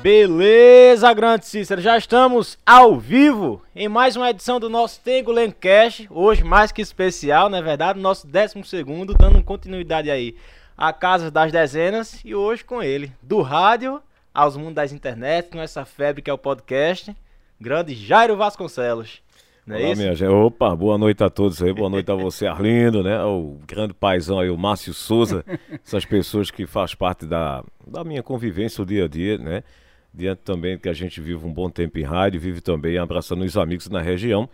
Beleza, 0.00 1.12
grande 1.12 1.44
Cícero, 1.44 1.80
já 1.80 1.98
estamos 1.98 2.56
ao 2.64 2.96
vivo 2.96 3.60
em 3.74 3.88
mais 3.88 4.14
uma 4.14 4.30
edição 4.30 4.60
do 4.60 4.70
nosso 4.70 5.00
Tengo 5.00 5.32
Lencast, 5.32 6.06
hoje 6.08 6.44
mais 6.44 6.70
que 6.70 6.80
especial, 6.80 7.50
não 7.50 7.58
é 7.58 7.62
verdade? 7.62 7.98
Nosso 7.98 8.24
12 8.24 8.62
segundo, 8.62 9.12
dando 9.12 9.42
continuidade 9.42 10.08
aí 10.08 10.36
à 10.76 10.92
Casa 10.92 11.32
das 11.32 11.50
Dezenas 11.50 12.20
e 12.24 12.32
hoje 12.32 12.64
com 12.64 12.80
ele, 12.80 13.12
do 13.20 13.42
rádio 13.42 14.00
aos 14.32 14.56
mundos 14.56 14.74
das 14.74 14.92
internet, 14.92 15.50
com 15.50 15.60
essa 15.60 15.84
febre 15.84 16.22
que 16.22 16.30
é 16.30 16.32
o 16.32 16.38
podcast, 16.38 17.14
grande 17.60 17.92
Jairo 17.92 18.36
Vasconcelos. 18.36 19.20
Não 19.66 19.74
é 19.74 19.80
Olá, 19.80 19.92
isso? 19.92 20.00
minha 20.00 20.14
gente. 20.14 20.30
Opa, 20.30 20.76
boa 20.76 20.96
noite 20.96 21.24
a 21.24 21.28
todos 21.28 21.60
aí, 21.60 21.72
boa 21.72 21.90
noite 21.90 22.08
a 22.08 22.14
você, 22.16 22.46
Arlindo, 22.46 23.02
né? 23.02 23.20
O 23.24 23.58
grande 23.66 23.92
paizão 23.94 24.38
aí, 24.38 24.48
o 24.48 24.56
Márcio 24.56 24.94
Souza, 24.94 25.44
essas 25.84 26.04
pessoas 26.04 26.52
que 26.52 26.68
fazem 26.68 26.96
parte 26.96 27.26
da, 27.26 27.64
da 27.84 28.04
minha 28.04 28.22
convivência 28.22 28.80
o 28.80 28.86
dia 28.86 29.04
a 29.04 29.08
dia, 29.08 29.36
né? 29.36 29.64
Diante 30.12 30.40
também 30.42 30.78
que 30.78 30.88
a 30.88 30.92
gente 30.92 31.20
vive 31.20 31.44
um 31.44 31.52
bom 31.52 31.70
tempo 31.70 31.98
em 31.98 32.02
rádio, 32.02 32.40
vive 32.40 32.60
também 32.60 32.98
abraçando 32.98 33.44
os 33.44 33.56
amigos 33.56 33.88
na 33.88 34.00
região. 34.00 34.48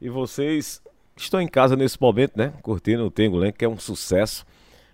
E 0.00 0.08
vocês 0.08 0.82
estão 1.16 1.40
em 1.40 1.48
casa 1.48 1.76
nesse 1.76 2.00
momento, 2.00 2.36
né? 2.36 2.52
Curtindo 2.62 3.06
o 3.06 3.10
Tengo 3.10 3.40
que 3.52 3.64
é 3.64 3.68
um 3.68 3.78
sucesso. 3.78 4.44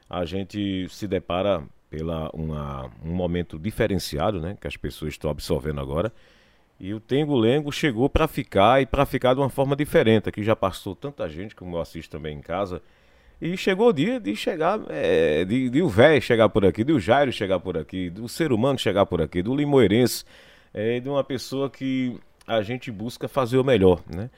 A 0.09 0.25
gente 0.25 0.87
se 0.89 1.07
depara 1.09 1.63
pela 1.91 2.31
uma, 2.33 2.91
um 3.05 3.13
momento 3.13 3.59
diferenciado, 3.59 4.41
né? 4.41 4.57
Que 4.61 4.69
as 4.69 4.77
pessoas 4.77 5.15
estão 5.15 5.31
absorvendo 5.31 5.81
agora. 5.81 6.13
E 6.79 6.95
o 6.95 7.01
Tengo 7.01 7.37
Lengo 7.37 7.71
chegou 7.71 8.09
para 8.09 8.27
ficar 8.27 8.83
e 8.83 8.87
para 8.87 9.07
ficar 9.07 9.35
de 9.35 9.41
uma 9.41 9.51
forma 9.51 9.77
diferente. 9.77 10.29
Aqui 10.29 10.43
já 10.43 10.57
passou 10.57 10.95
tanta 10.95 11.29
gente, 11.29 11.55
como 11.55 11.77
eu 11.77 11.81
assisto 11.81 12.11
também 12.11 12.37
em 12.37 12.41
casa, 12.41 12.83
e 13.45 13.57
chegou 13.57 13.89
o 13.89 13.93
dia 13.93 14.21
de 14.21 14.37
chegar, 14.37 14.81
é, 14.89 15.45
de, 15.45 15.69
de 15.69 15.83
o 15.83 15.89
velho 15.89 16.23
chegar 16.23 16.49
por 16.49 16.65
aqui, 16.65 16.85
de 16.85 16.93
o 16.93 17.01
Jairo 17.01 17.33
chegar 17.33 17.59
por 17.59 17.77
aqui, 17.77 18.09
do 18.09 18.29
ser 18.29 18.53
humano 18.53 18.79
chegar 18.79 19.05
por 19.05 19.21
aqui, 19.21 19.43
do 19.43 19.53
limoeirense, 19.53 20.25
é, 20.73 21.01
de 21.01 21.09
uma 21.09 21.25
pessoa 21.25 21.69
que 21.69 22.17
a 22.47 22.63
gente 22.63 22.89
busca 22.89 23.27
fazer 23.27 23.59
o 23.59 23.65
melhor, 23.65 24.01
né? 24.07 24.31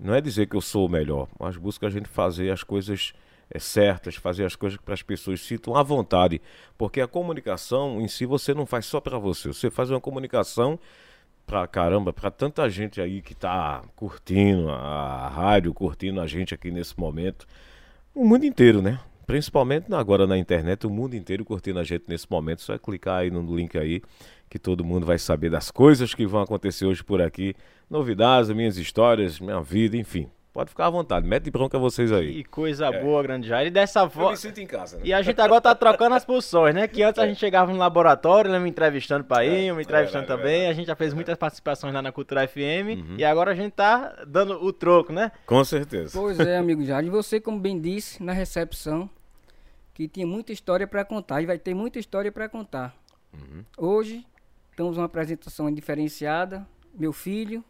Não 0.00 0.14
é 0.14 0.22
dizer 0.22 0.46
que 0.46 0.56
eu 0.56 0.62
sou 0.62 0.86
o 0.86 0.88
melhor, 0.88 1.28
mas 1.38 1.58
busca 1.58 1.86
a 1.86 1.90
gente 1.90 2.08
fazer 2.08 2.50
as 2.50 2.62
coisas 2.62 3.12
é, 3.50 3.58
certas, 3.58 4.14
fazer 4.14 4.46
as 4.46 4.56
coisas 4.56 4.78
para 4.82 4.94
as 4.94 5.02
pessoas 5.02 5.42
sintam 5.42 5.76
à 5.76 5.82
vontade, 5.82 6.40
porque 6.78 7.02
a 7.02 7.06
comunicação 7.06 8.00
em 8.00 8.08
si 8.08 8.24
você 8.24 8.54
não 8.54 8.64
faz 8.64 8.86
só 8.86 9.02
para 9.02 9.18
você, 9.18 9.48
você 9.48 9.70
faz 9.70 9.90
uma 9.90 10.00
comunicação 10.00 10.78
para 11.46 11.66
caramba, 11.66 12.10
para 12.10 12.30
tanta 12.30 12.70
gente 12.70 13.02
aí 13.02 13.20
que 13.20 13.34
está 13.34 13.82
curtindo 13.94 14.70
a 14.70 15.28
rádio, 15.28 15.74
curtindo 15.74 16.22
a 16.22 16.26
gente 16.26 16.54
aqui 16.54 16.70
nesse 16.70 16.98
momento 16.98 17.46
o 18.16 18.24
mundo 18.24 18.46
inteiro, 18.46 18.80
né? 18.80 18.98
Principalmente 19.26 19.92
agora 19.92 20.26
na 20.26 20.38
internet, 20.38 20.86
o 20.86 20.90
mundo 20.90 21.14
inteiro 21.14 21.44
curtindo 21.44 21.78
a 21.78 21.84
gente 21.84 22.04
nesse 22.08 22.26
momento. 22.30 22.62
Só 22.62 22.72
é 22.72 22.78
clicar 22.78 23.18
aí 23.18 23.30
no 23.30 23.54
link 23.54 23.76
aí 23.76 24.00
que 24.48 24.58
todo 24.58 24.82
mundo 24.82 25.04
vai 25.04 25.18
saber 25.18 25.50
das 25.50 25.70
coisas 25.70 26.14
que 26.14 26.26
vão 26.26 26.40
acontecer 26.40 26.86
hoje 26.86 27.04
por 27.04 27.20
aqui. 27.20 27.54
Novidades, 27.90 28.48
minhas 28.50 28.78
histórias, 28.78 29.38
minha 29.38 29.60
vida, 29.60 29.96
enfim. 29.96 30.30
Pode 30.56 30.70
ficar 30.70 30.86
à 30.86 30.90
vontade, 30.90 31.28
mete 31.28 31.50
bronca 31.50 31.78
vocês 31.78 32.10
aí. 32.10 32.32
Que 32.32 32.44
coisa 32.44 32.86
é. 32.86 33.02
boa, 33.02 33.22
grande 33.22 33.46
Jair. 33.46 33.66
E 33.66 33.70
dessa 33.70 34.08
forma. 34.08 34.28
Eu 34.28 34.30
me 34.30 34.36
sinto 34.38 34.58
em 34.58 34.66
casa, 34.66 34.96
né? 34.96 35.02
E 35.04 35.12
a 35.12 35.20
gente 35.20 35.38
agora 35.38 35.60
tá 35.60 35.74
trocando 35.74 36.14
as 36.14 36.24
posições, 36.24 36.74
né? 36.74 36.88
Que 36.88 37.02
antes 37.02 37.20
é. 37.20 37.24
a 37.24 37.28
gente 37.28 37.38
chegava 37.38 37.70
no 37.70 37.76
laboratório, 37.76 38.50
né? 38.50 38.58
me 38.58 38.70
entrevistando 38.70 39.22
pra 39.22 39.44
ir, 39.44 39.66
é. 39.66 39.72
me 39.74 39.82
entrevistando 39.82 40.24
é, 40.24 40.26
também. 40.26 40.66
A 40.66 40.72
gente 40.72 40.86
já 40.86 40.96
fez 40.96 41.12
muitas 41.12 41.36
participações 41.36 41.92
lá 41.92 42.00
na 42.00 42.10
Cultura 42.10 42.48
FM. 42.48 42.56
Uhum. 42.88 43.16
E 43.18 43.24
agora 43.26 43.50
a 43.50 43.54
gente 43.54 43.72
tá 43.72 44.24
dando 44.26 44.54
o 44.64 44.72
troco, 44.72 45.12
né? 45.12 45.30
Com 45.44 45.62
certeza. 45.62 46.18
Pois 46.18 46.40
é, 46.40 46.56
amigo 46.56 46.82
Jair. 46.82 47.06
E 47.06 47.10
você, 47.10 47.38
como 47.38 47.60
bem 47.60 47.78
disse 47.78 48.22
na 48.22 48.32
recepção, 48.32 49.10
que 49.92 50.08
tinha 50.08 50.26
muita 50.26 50.54
história 50.54 50.86
para 50.86 51.04
contar. 51.04 51.42
E 51.42 51.44
vai 51.44 51.58
ter 51.58 51.74
muita 51.74 51.98
história 51.98 52.32
para 52.32 52.48
contar. 52.48 52.96
Uhum. 53.34 53.62
Hoje, 53.76 54.26
estamos 54.70 54.96
uma 54.96 55.04
apresentação 55.04 55.70
diferenciada. 55.70 56.66
Meu 56.98 57.12
filho, 57.12 57.62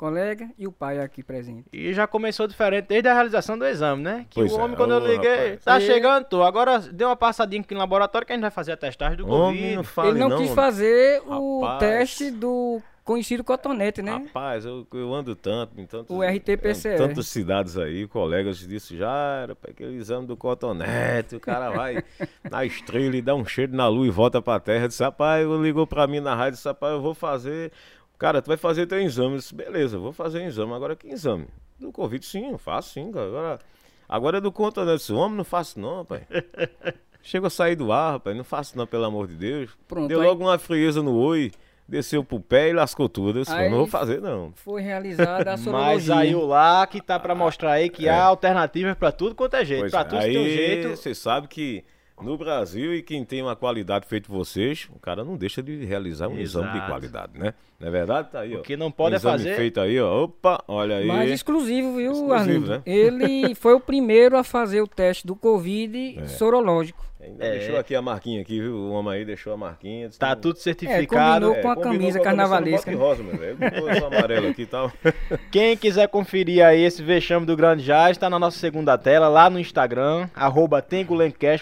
colega 0.00 0.48
e 0.56 0.66
o 0.66 0.72
pai 0.72 0.98
aqui 0.98 1.22
presente. 1.22 1.66
E 1.70 1.92
já 1.92 2.06
começou 2.06 2.46
diferente 2.46 2.86
desde 2.86 3.06
a 3.06 3.12
realização 3.12 3.58
do 3.58 3.66
exame, 3.66 4.02
né? 4.02 4.26
Que 4.30 4.40
pois 4.40 4.50
o 4.50 4.58
homem, 4.58 4.72
é. 4.72 4.76
quando 4.76 4.94
eu 4.94 5.00
liguei, 5.00 5.50
rapaz. 5.50 5.64
tá 5.64 5.78
e... 5.78 5.82
chegando, 5.82 6.24
tô. 6.24 6.42
Agora 6.42 6.78
deu 6.78 7.08
uma 7.08 7.16
passadinha 7.16 7.60
aqui 7.60 7.74
no 7.74 7.80
laboratório 7.80 8.26
que 8.26 8.32
a 8.32 8.34
gente 8.34 8.40
vai 8.40 8.50
fazer 8.50 8.72
a 8.72 8.78
testagem 8.78 9.18
do 9.18 9.28
homem, 9.28 9.76
Covid. 9.76 9.96
Não 9.96 10.04
Ele 10.08 10.18
não, 10.18 10.28
não 10.30 10.38
quis 10.38 10.54
fazer 10.54 11.20
o 11.26 11.76
teste 11.78 12.30
do 12.30 12.80
conhecido 13.04 13.44
cotonete, 13.44 14.00
né? 14.00 14.12
Rapaz, 14.12 14.64
eu, 14.64 14.86
eu 14.94 15.12
ando 15.12 15.34
tanto 15.34 15.78
em 15.78 15.84
tantos, 15.84 16.16
o 16.16 16.22
RT-PCR. 16.22 16.96
tantas 16.96 17.26
cidades 17.26 17.76
aí, 17.76 18.06
colegas 18.06 18.58
disse, 18.58 18.96
já 18.96 19.40
era 19.42 19.54
para 19.54 19.72
aquele 19.72 19.96
exame 19.96 20.26
do 20.26 20.36
cotonete, 20.36 21.34
o 21.34 21.40
cara 21.40 21.70
vai 21.76 22.04
na 22.48 22.64
estrela 22.64 23.16
e 23.16 23.20
dá 23.20 23.34
um 23.34 23.44
cheiro 23.44 23.74
na 23.74 23.88
lua 23.88 24.06
e 24.06 24.10
volta 24.10 24.40
pra 24.40 24.60
terra, 24.60 24.86
disse, 24.86 25.02
rapaz, 25.02 25.46
ligou 25.60 25.86
pra 25.86 26.06
mim 26.06 26.20
na 26.20 26.34
rádio, 26.36 26.52
disse, 26.52 26.68
rapaz, 26.68 26.92
eu 26.94 27.02
vou 27.02 27.12
fazer 27.12 27.72
Cara, 28.20 28.42
tu 28.42 28.48
vai 28.48 28.58
fazer 28.58 28.86
teu 28.86 29.00
exame. 29.00 29.32
Eu 29.32 29.38
disse, 29.38 29.54
beleza, 29.54 29.98
vou 29.98 30.12
fazer 30.12 30.40
o 30.40 30.42
exame. 30.42 30.74
Agora 30.74 30.94
que 30.94 31.08
exame? 31.08 31.46
Do 31.78 31.90
Covid, 31.90 32.24
sim, 32.24 32.50
eu 32.50 32.58
faço 32.58 32.90
sim. 32.90 33.08
Agora, 33.08 33.58
agora 34.06 34.36
é 34.36 34.40
do 34.42 34.52
conta 34.52 34.84
desse 34.84 35.10
homem, 35.10 35.38
não 35.38 35.44
faço 35.44 35.80
não, 35.80 36.04
pai. 36.04 36.26
Chega 37.22 37.46
a 37.46 37.50
sair 37.50 37.76
do 37.76 37.90
ar, 37.90 38.12
rapaz, 38.12 38.36
não 38.36 38.44
faço 38.44 38.76
não, 38.76 38.86
pelo 38.86 39.06
amor 39.06 39.26
de 39.26 39.36
Deus. 39.36 39.70
Pronto, 39.88 40.06
Deu 40.06 40.20
aí... 40.20 40.26
logo 40.26 40.44
uma 40.44 40.58
frieza 40.58 41.02
no 41.02 41.16
oi, 41.16 41.50
desceu 41.88 42.22
pro 42.22 42.38
pé 42.38 42.68
e 42.68 42.72
lascou 42.74 43.08
tudo. 43.08 43.38
Eu 43.38 43.42
disse, 43.42 43.70
não 43.70 43.78
vou 43.78 43.86
fazer 43.86 44.20
não. 44.20 44.52
Foi 44.54 44.82
realizada 44.82 45.54
a 45.54 45.56
sorologia. 45.56 45.96
Mas 45.96 46.10
aí 46.10 46.34
o 46.34 46.44
lá 46.44 46.86
que 46.86 47.00
tá 47.00 47.18
para 47.18 47.34
mostrar 47.34 47.72
aí 47.72 47.88
que 47.88 48.06
é. 48.06 48.10
há 48.10 48.24
alternativas 48.24 48.98
para 48.98 49.12
tudo 49.12 49.34
quanto 49.34 49.56
é 49.56 49.64
jeito. 49.64 49.90
Para 49.90 50.00
é. 50.00 50.04
tudo 50.04 50.18
aí, 50.18 50.32
tem 50.34 50.42
um 50.42 50.44
jeito. 50.44 50.88
Você 50.90 51.14
sabe 51.14 51.48
que 51.48 51.82
no 52.22 52.36
Brasil 52.36 52.94
e 52.94 53.02
quem 53.02 53.24
tem 53.24 53.42
uma 53.42 53.56
qualidade 53.56 54.06
feito 54.06 54.30
vocês, 54.30 54.88
o 54.94 54.98
cara 54.98 55.24
não 55.24 55.36
deixa 55.36 55.62
de 55.62 55.84
realizar 55.84 56.28
um 56.28 56.38
Exato. 56.38 56.66
exame 56.66 56.80
de 56.80 56.86
qualidade, 56.86 57.38
né? 57.38 57.54
Não 57.78 57.88
é 57.88 57.90
verdade? 57.90 58.30
Tá 58.30 58.40
aí, 58.40 58.56
ó. 58.56 58.60
O 58.60 58.62
que 58.62 58.76
não 58.76 58.90
pode 58.90 59.14
um 59.14 59.16
é 59.16 59.20
fazer. 59.20 59.56
feito 59.56 59.80
aí, 59.80 59.98
ó. 60.00 60.24
Opa, 60.24 60.62
olha 60.68 60.96
aí. 60.98 61.06
Mas 61.06 61.30
exclusivo, 61.30 61.96
viu, 61.96 62.12
exclusivo, 62.12 62.34
Arlindo? 62.34 62.68
Né? 62.68 62.82
Ele 62.84 63.54
foi 63.56 63.74
o 63.74 63.80
primeiro 63.80 64.36
a 64.36 64.44
fazer 64.44 64.80
o 64.82 64.86
teste 64.86 65.26
do 65.26 65.34
Covid 65.34 66.18
é. 66.18 66.26
sorológico. 66.28 67.09
Ainda 67.22 67.44
é. 67.44 67.58
deixou 67.58 67.78
aqui 67.78 67.94
a 67.94 68.00
marquinha 68.00 68.40
aqui, 68.40 68.60
viu? 68.60 68.74
O 68.74 68.92
homem 68.92 69.14
aí 69.14 69.24
deixou 69.24 69.52
a 69.52 69.56
marquinha. 69.56 70.08
Tá 70.18 70.34
tudo 70.34 70.58
certificado. 70.58 71.52
É, 71.52 71.54
combinou 71.54 71.62
com 71.62 71.70
a 71.70 71.76
camisa 71.82 72.18
com 72.18 72.22
a 72.22 72.24
carnavalesca. 72.24 72.96
Rosa, 72.96 73.22
meu 73.22 73.36
velho. 73.36 73.58
amarelo 74.06 74.48
aqui 74.48 74.62
e 74.62 74.66
tal. 74.66 74.90
Quem 75.52 75.76
quiser 75.76 76.08
conferir 76.08 76.64
aí 76.64 76.82
esse 76.82 77.02
vexame 77.02 77.44
do 77.44 77.54
Grande 77.56 77.84
Jazz, 77.84 78.12
está 78.12 78.30
na 78.30 78.38
nossa 78.38 78.58
segunda 78.58 78.96
tela, 78.96 79.28
lá 79.28 79.50
no 79.50 79.58
Instagram, 79.58 80.28
arroba 80.34 80.84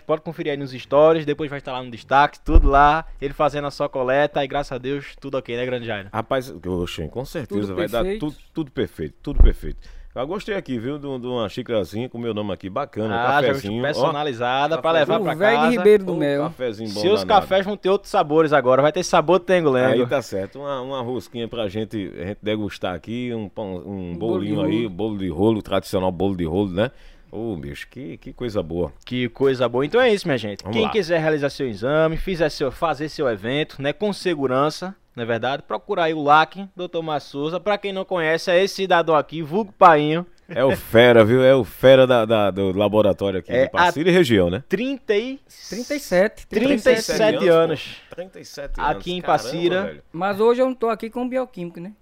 pode 0.06 0.22
conferir 0.22 0.52
aí 0.52 0.56
nos 0.56 0.70
stories, 0.70 1.26
depois 1.26 1.50
vai 1.50 1.58
estar 1.58 1.72
lá 1.72 1.82
no 1.82 1.90
destaque, 1.90 2.38
tudo 2.40 2.68
lá, 2.68 3.04
ele 3.20 3.34
fazendo 3.34 3.66
a 3.66 3.70
sua 3.70 3.88
coleta, 3.88 4.42
e 4.44 4.48
graças 4.48 4.72
a 4.72 4.78
Deus, 4.78 5.16
tudo 5.20 5.36
ok, 5.36 5.56
né, 5.56 5.66
Grande 5.66 5.86
Jazz? 5.86 6.08
Rapaz, 6.12 6.50
oxe, 6.50 7.08
com 7.08 7.24
certeza 7.24 7.60
tudo 7.60 7.74
vai 7.74 7.88
perfeito. 7.88 8.12
dar 8.12 8.18
tudo, 8.18 8.36
tudo 8.54 8.70
perfeito, 8.70 9.14
tudo 9.22 9.42
perfeito. 9.42 9.97
Eu 10.14 10.26
gostei 10.26 10.56
aqui, 10.56 10.78
viu? 10.78 10.98
De, 10.98 11.06
uma 11.06 11.48
xícarazinha 11.48 12.08
com 12.08 12.18
meu 12.18 12.34
nome 12.34 12.52
aqui, 12.52 12.68
bacana. 12.68 13.14
Ah, 13.14 13.38
um 13.38 13.42
cafezinho. 13.42 13.82
Personalizada 13.82 14.78
para 14.80 14.98
levar 14.98 15.20
para 15.20 15.36
casa. 15.36 15.70
de 15.70 15.76
Ribeiro 15.76 16.04
do 16.04 16.14
Mel. 16.14 16.42
Um 16.42 16.48
cafezinho 16.48 16.90
bom 16.92 17.00
Se 17.00 17.08
os 17.08 17.24
cafés 17.24 17.64
vão 17.64 17.76
ter 17.76 17.90
outros 17.90 18.10
sabores 18.10 18.52
agora, 18.52 18.82
vai 18.82 18.90
ter 18.90 19.04
sabor 19.04 19.38
Tengo 19.38 19.70
Lengo. 19.70 20.02
Aí 20.02 20.06
tá 20.06 20.20
certo. 20.20 20.58
Uma, 20.58 20.80
uma 20.80 21.00
rosquinha 21.02 21.46
pra 21.46 21.68
gente, 21.68 22.12
a 22.20 22.24
gente 22.26 22.38
degustar 22.42 22.94
aqui, 22.94 23.32
um, 23.34 23.48
pão, 23.48 23.76
um, 23.76 24.10
um 24.10 24.16
bolinho 24.16 24.62
aí, 24.62 24.88
bolo 24.88 25.18
de 25.18 25.28
rolo, 25.28 25.62
tradicional 25.62 26.10
bolo 26.10 26.36
de 26.36 26.44
rolo, 26.44 26.70
né? 26.70 26.90
Ô, 27.30 27.52
oh, 27.52 27.56
bicho, 27.56 27.86
que, 27.90 28.16
que 28.16 28.32
coisa 28.32 28.62
boa. 28.62 28.90
Que 29.04 29.28
coisa 29.28 29.68
boa. 29.68 29.84
Então 29.84 30.00
é 30.00 30.12
isso, 30.12 30.26
minha 30.26 30.38
gente. 30.38 30.62
Vamos 30.62 30.74
Quem 30.74 30.86
lá. 30.86 30.90
quiser 30.90 31.20
realizar 31.20 31.50
seu 31.50 31.68
exame, 31.68 32.16
fizer 32.16 32.48
seu, 32.48 32.72
fazer 32.72 33.08
seu 33.10 33.28
evento, 33.28 33.80
né, 33.80 33.92
com 33.92 34.12
segurança, 34.12 34.96
não 35.18 35.24
é 35.24 35.26
verdade? 35.26 35.62
Procura 35.64 36.04
aí 36.04 36.14
o 36.14 36.22
LAC, 36.22 36.68
Dr. 36.76 37.02
Massouza. 37.02 37.58
Pra 37.58 37.76
quem 37.76 37.92
não 37.92 38.04
conhece, 38.04 38.50
é 38.50 38.62
esse 38.62 38.76
cidadão 38.76 39.16
aqui, 39.16 39.42
vulgo 39.42 39.72
Painho. 39.76 40.24
É 40.48 40.64
o 40.64 40.74
fera, 40.74 41.24
viu? 41.24 41.42
É 41.44 41.54
o 41.54 41.62
fera 41.62 42.06
da, 42.06 42.24
da 42.24 42.50
do 42.50 42.74
laboratório 42.74 43.40
aqui, 43.40 43.52
é 43.52 43.66
de 43.66 43.70
Passília 43.70 44.10
e 44.10 44.14
região, 44.14 44.48
né? 44.48 44.64
30 44.66 45.14
e... 45.14 45.40
37. 45.68 46.46
37, 46.46 46.46
37 46.46 47.48
anos. 47.48 47.96
37 48.08 48.80
anos. 48.80 48.96
Aqui 48.96 49.12
em 49.12 49.20
Passira. 49.20 50.02
Mas 50.10 50.40
hoje 50.40 50.62
eu 50.62 50.66
não 50.66 50.74
tô 50.74 50.88
aqui 50.88 51.10
com 51.10 51.28
bioquímico, 51.28 51.80
né? 51.80 51.92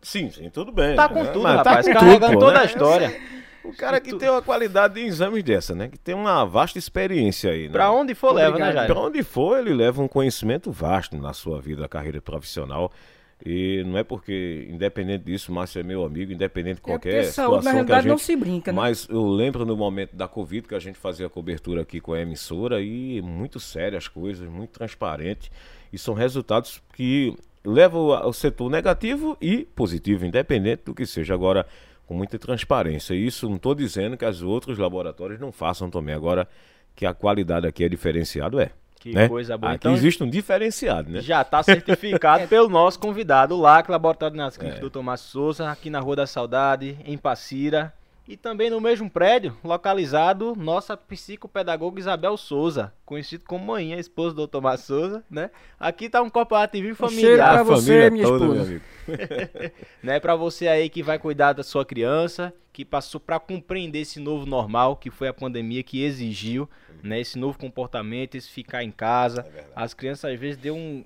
Sim, 0.00 0.30
sim, 0.30 0.48
tudo 0.48 0.70
bem. 0.70 0.94
Tá 0.94 1.08
com 1.08 1.24
tudo, 1.26 1.40
Mas 1.40 1.62
tá 1.62 1.70
rapaz. 1.70 1.86
Tá 1.86 1.92
com 1.92 1.98
carregando 1.98 2.32
tudo, 2.34 2.40
toda 2.40 2.52
né? 2.52 2.60
a 2.60 2.64
história. 2.64 3.20
O 3.68 3.76
cara 3.76 4.00
que 4.00 4.14
tem 4.16 4.30
uma 4.30 4.40
qualidade 4.40 4.94
de 4.94 5.00
exames 5.00 5.42
dessa, 5.44 5.74
né? 5.74 5.88
Que 5.88 5.98
tem 5.98 6.14
uma 6.14 6.44
vasta 6.44 6.78
experiência 6.78 7.50
aí. 7.50 7.66
Né? 7.66 7.72
Pra 7.72 7.90
onde 7.90 8.14
for, 8.14 8.30
Obrigado. 8.30 8.54
leva, 8.54 8.64
né, 8.64 8.72
Jair? 8.72 8.86
Pra 8.86 9.00
onde 9.00 9.22
for, 9.22 9.58
ele 9.58 9.74
leva 9.74 10.02
um 10.02 10.08
conhecimento 10.08 10.72
vasto 10.72 11.16
na 11.16 11.32
sua 11.32 11.60
vida, 11.60 11.82
na 11.82 11.88
carreira 11.88 12.20
profissional. 12.20 12.90
E 13.44 13.84
não 13.84 13.96
é 13.96 14.02
porque, 14.02 14.66
independente 14.68 15.24
disso, 15.24 15.52
Márcio 15.52 15.78
é 15.78 15.82
meu 15.82 16.04
amigo, 16.04 16.32
independente 16.32 16.76
de 16.76 16.80
é 16.80 16.84
qualquer 16.84 17.14
é 17.14 17.22
situação 17.22 17.50
saúde, 17.52 17.64
na 17.66 17.70
realidade, 17.72 17.86
que 17.86 17.98
a 17.98 18.02
gente, 18.02 18.10
não 18.10 18.18
se 18.18 18.36
brinca, 18.36 18.72
né? 18.72 18.76
Mas 18.76 19.06
eu 19.08 19.28
lembro 19.28 19.64
no 19.64 19.76
momento 19.76 20.16
da 20.16 20.26
Covid 20.26 20.66
que 20.66 20.74
a 20.74 20.78
gente 20.80 20.98
fazia 20.98 21.26
a 21.26 21.30
cobertura 21.30 21.82
aqui 21.82 22.00
com 22.00 22.12
a 22.12 22.20
emissora 22.20 22.80
e 22.80 23.22
muito 23.22 23.60
séria 23.60 23.96
as 23.96 24.08
coisas, 24.08 24.48
muito 24.48 24.70
transparente. 24.70 25.52
E 25.92 25.98
são 25.98 26.14
resultados 26.14 26.82
que 26.94 27.36
levam 27.64 28.12
ao 28.12 28.32
setor 28.32 28.70
negativo 28.70 29.36
e 29.40 29.58
positivo, 29.64 30.26
independente 30.26 30.82
do 30.86 30.94
que 30.94 31.06
seja. 31.06 31.34
Agora, 31.34 31.64
com 32.08 32.14
muita 32.14 32.38
transparência. 32.38 33.12
Isso 33.12 33.46
não 33.46 33.56
estou 33.56 33.74
dizendo 33.74 34.16
que 34.16 34.24
os 34.24 34.42
outros 34.42 34.78
laboratórios 34.78 35.38
não 35.38 35.52
façam 35.52 35.90
também. 35.90 36.14
Agora, 36.14 36.48
que 36.96 37.04
a 37.04 37.12
qualidade 37.12 37.66
aqui 37.66 37.84
é 37.84 37.88
diferenciado, 37.88 38.58
é. 38.58 38.70
Que 38.98 39.12
né? 39.12 39.28
coisa 39.28 39.56
boa. 39.56 39.74
Aqui 39.74 39.82
Então, 39.82 39.92
existe 39.92 40.24
um 40.24 40.28
diferenciado, 40.28 41.10
né? 41.10 41.20
Já 41.20 41.42
está 41.42 41.62
certificado 41.62 42.48
pelo 42.48 42.68
nosso 42.68 42.98
convidado, 42.98 43.54
o 43.54 43.60
LAC, 43.60 43.90
Laboratório 43.90 44.32
de 44.32 44.38
Nascimento 44.38 44.78
É. 44.78 44.80
do 44.80 44.90
Tomás 44.90 45.20
Souza, 45.20 45.70
aqui 45.70 45.90
na 45.90 46.00
Rua 46.00 46.16
da 46.16 46.26
Saudade, 46.26 46.98
em 47.04 47.16
Passira. 47.16 47.92
E 48.28 48.36
também 48.36 48.68
no 48.68 48.78
mesmo 48.78 49.08
prédio, 49.08 49.56
localizado, 49.64 50.54
nossa 50.54 50.94
psicopedagoga 50.98 51.98
Isabel 51.98 52.36
Souza, 52.36 52.92
conhecido 53.06 53.42
como 53.46 53.64
Manhã, 53.64 53.96
esposa 53.96 54.36
do 54.36 54.46
Tomás 54.46 54.82
Souza, 54.82 55.24
né? 55.30 55.50
Aqui 55.80 56.10
tá 56.10 56.20
um 56.20 56.28
corporativo 56.28 56.84
cheiro 56.84 56.94
familiar, 56.94 57.52
pra 57.52 57.60
A 57.60 57.62
você, 57.62 57.86
família 57.86 58.10
minha 58.10 58.26
toda, 58.26 58.44
esposa. 58.44 58.82
né? 60.04 60.20
Para 60.20 60.36
você 60.36 60.68
aí 60.68 60.90
que 60.90 61.02
vai 61.02 61.18
cuidar 61.18 61.54
da 61.54 61.62
sua 61.62 61.86
criança, 61.86 62.52
que 62.70 62.84
passou 62.84 63.18
para 63.18 63.40
compreender 63.40 64.00
esse 64.00 64.20
novo 64.20 64.44
normal 64.44 64.96
que 64.96 65.10
foi 65.10 65.28
a 65.28 65.32
pandemia 65.32 65.82
que 65.82 66.04
exigiu, 66.04 66.68
né? 67.02 67.18
Esse 67.18 67.38
novo 67.38 67.58
comportamento, 67.58 68.34
esse 68.34 68.50
ficar 68.50 68.84
em 68.84 68.90
casa. 68.90 69.46
As 69.74 69.94
crianças 69.94 70.30
às 70.30 70.38
vezes 70.38 70.58
deu 70.58 70.76
um, 70.76 71.02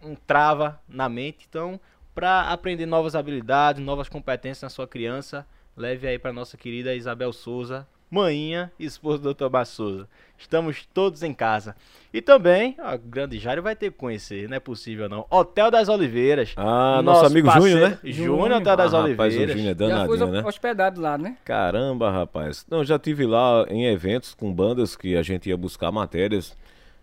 um 0.00 0.14
trava 0.14 0.80
na 0.88 1.08
mente, 1.08 1.44
então 1.48 1.80
para 2.14 2.42
aprender 2.52 2.86
novas 2.86 3.16
habilidades, 3.16 3.82
novas 3.82 4.08
competências 4.08 4.62
na 4.62 4.70
sua 4.70 4.86
criança, 4.86 5.44
leve 5.76 6.06
aí 6.06 6.18
para 6.18 6.32
nossa 6.32 6.56
querida 6.56 6.94
Isabel 6.94 7.32
Souza, 7.32 7.86
Maninha, 8.08 8.70
esposa 8.78 9.18
do 9.18 9.34
Dr. 9.34 9.48
Bass 9.48 9.68
Souza. 9.70 10.08
Estamos 10.38 10.86
todos 10.94 11.24
em 11.24 11.34
casa. 11.34 11.74
E 12.14 12.22
também, 12.22 12.76
a 12.78 12.96
grande 12.96 13.36
Jário 13.38 13.62
vai 13.62 13.74
ter 13.74 13.90
que 13.90 13.98
conhecer, 13.98 14.48
não 14.48 14.56
é 14.56 14.60
possível 14.60 15.08
não. 15.08 15.26
Hotel 15.28 15.70
das 15.72 15.88
Oliveiras. 15.88 16.54
Ah, 16.56 17.02
nosso 17.02 17.26
amigo 17.26 17.50
Júnior, 17.50 17.90
né? 17.90 17.98
Júnior 18.04 18.52
Hotel 18.52 18.76
das 18.76 18.94
Ah, 18.94 19.02
rapaz, 19.02 19.34
o 19.34 19.38
Oliveiras. 19.38 19.56
Júnior 19.56 19.74
é 19.74 19.78
Já 19.78 19.88
danadinho, 19.88 20.26
né? 20.28 20.42
hospedado 20.46 21.00
lá, 21.00 21.18
né? 21.18 21.36
Caramba, 21.44 22.10
rapaz. 22.10 22.64
Não, 22.70 22.84
já 22.84 22.96
tive 22.98 23.26
lá 23.26 23.66
em 23.68 23.86
eventos 23.86 24.34
com 24.34 24.54
bandas 24.54 24.94
que 24.94 25.16
a 25.16 25.22
gente 25.22 25.48
ia 25.48 25.56
buscar 25.56 25.90
matérias, 25.90 26.56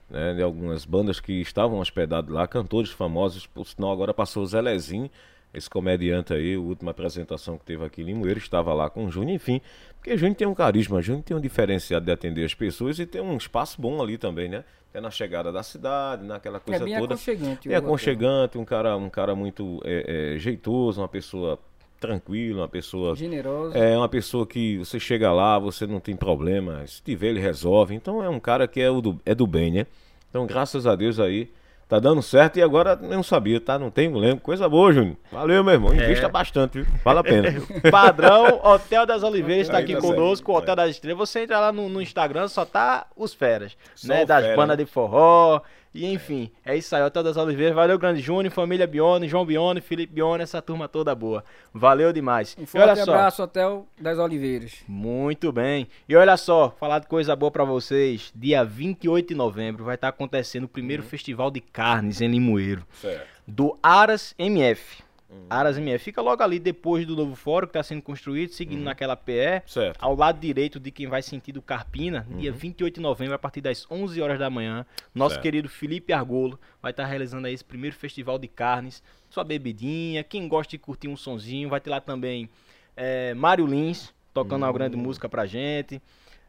né? 0.10 0.36
De 0.36 0.42
algumas 0.42 0.86
bandas 0.86 1.19
que 1.19 1.34
estavam 1.42 1.80
hospedadas 1.80 2.34
lá, 2.34 2.48
cantores 2.48 2.92
famosos, 2.92 3.46
por 3.46 3.68
sinal 3.68 3.92
agora 3.92 4.14
passou 4.14 4.44
o 4.44 4.48
Zelezinho, 4.48 5.12
esse 5.54 5.70
comediante 5.70 6.34
aí, 6.34 6.56
a 6.56 6.60
última 6.60 6.92
apresentação 6.92 7.58
que 7.58 7.66
teve 7.66 7.86
aqui 7.86 8.02
em 8.02 8.06
Limoeiro, 8.06 8.40
estava 8.40 8.74
lá 8.74 8.90
com 8.90 9.06
o 9.06 9.12
Júnior, 9.12 9.36
enfim. 9.36 9.62
Porque 9.98 10.14
o 10.14 10.18
Júnior 10.18 10.36
tem 10.36 10.48
um 10.48 10.54
carisma, 10.56 10.98
o 10.98 11.02
Júnior 11.02 11.24
tem 11.24 11.38
um 11.38 11.40
diferenciado 11.40 12.06
de 12.06 12.12
atender 12.12 12.44
as 12.44 12.54
pessoas 12.54 12.98
e 13.00 13.06
tem 13.06 13.22
um 13.22 13.38
espaço 13.38 13.80
bom 13.80 14.02
ali 14.02 14.18
também, 14.18 14.50
né? 14.50 14.64
É 14.94 15.00
na 15.02 15.10
chegada 15.12 15.52
da 15.52 15.64
cidade, 15.64 16.26
naquela 16.26 16.58
É 16.58 16.60
coisa 16.60 16.86
bem 16.86 16.98
toda. 17.00 17.14
aconchegante. 17.16 17.72
É 17.72 17.76
aconchegante, 17.76 18.58
um 18.58 18.66
cara, 18.66 18.96
um 18.98 19.10
cara 19.10 19.36
muito 19.36 19.82
é, 19.84 20.36
é, 20.36 20.40
jeitoso, 20.40 21.02
uma 21.02 21.08
pessoa 21.08 21.58
tranquila, 22.00 22.62
uma 22.62 22.68
pessoa 22.68 23.12
hotel. 23.14 23.16
Generoso. 23.16 23.78
é 23.78 23.98
uma 23.98 24.10
pessoa 24.10 24.46
que 24.46 24.78
você 24.78 25.00
chega 25.00 25.32
lá, 25.32 25.58
você 25.58 25.88
não 25.88 26.00
tem 26.00 26.16
problema. 26.16 26.86
Se 26.86 27.02
tiver, 27.02 27.30
ele 27.30 27.40
resolve. 27.40 27.96
Então 27.96 28.24
é 28.24 28.30
um 28.30 28.40
cara 28.40 28.68
que 28.68 28.82
é, 28.82 28.92
do, 28.92 29.20
é 29.26 29.34
do 29.34 29.48
bem, 29.48 29.72
né? 29.72 29.88
Então, 30.30 30.46
graças 30.46 30.86
a 30.86 30.96
Deus 30.96 31.20
aí, 31.20 31.50
tá 31.94 32.00
dando 32.00 32.22
certo. 32.22 32.57
E 32.57 32.62
agora 32.62 32.98
eu 33.01 33.10
não 33.10 33.24
sabia, 33.24 33.60
tá? 33.62 33.78
Não 33.78 33.92
tem, 33.92 34.10
não 34.10 34.19
lembro. 34.19 34.42
Coisa 34.42 34.68
boa, 34.68 34.92
Júnior. 34.92 35.16
Valeu, 35.31 35.63
meu 35.63 35.74
irmão. 35.74 35.94
Invista 35.94 36.28
bastante, 36.28 36.81
viu? 36.81 36.94
Vale 37.04 37.19
a 37.19 37.24
pena. 37.24 37.54
Padrão 37.92 38.60
Hotel 38.63 39.06
das 39.06 39.22
Oliveiras 39.22 39.68
está 39.68 39.78
aqui 39.78 39.94
tá 39.94 40.01
conosco, 40.01 40.51
o. 40.51 40.56
Hotel 40.56 40.75
das 40.75 40.90
Estrelas. 40.90 41.30
Você 41.30 41.42
entra 41.42 41.60
lá 41.60 41.72
no, 41.72 41.90
no 41.90 42.01
Instagram, 42.01 42.48
só 42.48 42.66
tá 42.66 43.06
os 43.16 43.34
feras, 43.34 43.78
Só 43.95 44.07
né? 44.07 44.25
Das 44.25 44.56
bandas 44.56 44.78
de 44.78 44.86
forró. 44.86 45.62
E 45.94 46.06
enfim, 46.12 46.50
é 46.66 46.75
isso 46.75 46.95
aí, 46.95 47.04
Hotel 47.04 47.22
das 47.24 47.38
Oliveiras. 47.38 47.75
Valeu, 47.75 48.00
Grande 48.00 48.19
Júnior, 48.19 48.51
família 48.51 48.88
Bione, 48.88 49.28
João 49.28 49.45
Bione, 49.45 49.80
Felipe 49.80 50.12
Bione, 50.13 50.42
essa 50.42 50.62
turma 50.62 50.88
toda 50.88 51.13
boa. 51.13 51.44
Valeu 51.74 52.12
demais. 52.12 52.56
Um 52.60 52.63
E 52.63 52.66
forte 52.66 52.84
olha 52.84 52.95
só, 53.06 53.12
abraço, 53.12 53.44
Hotel 53.44 53.88
das 54.01 54.18
Oliveiras. 54.18 54.74
muito 54.88 55.51
bem. 55.51 55.88
E 56.10 56.16
olha 56.16 56.36
só, 56.36 56.72
falar 56.80 57.00
de 57.00 57.07
coisa 57.07 57.36
boa 57.36 57.51
pra 57.51 57.63
vocês. 57.63 58.31
Dia 58.36 58.63
28 58.63 59.28
de 59.30 59.36
novembro 59.36 59.84
vai 59.86 59.95
estar 59.95 60.07
acontecendo 60.07 60.63
o 60.63 60.68
primeiro 60.69 61.04
Festival 61.04 61.51
de 61.51 61.62
Carnes 61.62 62.22
em 62.22 62.28
Limoeiro 62.28 62.84
certo. 62.94 63.28
do 63.48 63.78
Aras 63.84 64.34
MF. 64.40 65.04
Aras 65.50 65.77
MF 65.77 66.03
fica 66.03 66.21
logo 66.21 66.41
ali 66.41 66.57
depois 66.59 67.06
do 67.06 67.15
novo 67.15 67.35
fórum 67.35 67.68
que 67.68 67.71
está 67.71 67.83
sendo 67.83 68.01
construído, 68.01 68.51
seguindo 68.51 68.81
naquela 68.83 69.15
PE, 69.15 69.62
Certo. 69.68 69.97
ao 70.01 70.15
lado 70.15 70.39
direito 70.39 70.80
de 70.80 70.89
quem 70.89 71.07
vai 71.07 71.21
sentido 71.21 71.62
Carpina, 71.62 72.25
dia 72.38 72.51
28 72.51 72.95
de 72.95 73.01
novembro, 73.01 73.35
a 73.35 73.39
partir 73.39 73.62
das 73.62 73.85
11 73.89 74.21
horas 74.21 74.39
da 74.39 74.50
manhã. 74.50 74.85
Nosso 75.13 75.35
Certo. 75.35 75.44
querido 75.44 75.69
Felipe 75.69 76.12
Argolo 76.13 76.59
vai 76.81 76.91
estar 76.91 77.06
realizando 77.06 77.45
aí 77.47 77.53
esse 77.53 77.63
primeiro 77.63 77.95
festival 77.95 78.39
de 78.39 78.47
carnes, 78.47 79.03
sua 79.30 79.44
bebidinha, 79.44 80.24
quem 80.24 80.47
gosta 80.47 80.71
de 80.71 80.77
curtir 80.77 81.07
um 81.07 81.18
sonzinho, 81.18 81.69
vai 81.69 81.80
ter 81.80 81.89
lá 81.89 82.01
também 82.01 82.50
é, 82.95 83.33
Mário 83.33 83.65
Lins 83.65 84.13
tocando 84.33 84.63
uma 84.63 84.71
grande 84.74 84.97
música 84.97 85.30
pra 85.30 85.45
gente. 85.45 86.01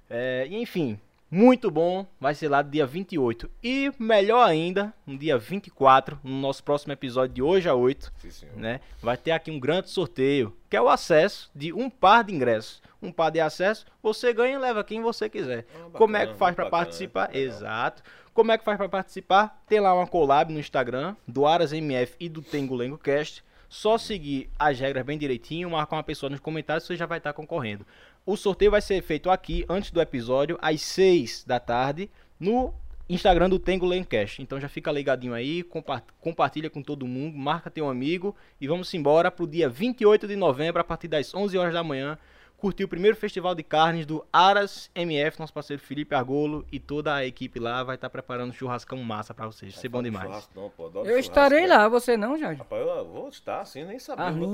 É, 0.08 0.46
e 0.48 0.56
enfim, 0.56 0.98
muito 1.34 1.68
bom. 1.68 2.06
Vai 2.20 2.32
ser 2.34 2.48
lá 2.48 2.62
dia 2.62 2.86
28. 2.86 3.50
E 3.62 3.92
melhor 3.98 4.48
ainda, 4.48 4.94
no 5.04 5.18
dia 5.18 5.36
24, 5.36 6.20
no 6.22 6.40
nosso 6.40 6.62
próximo 6.62 6.92
episódio 6.92 7.34
de 7.34 7.42
hoje 7.42 7.68
a 7.68 7.74
8, 7.74 8.12
Sim, 8.30 8.46
né? 8.54 8.80
Vai 9.02 9.16
ter 9.16 9.32
aqui 9.32 9.50
um 9.50 9.58
grande 9.58 9.90
sorteio, 9.90 10.56
que 10.70 10.76
é 10.76 10.80
o 10.80 10.88
acesso 10.88 11.50
de 11.52 11.72
um 11.72 11.90
par 11.90 12.22
de 12.22 12.32
ingressos. 12.32 12.80
Um 13.02 13.10
par 13.10 13.30
de 13.30 13.40
acesso, 13.40 13.84
você 14.00 14.32
ganha 14.32 14.54
e 14.54 14.58
leva 14.58 14.84
quem 14.84 15.02
você 15.02 15.28
quiser. 15.28 15.66
Ah, 15.74 15.78
bacana, 15.78 15.98
Como 15.98 16.16
é 16.16 16.26
que 16.26 16.34
faz 16.34 16.54
para 16.54 16.70
participar? 16.70 17.28
legal. 17.32 17.42
Exato. 17.42 18.02
Como 18.32 18.52
é 18.52 18.58
que 18.58 18.64
faz 18.64 18.78
para 18.78 18.88
participar? 18.88 19.62
Tem 19.66 19.80
lá 19.80 19.92
uma 19.92 20.06
collab 20.06 20.52
no 20.52 20.60
Instagram 20.60 21.16
do 21.26 21.46
Aras 21.46 21.72
MF 21.72 22.14
e 22.18 22.28
do 22.28 22.42
Tengo 22.42 22.74
Lengo 22.76 22.96
Cast. 22.96 23.44
Só 23.68 23.98
seguir 23.98 24.48
as 24.56 24.78
regras 24.78 25.04
bem 25.04 25.18
direitinho, 25.18 25.68
marcar 25.70 25.96
uma 25.96 26.02
pessoa 26.04 26.30
nos 26.30 26.38
comentários, 26.38 26.84
você 26.86 26.96
já 26.96 27.06
vai 27.06 27.18
estar 27.18 27.32
concorrendo. 27.32 27.84
O 28.26 28.36
sorteio 28.36 28.70
vai 28.70 28.80
ser 28.80 29.02
feito 29.02 29.30
aqui, 29.30 29.64
antes 29.68 29.90
do 29.90 30.00
episódio, 30.00 30.58
às 30.62 30.80
6 30.80 31.44
da 31.46 31.60
tarde, 31.60 32.10
no 32.40 32.72
Instagram 33.08 33.50
do 33.50 33.58
Tengo 33.58 33.84
Lencast. 33.84 34.40
Então 34.40 34.58
já 34.58 34.68
fica 34.68 34.90
ligadinho 34.90 35.34
aí, 35.34 35.62
compa- 35.62 36.02
compartilha 36.20 36.70
com 36.70 36.82
todo 36.82 37.06
mundo, 37.06 37.36
marca 37.36 37.70
teu 37.70 37.86
amigo 37.88 38.34
e 38.58 38.66
vamos 38.66 38.92
embora 38.94 39.30
pro 39.30 39.46
dia 39.46 39.68
28 39.68 40.26
de 40.26 40.36
novembro, 40.36 40.80
a 40.80 40.84
partir 40.84 41.06
das 41.08 41.34
11 41.34 41.58
horas 41.58 41.74
da 41.74 41.84
manhã, 41.84 42.18
curtir 42.56 42.84
o 42.84 42.88
primeiro 42.88 43.14
festival 43.16 43.54
de 43.54 43.62
carnes 43.62 44.06
do 44.06 44.24
Aras 44.32 44.90
MF, 44.94 45.38
nosso 45.38 45.52
parceiro 45.52 45.82
Felipe 45.82 46.14
Argolo 46.14 46.64
e 46.72 46.80
toda 46.80 47.14
a 47.14 47.26
equipe 47.26 47.60
lá 47.60 47.82
vai 47.82 47.96
estar 47.96 48.08
preparando 48.08 48.50
um 48.50 48.52
churrascão 48.54 48.96
massa 49.02 49.34
pra 49.34 49.46
vocês. 49.46 49.74
Vai 49.74 49.82
ser 49.82 49.88
bom 49.90 50.02
demais. 50.02 50.48
Não, 50.56 50.70
pô, 50.70 50.90
Eu 51.04 51.18
estarei 51.18 51.62
velho. 51.66 51.74
lá, 51.74 51.88
você 51.88 52.16
não, 52.16 52.38
Jorge? 52.38 52.58
Rapaz, 52.58 52.86
eu 52.86 53.04
vou 53.06 53.28
estar, 53.28 53.64
sim, 53.66 53.84
nem 53.84 53.98
sabia. 53.98 54.24
Arlindo, 54.24 54.52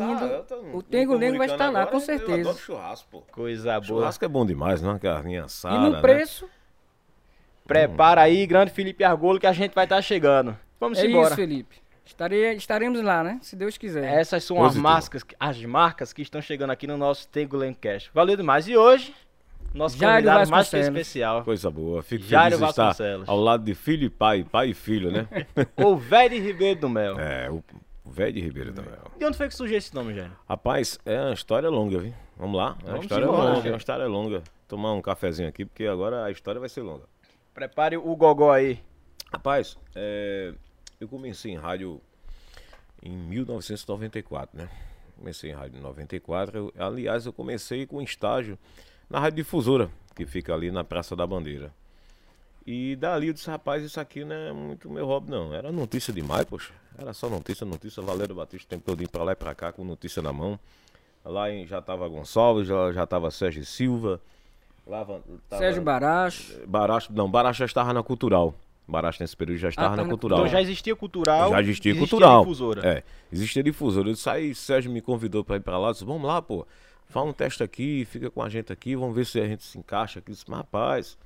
tá- 0.48 0.56
eu 0.56 0.76
o 0.76 0.82
Tengo 0.82 1.14
Lengo 1.14 1.38
vai 1.38 1.46
estar 1.46 1.70
lá, 1.70 1.82
agora, 1.82 1.86
com 1.86 1.96
Eu 1.96 2.00
certeza. 2.00 2.40
adoro 2.40 2.58
churrasco, 2.58 3.08
pô. 3.10 3.20
Coisa 3.32 3.72
boa. 3.74 3.84
Churrasco 3.84 4.24
é 4.24 4.28
bom 4.28 4.44
demais, 4.44 4.82
né? 4.82 4.88
Uma 4.88 4.98
carninha 4.98 5.44
assada, 5.44 5.76
E 5.76 5.78
no 5.78 5.90
né? 5.90 6.00
preço, 6.00 6.48
Prepara 7.66 8.22
aí, 8.22 8.46
grande 8.46 8.72
Felipe 8.72 9.04
Argolo, 9.04 9.38
que 9.38 9.46
a 9.46 9.52
gente 9.52 9.74
vai 9.74 9.84
estar 9.84 10.02
chegando. 10.02 10.56
Vamos 10.80 10.98
é 10.98 11.06
embora. 11.06 11.26
isso, 11.28 11.36
Felipe. 11.36 11.76
Estarei, 12.04 12.52
estaremos 12.54 13.02
lá, 13.02 13.22
né? 13.22 13.38
Se 13.42 13.54
Deus 13.54 13.78
quiser. 13.78 14.04
Essas 14.04 14.42
são 14.44 14.64
as 14.64 14.76
marcas, 14.76 15.24
as 15.38 15.64
marcas 15.64 16.12
que 16.12 16.22
estão 16.22 16.42
chegando 16.42 16.70
aqui 16.70 16.86
no 16.86 16.96
nosso 16.96 17.28
Tengo 17.28 17.56
Lencast. 17.56 18.10
Valeu 18.12 18.36
demais. 18.36 18.66
E 18.68 18.76
hoje, 18.76 19.14
nosso 19.72 19.96
Jairo 19.96 20.26
convidado 20.26 20.50
mais 20.50 20.68
que 20.68 20.76
especial, 20.78 21.44
Coisa 21.44 21.70
boa. 21.70 22.02
Fico 22.02 22.24
Jairo 22.24 22.56
feliz 22.56 22.64
de 22.66 22.70
estar 22.70 22.86
Vasconcelos. 22.86 23.28
ao 23.28 23.38
lado 23.38 23.64
de 23.64 23.74
filho 23.74 24.06
e 24.06 24.10
pai, 24.10 24.44
pai 24.44 24.70
e 24.70 24.74
filho, 24.74 25.12
né? 25.12 25.28
o 25.76 25.96
velho 25.96 26.42
Ribeiro 26.42 26.80
do 26.80 26.88
Mel. 26.88 27.18
é, 27.18 27.48
o 27.50 27.62
velho 28.10 28.42
Ribeiro 28.42 28.72
também. 28.72 28.92
De 29.16 29.24
onde 29.24 29.36
foi 29.36 29.46
que 29.46 29.54
surgiu 29.54 29.78
esse 29.78 29.94
nome, 29.94 30.14
Jairo? 30.14 30.32
Rapaz, 30.48 30.98
é 31.06 31.20
uma 31.20 31.34
história 31.34 31.68
longa, 31.68 31.98
viu? 31.98 32.14
Vamos 32.36 32.56
lá. 32.56 32.76
É 32.80 32.84
uma 32.84 32.90
Vamos 32.92 33.02
história 33.04 33.24
embora, 33.24 33.52
longa, 33.52 33.68
é 33.68 33.72
uma 33.72 33.78
história 33.78 34.06
longa. 34.06 34.42
Tomar 34.66 34.92
um 34.94 35.02
cafezinho 35.02 35.48
aqui, 35.48 35.64
porque 35.64 35.84
agora 35.86 36.24
a 36.24 36.30
história 36.30 36.58
vai 36.58 36.68
ser 36.68 36.82
longa. 36.82 37.04
Prepare 37.54 37.96
o 37.96 38.16
gogó 38.16 38.50
aí. 38.52 38.80
Rapaz, 39.32 39.76
é, 39.94 40.54
eu 41.00 41.08
comecei 41.08 41.52
em 41.52 41.56
rádio 41.56 42.00
em 43.02 43.16
1994, 43.16 44.56
né? 44.56 44.68
Comecei 45.16 45.50
em 45.50 45.54
rádio 45.54 45.78
em 45.78 45.82
94. 45.82 46.58
Eu- 46.58 46.72
aliás, 46.86 47.26
eu 47.26 47.32
comecei 47.32 47.86
com 47.86 48.00
estágio 48.02 48.58
na 49.08 49.18
Rádio 49.18 49.36
Difusora, 49.42 49.90
que 50.14 50.26
fica 50.26 50.54
ali 50.54 50.70
na 50.70 50.84
Praça 50.84 51.16
da 51.16 51.26
Bandeira. 51.26 51.72
E 52.66 52.94
dali 52.96 53.28
eu 53.28 53.32
disse, 53.32 53.48
rapaz, 53.50 53.82
isso 53.82 53.98
aqui 53.98 54.24
não 54.24 54.34
é 54.36 54.52
muito 54.52 54.90
meu 54.90 55.06
hobby, 55.06 55.30
não. 55.30 55.52
Era 55.54 55.72
notícia 55.72 56.12
demais, 56.12 56.44
poxa. 56.44 56.72
Era 56.98 57.12
só 57.14 57.28
notícia, 57.28 57.64
notícia. 57.66 58.02
Valério 58.02 58.34
Batista 58.34 58.66
o 58.66 58.68
tempo 58.68 58.84
todo 58.84 59.00
indo 59.02 59.08
pra 59.10 59.22
lá 59.24 59.32
e 59.32 59.36
pra 59.36 59.54
cá 59.54 59.72
com 59.72 59.82
notícia 59.84 60.20
na 60.22 60.32
mão. 60.32 60.58
Lá 61.24 61.50
em, 61.50 61.66
já 61.66 61.80
tava 61.80 62.06
Gonçalves, 62.08 62.66
já, 62.66 62.92
já 62.92 63.06
tava 63.06 63.30
Sérgio 63.30 63.64
Silva. 63.64 64.20
Lá 64.86 65.04
tava- 65.04 65.22
Sérgio 65.58 65.82
Baracho. 65.82 66.66
Baracho, 66.66 67.12
não, 67.12 67.30
Baracho 67.30 67.58
já 67.60 67.64
estava 67.66 67.92
na 67.92 68.02
Cultural. 68.02 68.54
Baracho 68.90 69.22
nesse 69.22 69.36
período 69.36 69.58
já 69.58 69.68
estava 69.68 69.90
tá 69.90 69.96
na 69.96 70.02
na 70.02 70.08
Cultural. 70.08 70.40
Então 70.40 70.50
já 70.50 70.60
existia 70.60 70.96
cultural. 70.96 71.50
Já 71.50 71.60
existia 71.60 71.92
existia 71.92 72.08
cultural. 72.08 72.40
difusora. 72.40 72.86
É, 72.86 73.02
existia 73.32 73.62
difusora. 73.62 74.08
Eu 74.08 74.12
disse, 74.14 74.28
aí 74.28 74.54
Sérgio 74.54 74.90
me 74.90 75.00
convidou 75.00 75.44
para 75.44 75.56
ir 75.56 75.60
para 75.60 75.78
lá. 75.78 75.88
Eu 75.88 75.92
disse, 75.92 76.04
vamos 76.04 76.24
lá, 76.24 76.42
pô. 76.42 76.66
Faz 77.06 77.26
um 77.26 77.32
teste 77.32 77.62
aqui, 77.62 78.04
fica 78.04 78.30
com 78.30 78.42
a 78.42 78.48
gente 78.48 78.72
aqui, 78.72 78.94
vamos 78.94 79.14
ver 79.14 79.26
se 79.26 79.40
a 79.40 79.46
gente 79.46 79.64
se 79.64 79.78
encaixa 79.78 80.18
aqui. 80.18 80.30
Eu 80.30 80.34
disse, 80.34 80.44
mas 80.48 80.58
rapaz. 80.58 81.18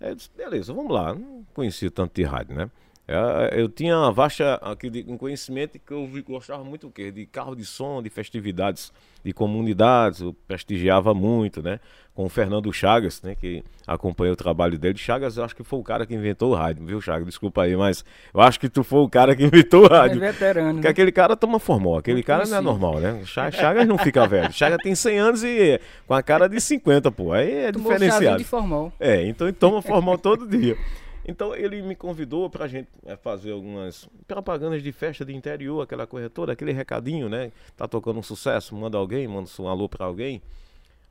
Aí 0.00 0.10
eu 0.10 0.14
disse, 0.14 0.30
beleza, 0.36 0.72
vamos 0.72 0.92
lá. 0.92 1.14
Não 1.14 1.44
conhecia 1.54 1.90
tanto 1.90 2.14
de 2.14 2.22
rádio, 2.22 2.54
né? 2.54 2.70
É, 3.06 3.60
eu 3.60 3.68
tinha 3.68 3.98
uma 3.98 4.12
vasta 4.12 4.54
aquele, 4.54 5.04
um 5.08 5.16
conhecimento 5.16 5.78
que 5.78 5.92
eu 5.92 6.08
gostava 6.26 6.62
muito 6.62 6.86
o 6.86 6.90
quê? 6.90 7.10
de 7.10 7.26
carro 7.26 7.56
de 7.56 7.64
som, 7.64 8.00
de 8.00 8.08
festividades 8.08 8.92
de 9.24 9.32
comunidades, 9.32 10.20
eu 10.20 10.34
prestigiava 10.46 11.14
muito, 11.14 11.62
né? 11.62 11.78
Com 12.14 12.24
o 12.24 12.28
Fernando 12.28 12.72
Chagas, 12.72 13.22
né? 13.22 13.34
Que 13.34 13.62
acompanha 13.86 14.32
o 14.32 14.36
trabalho 14.36 14.78
dele. 14.78 14.98
Chagas, 14.98 15.36
eu 15.36 15.44
acho 15.44 15.54
que 15.54 15.62
foi 15.62 15.78
o 15.78 15.82
cara 15.82 16.04
que 16.04 16.14
inventou 16.14 16.52
o 16.52 16.54
rádio, 16.54 16.84
viu, 16.84 17.00
Chagas? 17.00 17.26
Desculpa 17.26 17.62
aí, 17.62 17.76
mas 17.76 18.04
eu 18.34 18.40
acho 18.40 18.58
que 18.58 18.68
tu 18.68 18.82
foi 18.82 19.00
o 19.00 19.08
cara 19.08 19.34
que 19.34 19.44
inventou 19.44 19.84
o 19.84 19.88
rádio. 19.88 20.22
É 20.22 20.32
veterano. 20.32 20.74
Porque 20.74 20.88
né? 20.88 20.90
aquele 20.90 21.12
cara 21.12 21.36
toma 21.36 21.58
formol, 21.58 21.98
aquele 21.98 22.16
muito 22.16 22.26
cara 22.26 22.46
não 22.46 22.56
é 22.56 22.60
normal, 22.60 23.00
né? 23.00 23.22
Chagas 23.24 23.86
não 23.86 23.98
fica 23.98 24.26
velho. 24.26 24.50
Chagas 24.54 24.78
tem 24.82 24.94
100 24.94 25.18
anos 25.18 25.44
e 25.44 25.80
com 26.06 26.14
a 26.14 26.22
cara 26.22 26.48
de 26.48 26.60
50, 26.60 27.10
pô. 27.12 27.32
Aí 27.32 27.52
é 27.52 27.72
Tomou 27.72 27.92
diferenciado. 27.92 28.38
de 28.38 28.44
formol. 28.44 28.92
É, 28.98 29.24
então 29.26 29.46
ele 29.46 29.56
toma 29.56 29.80
formol 29.82 30.18
todo 30.18 30.46
dia. 30.46 30.76
Então 31.24 31.54
ele 31.54 31.80
me 31.82 31.94
convidou 31.94 32.50
para 32.50 32.64
a 32.64 32.68
gente 32.68 32.88
é, 33.04 33.16
fazer 33.16 33.52
algumas 33.52 34.08
propagandas 34.26 34.82
de 34.82 34.92
festa 34.92 35.24
de 35.24 35.34
interior, 35.34 35.80
aquela 35.80 36.06
coisa 36.06 36.28
toda, 36.28 36.52
aquele 36.52 36.72
recadinho, 36.72 37.28
né? 37.28 37.52
Tá 37.76 37.86
tocando 37.86 38.18
um 38.18 38.22
sucesso, 38.22 38.74
manda 38.74 38.98
alguém, 38.98 39.28
manda 39.28 39.48
um 39.58 39.68
alô 39.68 39.88
para 39.88 40.04
alguém. 40.04 40.42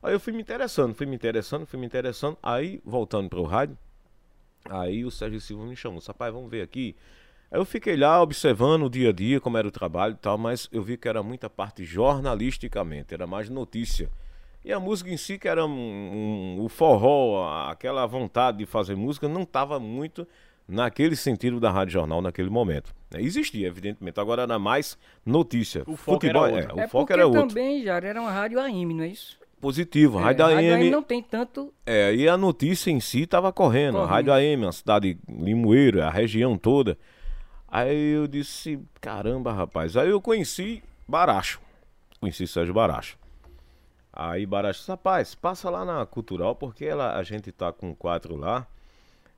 Aí 0.02 0.12
eu 0.12 0.20
fui 0.20 0.32
me 0.32 0.42
interessando, 0.42 0.94
fui 0.94 1.06
me 1.06 1.14
interessando, 1.14 1.64
fui 1.64 1.78
me 1.78 1.86
interessando. 1.86 2.36
Aí, 2.42 2.80
voltando 2.84 3.28
para 3.28 3.38
o 3.38 3.44
rádio, 3.44 3.78
aí 4.68 5.04
o 5.04 5.10
Sérgio 5.10 5.40
Silva 5.40 5.64
me 5.64 5.76
chamou, 5.76 6.02
rapaz, 6.06 6.32
vamos 6.32 6.50
ver 6.50 6.62
aqui. 6.62 6.94
Aí 7.50 7.58
eu 7.58 7.64
fiquei 7.64 7.96
lá 7.96 8.20
observando 8.20 8.84
o 8.84 8.90
dia 8.90 9.10
a 9.10 9.12
dia, 9.12 9.40
como 9.40 9.56
era 9.56 9.68
o 9.68 9.70
trabalho 9.70 10.14
e 10.14 10.16
tal, 10.16 10.36
mas 10.36 10.68
eu 10.72 10.82
vi 10.82 10.96
que 10.96 11.08
era 11.08 11.22
muita 11.22 11.48
parte 11.48 11.84
jornalisticamente, 11.84 13.14
era 13.14 13.26
mais 13.26 13.48
notícia. 13.48 14.10
E 14.64 14.72
a 14.72 14.78
música 14.78 15.10
em 15.10 15.16
si, 15.16 15.38
que 15.38 15.48
era 15.48 15.66
um, 15.66 15.70
um, 15.70 16.64
o 16.64 16.68
forró, 16.68 17.68
aquela 17.68 18.06
vontade 18.06 18.58
de 18.58 18.66
fazer 18.66 18.94
música, 18.94 19.28
não 19.28 19.42
estava 19.42 19.80
muito 19.80 20.26
naquele 20.68 21.16
sentido 21.16 21.58
da 21.58 21.70
Rádio 21.70 21.94
Jornal 21.94 22.22
naquele 22.22 22.48
momento. 22.48 22.94
Existia, 23.14 23.66
evidentemente, 23.66 24.20
agora 24.20 24.42
era 24.42 24.58
mais 24.58 24.96
notícia. 25.26 25.82
O 25.82 25.96
foco 25.96 26.20
Futebol, 26.20 26.46
era 26.46 26.56
outro. 26.56 26.78
É, 26.78 26.82
o 26.82 26.84
é 26.84 26.88
foco 26.88 27.12
era 27.12 27.26
outro. 27.26 27.48
também, 27.48 27.82
já 27.82 27.96
era 27.96 28.20
uma 28.20 28.30
rádio 28.30 28.60
AM, 28.60 28.94
não 28.94 29.04
é 29.04 29.08
isso? 29.08 29.36
Positivo, 29.60 30.18
é, 30.18 30.22
Rádio 30.22 30.44
AM... 30.46 30.54
Rádio 30.54 30.74
AM 30.74 30.90
não 30.90 31.02
tem 31.02 31.22
tanto... 31.22 31.72
É, 31.84 32.14
e 32.14 32.28
a 32.28 32.36
notícia 32.36 32.90
em 32.90 33.00
si 33.00 33.22
estava 33.22 33.52
correndo. 33.52 33.94
correndo. 33.94 34.10
A 34.10 34.14
Rádio 34.14 34.32
AM, 34.32 34.66
a 34.66 34.72
cidade 34.72 35.14
de 35.14 35.20
Limoeiro, 35.44 36.02
a 36.02 36.10
região 36.10 36.56
toda. 36.56 36.96
Aí 37.68 38.12
eu 38.12 38.26
disse, 38.26 38.78
caramba, 39.00 39.52
rapaz. 39.52 39.96
Aí 39.96 40.10
eu 40.10 40.20
conheci 40.20 40.82
Baracho. 41.06 41.60
Conheci 42.20 42.46
Sérgio 42.46 42.74
Baracho. 42.74 43.21
Aí 44.12 44.44
Baracho, 44.44 44.86
rapaz, 44.90 45.34
passa 45.34 45.70
lá 45.70 45.84
na 45.84 46.04
Cultural, 46.04 46.54
porque 46.54 46.84
ela, 46.84 47.16
a 47.16 47.22
gente 47.22 47.50
tá 47.50 47.72
com 47.72 47.94
quatro 47.94 48.36
lá, 48.36 48.66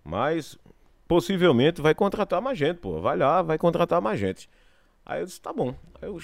mas 0.03 0.59
possivelmente 1.07 1.81
vai 1.81 1.95
contratar 1.95 2.43
mais 2.43 2.59
gente, 2.59 2.79
pô. 2.79 3.01
Vai 3.01 3.17
lá, 3.17 3.41
vai 3.41 3.57
contratar 3.57 4.01
mais 4.01 4.19
gente. 4.19 4.51
Aí 5.07 5.21
eu 5.21 5.27
disse, 5.27 5.41
tá 5.41 5.53
bom. 5.53 5.75
Aí 6.03 6.09
eu 6.09 6.19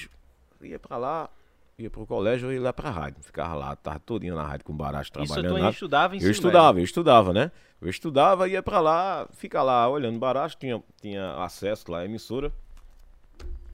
ia 0.62 0.78
pra 0.78 0.96
lá, 0.96 1.30
ia 1.78 1.88
pro 1.88 2.04
colégio, 2.04 2.52
ia 2.52 2.60
lá 2.60 2.72
pra 2.72 2.90
rádio. 2.90 3.22
Ficava 3.22 3.54
lá, 3.54 3.76
tava 3.76 4.00
todinho 4.00 4.34
na 4.34 4.42
rádio 4.42 4.64
com 4.64 4.72
o 4.72 4.76
Baracho 4.76 5.12
trabalhando. 5.12 5.56
Isso 5.56 5.64
tu 5.64 5.70
estudava 5.70 6.16
em 6.16 6.20
Eu 6.20 6.30
estudava, 6.30 6.80
eu 6.80 6.84
estudava, 6.84 7.32
né? 7.32 7.52
Eu 7.80 7.88
estudava, 7.88 8.48
ia 8.48 8.62
pra 8.62 8.80
lá, 8.80 9.28
fica 9.32 9.62
lá 9.62 9.88
olhando 9.88 10.18
Baracho, 10.18 10.56
tinha, 10.58 10.82
tinha 11.00 11.36
acesso 11.36 11.90
lá 11.90 12.00
à 12.00 12.04
emissora. 12.04 12.52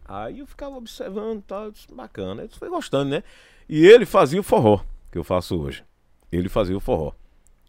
Aí 0.05 0.39
eu 0.39 0.47
ficava 0.47 0.77
observando 0.77 1.39
e 1.39 1.43
tal, 1.43 1.71
disse, 1.71 1.93
bacana. 1.93 2.43
Eu 2.43 2.49
foi 2.51 2.69
gostando, 2.69 3.11
né? 3.11 3.23
E 3.69 3.87
ele 3.87 4.07
fazia 4.07 4.41
o 4.41 4.45
forró, 4.45 4.85
que 5.11 5.19
eu 5.19 5.25
faço 5.25 5.61
hoje. 5.61 5.85
Ele 6.31 6.49
fazia 6.49 6.77
o 6.77 6.81
forró. 6.81 7.13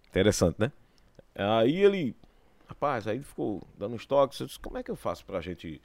Interessante, 0.09 0.59
né? 0.59 0.71
Aí 1.35 1.77
ele, 1.77 2.15
rapaz, 2.67 3.07
aí 3.07 3.17
ele 3.17 3.23
ficou 3.23 3.61
dando 3.77 3.95
uns 3.95 4.05
toques. 4.05 4.39
Eu 4.39 4.47
disse, 4.47 4.59
como 4.59 4.77
é 4.77 4.83
que 4.83 4.91
eu 4.91 4.95
faço 4.95 5.25
pra 5.25 5.41
gente 5.41 5.81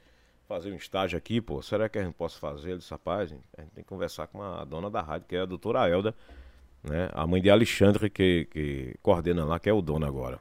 fazer 0.47 0.71
um 0.71 0.75
estágio 0.75 1.17
aqui, 1.17 1.39
pô? 1.39 1.61
Será 1.61 1.87
que 1.87 1.97
a 1.97 2.03
gente 2.03 2.13
pode 2.13 2.35
fazer? 2.35 2.69
Ele 2.69 2.77
disse, 2.79 2.91
rapaz, 2.91 3.31
a 3.31 3.61
gente 3.61 3.71
tem 3.73 3.83
que 3.83 3.89
conversar 3.89 4.27
com 4.27 4.41
a 4.41 4.63
dona 4.65 4.89
da 4.89 5.01
rádio, 5.01 5.27
que 5.27 5.35
é 5.35 5.41
a 5.41 5.45
doutora 5.45 5.87
Elda, 5.87 6.15
né? 6.83 7.09
A 7.13 7.25
mãe 7.25 7.41
de 7.41 7.49
Alexandre, 7.49 8.09
que, 8.09 8.47
que 8.51 8.95
coordena 9.01 9.45
lá, 9.45 9.59
que 9.59 9.69
é 9.69 9.73
o 9.73 9.81
dono 9.81 10.05
agora. 10.05 10.39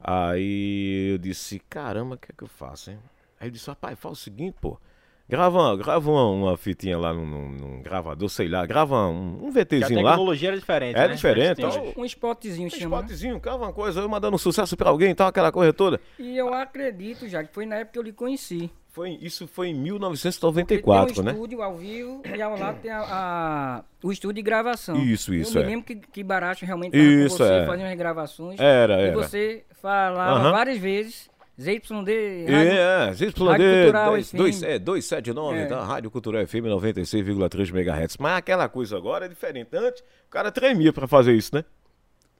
Aí 0.00 1.12
eu 1.12 1.18
disse, 1.18 1.60
caramba, 1.60 2.16
o 2.16 2.18
que 2.18 2.32
é 2.32 2.34
que 2.36 2.42
eu 2.42 2.48
faço, 2.48 2.90
hein? 2.90 2.98
Aí 3.38 3.46
ele 3.46 3.52
disse, 3.52 3.68
rapaz, 3.68 3.98
faz 3.98 4.18
o 4.18 4.20
seguinte, 4.20 4.56
pô. 4.60 4.80
Grava, 5.28 5.76
grava 5.76 6.10
uma, 6.10 6.26
uma 6.28 6.56
fitinha 6.56 6.98
lá 6.98 7.14
num, 7.14 7.24
num, 7.26 7.82
gravador, 7.82 8.28
sei 8.28 8.48
lá, 8.48 8.66
grava 8.66 9.08
um, 9.08 9.46
um 9.46 9.50
VTzinho 9.50 10.02
lá. 10.02 10.10
A 10.10 10.12
tecnologia 10.12 10.48
lá. 10.48 10.52
era 10.52 10.60
diferente. 10.60 10.96
É 10.96 11.08
né? 11.08 11.14
diferente. 11.14 11.62
Então, 11.62 11.92
um 11.96 12.04
spotzinho, 12.04 12.66
um 12.66 12.70
chama. 12.70 12.96
spotzinho, 12.96 13.40
grava 13.40 13.64
uma 13.64 13.72
coisa, 13.72 14.00
eu 14.00 14.08
mandando 14.08 14.34
um 14.34 14.38
sucesso 14.38 14.76
pra 14.76 14.90
alguém 14.90 15.10
e 15.10 15.14
tal, 15.14 15.28
aquela 15.28 15.50
coisa 15.50 15.72
toda. 15.72 16.00
E 16.18 16.36
eu 16.36 16.52
acredito, 16.52 17.28
já, 17.28 17.42
que 17.42 17.52
foi 17.52 17.64
na 17.64 17.76
época 17.76 17.92
que 17.92 17.98
eu 17.98 18.02
lhe 18.02 18.12
conheci. 18.12 18.70
Foi, 18.92 19.18
isso 19.22 19.46
foi 19.46 19.68
em 19.68 19.74
1994, 19.74 21.14
tem 21.14 21.22
um 21.22 21.24
né? 21.24 21.32
estúdio 21.32 21.62
ao 21.62 21.78
vivo 21.78 22.20
e 22.26 22.42
ao 22.42 22.58
lado 22.58 22.78
tem 22.82 22.90
a, 22.90 23.00
a, 23.00 23.84
o 24.02 24.12
estúdio 24.12 24.34
de 24.34 24.42
gravação. 24.42 24.98
Isso, 24.98 25.32
isso. 25.32 25.56
Eu 25.56 25.62
é. 25.62 25.64
me 25.64 25.70
lembro 25.70 25.86
que, 25.86 25.96
que 25.96 26.22
Baracho 26.22 26.66
realmente 26.66 26.94
estava 26.94 27.24
isso, 27.24 27.38
com 27.38 27.44
você, 27.44 27.52
é. 27.54 27.66
fazendo 27.66 27.86
as 27.86 27.96
gravações. 27.96 28.60
Era, 28.60 29.00
era. 29.00 29.08
E 29.08 29.14
você 29.14 29.64
falava 29.80 30.52
várias 30.52 30.76
vezes 30.76 31.30
ZYD. 31.62 32.46
Rádio, 32.50 32.72
é, 32.72 33.12
ZYD 33.14 33.32
Cultural 33.32 34.10
2, 34.10 34.32
2, 34.32 34.62
é, 34.62 34.78
279, 34.78 35.58
é. 35.58 35.66
tá? 35.66 35.84
Rádio 35.84 36.10
Cultural 36.10 36.46
FM 36.46 36.66
96,3 36.66 37.68
MHz. 37.70 38.16
Mas 38.18 38.38
aquela 38.38 38.68
coisa 38.68 38.96
agora 38.96 39.26
é 39.26 39.28
diferente. 39.28 39.68
Antes, 39.74 40.02
o 40.26 40.30
cara 40.30 40.50
tremia 40.50 40.92
pra 40.92 41.06
fazer 41.06 41.34
isso, 41.34 41.54
né? 41.54 41.64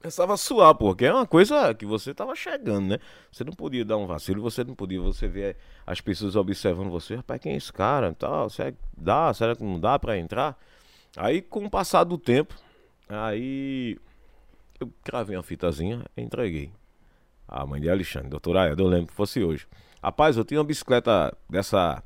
Pensava 0.00 0.36
suar, 0.36 0.74
porque 0.74 1.04
é 1.04 1.14
uma 1.14 1.26
coisa 1.26 1.72
que 1.74 1.86
você 1.86 2.12
tava 2.12 2.34
chegando, 2.34 2.88
né? 2.88 2.98
Você 3.30 3.44
não 3.44 3.52
podia 3.52 3.84
dar 3.84 3.96
um 3.96 4.06
vacilo, 4.06 4.42
você 4.42 4.64
não 4.64 4.74
podia, 4.74 5.00
você 5.00 5.28
ver 5.28 5.56
as 5.86 6.00
pessoas 6.00 6.34
observando 6.34 6.90
você, 6.90 7.14
rapaz, 7.14 7.40
quem 7.40 7.52
é 7.52 7.56
esse 7.56 7.72
cara? 7.72 8.12
Tal, 8.12 8.50
será 8.50 8.72
que 8.72 8.78
dá? 8.98 9.32
Será 9.32 9.54
que 9.54 9.62
não 9.62 9.78
dá 9.78 9.96
pra 10.00 10.18
entrar? 10.18 10.58
Aí, 11.16 11.40
com 11.40 11.64
o 11.64 11.70
passar 11.70 12.02
do 12.02 12.18
tempo, 12.18 12.52
aí 13.08 13.96
eu 14.80 14.92
gravei 15.04 15.36
uma 15.36 15.42
fitazinha 15.44 16.02
e 16.16 16.22
entreguei. 16.22 16.72
A 17.54 17.66
mãe 17.66 17.78
de 17.78 17.90
Alexandre, 17.90 18.30
doutora 18.30 18.62
Aida, 18.62 18.80
eu 18.80 18.86
lembro 18.86 19.08
que 19.08 19.12
fosse 19.12 19.44
hoje. 19.44 19.66
Rapaz, 20.02 20.38
eu 20.38 20.44
tinha 20.44 20.58
uma 20.58 20.64
bicicleta 20.64 21.36
dessa 21.50 22.02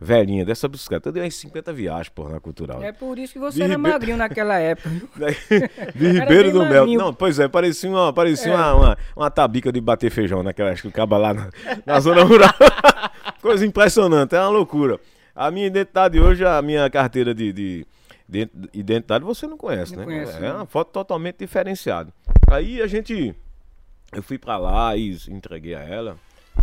velhinha, 0.00 0.42
dessa 0.42 0.66
bicicleta. 0.66 1.10
Eu 1.10 1.12
dei 1.12 1.22
umas 1.22 1.34
50 1.34 1.70
viagens, 1.70 2.08
porra, 2.08 2.30
na 2.30 2.40
cultural. 2.40 2.82
É 2.82 2.92
por 2.92 3.18
isso 3.18 3.34
que 3.34 3.38
você 3.38 3.58
de 3.58 3.62
era 3.64 3.76
Ribe... 3.76 3.90
magrinho 3.90 4.16
naquela 4.16 4.58
época. 4.58 4.88
de 5.94 6.08
Ribeiro 6.12 6.50
do 6.50 6.64
Mel. 6.64 6.86
Não, 6.86 7.12
pois 7.12 7.38
é, 7.38 7.46
parecia, 7.46 7.90
uma, 7.90 8.10
parecia 8.10 8.50
é. 8.50 8.56
uma, 8.56 8.74
uma, 8.74 8.98
uma, 9.14 9.30
tabica 9.30 9.70
de 9.70 9.82
bater 9.82 10.10
feijão 10.10 10.42
naquela 10.42 10.70
época, 10.70 10.88
acaba 10.88 11.18
lá 11.18 11.34
na, 11.34 11.50
na 11.84 12.00
zona 12.00 12.24
rural. 12.24 12.54
Coisa 13.42 13.66
impressionante, 13.66 14.34
é 14.34 14.40
uma 14.40 14.48
loucura. 14.48 14.98
A 15.34 15.50
minha 15.50 15.66
identidade 15.66 16.18
hoje, 16.18 16.42
a 16.42 16.62
minha 16.62 16.88
carteira 16.88 17.34
de, 17.34 17.52
de, 17.52 17.86
de 18.26 18.48
identidade, 18.72 19.22
você 19.22 19.46
não 19.46 19.58
conhece, 19.58 19.92
não 19.92 20.00
né? 20.00 20.04
Conhece, 20.06 20.42
é 20.42 20.52
uma 20.54 20.64
foto 20.64 20.90
totalmente 20.90 21.36
diferenciada. 21.40 22.10
Aí 22.50 22.80
a 22.80 22.86
gente 22.86 23.36
eu 24.16 24.22
fui 24.22 24.38
pra 24.38 24.56
lá 24.56 24.96
e 24.96 25.14
entreguei 25.28 25.74
a 25.74 25.80
ela. 25.80 26.16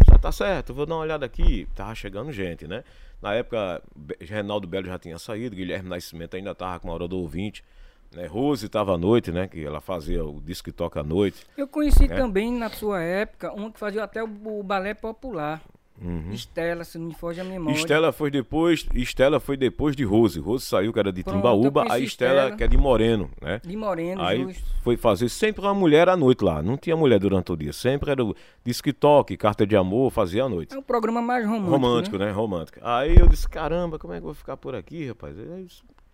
Já 0.10 0.18
tá 0.18 0.32
certo, 0.32 0.74
vou 0.74 0.88
dar 0.88 0.96
uma 0.96 1.02
olhada 1.02 1.26
aqui. 1.26 1.68
Tava 1.76 1.94
chegando 1.94 2.32
gente, 2.32 2.68
né? 2.68 2.84
Na 3.22 3.36
época, 3.36 3.82
Renaldo 4.20 4.68
Belo 4.68 4.88
já 4.88 4.98
tinha 4.98 5.20
saído, 5.20 5.56
Guilherme 5.56 5.88
Nascimento 5.88 6.36
ainda 6.36 6.56
tava 6.56 6.80
com 6.80 6.88
uma 6.88 6.96
hora 6.96 7.08
do 7.08 7.18
ouvinte. 7.20 7.64
Né? 8.12 8.26
Rose 8.26 8.66
estava 8.66 8.96
à 8.96 8.98
noite, 8.98 9.32
né? 9.32 9.48
Que 9.48 9.64
ela 9.64 9.80
fazia 9.80 10.26
o 10.26 10.42
disco 10.42 10.66
que 10.66 10.72
toca 10.72 11.00
à 11.00 11.04
noite. 11.04 11.46
Eu 11.56 11.68
conheci 11.68 12.08
né? 12.08 12.16
também 12.16 12.52
na 12.52 12.70
sua 12.70 13.02
época 13.02 13.54
uma 13.54 13.72
que 13.72 13.80
fazia 13.80 14.04
até 14.04 14.24
o, 14.24 14.60
o 14.60 14.64
balé 14.64 14.96
popular. 14.96 15.62
Uhum. 16.04 16.32
Estela, 16.32 16.84
se 16.84 16.98
não 16.98 17.08
me 17.08 17.14
foge 17.16 17.40
a 17.40 17.44
memória. 17.46 17.78
Estela 17.78 18.12
foi 18.12 18.30
depois, 18.30 18.86
Estela 18.94 19.40
foi 19.40 19.56
depois 19.56 19.96
de 19.96 20.04
Rose. 20.04 20.38
Rose 20.38 20.66
saiu 20.66 20.92
que 20.92 21.00
era 21.00 21.14
de 21.14 21.24
Timbaúba, 21.24 21.84
a 21.84 21.98
Estela, 21.98 22.42
Estela, 22.42 22.58
que 22.58 22.64
é 22.64 22.68
de 22.68 22.78
Moreno, 22.78 23.32
né? 23.42 23.62
De 23.64 23.78
Moreno, 23.78 24.22
Aí 24.22 24.44
justo. 24.44 24.64
foi 24.82 24.98
fazer 24.98 25.30
sempre 25.30 25.62
uma 25.62 25.74
mulher 25.74 26.10
à 26.10 26.18
noite 26.18 26.44
lá. 26.44 26.62
Não 26.62 26.76
tinha 26.76 26.96
mulher 26.98 27.20
durante 27.20 27.54
o 27.54 27.56
dia. 27.56 27.72
Sempre 27.72 28.12
era 28.12 28.22
disque 28.66 28.92
toque, 28.92 29.38
carta 29.38 29.66
de 29.66 29.78
amor, 29.78 30.12
fazia 30.12 30.44
à 30.44 30.50
noite. 30.50 30.76
É 30.76 30.78
um 30.78 30.84
programa 30.84 31.22
mais 31.22 31.46
romântico. 31.46 31.72
Romântico, 31.72 32.18
né? 32.18 32.26
né? 32.26 32.32
Romântico. 32.32 32.80
Aí 32.84 33.16
eu 33.18 33.28
disse, 33.28 33.48
caramba, 33.48 33.98
como 33.98 34.14
é 34.14 34.18
que 34.18 34.24
eu 34.24 34.28
vou 34.28 34.36
ficar 34.36 34.58
por 34.58 34.76
aqui, 34.76 35.08
rapaz? 35.08 35.38
Aí, 35.40 35.68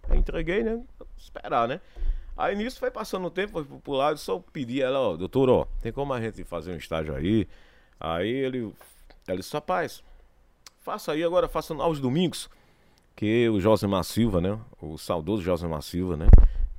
eu 0.09 0.15
entreguei, 0.15 0.61
né? 0.63 0.81
Esperar, 1.17 1.67
né? 1.67 1.81
Aí 2.37 2.55
nisso 2.55 2.79
foi 2.79 2.91
passando 2.91 3.25
o 3.25 3.29
tempo, 3.29 3.51
foi 3.51 3.79
pro 3.79 3.93
lado, 3.93 4.17
só 4.17 4.41
pedi 4.53 4.81
ela, 4.81 4.99
ó, 4.99 5.17
doutor, 5.17 5.49
ó, 5.49 5.67
tem 5.81 5.91
como 5.91 6.13
a 6.13 6.21
gente 6.21 6.43
fazer 6.45 6.71
um 6.71 6.77
estágio 6.77 7.13
aí? 7.13 7.45
Aí 7.99 8.29
ele 8.29 8.71
ela 9.31 9.39
disse, 9.39 9.53
rapaz, 9.53 10.03
faça 10.79 11.11
aí 11.11 11.23
agora, 11.23 11.47
faça 11.47 11.73
aos 11.75 11.99
domingos. 11.99 12.49
Que 13.15 13.49
o 13.49 13.59
Josemar 13.59 14.03
Silva, 14.03 14.39
né? 14.39 14.57
O 14.81 14.97
saudoso 14.97 15.43
Josemar 15.43 15.81
Silva, 15.81 16.15
né? 16.15 16.27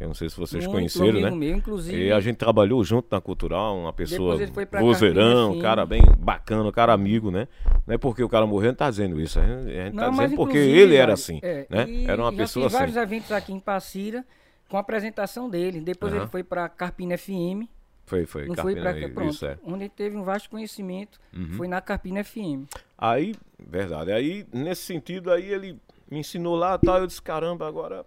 Eu 0.01 0.09
não 0.09 0.15
sei 0.15 0.31
se 0.31 0.37
vocês 0.37 0.65
Muito 0.65 0.75
conheceram, 0.75 1.21
né? 1.21 1.31
Meu, 1.31 1.55
inclusive. 1.55 2.07
E 2.07 2.11
a 2.11 2.19
gente 2.21 2.37
trabalhou 2.37 2.83
junto 2.83 3.09
na 3.11 3.21
Cultural, 3.21 3.77
uma 3.77 3.93
pessoa 3.93 4.39
vozeirão, 4.81 5.59
cara 5.59 5.85
bem 5.85 6.01
bacana, 6.19 6.73
cara 6.73 6.95
amigo, 6.95 7.31
né? 7.31 7.47
Não 7.87 7.95
é 7.95 7.99
porque 7.99 8.25
o 8.25 8.29
cara 8.29 8.47
morreu, 8.47 8.71
não 8.71 8.77
tá 8.77 8.89
dizendo 8.89 9.21
isso. 9.21 9.39
A 9.39 9.43
gente, 9.43 9.79
a 9.79 9.85
gente 9.85 9.95
não, 9.95 10.05
tá 10.05 10.11
dizendo 10.11 10.37
porque 10.37 10.57
ele 10.57 10.97
era 10.97 11.13
assim, 11.13 11.39
é, 11.43 11.67
né? 11.69 12.05
Era 12.07 12.23
uma 12.23 12.33
pessoa 12.33 12.69
assim. 12.69 12.79
vários 12.79 12.97
eventos 12.97 13.31
aqui 13.31 13.53
em 13.53 13.61
Passira 13.61 14.25
com 14.71 14.79
a 14.79 14.81
apresentação 14.81 15.51
dele. 15.51 15.83
Depois 15.83 16.15
uhum. 16.15 16.21
ele 16.21 16.29
foi 16.29 16.43
para 16.43 16.67
Carpina 16.71 17.19
FM 17.19 17.69
foi, 18.11 18.27
foi. 18.27 18.47
Não 18.47 18.57
Carpina, 18.57 18.91
foi 18.91 19.01
pra, 19.01 19.09
pronto, 19.11 19.31
isso 19.33 19.47
é. 19.47 19.57
Onde 19.63 19.89
teve 19.89 20.17
um 20.17 20.25
vasto 20.25 20.51
conhecimento, 20.51 21.21
uhum. 21.33 21.53
foi 21.53 21.69
na 21.69 21.81
Carpina 21.81 22.25
FM. 22.25 22.67
Aí, 22.99 23.37
verdade. 23.57 24.11
Aí, 24.11 24.45
nesse 24.53 24.83
sentido, 24.83 25.31
aí 25.31 25.47
ele 25.47 25.79
me 26.11 26.19
ensinou 26.19 26.57
lá 26.57 26.77
tal. 26.77 26.99
Eu 26.99 27.07
disse, 27.07 27.23
caramba, 27.23 27.69
agora 27.69 28.05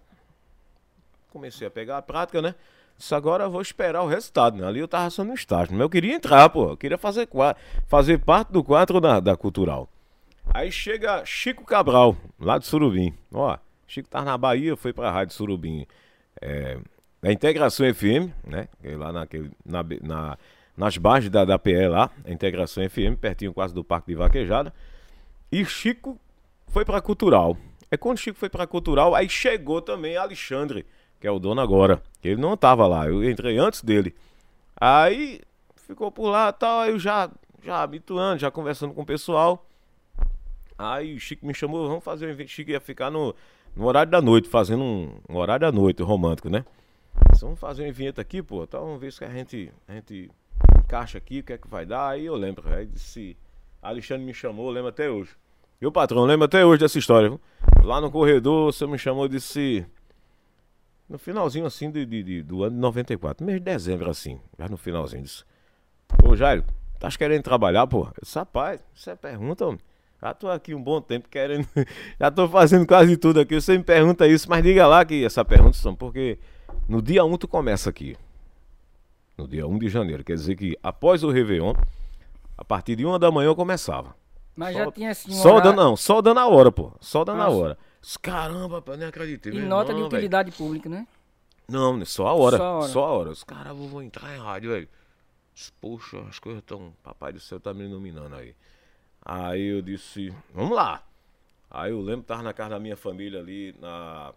comecei 1.30 1.66
a 1.66 1.70
pegar 1.70 1.96
a 1.96 2.02
prática, 2.02 2.42
né? 2.42 2.54
Disse, 2.98 3.14
agora 3.14 3.44
eu 3.44 3.50
vou 3.50 3.62
esperar 3.62 4.02
o 4.02 4.06
resultado, 4.06 4.58
né? 4.58 4.66
Ali 4.66 4.78
eu 4.78 4.86
tava 4.86 5.08
só 5.08 5.24
no 5.24 5.32
estágio, 5.32 5.72
mas 5.72 5.80
eu 5.80 5.90
queria 5.90 6.14
entrar, 6.14 6.50
pô. 6.50 6.70
Eu 6.70 6.76
queria 6.76 6.98
fazer, 6.98 7.26
fazer 7.86 8.18
parte 8.18 8.52
do 8.52 8.62
quadro 8.62 9.00
da, 9.00 9.20
da 9.20 9.36
cultural. 9.36 9.88
Aí 10.52 10.70
chega 10.70 11.24
Chico 11.24 11.64
Cabral, 11.64 12.14
lá 12.38 12.58
de 12.58 12.66
Surubim. 12.66 13.14
Ó, 13.32 13.56
Chico 13.86 14.08
tá 14.08 14.22
na 14.22 14.36
Bahia, 14.36 14.76
foi 14.76 14.92
pra 14.92 15.10
Rádio 15.10 15.34
Surubim. 15.34 15.86
É, 16.42 16.78
da 17.24 17.32
Integração 17.32 17.86
FM, 17.94 18.28
né? 18.46 18.68
Lá 18.98 19.10
naquele, 19.10 19.50
na, 19.64 19.82
na, 20.02 20.38
nas 20.76 20.98
bases 20.98 21.30
da, 21.30 21.42
da 21.42 21.58
PE 21.58 21.88
lá, 21.88 22.10
Integração 22.26 22.86
FM, 22.86 23.18
pertinho 23.18 23.54
quase 23.54 23.72
do 23.72 23.82
Parque 23.82 24.08
de 24.08 24.14
Vaquejada. 24.14 24.74
E 25.50 25.64
Chico 25.64 26.20
foi 26.68 26.84
pra 26.84 27.00
Cultural. 27.00 27.56
É 27.90 27.96
quando 27.96 28.18
Chico 28.18 28.38
foi 28.38 28.50
pra 28.50 28.66
Cultural, 28.66 29.14
aí 29.14 29.26
chegou 29.26 29.80
também 29.80 30.18
Alexandre, 30.18 30.84
que 31.18 31.26
é 31.26 31.30
o 31.30 31.38
dono 31.38 31.62
agora. 31.62 32.02
Que 32.20 32.28
ele 32.28 32.42
não 32.42 32.58
tava 32.58 32.86
lá, 32.86 33.08
eu 33.08 33.24
entrei 33.24 33.56
antes 33.56 33.82
dele. 33.82 34.14
Aí 34.76 35.40
ficou 35.76 36.12
por 36.12 36.28
lá 36.28 36.52
tal, 36.52 36.80
aí 36.80 36.90
eu 36.90 36.98
já, 36.98 37.30
já 37.62 37.82
habituando, 37.82 38.38
já 38.38 38.50
conversando 38.50 38.92
com 38.92 39.00
o 39.00 39.06
pessoal. 39.06 39.66
Aí 40.76 41.14
o 41.14 41.18
Chico 41.18 41.46
me 41.46 41.54
chamou, 41.54 41.88
vamos 41.88 42.04
fazer 42.04 42.26
um 42.26 42.30
evento. 42.30 42.50
Chico 42.50 42.70
ia 42.70 42.80
ficar 42.80 43.10
no, 43.10 43.34
no 43.74 43.86
horário 43.86 44.12
da 44.12 44.20
noite, 44.20 44.46
fazendo 44.46 44.84
um, 44.84 45.10
um 45.26 45.36
horário 45.36 45.62
da 45.62 45.72
noite 45.72 46.02
romântico, 46.02 46.50
né? 46.50 46.66
Vamos 47.40 47.60
fazer 47.60 47.82
um 47.82 47.86
evento 47.86 48.20
aqui, 48.20 48.42
pô, 48.42 48.64
então 48.64 48.84
vamos 48.84 49.00
ver 49.00 49.12
se 49.12 49.22
a 49.24 49.28
gente, 49.28 49.70
a 49.86 49.92
gente 49.92 50.30
encaixa 50.78 51.18
aqui, 51.18 51.40
o 51.40 51.42
que 51.42 51.52
é 51.52 51.58
que 51.58 51.68
vai 51.68 51.84
dar. 51.84 52.10
Aí 52.10 52.24
eu 52.26 52.34
lembro, 52.36 52.66
aí 52.72 52.86
disse, 52.86 53.36
Alexandre 53.82 54.24
me 54.24 54.32
chamou, 54.32 54.70
lembro 54.70 54.88
até 54.88 55.10
hoje. 55.10 55.36
O 55.82 55.92
patrão, 55.92 56.24
lembro 56.24 56.46
até 56.46 56.64
hoje 56.64 56.80
dessa 56.80 56.98
história. 56.98 57.28
Viu? 57.28 57.40
Lá 57.82 58.00
no 58.00 58.10
corredor, 58.10 58.72
você 58.72 58.86
me 58.86 58.96
chamou 58.96 59.26
e 59.26 59.28
disse. 59.28 59.84
No 61.06 61.18
finalzinho 61.18 61.66
assim 61.66 61.90
de, 61.90 62.06
de, 62.06 62.22
de, 62.22 62.42
do 62.42 62.64
ano 62.64 62.74
de 62.74 62.80
94, 62.80 63.44
mês 63.44 63.58
de 63.58 63.64
dezembro 63.64 64.08
assim, 64.08 64.40
já 64.58 64.66
no 64.66 64.78
finalzinho 64.78 65.22
disse. 65.22 65.44
Ô 66.26 66.34
Jairo, 66.34 66.64
tá 66.98 67.10
querendo 67.10 67.42
trabalhar, 67.42 67.86
pô? 67.86 68.04
Eu 68.06 68.22
disse, 68.22 68.38
rapaz, 68.38 68.82
isso 68.94 69.10
é 69.10 69.14
pergunta, 69.14 69.66
homem. 69.66 69.80
Já 70.22 70.32
tô 70.32 70.48
aqui 70.48 70.74
um 70.74 70.82
bom 70.82 71.02
tempo 71.02 71.28
querendo. 71.28 71.68
Já 72.18 72.30
tô 72.30 72.48
fazendo 72.48 72.86
quase 72.86 73.18
tudo 73.18 73.40
aqui. 73.40 73.60
Você 73.60 73.76
me 73.76 73.84
pergunta 73.84 74.26
isso, 74.26 74.48
mas 74.48 74.62
diga 74.62 74.86
lá 74.86 75.04
que 75.04 75.22
essa 75.22 75.44
pergunta 75.44 75.76
são 75.76 75.94
porque 75.94 76.38
no 76.88 77.00
dia 77.02 77.24
1 77.24 77.36
tu 77.38 77.48
começa 77.48 77.90
aqui. 77.90 78.16
No 79.36 79.48
dia 79.48 79.66
1 79.66 79.78
de 79.78 79.88
janeiro. 79.88 80.22
Quer 80.24 80.34
dizer 80.34 80.56
que 80.56 80.78
após 80.82 81.22
o 81.24 81.30
Réveillon, 81.30 81.74
a 82.56 82.64
partir 82.64 82.96
de 82.96 83.04
uma 83.04 83.18
da 83.18 83.30
manhã 83.30 83.48
eu 83.48 83.56
começava. 83.56 84.14
Mas 84.54 84.76
só, 84.76 84.84
já 84.84 84.92
tinha 84.92 85.10
assim. 85.10 85.30
um 85.32 85.34
Só 85.34 85.48
horário- 85.56 85.70
dando, 85.72 85.76
não, 85.84 85.96
só 85.96 86.22
dando 86.22 86.38
a 86.40 86.46
hora, 86.46 86.70
pô. 86.70 86.92
Só 87.00 87.24
dando 87.24 87.42
a 87.42 87.46
Nossa. 87.46 87.56
hora. 87.56 87.78
Caramba, 88.22 88.80
pô, 88.82 88.94
nem 88.94 89.08
acreditei. 89.08 89.52
E 89.52 89.60
nota 89.60 89.86
de 89.86 89.92
irmão, 89.92 90.08
velho. 90.08 90.18
utilidade 90.18 90.52
pública, 90.52 90.88
né? 90.88 91.06
Não, 91.66 91.96
né, 91.96 92.04
só 92.04 92.26
a 92.28 92.34
hora. 92.34 92.56
Só 92.58 92.64
a 92.64 92.72
hora. 92.78 92.88
Só 92.88 93.04
a 93.04 93.10
hora. 93.10 93.30
Os 93.30 93.42
caras 93.44 93.76
vão 93.76 94.02
entrar 94.02 94.36
em 94.36 94.38
rádio, 94.38 94.70
velho. 94.70 94.88
Poxa, 95.80 96.20
as 96.28 96.38
coisas 96.38 96.60
estão. 96.62 96.92
Papai 97.02 97.32
do 97.32 97.40
céu 97.40 97.58
tá 97.58 97.72
me 97.74 97.84
iluminando 97.84 98.34
aí. 98.36 98.54
Aí 99.24 99.62
eu 99.62 99.80
disse, 99.82 100.32
vamos 100.54 100.76
lá. 100.76 101.02
Aí 101.70 101.90
eu 101.90 102.00
lembro 102.00 102.22
que 102.22 102.28
tava 102.28 102.42
na 102.42 102.52
casa 102.52 102.70
da 102.70 102.78
minha 102.80 102.96
família 102.96 103.40
ali, 103.40 103.74
na. 103.80 104.32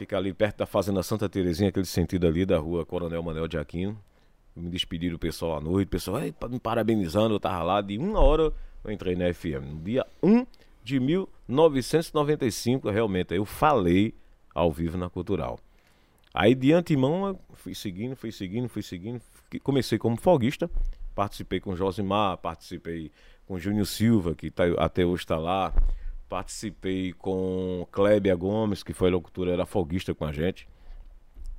Fica 0.00 0.16
ali 0.16 0.32
perto 0.32 0.56
da 0.56 0.64
Fazenda 0.64 1.02
Santa 1.02 1.28
Terezinha, 1.28 1.68
aquele 1.68 1.84
sentido 1.84 2.26
ali 2.26 2.46
da 2.46 2.56
rua 2.56 2.86
Coronel 2.86 3.22
Manuel 3.22 3.46
de 3.46 3.58
Aquino. 3.58 3.98
Me 4.56 4.70
despedi 4.70 5.10
do 5.10 5.18
pessoal 5.18 5.58
à 5.58 5.60
noite, 5.60 5.88
o 5.88 5.90
pessoal 5.90 6.22
"Ei, 6.22 6.32
pa- 6.32 6.48
me 6.48 6.58
parabenizando, 6.58 7.34
eu 7.34 7.38
tava 7.38 7.62
lá, 7.62 7.82
de 7.82 7.98
uma 7.98 8.18
hora 8.18 8.50
eu 8.82 8.90
entrei 8.90 9.14
na 9.14 9.26
FM. 9.30 9.60
No 9.74 9.78
dia 9.80 10.06
1 10.22 10.46
de 10.82 10.98
1995, 10.98 12.88
realmente, 12.88 13.34
eu 13.34 13.44
falei 13.44 14.14
ao 14.54 14.72
vivo 14.72 14.96
na 14.96 15.10
Cultural. 15.10 15.60
Aí 16.32 16.54
de 16.54 16.72
antemão 16.72 17.26
eu 17.28 17.38
fui 17.52 17.74
seguindo, 17.74 18.16
fui 18.16 18.32
seguindo, 18.32 18.70
fui 18.70 18.82
seguindo. 18.82 19.20
Comecei 19.62 19.98
como 19.98 20.16
foguista, 20.16 20.70
participei 21.14 21.60
com 21.60 21.76
Josimar, 21.76 22.38
participei 22.38 23.12
com 23.46 23.58
Júnior 23.58 23.84
Silva, 23.84 24.34
que 24.34 24.50
tá- 24.50 24.64
até 24.78 25.04
hoje 25.04 25.24
está 25.24 25.36
lá. 25.36 25.74
Participei 26.30 27.12
com 27.12 27.84
Clébia 27.90 28.36
Gomes, 28.36 28.84
que 28.84 28.92
foi 28.92 29.10
locutora, 29.10 29.50
era 29.50 29.66
foguista 29.66 30.14
com 30.14 30.24
a 30.24 30.32
gente. 30.32 30.68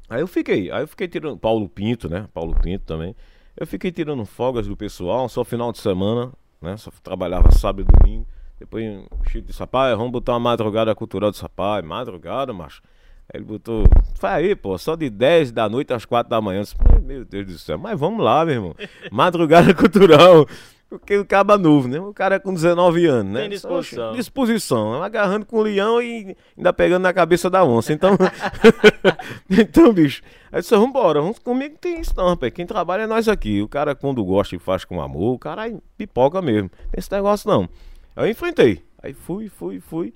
Aí 0.09 0.21
eu 0.21 0.27
fiquei, 0.27 0.71
aí 0.71 0.81
eu 0.81 0.87
fiquei 0.87 1.09
tirando. 1.09 1.37
Paulo 1.37 1.67
Pinto, 1.67 2.09
né? 2.09 2.29
Paulo 2.33 2.55
Pinto 2.55 2.85
também. 2.85 3.13
Eu 3.55 3.67
fiquei 3.67 3.91
tirando 3.91 4.25
folgas 4.25 4.67
do 4.67 4.77
pessoal, 4.77 5.27
só 5.27 5.43
final 5.43 5.73
de 5.73 5.79
semana, 5.79 6.31
né? 6.61 6.77
Só 6.77 6.89
trabalhava 7.03 7.51
sábado 7.51 7.85
e 7.85 7.99
domingo. 7.99 8.25
Depois 8.57 8.85
o 9.11 9.29
Chico 9.29 9.47
disse, 9.47 9.59
rapaz, 9.59 9.97
vamos 9.97 10.13
botar 10.13 10.31
uma 10.31 10.39
madrugada 10.39 10.95
cultural. 10.95 11.31
Disse, 11.31 11.43
rapaz, 11.43 11.83
madrugada, 11.83 12.53
macho. 12.53 12.81
Aí 13.27 13.41
ele 13.41 13.45
botou, 13.45 13.83
faz 14.15 14.45
aí, 14.45 14.55
pô, 14.55 14.77
só 14.77 14.95
de 14.95 15.09
10 15.09 15.51
da 15.51 15.67
noite 15.67 15.91
às 15.91 16.05
4 16.05 16.29
da 16.29 16.39
manhã. 16.39 16.59
Eu 16.59 16.63
disse, 16.63 16.75
"Mas, 16.79 17.03
meu 17.03 17.25
Deus 17.25 17.45
do 17.45 17.59
céu, 17.59 17.77
mas 17.77 17.99
vamos 17.99 18.23
lá, 18.23 18.45
meu 18.45 18.55
irmão. 18.55 18.75
Madrugada 19.11 19.73
cultural. 19.73 20.47
Porque 20.91 21.17
o 21.17 21.25
caba 21.25 21.57
novo, 21.57 21.87
né? 21.87 22.01
O 22.01 22.13
cara 22.13 22.35
é 22.35 22.39
com 22.39 22.53
19 22.53 23.05
anos, 23.05 23.31
né? 23.31 23.39
Tem 23.39 23.49
disposição. 23.51 24.09
Oxe, 24.09 24.17
Disposição. 24.17 25.01
Agarrando 25.01 25.45
com 25.45 25.59
o 25.59 25.61
leão 25.61 26.01
e 26.01 26.35
ainda 26.57 26.73
pegando 26.73 27.03
na 27.03 27.13
cabeça 27.13 27.49
da 27.49 27.63
onça. 27.63 27.93
Então, 27.93 28.17
então 29.49 29.93
bicho. 29.93 30.21
Aí 30.51 30.59
disse, 30.59 30.75
vambora, 30.75 31.21
vamos 31.21 31.39
comigo 31.39 31.77
tem 31.79 32.01
isso 32.01 32.13
não, 32.17 32.27
rapaz. 32.27 32.51
Quem 32.51 32.65
trabalha 32.65 33.03
é 33.03 33.07
nós 33.07 33.29
aqui. 33.29 33.61
O 33.61 33.69
cara 33.69 33.95
quando 33.95 34.21
gosta 34.25 34.53
e 34.53 34.59
faz 34.59 34.83
com 34.83 35.01
amor, 35.01 35.35
o 35.35 35.39
cara 35.39 35.73
pipoca 35.97 36.41
mesmo. 36.41 36.67
Tem 36.67 36.97
esse 36.97 37.09
negócio 37.09 37.49
não. 37.49 37.69
Aí 38.13 38.27
eu 38.27 38.29
enfrentei. 38.29 38.83
Aí 39.01 39.13
fui, 39.13 39.47
fui, 39.47 39.79
fui. 39.79 40.13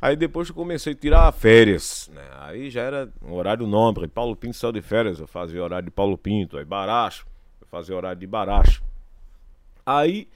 Aí 0.00 0.16
depois 0.16 0.48
eu 0.48 0.54
comecei 0.54 0.94
a 0.94 0.96
tirar 0.96 1.30
férias, 1.32 2.10
né? 2.14 2.22
Aí 2.40 2.70
já 2.70 2.80
era 2.80 3.08
um 3.22 3.34
horário 3.34 3.66
nobre. 3.66 4.08
Paulo 4.08 4.34
Pinto 4.34 4.56
saiu 4.56 4.72
de 4.72 4.80
férias, 4.80 5.20
eu 5.20 5.26
fazia 5.26 5.62
horário 5.62 5.84
de 5.84 5.92
Paulo 5.92 6.16
Pinto. 6.16 6.56
Aí 6.56 6.64
Baracho, 6.64 7.26
eu 7.60 7.66
fazia 7.66 7.94
horário 7.94 8.18
de 8.18 8.26
Baracho. 8.26 8.82
Aí 9.86 10.28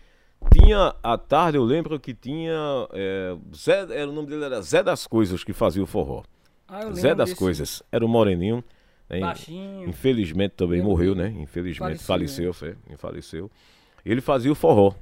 tinha 0.53 0.95
à 1.03 1.19
tarde, 1.19 1.59
eu 1.59 1.65
lembro 1.65 1.99
que 1.99 2.15
tinha. 2.15 2.55
é, 2.93 3.37
Zé, 3.55 3.81
era, 3.91 4.09
o 4.09 4.13
nome 4.13 4.29
dele 4.29 4.45
era 4.45 4.63
Zé 4.63 4.83
das 4.83 5.07
Coisas 5.07 5.43
que 5.45 5.53
fazia 5.53 5.83
o 5.83 5.87
forró. 5.87 6.23
Ah, 6.69 6.91
Zé 6.93 7.15
das 7.15 7.31
desse 7.31 7.39
Coisas. 7.39 7.83
Era 7.91 8.05
o 8.05 8.09
Moreninho. 8.09 8.63
né? 9.09 9.21
Baixinho. 9.21 9.89
Infelizmente 9.89 10.53
também 10.53 10.79
Eu- 10.79 10.85
morreu, 10.85 11.15
né? 11.17 11.29
Infelizmente 11.37 12.03
Faleceu, 12.05 12.53
faleceu, 12.55 12.77
foi, 12.89 12.97
faleceu. 12.97 13.51
Ele 14.07 14.21
fazia 14.21 14.53
o 14.53 14.55
forró. 14.55 14.95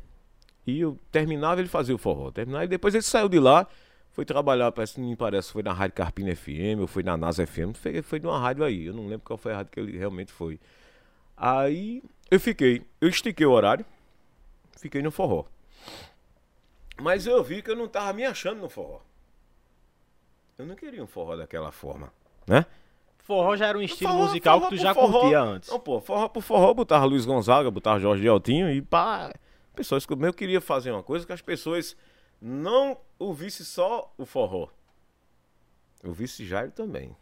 E 0.67 0.81
eu 0.81 0.99
terminava, 1.13 1.61
ele 1.61 1.69
fazia 1.69 1.95
o 1.95 1.99
forró. 1.99 2.31
Terminava, 2.31 2.65
e 2.65 2.69
depois 2.69 2.95
ele 2.95 3.03
saiu 3.03 3.29
de 3.29 3.39
lá, 3.39 3.67
foi 4.13 4.25
trabalhar, 4.25 4.73
parece, 4.73 4.99
me 5.01 5.15
parece, 5.15 5.53
foi 5.53 5.63
na 5.63 5.73
Rádio 5.73 5.95
Carpina 5.97 6.35
FM, 6.35 6.81
ou 6.81 6.87
foi 6.87 7.03
na 7.03 7.17
NASA 7.17 7.47
FM, 7.47 7.75
foi, 7.75 8.03
foi 8.03 8.19
numa 8.19 8.39
rádio 8.41 8.65
aí. 8.65 8.87
Eu 8.87 8.95
não 8.95 9.05
lembro 9.07 9.21
qual 9.25 9.37
foi 9.37 9.53
a 9.53 9.57
rádio 9.57 9.73
que 9.73 9.79
ele 9.81 9.97
realmente 9.97 10.33
foi. 10.33 10.59
Aí 11.37 12.03
eu 12.31 12.41
fiquei, 12.41 12.83
eu 13.01 13.09
estiquei 13.09 13.47
o 13.47 13.51
horário, 13.53 13.85
fiquei 14.81 15.03
no 15.03 15.11
forró. 15.11 15.45
Mas 17.01 17.27
eu 17.27 17.43
vi 17.45 17.63
que 17.63 17.71
eu 17.71 17.77
não 17.77 17.87
tava 17.89 18.13
me 18.13 18.25
achando 18.25 18.61
no 18.61 18.69
forró. 18.69 19.01
Eu 20.57 20.67
não 20.67 20.75
queria 20.75 21.03
um 21.03 21.07
forró 21.07 21.37
daquela 21.37 21.71
forma, 21.71 22.13
né? 22.47 22.67
Forró 23.19 23.55
já 23.57 23.67
era 23.67 23.79
um 23.79 23.83
estilo 23.83 24.11
Forró- 24.11 24.25
musical 24.25 24.59
forró 24.59 24.71
que 24.71 24.77
tu 24.77 24.83
já 24.83 24.95
forró. 24.95 25.21
curtia 25.21 25.41
antes. 25.41 25.69
Não, 25.71 25.79
pô, 25.79 26.01
forró 26.01 26.29
pro 26.29 26.41
forró, 26.41 26.75
botava 26.75 27.05
Luiz 27.05 27.25
Gonzaga, 27.25 27.71
botava 27.71 28.01
Jorge 28.01 28.23
de 28.23 28.29
Altinho 28.29 28.71
e 28.71 28.83
pá. 28.83 29.33
Pessoas 29.77 30.05
que 30.05 30.13
eu 30.13 30.35
queria 30.35 30.61
fazer 30.61 30.91
uma 30.91 31.03
coisa 31.03 31.25
que 31.27 31.33
as 31.33 31.43
pessoas 31.43 31.97
não 32.41 32.99
ouvissem 33.19 33.65
só 33.65 34.13
o 34.19 34.25
forró. 34.27 34.69
Ouvisse 36.03 36.45
Jairo 36.47 36.73
também, 36.73 37.15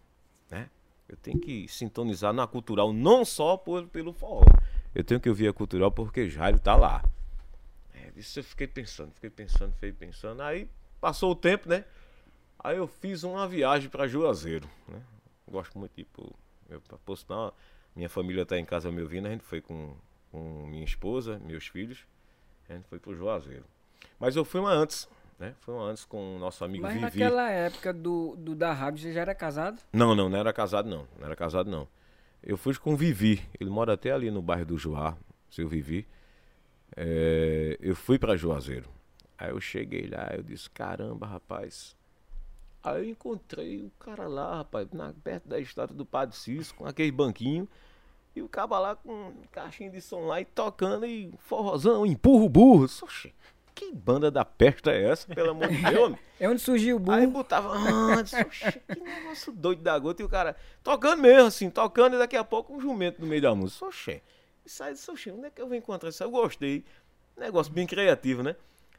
né? 0.50 0.70
Eu 1.08 1.16
tenho 1.16 1.38
que 1.38 1.68
sintonizar 1.68 2.32
na 2.32 2.46
cultural 2.46 2.92
não 2.92 3.24
só 3.24 3.56
por, 3.56 3.86
pelo 3.88 4.12
forró. 4.12 4.44
Eu 4.94 5.04
tenho 5.04 5.20
que 5.20 5.28
ouvir 5.28 5.48
a 5.48 5.52
cultural 5.52 5.90
porque 5.90 6.28
Jairo 6.30 6.58
tá 6.58 6.74
lá. 6.76 7.04
Isso 8.16 8.38
eu 8.40 8.44
fiquei 8.44 8.66
pensando, 8.66 9.12
fiquei 9.12 9.30
pensando, 9.30 9.72
fiquei 9.74 9.92
pensando. 9.92 10.42
Aí 10.42 10.68
passou 11.00 11.30
o 11.30 11.36
tempo, 11.36 11.68
né? 11.68 11.84
Aí 12.58 12.78
eu 12.78 12.86
fiz 12.86 13.22
uma 13.22 13.46
viagem 13.46 13.90
para 13.90 14.08
Juazeiro, 14.08 14.68
né? 14.88 15.00
Gosto 15.46 15.78
muito 15.78 15.94
de 15.94 16.04
pro, 16.04 16.34
eu, 16.68 16.82
sinal, 17.16 17.56
minha 17.94 18.08
família 18.08 18.44
tá 18.44 18.58
em 18.58 18.64
casa 18.64 18.90
me 18.90 19.02
ouvindo, 19.02 19.26
a 19.26 19.30
gente 19.30 19.44
foi 19.44 19.60
com, 19.60 19.94
com 20.32 20.66
minha 20.66 20.84
esposa, 20.84 21.38
meus 21.38 21.66
filhos, 21.68 22.06
a 22.68 22.74
gente 22.74 22.88
foi 22.88 22.98
pro 22.98 23.14
Juazeiro. 23.14 23.64
Mas 24.18 24.34
eu 24.34 24.44
fui 24.44 24.60
uma 24.60 24.72
antes, 24.72 25.08
né? 25.38 25.54
Fui 25.60 25.74
uma 25.74 25.84
antes 25.84 26.04
com 26.04 26.36
o 26.36 26.38
nosso 26.38 26.64
amigo 26.64 26.82
Mas 26.82 26.94
Vivi. 26.94 27.04
naquela 27.04 27.50
época 27.50 27.92
do, 27.92 28.34
do 28.36 28.54
da 28.54 28.72
rádio, 28.72 29.02
você 29.02 29.12
já 29.12 29.20
era 29.20 29.34
casado? 29.34 29.80
Não, 29.92 30.14
não, 30.14 30.28
não 30.28 30.38
era 30.38 30.52
casado 30.52 30.88
não. 30.88 31.06
Não 31.18 31.26
era 31.26 31.36
casado 31.36 31.70
não. 31.70 31.86
Eu 32.42 32.56
fui 32.56 32.74
com 32.76 32.94
o 32.94 32.96
Vivi. 32.96 33.42
Ele 33.60 33.70
mora 33.70 33.92
até 33.92 34.10
ali 34.10 34.30
no 34.30 34.40
bairro 34.40 34.64
do 34.64 34.78
Joá, 34.78 35.16
seu 35.50 35.68
Vivi. 35.68 36.06
É, 36.94 37.76
eu 37.80 37.96
fui 37.96 38.18
pra 38.18 38.36
Juazeiro. 38.36 38.88
Aí 39.38 39.50
eu 39.50 39.60
cheguei 39.60 40.08
lá, 40.08 40.30
eu 40.34 40.42
disse, 40.42 40.68
caramba, 40.70 41.26
rapaz. 41.26 41.96
Aí 42.82 43.04
eu 43.04 43.10
encontrei 43.10 43.84
o 43.84 43.90
cara 43.98 44.28
lá, 44.28 44.58
rapaz, 44.58 44.88
na, 44.92 45.12
perto 45.12 45.48
da 45.48 45.58
estátua 45.58 45.96
do 45.96 46.06
Padre 46.06 46.36
Cisco, 46.36 46.78
com 46.78 46.86
aquele 46.86 47.10
banquinho. 47.10 47.68
E 48.34 48.42
o 48.42 48.48
cara 48.48 48.78
lá 48.78 48.94
com 48.96 49.12
um 49.12 49.34
caixinho 49.50 49.90
de 49.90 50.00
som 50.00 50.26
lá 50.26 50.40
e 50.40 50.44
tocando 50.44 51.06
e 51.06 51.32
forrozão, 51.38 52.04
empurra 52.06 52.44
o 52.44 52.48
burro. 52.48 52.84
Oxe, 52.84 53.34
que 53.74 53.92
banda 53.92 54.30
da 54.30 54.44
peste 54.44 54.88
é 54.88 55.10
essa, 55.10 55.26
pelo 55.34 55.50
amor 55.50 55.68
de 55.68 55.82
Deus? 55.82 56.16
É 56.38 56.48
onde 56.48 56.60
surgiu 56.60 56.96
o 56.96 56.98
burro. 56.98 57.16
Aí 57.16 57.26
botava, 57.26 57.72
ah, 57.74 58.22
disse, 58.22 58.40
"Oxe, 58.42 58.72
que 58.72 59.00
negócio 59.00 59.52
doido 59.52 59.82
da 59.82 59.98
gota. 59.98 60.22
E 60.22 60.24
o 60.24 60.28
cara 60.28 60.54
tocando 60.82 61.22
mesmo, 61.22 61.48
assim, 61.48 61.70
tocando, 61.70 62.16
e 62.16 62.18
daqui 62.18 62.36
a 62.36 62.44
pouco 62.44 62.74
um 62.74 62.80
jumento 62.80 63.20
no 63.20 63.26
meio 63.26 63.40
da 63.42 63.54
música. 63.54 63.86
Oxê. 63.86 64.22
Isso 64.66 64.82
aí, 64.82 64.92
disse, 64.92 65.08
oxê, 65.08 65.30
onde 65.30 65.46
é 65.46 65.50
que 65.50 65.62
eu 65.62 65.68
vou 65.68 65.76
encontrar 65.76 66.08
isso? 66.08 66.22
aí? 66.22 66.26
Eu 66.26 66.32
gostei. 66.32 66.84
Negócio 67.36 67.72
bem 67.72 67.86
criativo, 67.86 68.42
né? 68.42 68.56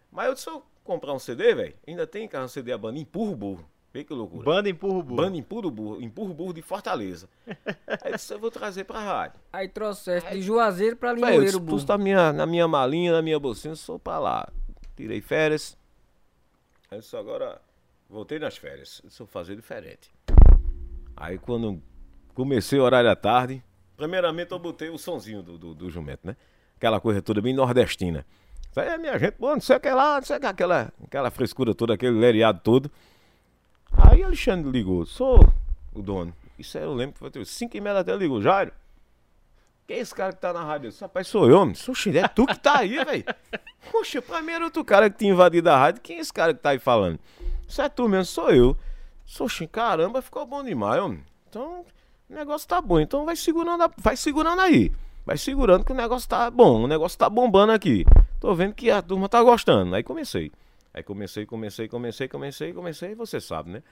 Mas 0.09 0.27
eu 0.27 0.33
disse, 0.33 0.45
se 0.45 0.49
eu 0.49 0.63
comprar 0.83 1.13
um 1.13 1.19
CD, 1.19 1.53
velho, 1.53 1.75
ainda 1.85 2.07
tem 2.07 2.25
cara 2.25 2.45
um 2.45 2.47
CD 2.47 2.71
a 2.71 2.77
banda 2.77 2.97
Empurra 2.97 3.31
o 3.31 3.35
Burro. 3.35 3.69
Vê 3.93 4.03
que 4.03 4.13
loucura. 4.13 4.43
Banda 4.43 4.69
empurra 4.69 4.99
o 4.99 5.03
burro. 5.03 5.15
Banda 5.15 5.37
Empurra 5.37 5.67
o 5.67 5.71
Burro, 5.71 6.01
Empurra 6.01 6.31
o 6.31 6.33
Burro 6.33 6.53
de 6.53 6.61
Fortaleza. 6.61 7.27
aí 7.47 8.11
eu 8.11 8.15
disse, 8.15 8.33
eu 8.33 8.39
vou 8.39 8.49
trazer 8.49 8.85
pra 8.85 8.99
rádio. 8.99 9.39
Aí 9.51 9.67
trouxeste 9.67 10.29
de 10.29 10.41
Juazeiro 10.41 10.95
pra 10.95 11.11
Limoeiro 11.11 11.59
burro. 11.59 11.77
pus 11.77 11.85
na 11.85 11.97
minha, 11.97 12.31
na 12.31 12.45
minha 12.45 12.67
malinha, 12.67 13.11
na 13.11 13.21
minha 13.21 13.39
bolsinha, 13.39 13.75
sou 13.75 13.99
pra 13.99 14.19
lá. 14.19 14.47
Tirei 14.95 15.19
férias. 15.19 15.77
Aí 16.89 16.97
eu 16.97 17.01
disse, 17.01 17.15
agora 17.17 17.59
voltei 18.09 18.39
nas 18.39 18.55
férias. 18.55 19.01
Eu 19.03 19.09
disse, 19.09 19.19
vou 19.19 19.27
fazer 19.27 19.55
diferente. 19.55 20.11
Aí 21.15 21.37
quando 21.37 21.81
comecei 22.33 22.79
o 22.79 22.83
horário 22.83 23.09
da 23.09 23.15
tarde, 23.15 23.63
primeiramente 23.97 24.51
eu 24.51 24.59
botei 24.59 24.89
o 24.89 24.97
sonzinho 24.97 25.41
do, 25.41 25.57
do, 25.57 25.73
do 25.73 25.89
jumento, 25.89 26.21
né? 26.23 26.35
Aquela 26.77 26.99
coisa 26.99 27.21
toda 27.21 27.41
bem 27.41 27.53
nordestina. 27.53 28.23
Isso 28.69 28.79
aí 28.79 28.89
é 28.89 28.97
minha 28.97 29.17
gente, 29.17 29.33
pô, 29.33 29.53
não 29.53 29.59
sei 29.59 29.75
o 29.75 29.79
que 29.79 29.89
lá, 29.89 30.17
não 30.17 30.25
sei 30.25 30.37
o 30.37 30.39
que, 30.39 30.45
aquela, 30.45 30.93
aquela 31.03 31.31
frescura 31.31 31.73
toda, 31.73 31.95
aquele 31.95 32.17
lereado 32.17 32.61
todo. 32.63 32.91
Aí 33.91 34.23
Alexandre 34.23 34.69
ligou, 34.69 35.05
sou 35.05 35.51
o 35.93 36.01
dono. 36.01 36.33
Isso 36.59 36.77
aí 36.77 36.83
eu 36.83 36.93
lembro 36.93 37.13
que 37.13 37.19
foi 37.19 37.45
5 37.45 37.75
e 37.75 37.81
meia 37.81 37.95
da 37.95 38.03
tarde, 38.03 38.23
ligou, 38.23 38.41
Jairo. 38.41 38.71
Quem 39.87 39.97
é 39.97 39.99
esse 40.01 40.13
cara 40.13 40.33
que 40.33 40.39
tá 40.39 40.51
na 40.51 40.63
rádio? 40.63 40.89
Eu 40.89 40.93
rapaz, 40.99 41.27
sou 41.27 41.49
eu. 41.49 41.61
Oxe, 41.61 42.17
é 42.17 42.27
tu 42.27 42.45
que 42.45 42.59
tá 42.59 42.79
aí, 42.79 43.03
velho. 43.03 43.23
Poxa, 43.89 44.21
pra 44.21 44.41
mim 44.41 44.51
era 44.51 44.65
outro 44.65 44.83
cara 44.83 45.09
que 45.09 45.17
tinha 45.17 45.31
invadido 45.31 45.69
a 45.69 45.77
rádio. 45.77 46.01
Quem 46.01 46.17
é 46.17 46.19
esse 46.19 46.33
cara 46.33 46.53
que 46.53 46.59
tá 46.59 46.71
aí 46.71 46.79
falando? 46.79 47.17
Isso 47.65 47.81
é 47.81 47.87
tu 47.87 48.09
mesmo, 48.09 48.25
sou 48.25 48.51
eu. 48.51 48.77
Oxe, 49.39 49.65
caramba, 49.65 50.21
ficou 50.21 50.45
bom 50.45 50.61
demais, 50.61 51.01
homem. 51.01 51.23
Então, 51.49 51.85
o 52.29 52.33
negócio 52.33 52.67
tá 52.67 52.81
bom. 52.81 52.99
Então 52.99 53.25
vai 53.25 53.35
segurando, 53.35 53.91
vai 53.97 54.17
segurando 54.17 54.61
aí. 54.61 54.91
Vai 55.25 55.37
segurando 55.37 55.83
que 55.83 55.91
o 55.91 55.95
negócio 55.95 56.27
tá 56.27 56.49
bom. 56.49 56.83
O 56.83 56.87
negócio 56.87 57.17
tá 57.17 57.29
bombando 57.29 57.71
aqui. 57.71 58.05
Tô 58.39 58.53
vendo 58.53 58.73
que 58.73 58.89
a 58.89 59.01
turma 59.01 59.27
tá 59.27 59.41
gostando. 59.43 59.93
Aí 59.95 60.03
comecei. 60.03 60.51
Aí 60.93 61.03
comecei, 61.03 61.45
comecei, 61.45 61.87
comecei, 61.87 62.27
comecei, 62.27 62.73
comecei. 62.73 63.15
Você 63.15 63.39
sabe, 63.39 63.71
né? 63.71 63.83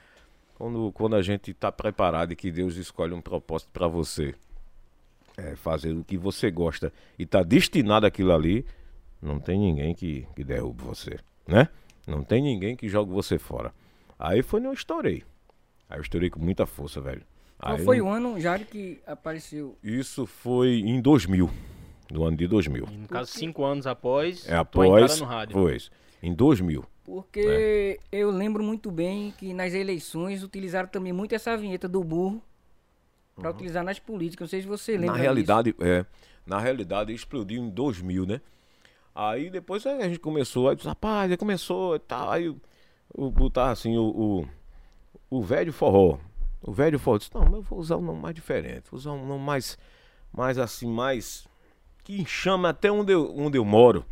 Quando, 0.56 0.92
quando 0.94 1.16
a 1.16 1.22
gente 1.22 1.54
tá 1.54 1.72
preparado 1.72 2.32
e 2.32 2.36
que 2.36 2.52
Deus 2.52 2.76
escolhe 2.78 3.14
um 3.14 3.22
propósito 3.22 3.70
pra 3.74 3.88
você 3.88 4.34
é, 5.38 5.56
fazer 5.56 5.92
o 5.92 6.04
que 6.04 6.18
você 6.18 6.50
gosta 6.50 6.94
e 7.20 7.26
tá 7.26 7.44
destinado 7.44 8.06
àquilo 8.06 8.34
ali, 8.34 8.66
não 9.22 9.40
tem 9.40 9.60
ninguém 9.60 9.94
que, 9.94 10.26
que 10.36 10.44
derrube 10.44 10.82
você, 10.84 11.20
né? 11.46 11.68
Não 12.08 12.24
tem 12.24 12.42
ninguém 12.42 12.76
que 12.76 12.88
jogue 12.88 13.12
você 13.12 13.38
fora. 13.38 13.74
Aí 14.18 14.42
foi 14.42 14.60
onde 14.60 14.70
eu 14.70 14.74
estourei. 14.74 15.24
Aí 15.90 15.98
eu 15.98 16.02
estourei 16.02 16.30
com 16.30 16.40
muita 16.40 16.66
força, 16.66 17.02
velho. 17.02 17.24
Qual 17.60 17.78
foi 17.80 18.02
o 18.02 18.08
ano, 18.08 18.40
Jairo, 18.40 18.66
que 18.66 19.00
apareceu? 19.08 19.78
Isso 19.84 20.26
foi 20.26 20.80
em 20.80 21.02
2000. 21.02 21.50
No 22.12 22.24
ano 22.24 22.38
de 22.38 22.48
2000. 22.48 22.86
No 22.86 23.08
caso, 23.08 23.32
cinco 23.32 23.64
anos 23.64 23.88
após 23.88 24.48
É 24.48 24.56
após. 24.56 25.20
no 25.20 25.26
rádio. 25.26 25.70
Isso. 25.70 25.90
Em 26.22 26.34
2000. 26.34 26.86
Porque 27.04 28.00
eu 28.12 28.32
lembro 28.32 28.64
muito 28.64 28.92
bem 28.92 29.34
que 29.38 29.54
nas 29.54 29.74
eleições 29.74 30.44
utilizaram 30.44 30.88
também 30.88 31.14
muito 31.14 31.34
essa 31.34 31.56
vinheta 31.58 31.88
do 31.88 32.04
burro 32.04 32.42
pra 33.36 33.52
utilizar 33.52 33.84
nas 33.84 34.00
políticas. 34.00 34.46
Não 34.46 34.50
sei 34.50 34.62
se 34.62 34.68
você 34.68 34.94
lembra. 34.94 35.08
Uhum. 35.08 35.12
Na 35.12 35.18
disso. 35.18 35.24
realidade, 35.24 35.76
é. 35.80 36.06
Na 36.46 36.60
realidade, 36.60 37.14
explodiu 37.14 37.64
em 37.64 37.70
2000, 37.70 38.26
né? 38.26 38.42
Aí 39.14 39.50
depois 39.50 39.86
a 39.86 40.02
gente 40.02 40.20
começou, 40.20 40.70
aí 40.70 40.76
disse, 40.76 40.88
rapaz, 40.88 41.32
aí 41.32 41.38
começou 41.38 41.96
e 41.96 42.00
tal. 42.00 42.30
Aí 42.32 42.56
botar 43.18 43.72
assim, 43.72 43.98
o, 43.98 44.46
o, 45.30 45.38
o 45.38 45.42
velho 45.44 45.72
forró. 45.72 46.18
O 46.68 46.72
velho 46.72 47.00
disse, 47.20 47.30
não, 47.34 47.42
mas 47.44 47.54
eu 47.54 47.62
vou 47.62 47.80
usar 47.80 47.98
um 47.98 48.02
nome 48.02 48.20
mais 48.22 48.34
diferente. 48.34 48.86
Vou 48.90 48.98
usar 48.98 49.12
um 49.12 49.26
nome 49.26 49.44
mais, 49.44 49.78
mais 50.34 50.58
assim, 50.58 50.88
mais. 50.92 51.48
Que 52.04 52.26
chama 52.26 52.70
até 52.70 52.92
onde 52.92 53.14
eu, 53.14 53.32
onde 53.38 53.58
eu 53.58 53.64
moro. 53.66 54.04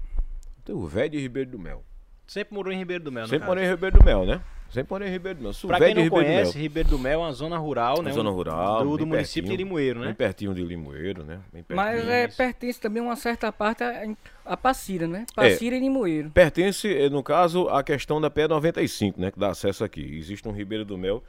Tem 0.64 0.76
o 0.76 0.86
velho 0.86 1.10
de 1.10 1.20
Ribeiro 1.20 1.50
do 1.50 1.60
Mel. 1.60 1.84
Sempre 2.28 2.54
morou 2.54 2.72
em 2.72 2.78
Ribeiro 2.78 3.04
do 3.04 3.12
Mel, 3.12 3.24
no 3.24 3.30
Sempre 3.30 3.48
morei 3.48 3.66
em 3.66 3.70
Ribeiro 3.70 3.98
do 3.98 4.04
Mel, 4.06 4.26
né? 4.26 4.42
Sempre 4.70 4.90
morei 4.92 5.08
em 5.08 5.12
Ribeiro 5.12 5.38
do 5.40 5.44
Mel. 5.44 5.54
Sou 5.54 5.68
Pra 5.68 5.78
velho 5.78 5.94
quem 5.94 6.04
de 6.04 6.10
não 6.10 6.16
Ribeiro 6.18 6.26
do 6.26 6.36
conhece, 6.36 6.54
Mel. 6.56 6.62
Ribeiro 6.64 6.90
do 6.90 7.00
Mel 7.00 7.14
é 7.14 7.18
uma 7.24 7.32
zona 7.34 7.58
rural, 7.58 8.02
né? 8.02 8.12
Zona 8.12 8.30
Um- 8.32 8.34
rural, 8.34 8.84
Do, 8.84 8.92
do 8.92 8.98
bem 8.98 9.06
município 9.08 9.50
de. 9.50 9.58
Limoeiro, 9.58 10.00
Bem 10.00 10.10
né? 10.10 10.16
pertinho 10.16 10.54
de 10.54 10.64
Limoeiro, 10.64 11.24
né? 11.24 11.40
Bem 11.52 11.64
Mas 11.70 12.08
é, 12.08 12.28
pertence 12.28 12.80
também 12.80 13.02
uma 13.04 13.16
certa 13.16 13.52
parte 13.52 13.84
a, 13.84 14.04
a 14.46 14.56
Passira, 14.58 15.08
né? 15.08 15.26
Passira 15.36 15.76
e 15.76 15.80
Limoeiro. 15.80 16.30
Pertence, 16.32 16.88
eh, 16.88 17.10
no 17.10 17.22
caso, 17.22 17.68
à 17.70 17.84
questão 17.84 18.20
da 18.22 18.32
P95, 18.32 19.14
né? 19.18 19.30
Que 19.32 19.40
dá 19.40 19.50
acesso 19.50 19.84
aqui. 19.84 20.02
Existe 20.18 20.48
um 20.48 20.52
Ribeiro 20.52 20.86
do 20.86 20.98
Mel 20.98 21.24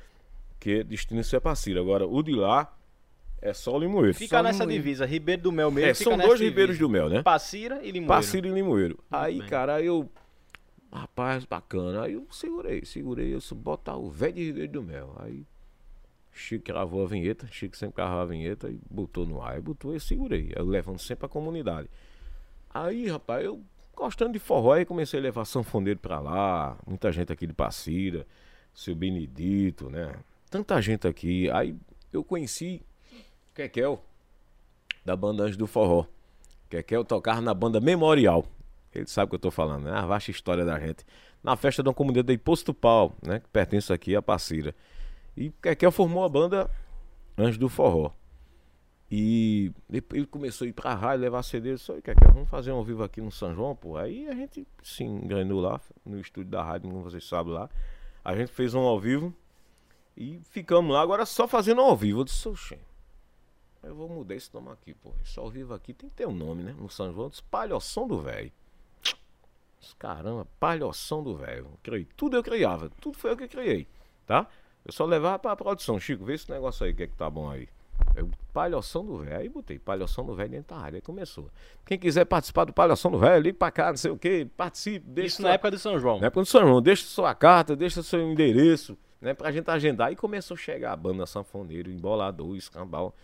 que 0.64 0.82
destina-se 0.82 1.36
a 1.36 1.40
Passira. 1.42 1.78
Agora, 1.78 2.06
o 2.06 2.22
de 2.22 2.32
lá 2.34 2.74
é 3.42 3.52
só 3.52 3.76
Limoeiro. 3.76 4.14
Fica 4.14 4.38
Só 4.38 4.42
nessa 4.42 4.60
Limoeiro. 4.64 4.82
divisa, 4.82 5.04
Ribeiro 5.04 5.42
do 5.42 5.52
Mel 5.52 5.70
mesmo. 5.70 5.90
É, 5.90 5.94
fica 5.94 6.08
são 6.08 6.16
dois 6.16 6.38
divisa. 6.38 6.44
Ribeiros 6.44 6.78
do 6.78 6.88
Mel, 6.88 7.10
né? 7.10 7.22
Passira 7.22 7.80
e 7.82 7.90
Limoeiro. 7.90 8.06
Passira 8.06 8.48
e 8.48 8.50
Limoeiro. 8.50 8.98
Aí, 9.10 9.40
bem. 9.40 9.48
cara, 9.48 9.82
eu. 9.82 10.08
Rapaz, 10.90 11.44
bacana. 11.44 12.04
Aí 12.04 12.14
eu 12.14 12.26
segurei, 12.30 12.82
segurei. 12.86 13.34
Eu 13.34 13.40
disse, 13.40 13.54
botar 13.54 13.94
o 13.96 14.08
velho 14.10 14.32
de 14.32 14.44
Ribeiro 14.44 14.72
do 14.72 14.82
Mel. 14.82 15.14
Aí. 15.18 15.44
Chico 16.32 16.64
gravou 16.64 17.04
a 17.04 17.06
vinheta, 17.06 17.46
Chico 17.46 17.76
sempre 17.76 17.96
gravava 17.96 18.22
a 18.22 18.26
vinheta 18.26 18.70
e 18.70 18.80
botou 18.90 19.26
no 19.26 19.42
ar. 19.42 19.52
Aí 19.52 19.60
botou 19.60 19.92
e 19.92 19.96
eu 19.96 20.00
segurei. 20.00 20.50
Eu 20.56 20.64
levando 20.64 20.98
sempre 20.98 21.26
a 21.26 21.28
comunidade. 21.28 21.90
Aí, 22.72 23.06
rapaz, 23.06 23.44
eu 23.44 23.60
gostando 23.94 24.32
de 24.32 24.38
forró, 24.38 24.72
aí 24.72 24.86
comecei 24.86 25.20
a 25.20 25.22
levar 25.22 25.44
sanfoneiro 25.44 26.00
pra 26.00 26.18
lá. 26.20 26.78
Muita 26.86 27.12
gente 27.12 27.30
aqui 27.30 27.46
de 27.46 27.52
Passira, 27.52 28.26
seu 28.72 28.94
Benedito, 28.94 29.90
né? 29.90 30.14
Tanta 30.54 30.80
gente 30.80 31.08
aqui. 31.08 31.50
Aí 31.50 31.76
eu 32.12 32.22
conheci 32.22 32.80
Kekel, 33.56 34.00
da 35.04 35.16
banda 35.16 35.42
Anjo 35.42 35.58
do 35.58 35.66
Forró. 35.66 36.06
Kekel 36.70 37.04
tocava 37.04 37.40
na 37.40 37.52
banda 37.52 37.80
Memorial. 37.80 38.46
Ele 38.94 39.08
sabe 39.08 39.26
o 39.26 39.30
que 39.30 39.34
eu 39.34 39.40
tô 39.40 39.50
falando, 39.50 39.86
né? 39.86 39.90
A 39.90 40.06
vasta 40.06 40.30
história 40.30 40.64
da 40.64 40.78
gente. 40.78 41.04
Na 41.42 41.56
festa 41.56 41.82
de 41.82 41.88
uma 41.88 41.94
comunidade 41.94 42.28
de 42.28 42.38
Posto 42.38 42.72
Pau, 42.72 43.16
né? 43.20 43.40
Que 43.40 43.48
pertence 43.48 43.92
aqui 43.92 44.14
a 44.14 44.22
Passira. 44.22 44.76
E 45.36 45.50
Kekel 45.50 45.90
formou 45.90 46.22
a 46.22 46.28
banda 46.28 46.70
Anjo 47.36 47.58
do 47.58 47.68
Forró. 47.68 48.12
E 49.10 49.72
depois 49.90 50.20
ele 50.20 50.28
começou 50.28 50.66
a 50.66 50.68
ir 50.68 50.72
pra 50.72 50.94
rádio, 50.94 51.22
levar 51.22 51.42
CD. 51.42 51.72
Eu 51.72 51.74
disse, 51.74 51.90
"Oi, 51.90 52.00
Kekel, 52.00 52.32
vamos 52.32 52.48
fazer 52.48 52.70
um 52.70 52.76
ao 52.76 52.84
vivo 52.84 53.02
aqui 53.02 53.20
no 53.20 53.32
São 53.32 53.52
João, 53.56 53.74
pô. 53.74 53.96
Aí 53.96 54.28
a 54.28 54.34
gente 54.36 54.64
se 54.84 55.02
engrenou 55.02 55.60
lá, 55.60 55.80
no 56.06 56.20
estúdio 56.20 56.52
da 56.52 56.62
rádio, 56.62 56.88
como 56.88 57.02
vocês 57.02 57.26
sabem 57.26 57.52
lá. 57.52 57.68
A 58.24 58.36
gente 58.36 58.52
fez 58.52 58.72
um 58.72 58.82
ao 58.82 59.00
vivo 59.00 59.34
e 60.16 60.40
ficamos 60.50 60.92
lá, 60.94 61.00
agora 61.02 61.24
só 61.26 61.46
fazendo 61.48 61.80
ao 61.80 61.96
vivo. 61.96 62.20
Eu 62.20 62.24
disse, 62.24 62.48
oxe, 62.48 62.78
eu 63.82 63.94
vou 63.94 64.08
mudar 64.08 64.34
esse 64.34 64.52
nome 64.54 64.70
aqui, 64.70 64.94
pô. 64.94 65.12
Esse 65.24 65.38
ao 65.38 65.50
vivo 65.50 65.74
aqui 65.74 65.92
tem 65.92 66.08
que 66.08 66.14
ter 66.16 66.26
um 66.26 66.34
nome, 66.34 66.62
né? 66.62 66.74
No 66.78 66.88
São 66.88 67.12
João, 67.12 67.26
eu 67.26 67.30
disse, 67.30 67.42
Palhoção 67.44 68.06
do 68.08 68.20
Velho. 68.20 68.52
Caramba, 69.98 70.46
Palhoção 70.58 71.22
do 71.22 71.36
Velho. 71.36 71.68
Criei. 71.82 72.06
Tudo 72.16 72.36
eu 72.36 72.42
criava, 72.42 72.90
tudo 73.00 73.18
foi 73.18 73.32
eu 73.32 73.36
que 73.36 73.46
criei, 73.46 73.86
tá? 74.26 74.46
Eu 74.84 74.92
só 74.92 75.04
levava 75.04 75.38
pra 75.38 75.54
produção. 75.56 75.98
Chico, 76.00 76.24
vê 76.24 76.34
esse 76.34 76.50
negócio 76.50 76.84
aí, 76.84 76.92
o 76.92 76.96
que 76.96 77.02
é 77.02 77.06
que 77.06 77.14
tá 77.16 77.28
bom 77.28 77.50
aí. 77.50 77.68
Eu, 78.14 78.28
palhoção 78.52 79.04
do 79.04 79.18
velho. 79.18 79.38
Aí 79.38 79.48
botei 79.48 79.78
palhoção 79.78 80.24
do 80.24 80.34
velho 80.34 80.50
dentro 80.50 80.74
da 80.74 80.82
área. 80.82 80.96
Aí 80.96 81.00
começou. 81.02 81.48
Quem 81.86 81.98
quiser 81.98 82.24
participar 82.24 82.64
do 82.64 82.72
palhoção 82.72 83.10
do 83.10 83.18
velho, 83.18 83.42
ligue 83.42 83.58
pra 83.58 83.70
cá, 83.70 83.88
não 83.90 83.96
sei 83.96 84.10
o 84.10 84.18
que, 84.18 84.46
participe, 84.56 85.06
deixa 85.06 85.26
Isso 85.28 85.36
sua- 85.42 85.48
na 85.48 85.54
época 85.54 85.70
do 85.70 85.78
São 85.78 85.98
João. 85.98 86.18
na 86.20 86.26
época 86.26 86.42
do 86.42 86.46
São 86.46 86.62
João, 86.66 86.82
deixa 86.82 87.04
sua 87.06 87.34
carta, 87.34 87.76
deixa 87.76 88.02
seu 88.02 88.20
endereço, 88.20 88.96
né? 89.24 89.34
Pra 89.34 89.50
gente 89.50 89.68
agendar. 89.70 90.12
E 90.12 90.16
começou 90.16 90.54
a 90.54 90.58
chegar 90.58 90.92
a 90.92 90.96
banda 90.96 91.26
sanfoneiro, 91.26 91.90
embolador, 91.90 92.54
escambau. 92.56 93.14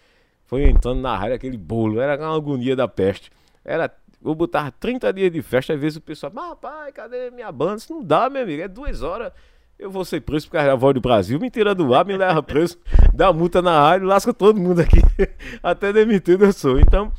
Foi 0.44 0.64
entrando 0.64 1.00
na 1.00 1.16
rádio 1.16 1.36
aquele 1.36 1.56
bolo, 1.56 2.00
era 2.00 2.20
uma 2.20 2.34
agonia 2.34 2.74
da 2.74 2.88
peste. 2.88 3.30
Era, 3.64 3.94
eu 4.24 4.34
botava 4.34 4.72
30 4.72 5.12
dias 5.12 5.30
de 5.30 5.42
festa, 5.42 5.74
às 5.74 5.80
vezes 5.80 5.98
o 5.98 6.00
pessoal, 6.00 6.32
mas 6.34 6.48
rapaz, 6.48 6.92
cadê 6.92 7.30
minha 7.30 7.52
banda? 7.52 7.76
Isso 7.76 7.92
não 7.92 8.02
dá, 8.02 8.28
meu 8.28 8.42
amigo, 8.42 8.62
é 8.62 8.66
duas 8.66 9.02
horas. 9.02 9.32
Eu 9.78 9.90
vou 9.90 10.04
ser 10.04 10.20
preso 10.20 10.50
da 10.50 10.74
voz 10.74 10.94
do 10.94 11.00
Brasil, 11.00 11.38
me 11.38 11.48
tira 11.50 11.74
do 11.74 11.94
ar, 11.94 12.04
me 12.04 12.16
leva 12.16 12.42
preso, 12.42 12.78
dá 13.14 13.32
multa 13.32 13.62
na 13.62 13.80
rádio, 13.80 14.08
lasca 14.08 14.34
todo 14.34 14.60
mundo 14.60 14.80
aqui. 14.80 14.98
Até 15.62 15.92
demitido 15.92 16.44
eu 16.44 16.52
sou. 16.52 16.80
Então, 16.80 17.12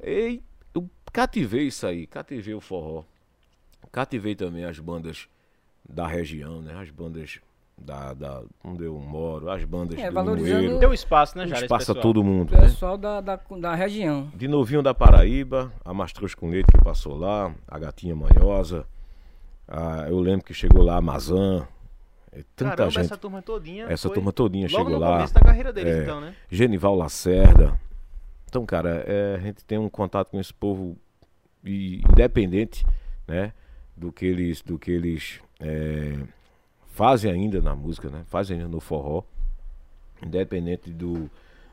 eu 0.00 0.88
cativei 1.12 1.66
isso 1.66 1.86
aí, 1.86 2.06
cativei 2.06 2.54
o 2.54 2.60
forró. 2.60 3.02
Cativei 3.90 4.34
também 4.34 4.64
as 4.64 4.78
bandas 4.78 5.28
da 5.88 6.06
região, 6.06 6.62
né? 6.62 6.74
As 6.78 6.90
bandas 6.90 7.40
da, 7.78 8.14
da 8.14 8.42
onde 8.64 8.84
eu 8.84 8.98
moro, 8.98 9.50
as 9.50 9.62
bandas 9.64 9.98
É, 9.98 10.08
do 10.08 10.14
valorizando 10.14 10.60
Limoeiro. 10.60 10.78
Deu 10.80 10.94
espaço, 10.94 11.36
né, 11.36 11.44
Um 11.44 11.48
Jara? 11.48 11.62
espaço 11.62 11.92
a 11.92 11.94
todo 11.94 12.20
O 12.20 12.24
mundo, 12.24 12.52
né? 12.52 12.60
pessoal 12.62 12.96
da, 12.96 13.20
da, 13.20 13.38
da 13.60 13.74
região. 13.74 14.30
De 14.34 14.48
novinho 14.48 14.82
da 14.82 14.94
Paraíba, 14.94 15.72
a 15.84 15.92
Mastruz 15.92 16.34
com 16.34 16.48
Leite 16.50 16.72
que 16.72 16.82
passou 16.82 17.16
lá, 17.16 17.54
a 17.68 17.78
Gatinha 17.78 18.16
Manhosa. 18.16 18.86
a- 19.68 20.06
eu 20.08 20.18
lembro 20.20 20.44
que 20.46 20.54
chegou 20.54 20.82
lá 20.82 20.96
a 20.96 21.00
Mazan. 21.00 21.66
é, 22.32 22.42
Tanta 22.54 22.70
Caramba, 22.76 22.90
gente. 22.90 23.04
essa 23.06 23.16
turma 23.16 23.40
todinha. 23.42 23.86
Essa 23.88 24.08
foi 24.08 24.14
turma 24.14 24.32
todinha 24.32 24.66
logo 24.70 24.76
chegou 24.84 24.92
no 24.92 24.98
lá. 24.98 25.14
começo 25.16 25.34
da 25.34 25.40
carreira 25.40 25.72
deles, 25.72 25.94
É. 25.96 26.02
então, 26.02 26.20
né? 26.20 26.34
Genival 26.50 26.94
Lacerda. 26.94 27.78
Então, 28.48 28.64
cara, 28.66 29.02
é, 29.06 29.34
a 29.36 29.38
gente 29.38 29.64
tem 29.64 29.76
um 29.78 29.88
contato 29.88 30.30
com 30.30 30.38
esse 30.40 30.52
povo 30.54 30.96
e 31.64 32.00
independente, 32.10 32.86
né? 33.26 33.52
do 33.96 34.12
que 34.12 34.24
eles, 34.26 34.60
do 34.62 34.78
que 34.78 34.90
eles 34.90 35.40
é, 35.58 36.12
fazem 36.96 37.30
ainda 37.30 37.60
na 37.60 37.74
música, 37.76 38.08
né? 38.08 38.24
Fazem 38.26 38.56
ainda 38.56 38.68
no 38.68 38.80
forró, 38.80 39.22
independente 40.22 40.90
do, 40.90 41.30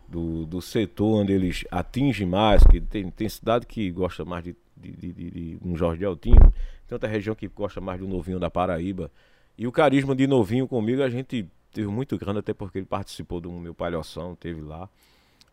do, 0.07 0.45
do 0.45 0.61
setor 0.61 1.21
onde 1.21 1.31
eles 1.33 1.63
atingem 1.71 2.27
mais, 2.27 2.63
que 2.63 2.79
tem, 2.81 3.09
tem 3.09 3.29
cidade 3.29 3.65
que 3.65 3.89
gosta 3.91 4.25
mais 4.25 4.43
de, 4.43 4.55
de, 4.75 4.91
de, 4.91 5.13
de, 5.13 5.31
de 5.31 5.57
um 5.65 5.75
Jorge 5.75 6.03
Altinho, 6.03 6.39
tem 6.87 6.93
outra 6.95 7.07
região 7.09 7.33
que 7.33 7.47
gosta 7.47 7.79
mais 7.79 7.99
do 7.99 8.07
Novinho 8.07 8.39
da 8.39 8.49
Paraíba. 8.49 9.09
E 9.57 9.65
o 9.65 9.71
carisma 9.71 10.15
de 10.15 10.27
Novinho 10.27 10.67
comigo 10.67 11.01
a 11.01 11.09
gente 11.09 11.47
teve 11.71 11.87
muito 11.87 12.17
grande, 12.17 12.39
até 12.39 12.53
porque 12.53 12.79
ele 12.79 12.85
participou 12.85 13.39
do 13.39 13.51
meu 13.51 13.73
palhoção, 13.73 14.35
teve 14.35 14.61
lá. 14.61 14.89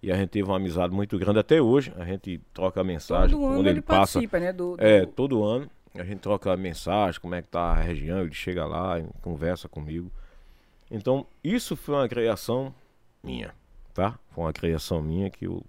E 0.02 0.10
a 0.10 0.16
gente 0.16 0.30
teve 0.30 0.48
uma 0.48 0.56
amizade 0.56 0.92
muito 0.94 1.18
grande 1.18 1.38
até 1.38 1.60
hoje. 1.60 1.92
A 1.98 2.04
gente 2.06 2.40
troca 2.54 2.82
mensagem 2.82 3.36
Todo 3.36 3.46
ano 3.46 3.60
ele, 3.60 3.68
ele 3.68 3.82
passa. 3.82 4.14
participa, 4.14 4.40
né? 4.40 4.50
Do, 4.52 4.74
do- 4.76 4.82
É, 4.82 5.04
todo 5.04 5.44
ano. 5.44 5.70
A 5.94 6.04
gente 6.04 6.20
troca 6.20 6.56
mensagem, 6.56 7.20
como 7.20 7.34
é 7.34 7.42
que 7.42 7.48
tá 7.48 7.60
a 7.72 7.74
região, 7.74 8.20
ele 8.20 8.32
chega 8.34 8.64
lá 8.64 8.98
e 9.00 9.04
conversa 9.22 9.68
comigo. 9.68 10.10
Então, 10.90 11.26
isso 11.42 11.76
foi 11.76 11.94
uma 11.96 12.08
criação 12.08 12.72
minha, 13.22 13.52
tá? 13.92 14.18
Foi 14.30 14.44
uma 14.44 14.52
criação 14.52 15.02
minha 15.02 15.28
que 15.30 15.46
eu 15.46 15.64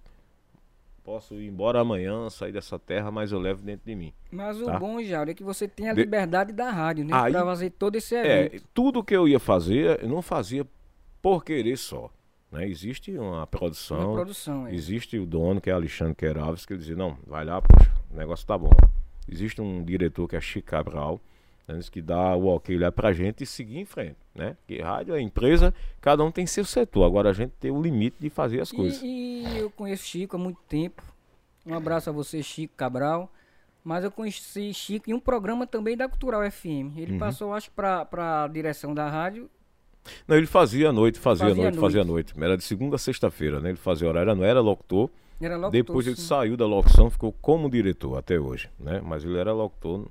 posso 1.04 1.34
ir 1.34 1.48
embora 1.48 1.80
amanhã, 1.80 2.30
sair 2.30 2.52
dessa 2.52 2.78
terra, 2.78 3.10
mas 3.10 3.32
eu 3.32 3.38
levo 3.40 3.62
dentro 3.62 3.84
de 3.84 3.94
mim. 3.96 4.12
Mas 4.30 4.60
o 4.60 4.66
tá. 4.66 4.78
bom, 4.78 5.02
Jairo, 5.02 5.30
é 5.32 5.34
que 5.34 5.42
você 5.42 5.66
tem 5.66 5.88
a 5.88 5.92
De- 5.92 6.02
liberdade 6.02 6.52
da 6.52 6.70
rádio, 6.70 7.04
né? 7.04 7.10
Aí- 7.14 7.32
pra 7.32 7.44
fazer 7.44 7.70
todo 7.70 7.96
esse 7.96 8.14
É, 8.14 8.46
evento. 8.46 8.64
tudo 8.72 9.02
que 9.02 9.14
eu 9.16 9.26
ia 9.26 9.40
fazer, 9.40 10.00
eu 10.02 10.08
não 10.08 10.22
fazia 10.22 10.64
por 11.20 11.44
querer 11.44 11.76
só. 11.76 12.08
Né? 12.50 12.68
Existe 12.68 13.16
uma 13.18 13.46
produção, 13.46 13.98
Uma 14.10 14.14
produção, 14.14 14.66
é. 14.68 14.74
existe 14.74 15.18
o 15.18 15.26
dono, 15.26 15.60
que 15.60 15.70
é 15.70 15.72
Alexandre 15.72 16.14
Queiroz, 16.14 16.64
que 16.66 16.72
ele 16.74 16.80
dizia, 16.80 16.94
não, 16.96 17.16
vai 17.26 17.44
lá, 17.44 17.60
poxa, 17.62 17.90
o 18.12 18.16
negócio 18.16 18.46
tá 18.46 18.56
bom. 18.56 18.70
Existe 19.28 19.60
um 19.60 19.84
diretor 19.84 20.28
que 20.28 20.36
é 20.36 20.40
Chico 20.40 20.68
Cabral, 20.68 21.20
né, 21.66 21.78
que 21.90 22.02
dá 22.02 22.34
o 22.34 22.46
ok 22.46 22.76
lá 22.76 22.90
pra 22.90 23.12
gente 23.12 23.44
e 23.44 23.46
seguir 23.46 23.78
em 23.78 23.84
frente, 23.84 24.16
né? 24.34 24.56
Que 24.66 24.80
rádio 24.80 25.14
é 25.14 25.20
empresa, 25.20 25.72
cada 26.00 26.24
um 26.24 26.30
tem 26.30 26.46
seu 26.46 26.64
setor. 26.64 27.04
Agora 27.04 27.30
a 27.30 27.32
gente 27.32 27.52
tem 27.60 27.70
o 27.70 27.80
limite 27.80 28.16
de 28.18 28.28
fazer 28.28 28.60
as 28.60 28.72
coisas. 28.72 29.00
E, 29.02 29.44
e 29.46 29.58
eu 29.58 29.70
conheço 29.70 30.04
Chico 30.04 30.36
há 30.36 30.38
muito 30.38 30.60
tempo. 30.68 31.02
Um 31.64 31.74
abraço 31.74 32.10
a 32.10 32.12
você, 32.12 32.42
Chico 32.42 32.74
Cabral. 32.76 33.32
Mas 33.84 34.04
eu 34.04 34.12
conheci 34.12 34.72
Chico 34.72 35.10
em 35.10 35.14
um 35.14 35.20
programa 35.20 35.66
também 35.66 35.96
da 35.96 36.08
Cultural 36.08 36.48
FM. 36.50 36.66
Uhum. 36.66 36.92
Ele 36.96 37.18
passou, 37.18 37.52
acho, 37.52 37.70
pra, 37.72 38.04
pra 38.04 38.46
direção 38.48 38.94
da 38.94 39.08
rádio. 39.08 39.50
Não, 40.26 40.36
ele 40.36 40.46
fazia 40.46 40.90
à 40.90 40.92
noite, 40.92 41.18
fazia, 41.18 41.46
à 41.46 41.48
Fazia 41.48 41.62
à 41.62 41.64
noite, 41.66 41.80
fazia 41.80 42.00
à 42.02 42.04
noite. 42.04 42.34
Era 42.36 42.56
de 42.56 42.62
segunda 42.62 42.96
a 42.96 42.98
sexta-feira, 42.98 43.60
né? 43.60 43.70
Ele 43.70 43.78
fazia 43.78 44.08
horário, 44.08 44.34
não 44.34 44.44
era 44.44 44.60
locutor. 44.60 45.10
Era 45.42 45.56
locutor, 45.56 45.70
Depois 45.72 46.06
ele 46.06 46.16
sim. 46.16 46.22
saiu 46.22 46.56
da 46.56 46.66
locução, 46.66 47.10
ficou 47.10 47.32
como 47.42 47.68
diretor 47.68 48.16
até 48.16 48.38
hoje, 48.38 48.70
né? 48.78 49.00
Mas 49.04 49.24
ele 49.24 49.36
era 49.38 49.52
locutor 49.52 50.06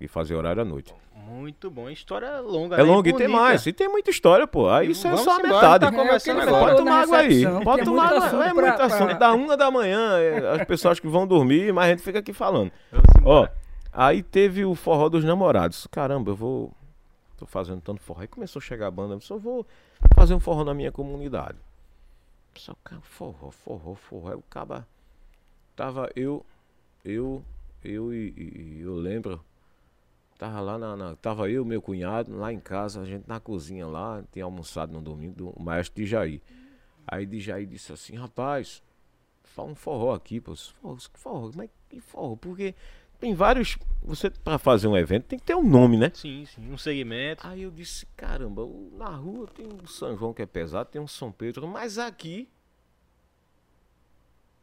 e 0.00 0.08
fazia 0.08 0.36
horário 0.36 0.60
à 0.62 0.64
noite. 0.64 0.94
Muito 1.28 1.70
bom. 1.70 1.88
História 1.88 2.40
longa. 2.40 2.74
É 2.76 2.78
né? 2.78 2.84
longo 2.84 3.08
e 3.08 3.12
tem 3.12 3.28
mais, 3.28 3.64
e 3.66 3.72
tem 3.72 3.88
muita 3.88 4.10
história, 4.10 4.46
pô. 4.46 4.68
Aí 4.68 4.90
isso 4.90 5.06
é 5.06 5.16
só 5.16 5.38
a 5.38 5.42
metade. 5.42 5.86
tá 5.86 5.88
É, 5.88 5.96
começando 5.96 6.40
agora. 6.40 6.64
Pode 6.64 6.76
tomar 6.78 7.02
água 7.02 7.16
aí. 7.18 7.42
Pode 7.64 7.84
tomar 7.84 8.10
muito 8.10 8.24
água. 8.24 8.44
É 8.46 8.52
muito 8.52 8.82
assunto. 8.82 9.04
pra- 9.10 9.14
Da 9.18 9.32
uma 9.32 9.56
da 9.56 9.70
manhã, 9.70 10.18
é, 10.18 10.60
as 10.60 10.64
pessoas 10.66 10.98
que 10.98 11.06
vão 11.06 11.26
dormir, 11.26 11.72
mas 11.72 11.86
a 11.86 11.88
gente 11.90 12.02
fica 12.02 12.18
aqui 12.18 12.32
falando. 12.32 12.72
Ó, 13.24 13.46
aí 13.92 14.22
teve 14.22 14.64
o 14.64 14.74
forró 14.74 15.08
dos 15.08 15.24
namorados. 15.24 15.86
Caramba, 15.90 16.32
eu 16.32 16.36
vou. 16.36 16.72
Tô 17.38 17.46
fazendo 17.46 17.80
tanto 17.80 18.00
forró. 18.02 18.20
Aí 18.22 18.26
começou 18.28 18.58
a 18.60 18.62
chegar 18.62 18.88
a 18.88 18.90
banda, 18.90 19.14
eu 19.14 19.20
só 19.20 19.36
vou 19.38 19.64
fazer 20.14 20.34
um 20.34 20.40
forró 20.40 20.64
na 20.64 20.74
minha 20.74 20.90
comunidade. 20.92 21.56
Só 22.54 22.74
forró, 23.02 23.50
forró, 23.50 23.94
forró. 23.94 24.28
Aí 24.30 24.34
o 24.36 24.42
caba. 24.42 24.86
Tava 25.74 26.10
eu, 26.14 26.44
eu, 27.04 27.42
eu 27.82 28.12
e, 28.12 28.32
e- 28.36 28.80
eu 28.80 28.94
lembro. 28.94 29.42
Tava 30.38 30.60
lá 30.60 30.78
na, 30.78 30.96
na- 30.96 31.16
Tava 31.16 31.48
eu, 31.50 31.64
meu 31.64 31.80
cunhado, 31.80 32.36
lá 32.36 32.52
em 32.52 32.60
casa, 32.60 33.00
a 33.00 33.04
gente 33.04 33.24
na 33.28 33.40
cozinha 33.40 33.86
lá, 33.86 34.22
tinha 34.32 34.44
almoçado 34.44 34.92
no 34.92 35.00
domingo, 35.00 35.34
do 35.34 35.48
o 35.50 35.62
maestro 35.62 35.94
de 36.02 36.06
Jair. 36.06 36.40
Aí 37.06 37.26
de 37.26 37.40
Jair 37.40 37.66
disse 37.66 37.92
assim, 37.92 38.16
rapaz, 38.16 38.82
fala 39.44 39.70
um 39.70 39.74
forró 39.74 40.14
aqui, 40.14 40.40
pô. 40.40 40.54
Forró, 40.56 40.96
forró, 41.14 41.50
mas 41.54 41.70
que 41.88 42.00
forró? 42.00 42.36
Porque 42.36 42.74
tem 43.22 43.34
vários. 43.34 43.78
Você, 44.02 44.28
pra 44.28 44.58
fazer 44.58 44.88
um 44.88 44.96
evento, 44.96 45.26
tem 45.26 45.38
que 45.38 45.44
ter 45.44 45.54
um 45.54 45.62
nome, 45.62 45.96
né? 45.96 46.10
Sim, 46.12 46.44
sim. 46.44 46.72
Um 46.72 46.76
segmento. 46.76 47.46
Aí 47.46 47.62
eu 47.62 47.70
disse, 47.70 48.04
caramba, 48.16 48.68
na 48.98 49.10
rua 49.10 49.46
tem 49.46 49.64
o 49.64 49.86
São 49.86 50.16
João 50.16 50.34
que 50.34 50.42
é 50.42 50.46
pesado, 50.46 50.90
tem 50.90 51.00
um 51.00 51.06
São 51.06 51.30
Pedro, 51.30 51.68
mas 51.68 51.98
aqui 51.98 52.48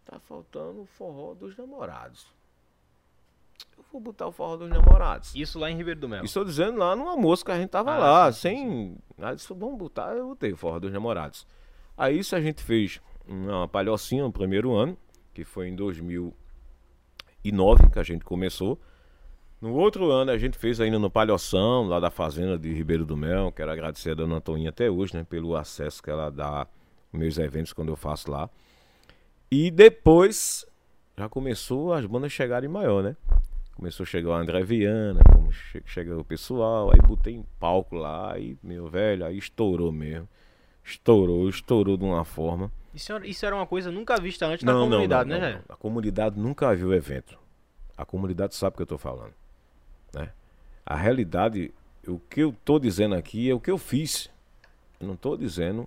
tá 0.04 0.20
faltando 0.20 0.82
o 0.82 0.86
forró 0.86 1.34
dos 1.34 1.56
namorados. 1.56 2.28
Eu 3.78 3.86
vou 3.94 4.02
botar 4.02 4.28
o 4.28 4.32
forró 4.34 4.58
dos 4.58 4.70
namorados. 4.70 5.34
Isso 5.34 5.58
lá 5.58 5.72
em 5.72 5.78
Ribeiro 5.78 6.02
do 6.02 6.10
Melo. 6.10 6.26
Estou 6.26 6.44
dizendo 6.44 6.78
lá 6.78 6.94
no 6.94 7.08
almoço 7.08 7.46
que 7.46 7.52
a 7.52 7.58
gente 7.58 7.70
tava 7.70 7.94
Ah, 7.94 7.98
lá, 7.98 8.32
sim, 8.34 8.40
sem. 8.42 8.98
Aí 9.20 9.36
disse, 9.36 9.54
vamos 9.54 9.78
botar, 9.78 10.14
eu 10.18 10.28
botei 10.28 10.52
o 10.52 10.58
forró 10.58 10.80
dos 10.80 10.92
namorados. 10.92 11.48
Aí 11.98 12.20
isso 12.20 12.36
a 12.36 12.42
gente 12.42 12.62
fez 12.62 13.00
uma 13.26 13.70
palhocinha 13.70 14.24
no 14.24 14.34
primeiro 14.34 14.76
ano, 14.76 14.98
que 15.34 15.46
foi 15.46 15.70
em 15.70 15.76
2009 17.44 17.90
que 17.90 18.00
a 18.00 18.04
gente 18.04 18.24
começou. 18.24 18.80
No 19.62 19.74
outro 19.74 20.10
ano 20.12 20.32
a 20.32 20.38
gente 20.38 20.58
fez 20.58 20.80
ainda 20.80 20.98
no 21.00 21.10
Palhoção, 21.10 21.86
lá 21.88 22.00
da 22.00 22.10
fazenda 22.10 22.58
de 22.58 22.74
Ribeiro 22.74 23.06
do 23.06 23.18
Mel. 23.18 23.52
Quero 23.52 23.72
agradecer 23.72 24.12
a 24.12 24.14
dona 24.14 24.36
Antoninha 24.36 24.70
até 24.70 24.90
hoje, 24.90 25.16
né, 25.16 25.26
pelo 25.30 25.56
acesso 25.56 26.02
que 26.02 26.10
ela 26.10 26.30
dá 26.30 26.60
aos 26.60 26.68
meus 27.14 27.38
eventos 27.38 27.74
quando 27.74 27.90
eu 27.90 27.96
faço 27.96 28.32
lá. 28.32 28.50
E 29.52 29.70
depois 29.72 30.66
já 31.18 31.28
começou 31.28 31.94
as 31.94 32.06
bandas 32.06 32.32
chegarem 32.32 32.70
maior, 32.70 33.04
né? 33.04 33.16
Começou 33.76 34.04
a 34.04 34.08
chegar 34.08 34.30
o 34.30 34.34
André 34.34 34.62
Viana, 34.64 35.22
como 35.34 35.52
che- 35.52 35.82
chega 35.86 36.18
o 36.18 36.24
pessoal, 36.24 36.92
aí 36.94 37.00
botei 37.02 37.34
em 37.36 37.46
palco 37.60 37.96
lá, 37.96 38.34
aí, 38.34 38.58
meu 38.62 38.88
velho, 38.90 39.26
aí 39.26 39.38
estourou 39.38 39.92
mesmo. 39.92 40.28
Estourou, 40.84 41.48
estourou 41.50 41.98
de 41.98 42.04
uma 42.04 42.24
forma. 42.26 42.72
Isso, 42.94 43.14
era- 43.14 43.28
isso 43.28 43.46
era 43.46 43.56
uma 43.56 43.68
coisa 43.68 43.92
nunca 43.92 44.20
vista 44.20 44.46
antes 44.46 44.64
na 44.64 44.72
comunidade, 44.74 45.30
né, 45.30 45.40
Jair? 45.40 45.62
A 45.70 45.76
comunidade 45.76 46.40
nunca 46.40 46.76
viu 46.76 46.88
o 46.90 46.94
evento. 46.94 47.38
A 47.98 48.06
comunidade 48.06 48.56
sabe 48.56 48.74
o 48.74 48.78
que 48.78 48.84
eu 48.84 48.88
tô 48.88 48.98
falando. 48.98 49.34
Né? 50.14 50.32
A 50.86 50.96
realidade, 50.96 51.72
o 52.08 52.20
que 52.20 52.42
eu 52.42 52.56
tô 52.66 52.80
dizendo 52.80 53.14
aqui 53.16 53.50
é 53.50 53.54
o 53.54 53.60
que 53.60 53.70
eu 53.70 53.78
fiz. 53.78 54.30
Eu 55.00 55.08
não 55.08 55.16
tô 55.16 55.38
dizendo 55.38 55.82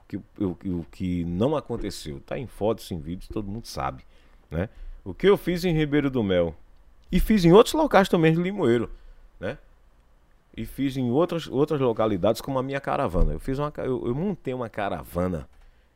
o 0.00 0.04
que, 0.06 0.16
o, 0.16 0.80
o 0.80 0.86
que 0.90 1.24
não 1.24 1.56
aconteceu. 1.56 2.20
Tá 2.20 2.36
em 2.38 2.46
fotos, 2.46 2.90
em 2.90 2.98
vídeos, 3.00 3.28
todo 3.28 3.48
mundo 3.48 3.66
sabe. 3.66 4.04
Né? 4.50 4.68
O 5.04 5.14
que 5.14 5.26
eu 5.28 5.36
fiz 5.36 5.64
em 5.64 5.72
Ribeiro 5.72 6.10
do 6.10 6.22
Mel. 6.22 6.54
E 7.10 7.18
fiz 7.18 7.44
em 7.44 7.52
outros 7.52 7.74
locais 7.74 8.08
também 8.08 8.32
de 8.32 8.40
Limoeiro. 8.42 8.90
Né? 9.40 9.56
E 10.56 10.66
fiz 10.66 10.96
em 10.96 11.10
outras, 11.10 11.46
outras 11.48 11.80
localidades, 11.80 12.40
como 12.42 12.58
a 12.58 12.62
minha 12.62 12.80
caravana. 12.80 13.32
Eu 13.32 13.40
fiz 13.40 13.58
uma, 13.58 13.72
eu, 13.78 14.06
eu 14.06 14.14
montei 14.14 14.52
uma 14.52 14.68
caravana 14.68 15.48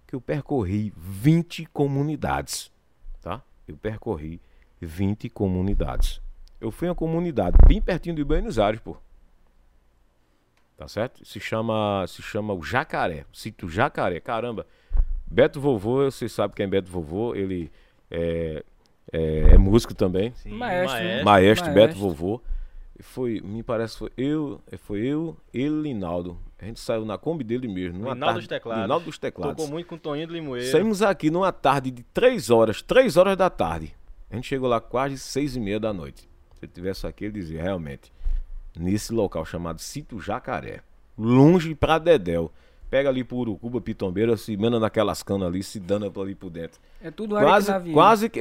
que 0.07 0.15
eu 0.15 0.21
percorri 0.21 0.93
20 0.97 1.67
comunidades, 1.67 2.71
tá? 3.21 3.43
Eu 3.67 3.77
percorri 3.77 4.41
20 4.81 5.29
comunidades. 5.29 6.21
Eu 6.61 6.71
fui 6.71 6.87
em 6.87 6.91
uma 6.91 6.95
comunidade 6.95 7.57
bem 7.67 7.81
pertinho 7.81 8.15
de 8.15 8.25
Buenos 8.25 8.59
Aires, 8.59 8.81
pô. 8.81 8.97
Tá 10.77 10.87
certo? 10.87 11.25
Se 11.25 11.41
chama, 11.41 12.05
se 12.07 12.23
chama 12.23 12.53
o 12.53 12.63
Jacaré, 12.63 13.25
sítio 13.33 13.69
Jacaré. 13.69 14.21
Caramba, 14.21 14.67
Beto 15.27 15.61
Vovô, 15.61 16.05
você 16.11 16.29
sabe 16.29 16.55
quem 16.55 16.65
é 16.65 16.69
Beto 16.69 16.91
Vovô, 16.91 17.35
ele 17.35 17.71
é, 18.11 18.63
é, 19.13 19.55
é 19.55 19.59
músico 19.59 19.95
também. 19.95 20.33
Sim, 20.35 20.51
Maestro, 20.51 20.99
né? 20.99 21.23
Maestro, 21.23 21.25
Maestro. 21.25 21.75
Beto 21.75 21.99
Vovô. 21.99 22.43
Foi, 23.01 23.41
me 23.41 23.63
parece 23.63 23.95
que 23.95 23.99
foi 23.99 24.13
eu, 24.17 24.61
foi 24.79 25.01
eu, 25.01 25.37
ele 25.53 25.89
e 25.89 25.93
Linaldo. 25.93 26.39
A 26.59 26.65
gente 26.65 26.81
saiu 26.81 27.05
na 27.05 27.19
Kombi 27.19 27.45
dele 27.45 27.69
mesmo. 27.69 27.99
Numa 27.99 28.15
Linaldo 28.15 28.25
tarde, 28.25 28.41
dos 28.41 28.49
Teclados. 28.49 28.83
Linaldo 28.83 29.05
dos 29.05 29.19
Teclados. 29.19 29.57
Tocou 29.57 29.71
muito 29.71 29.87
com 29.87 29.95
o 29.95 29.99
Toninho 29.99 30.27
do 30.27 30.33
Limoeiro. 30.33 30.71
Saímos 30.71 31.03
aqui 31.03 31.31
numa 31.31 31.53
tarde 31.53 31.91
de 31.91 32.03
3 32.03 32.51
horas, 32.51 32.81
3 32.81 33.17
horas 33.17 33.37
da 33.37 33.51
tarde. 33.51 33.95
A 34.31 34.35
gente 34.35 34.49
chegou 34.49 34.69
lá 34.69 34.81
quase 34.81 35.19
6 35.19 35.57
e 35.57 35.61
meia 35.61 35.79
da 35.79 35.93
noite. 35.93 36.23
Se 36.55 36.65
ele 36.65 36.73
tivesse 36.73 37.07
aqui, 37.07 37.27
ele 37.27 37.35
dizia, 37.35 37.63
realmente, 37.63 38.11
nesse 38.79 39.13
local 39.13 39.45
chamado 39.45 39.81
Sítio 39.81 40.19
Jacaré, 40.19 40.81
longe 41.17 41.75
pra 41.75 41.99
Dedéu. 41.99 42.51
Pega 42.89 43.09
ali 43.09 43.25
por 43.25 43.39
Urucuba, 43.39 43.81
Pitombeira, 43.81 44.37
se 44.37 44.57
manda 44.57 44.79
naquelas 44.79 45.23
canas 45.23 45.49
ali, 45.49 45.63
se 45.63 45.81
dana 45.81 46.11
ali 46.17 46.35
por 46.35 46.49
dentro. 46.49 46.81
É 47.03 47.11
tudo 47.11 47.37
área 47.37 47.49
Quase, 47.49 47.81
que 47.81 47.93
quase, 47.93 48.29
que, 48.31 48.41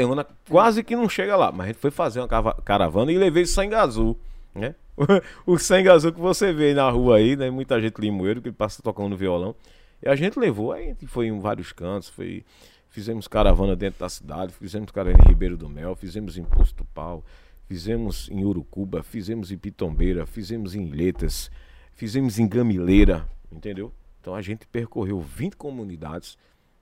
quase 0.50 0.84
que 0.84 0.96
não 0.96 1.10
chega 1.10 1.36
lá. 1.36 1.52
Mas 1.52 1.62
a 1.62 1.68
gente 1.68 1.80
foi 1.80 1.92
fazer 1.92 2.22
uma 2.22 2.28
caravana 2.64 3.12
e 3.12 3.18
levei 3.18 3.46
sangue 3.46 3.74
azul, 3.74 4.18
né? 4.54 4.76
o 5.46 5.58
sangue 5.58 5.90
azul 5.90 6.14
que 6.14 6.20
você 6.20 6.54
vê 6.54 6.74
na 6.74 6.90
rua 6.90 7.18
aí, 7.18 7.36
né? 7.36 7.50
Muita 7.50 7.80
gente 7.82 8.00
limoeiro 8.00 8.42
que 8.42 8.52
passa 8.52 8.82
tocando 8.82 9.16
violão. 9.18 9.56
E 10.02 10.10
a 10.10 10.16
gente 10.16 10.40
levou, 10.40 10.72
aí 10.72 10.96
foi 11.08 11.28
em 11.28 11.40
vários 11.40 11.72
cantos, 11.72 12.10
foi, 12.10 12.46
fizemos 12.90 13.28
caravana 13.28 13.76
dentro 13.76 14.00
da 14.00 14.10
cidade, 14.10 14.54
fizemos 14.54 14.92
caravana 14.92 15.24
em 15.26 15.30
Ribeiro 15.30 15.58
do 15.58 15.70
Mel, 15.70 15.96
fizemos 15.96 16.38
em 16.38 16.44
Posto 16.44 16.86
Pau, 16.94 17.24
fizemos 17.68 18.30
em 18.30 18.44
Urucuba, 18.44 19.04
fizemos 19.04 19.52
em 19.52 19.58
Pitombeira, 19.58 20.26
fizemos 20.26 20.76
em 20.76 20.86
Ilhetas, 20.86 21.50
fizemos 21.94 22.40
em 22.40 22.48
Gamileira, 22.48 23.28
entendeu? 23.52 23.92
Então 24.22 24.36
a 24.36 24.42
gente 24.42 24.66
percorreu 24.68 25.20
20 25.20 25.56
comunidades. 25.56 26.38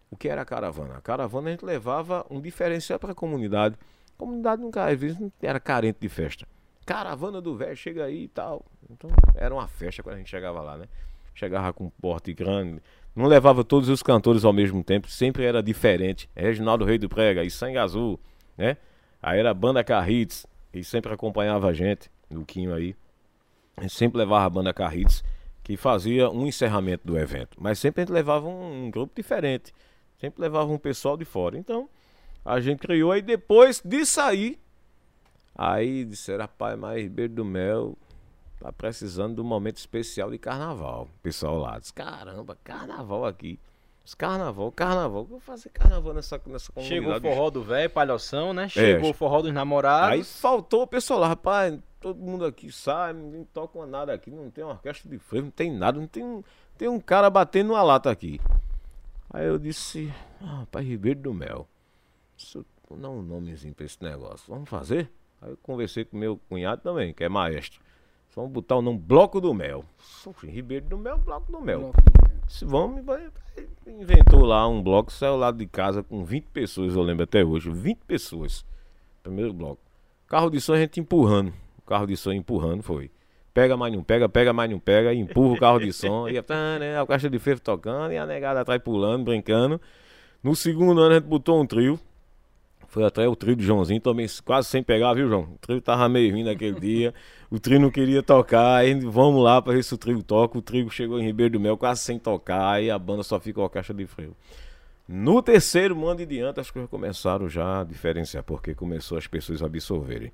O 0.10 0.16
que 0.16 0.28
era 0.30 0.42
a 0.42 0.46
caravana? 0.46 0.96
A 0.96 1.02
caravana 1.02 1.50
a 1.50 1.52
gente 1.52 1.66
levava 1.66 2.26
um 2.30 2.40
diferencial 2.40 3.00
para 3.00 3.12
a 3.12 3.16
comunidade. 3.16 3.76
A 4.16 4.20
comunidade 4.20 4.62
nunca, 4.62 4.86
às 4.86 5.00
vezes, 5.00 5.20
não 5.20 5.32
era 5.42 5.60
carente 5.60 5.98
de 6.00 6.10
festa. 6.10 6.48
Caravana 6.86 7.42
do 7.42 7.56
velho, 7.56 7.76
chega 7.76 8.06
aí 8.06 8.24
e 8.24 8.28
tal. 8.28 8.66
Então, 8.90 9.10
era 9.36 9.54
uma 9.54 9.68
festa 9.68 10.04
quando 10.04 10.16
a 10.16 10.18
gente 10.18 10.30
chegava 10.30 10.62
lá, 10.62 10.78
né? 10.78 10.86
Chegava 11.34 11.74
com 11.74 11.86
um 11.86 11.90
porte 11.90 12.34
grande. 12.34 12.82
Não 13.16 13.26
levava 13.26 13.64
todos 13.64 13.90
os 13.90 14.02
cantores 14.02 14.44
ao 14.44 14.54
mesmo 14.54 14.84
tempo, 14.84 15.10
sempre 15.10 15.44
era 15.46 15.62
diferente. 15.62 16.30
Reginaldo 16.36 16.86
Rei 16.86 16.98
do 16.98 17.10
Prega 17.10 17.44
e 17.44 17.52
Sangue 17.52 17.78
Azul, 17.78 18.20
né? 18.58 18.78
Aí 19.22 19.40
era 19.40 19.52
a 19.52 19.54
banda 19.54 19.84
Carrites, 19.84 20.46
e 20.74 20.84
sempre 20.84 21.14
acompanhava 21.14 21.68
a 21.68 21.74
gente, 21.74 22.10
o 22.30 22.44
Quinho 22.44 22.74
aí. 22.74 22.96
A 23.78 23.82
gente 23.82 23.94
sempre 23.94 24.18
levava 24.18 24.46
a 24.46 24.50
banda 24.50 24.74
Carrites, 24.74 25.24
que 25.64 25.78
fazia 25.78 26.30
um 26.30 26.46
encerramento 26.48 27.06
do 27.06 27.18
evento. 27.18 27.58
Mas 27.60 27.80
sempre 27.80 28.02
a 28.02 28.06
gente 28.06 28.14
levava 28.14 28.48
um, 28.48 28.86
um 28.86 28.92
grupo 28.92 29.14
diferente. 29.16 29.74
Sempre 30.20 30.42
levava 30.42 30.72
um 30.72 30.78
pessoal 30.78 31.16
de 31.16 31.26
fora. 31.26 31.58
Então, 31.58 31.88
a 32.44 32.60
gente 32.60 32.80
criou 32.80 33.12
aí 33.12 33.22
depois 33.22 33.82
de 33.84 34.06
sair. 34.06 34.60
Aí 35.56 36.04
disseram, 36.06 36.42
rapaz, 36.42 36.78
mas 36.78 37.02
Ribeiro 37.02 37.34
do 37.34 37.46
Mel 37.46 37.96
tá 38.60 38.72
precisando 38.72 39.36
de 39.36 39.42
um 39.42 39.44
momento 39.44 39.78
especial 39.78 40.32
de 40.32 40.38
carnaval. 40.38 41.04
O 41.04 41.20
pessoal 41.22 41.58
lá 41.58 41.78
disse, 41.78 41.94
caramba, 41.94 42.58
carnaval 42.64 43.26
aqui. 43.26 43.60
Os 44.06 44.16
carnaval, 44.16 44.72
carnaval. 44.72 45.24
Vou 45.24 45.40
fazer 45.40 45.70
carnaval 45.70 46.14
nessa, 46.14 46.42
nessa 46.48 46.72
comunidade. 46.72 47.04
Chegou 47.04 47.16
o 47.16 47.22
forró 47.22 47.50
do 47.50 47.64
velho, 47.64 47.90
palhoção, 47.90 48.54
né? 48.54 48.68
Chegou 48.68 49.12
o 49.12 49.14
forró 49.14 49.42
dos 49.42 49.54
namorados. 49.54 50.14
Aí 50.14 50.24
faltou 50.24 50.84
o 50.84 50.88
pessoal 50.88 51.20
lá, 51.20 51.28
rapaz, 51.30 51.80
todo 52.02 52.20
mundo 52.20 52.46
aqui 52.46 52.70
sai, 52.70 53.14
ninguém 53.14 53.46
toca 53.54 53.86
nada 53.86 54.14
aqui, 54.14 54.30
não 54.30 54.52
tem 54.52 54.64
uma 54.64 54.74
orquestra 54.74 55.10
de 55.10 55.18
freio, 55.18 55.46
não 55.46 55.52
tem 55.52 55.72
nada, 55.72 55.98
não 55.98 56.08
tem 56.08 56.22
um, 56.22 56.44
tem 56.78 56.90
um 56.90 57.00
cara 57.00 57.30
batendo 57.30 57.72
uma 57.72 57.82
lata 57.82 58.12
aqui. 58.12 58.42
Aí 59.30 59.46
eu 59.46 59.58
disse, 59.58 60.14
ah, 60.42 60.60
rapaz, 60.60 60.86
Ribeiro 60.86 61.22
do 61.22 61.34
Mel, 61.34 61.66
isso, 62.38 62.66
vou 62.90 63.00
dar 63.00 63.10
um 63.10 63.22
nomezinho 63.22 63.74
pra 63.74 63.86
esse 63.86 64.04
negócio, 64.04 64.46
vamos 64.54 64.70
fazer? 64.70 65.10
Aí 65.44 65.52
eu 65.52 65.58
conversei 65.62 66.06
com 66.06 66.16
meu 66.16 66.40
cunhado 66.48 66.82
também, 66.82 67.14
que 67.14 67.22
é 67.22 67.28
maestro. 67.28 67.82
Vamos 68.34 68.52
botar 68.52 68.78
o 68.78 68.82
nome 68.82 68.98
Bloco 68.98 69.42
do 69.42 69.54
Mel. 69.54 69.84
Ribeiro 70.42 70.86
do 70.86 70.98
Mel, 70.98 71.18
Bloco 71.18 71.52
do 71.52 71.60
Mel. 71.60 71.80
Bloco 71.80 72.02
do 72.02 72.30
Mel. 72.30 72.38
Se 72.48 72.64
vamos, 72.64 73.04
inventou 73.86 74.46
lá 74.46 74.66
um 74.68 74.82
bloco, 74.82 75.12
saiu 75.12 75.36
lá 75.36 75.52
de 75.52 75.68
casa 75.68 76.02
com 76.02 76.24
20 76.24 76.46
pessoas, 76.46 76.96
eu 76.96 77.02
lembro 77.02 77.26
até 77.26 77.44
hoje. 77.44 77.70
20 77.70 78.00
pessoas. 78.06 78.66
Primeiro 79.22 79.54
bloco. 79.54 79.82
Carro 80.28 80.50
de 80.50 80.62
som 80.62 80.74
a 80.74 80.78
gente 80.78 81.00
empurrando. 81.00 81.54
O 81.78 81.82
carro 81.82 82.08
de 82.08 82.16
som 82.16 82.32
empurrando 82.32 82.82
foi. 82.82 83.12
Pega, 83.54 83.76
mais 83.76 83.94
não 83.94 84.02
pega, 84.02 84.30
pega, 84.30 84.54
mais 84.54 84.72
não 84.72 84.80
pega, 84.80 85.14
empurra 85.14 85.54
o 85.54 85.60
carro 85.60 85.80
de 85.80 85.94
som, 85.94 86.28
e 86.28 86.42
tá, 86.42 86.80
né, 86.80 87.00
a 87.00 87.06
caixa 87.06 87.30
de 87.30 87.38
ferro 87.38 87.60
tocando, 87.60 88.12
e 88.12 88.18
a 88.18 88.26
negada 88.26 88.62
atrás 88.62 88.82
pulando, 88.82 89.26
brincando. 89.26 89.80
No 90.42 90.56
segundo 90.56 91.00
ano 91.00 91.12
a 91.12 91.20
gente 91.20 91.28
botou 91.28 91.62
um 91.62 91.66
trio, 91.66 92.00
foi 92.94 93.04
até 93.04 93.28
o 93.28 93.36
trio 93.36 93.56
do 93.56 93.64
Joãozinho, 93.64 94.00
também 94.00 94.28
quase 94.46 94.68
sem 94.68 94.84
pegar, 94.84 95.16
viu, 95.16 95.28
João? 95.28 95.50
O 95.56 95.58
trio 95.60 95.82
tava 95.82 96.08
meio 96.08 96.32
vindo 96.32 96.48
aquele 96.48 96.78
dia. 96.80 97.12
O 97.50 97.60
trio 97.60 97.80
não 97.80 97.90
queria 97.90 98.22
tocar, 98.22 98.76
aí 98.76 98.94
vamos 98.94 99.44
lá 99.44 99.60
para 99.60 99.74
ver 99.74 99.84
se 99.84 99.96
o 99.96 99.98
trio 99.98 100.22
toca. 100.22 100.60
O 100.60 100.62
trio 100.62 100.88
chegou 100.92 101.20
em 101.20 101.24
Ribeiro 101.24 101.54
do 101.54 101.60
Mel 101.60 101.76
quase 101.76 102.02
sem 102.02 102.20
tocar, 102.20 102.84
e 102.84 102.92
a 102.92 103.00
banda 103.00 103.24
só 103.24 103.40
fica 103.40 103.56
com 103.56 103.66
a 103.66 103.70
caixa 103.70 103.96
de 103.96 104.06
freio. 104.06 104.36
No 105.08 105.42
terceiro 105.42 105.96
mando 105.96 106.22
e 106.22 106.26
diante, 106.28 106.60
as 106.60 106.70
coisas 106.70 106.88
começaram 106.88 107.50
já 107.50 107.82
a 107.82 107.84
diferenciar, 107.84 108.44
porque 108.44 108.76
começou 108.76 109.18
as 109.18 109.26
pessoas 109.26 109.64
a 109.64 109.66
absorverem. 109.66 110.32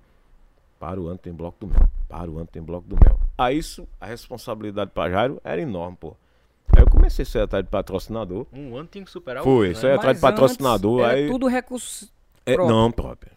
Para 0.77 0.99
o 0.99 1.07
ano 1.07 1.17
tem 1.17 1.31
bloco 1.31 1.65
do 1.65 1.67
mel. 1.67 1.89
Para 2.09 2.29
o 2.29 2.39
ano 2.39 2.47
tem 2.47 2.61
bloco 2.61 2.89
do 2.89 2.97
mel. 3.01 3.17
Aí 3.37 3.57
isso, 3.57 3.87
a 4.01 4.05
responsabilidade 4.05 4.91
para 4.93 5.09
Jairo 5.09 5.39
era 5.45 5.61
enorme, 5.61 5.95
pô. 5.97 6.13
Aí 6.75 6.83
eu 6.83 6.89
comecei 6.89 7.23
a 7.23 7.25
ser 7.25 7.39
atrás 7.39 7.63
de 7.63 7.71
patrocinador. 7.71 8.45
Um 8.51 8.75
ano 8.75 8.87
tem 8.89 9.05
que 9.05 9.09
superar 9.09 9.43
o 9.43 9.45
Foi, 9.45 9.71
isso 9.71 9.87
atrás 9.87 10.17
de 10.17 10.21
patrocinador. 10.21 11.03
Era 11.03 11.13
aí... 11.13 11.29
tudo 11.29 11.47
recurso 11.47 12.18
é, 12.53 12.57
não, 12.57 12.91
próprio. 12.91 13.31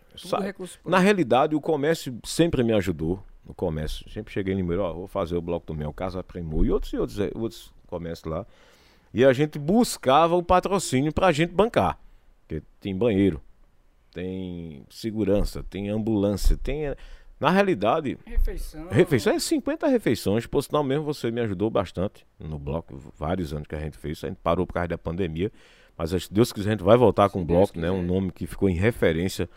Na 0.85 0.99
realidade, 0.99 1.55
o 1.55 1.61
comércio 1.61 2.19
sempre 2.25 2.63
me 2.63 2.73
ajudou. 2.73 3.23
No 3.45 3.55
comércio, 3.55 4.09
sempre 4.11 4.33
cheguei 4.33 4.55
em 4.55 4.79
ó, 4.79 4.93
vou 4.93 5.09
fazer 5.09 5.37
o 5.37 5.43
bloco 5.43 5.67
do 5.67 5.75
mel, 5.75 5.93
Casa 5.93 6.23
Primor 6.23 6.65
e 6.65 6.71
outros 6.71 6.93
e 6.93 6.97
outros, 6.97 7.19
eh, 7.19 7.31
outros 7.35 7.75
comércios 7.89 8.31
lá. 8.31 8.47
E 9.13 9.25
a 9.25 9.33
gente 9.33 9.59
buscava 9.59 10.37
o 10.37 10.43
patrocínio 10.43 11.13
pra 11.13 11.33
gente 11.33 11.53
bancar. 11.53 11.99
Porque 12.41 12.63
tem 12.81 12.97
banheiro, 12.97 13.43
tem 14.13 14.85
segurança, 14.89 15.65
tem 15.69 15.89
ambulância, 15.89 16.57
tem. 16.57 16.87
Eh, 16.87 16.97
na 17.41 17.51
realidade. 17.51 18.17
Refeição. 18.25 18.89
Refeição 18.89 19.33
é 19.35 19.39
50 19.41 19.89
refeições. 19.89 20.47
Por 20.47 20.63
sinal 20.63 20.85
mesmo, 20.85 21.05
você 21.05 21.29
me 21.29 21.41
ajudou 21.41 21.69
bastante 21.69 22.25
no 22.39 22.57
bloco. 22.57 22.97
Vários 23.19 23.53
anos 23.53 23.67
que 23.67 23.75
a 23.75 23.81
gente 23.81 23.99
fez. 23.99 24.23
A 24.23 24.29
gente 24.29 24.39
parou 24.41 24.65
por 24.65 24.75
causa 24.75 24.89
da 24.89 24.99
pandemia. 24.99 25.51
Mas 25.97 26.11
se 26.11 26.33
Deus 26.33 26.53
quiser, 26.53 26.71
a 26.71 26.73
gente 26.73 26.85
vai 26.85 26.97
voltar 26.97 27.29
com 27.29 27.43
o 27.43 27.45
bloco, 27.45 27.79
né? 27.79 27.91
Um 27.91 28.03
nome 28.03 28.33
que 28.33 28.47
ficou 28.47 28.69
em 28.69 28.75
referência 28.75 29.49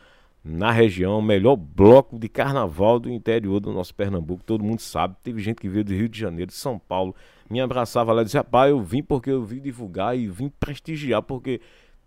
na 0.43 0.71
região, 0.71 1.17
o 1.17 1.21
melhor 1.23 1.55
bloco 1.55 2.19
de 2.19 2.29
carnaval 2.29 2.99
do 2.99 3.09
interior 3.09 3.59
do 3.59 3.73
nosso 3.73 3.95
Pernambuco, 3.95 4.43
todo 4.43 4.63
mundo 4.63 4.79
sabe. 4.79 5.15
Teve 5.23 5.41
gente 5.41 5.59
que 5.59 5.67
veio 5.67 5.83
do 5.83 5.93
Rio 5.93 6.07
de 6.07 6.19
Janeiro, 6.19 6.51
de 6.51 6.57
São 6.57 6.77
Paulo, 6.77 7.15
me 7.49 7.59
abraçava 7.59 8.13
lá 8.13 8.21
e 8.21 8.25
dizia: 8.25 8.41
Rapaz, 8.41 8.69
eu 8.69 8.79
vim 8.81 9.01
porque 9.01 9.31
eu 9.31 9.43
vim 9.43 9.59
divulgar 9.59 10.15
e 10.15 10.27
vim 10.27 10.49
prestigiar, 10.59 11.23
porque 11.23 11.59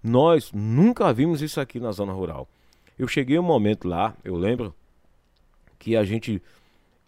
nós 0.02 0.52
nunca 0.52 1.12
vimos 1.12 1.42
isso 1.42 1.60
aqui 1.60 1.80
na 1.80 1.90
zona 1.90 2.12
rural. 2.12 2.48
Eu 2.96 3.08
cheguei 3.08 3.38
um 3.38 3.42
momento 3.42 3.88
lá, 3.88 4.14
eu 4.24 4.36
lembro, 4.36 4.74
que 5.78 5.96
a 5.96 6.04
gente 6.04 6.42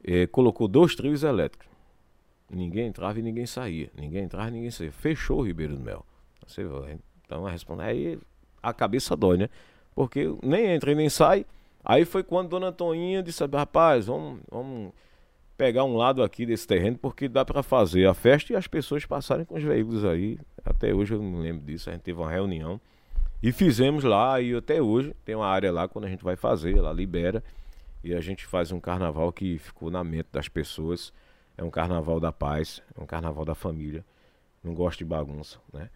eh, 0.05 0.27
colocou 0.27 0.69
dois 0.69 0.95
trios 0.95 1.23
elétricos. 1.23 1.69
Ninguém 2.49 2.87
entrava 2.87 3.19
e 3.19 3.23
ninguém 3.23 3.47
saía. 3.47 3.91
Ninguém 3.97 4.25
entrava 4.25 4.49
e 4.49 4.53
ninguém 4.53 4.71
saía. 4.71 4.93
Fechou 4.93 5.41
o 5.41 5.43
Ribeiro 5.43 5.77
do 5.77 5.81
Mel. 5.81 6.05
Você 6.47 6.65
então 7.31 7.47
a 7.47 7.51
resposta 7.51 7.85
aí 7.85 8.19
a 8.61 8.75
cabeça 8.75 9.17
dói, 9.17 9.37
né? 9.37 9.49
Porque 9.95 10.27
nem 10.43 10.67
entra 10.67 10.91
e 10.91 10.95
nem 10.97 11.09
sai. 11.09 11.47
Aí 11.85 12.05
foi 12.05 12.25
quando 12.25 12.49
Dona 12.49 12.73
Toninha 12.73 13.23
disse: 13.23 13.45
rapaz, 13.47 14.07
vamos, 14.07 14.41
vamos 14.51 14.93
pegar 15.57 15.85
um 15.85 15.97
lado 15.97 16.23
aqui 16.23 16.45
desse 16.45 16.67
terreno, 16.67 16.99
porque 16.99 17.29
dá 17.29 17.45
para 17.45 17.63
fazer 17.63 18.07
a 18.07 18.15
festa 18.15 18.53
e 18.53 18.57
as 18.57 18.67
pessoas 18.67 19.05
passarem 19.07 19.45
com 19.45 19.55
os 19.55 19.63
veículos 19.63 20.05
aí. 20.05 20.39
Até 20.65 20.93
hoje 20.93 21.15
eu 21.15 21.23
não 21.23 21.41
lembro 21.41 21.65
disso. 21.65 21.89
A 21.89 21.93
gente 21.93 22.03
teve 22.03 22.19
uma 22.19 22.31
reunião 22.31 22.81
e 23.43 23.53
fizemos 23.53 24.03
lá. 24.03 24.41
E 24.41 24.55
até 24.55 24.83
hoje 24.83 25.15
tem 25.25 25.35
uma 25.35 25.47
área 25.47 25.73
lá 25.73 25.87
quando 25.89 26.07
a 26.07 26.09
gente 26.09 26.25
vai 26.25 26.37
fazer, 26.37 26.77
ela 26.77 26.93
libera. 26.93 27.43
E 28.03 28.15
a 28.15 28.21
gente 28.21 28.45
faz 28.47 28.73
um 28.73 28.81
carnaval 28.81 29.33
que 29.33 29.59
ficou 29.59 29.91
na 29.91 30.03
mente 30.03 30.29
das 30.33 30.49
pessoas. 30.49 31.13
É 31.57 31.63
um 31.63 31.71
carnaval 31.71 32.19
da 32.19 32.33
paz, 32.33 32.83
é 32.99 33.03
um 33.03 33.07
carnaval 33.07 33.45
da 33.45 33.55
família. 33.55 34.05
Não 34.63 34.75
gosto 34.75 34.99
de 34.99 35.05
bagunça, 35.05 35.59
né? 35.73 35.89